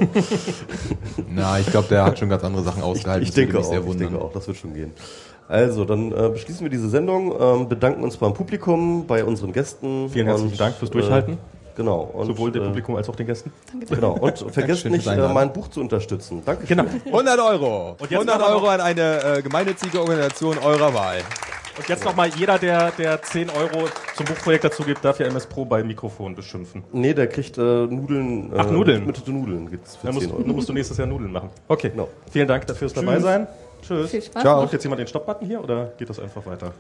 Na, 1.28 1.60
ich 1.60 1.66
glaube, 1.70 1.86
der 1.88 2.04
hat 2.04 2.18
schon 2.18 2.28
ganz 2.28 2.42
andere 2.42 2.64
Sachen 2.64 2.82
ausgehalten. 2.82 3.22
ich 3.22 3.28
Das 3.30 3.36
würde 3.36 3.52
denke 3.52 3.58
auch, 3.64 3.70
sehr 3.70 3.84
ich 3.86 3.96
denke 3.96 4.20
auch, 4.20 4.32
das 4.32 4.48
wird 4.48 4.56
schon 4.56 4.74
gehen. 4.74 4.92
Also, 5.46 5.84
dann 5.84 6.10
äh, 6.12 6.28
beschließen 6.30 6.62
wir 6.62 6.70
diese 6.70 6.88
Sendung, 6.88 7.32
ähm, 7.40 7.68
bedanken 7.68 8.02
uns 8.02 8.16
beim 8.16 8.34
Publikum, 8.34 9.06
bei 9.06 9.24
unseren 9.24 9.52
Gästen. 9.52 10.08
Vielen 10.10 10.26
herzlichen 10.26 10.58
Dank 10.58 10.74
fürs 10.74 10.90
Durchhalten. 10.90 11.34
Äh, 11.34 11.36
genau. 11.76 12.00
Und, 12.12 12.26
Sowohl 12.26 12.50
dem 12.50 12.62
äh, 12.62 12.66
Publikum 12.66 12.96
als 12.96 13.08
auch 13.08 13.16
den 13.16 13.26
Gästen. 13.26 13.52
Genau. 13.88 14.12
Und 14.12 14.38
vergesst 14.52 14.84
nicht, 14.86 15.06
äh, 15.06 15.28
mein 15.32 15.52
Buch 15.52 15.68
zu 15.68 15.80
unterstützen. 15.80 16.42
Danke. 16.44 16.66
Genau. 16.66 16.84
100 17.06 17.38
Euro. 17.38 17.90
Und 17.90 18.10
jetzt 18.10 18.12
100 18.12 18.34
aber 18.36 18.44
noch- 18.54 18.62
Euro 18.62 18.68
an 18.70 18.80
eine 18.80 19.22
äh, 19.38 19.42
gemeinnützige 19.42 20.00
Organisation 20.00 20.58
eurer 20.58 20.92
Wahl. 20.94 21.18
Und 21.80 21.88
jetzt 21.88 22.04
nochmal 22.04 22.28
jeder, 22.36 22.58
der, 22.58 22.90
der 22.90 23.22
10 23.22 23.48
Euro 23.48 23.88
zum 24.14 24.26
Buchprojekt 24.26 24.64
dazu 24.64 24.82
gibt, 24.82 25.02
darf 25.02 25.18
ja 25.18 25.26
MS 25.26 25.46
Pro 25.46 25.64
bei 25.64 25.82
Mikrofon 25.82 26.34
beschimpfen. 26.34 26.84
Nee, 26.92 27.14
der 27.14 27.26
kriegt 27.26 27.56
äh, 27.56 27.62
Nudeln. 27.62 28.52
Äh, 28.52 28.56
Ach, 28.58 28.70
Nudeln. 28.70 29.06
Mit, 29.06 29.16
mit 29.16 29.28
Nudeln 29.34 29.70
gibt's 29.70 29.96
für 29.96 30.08
Dann 30.08 30.14
musst, 30.14 30.26
10 30.26 30.34
Euro. 30.34 30.42
dann 30.42 30.56
musst 30.56 30.68
du 30.68 30.74
nächstes 30.74 30.98
Jahr 30.98 31.06
Nudeln 31.06 31.32
machen. 31.32 31.48
Okay. 31.68 31.88
Genau. 31.88 32.10
Vielen 32.30 32.48
Dank 32.48 32.66
dafür 32.66 32.90
fürs 32.90 32.92
dabei 32.92 33.18
sein. 33.18 33.46
Tschüss. 33.80 34.10
Viel 34.10 34.20
Spaß. 34.20 34.42
Ciao. 34.42 34.60
Drückt 34.60 34.74
jetzt 34.74 34.82
jemand 34.82 35.00
den 35.00 35.06
Stoppbutton 35.06 35.46
hier 35.46 35.64
oder 35.64 35.86
geht 35.96 36.10
das 36.10 36.20
einfach 36.20 36.44
weiter? 36.44 36.74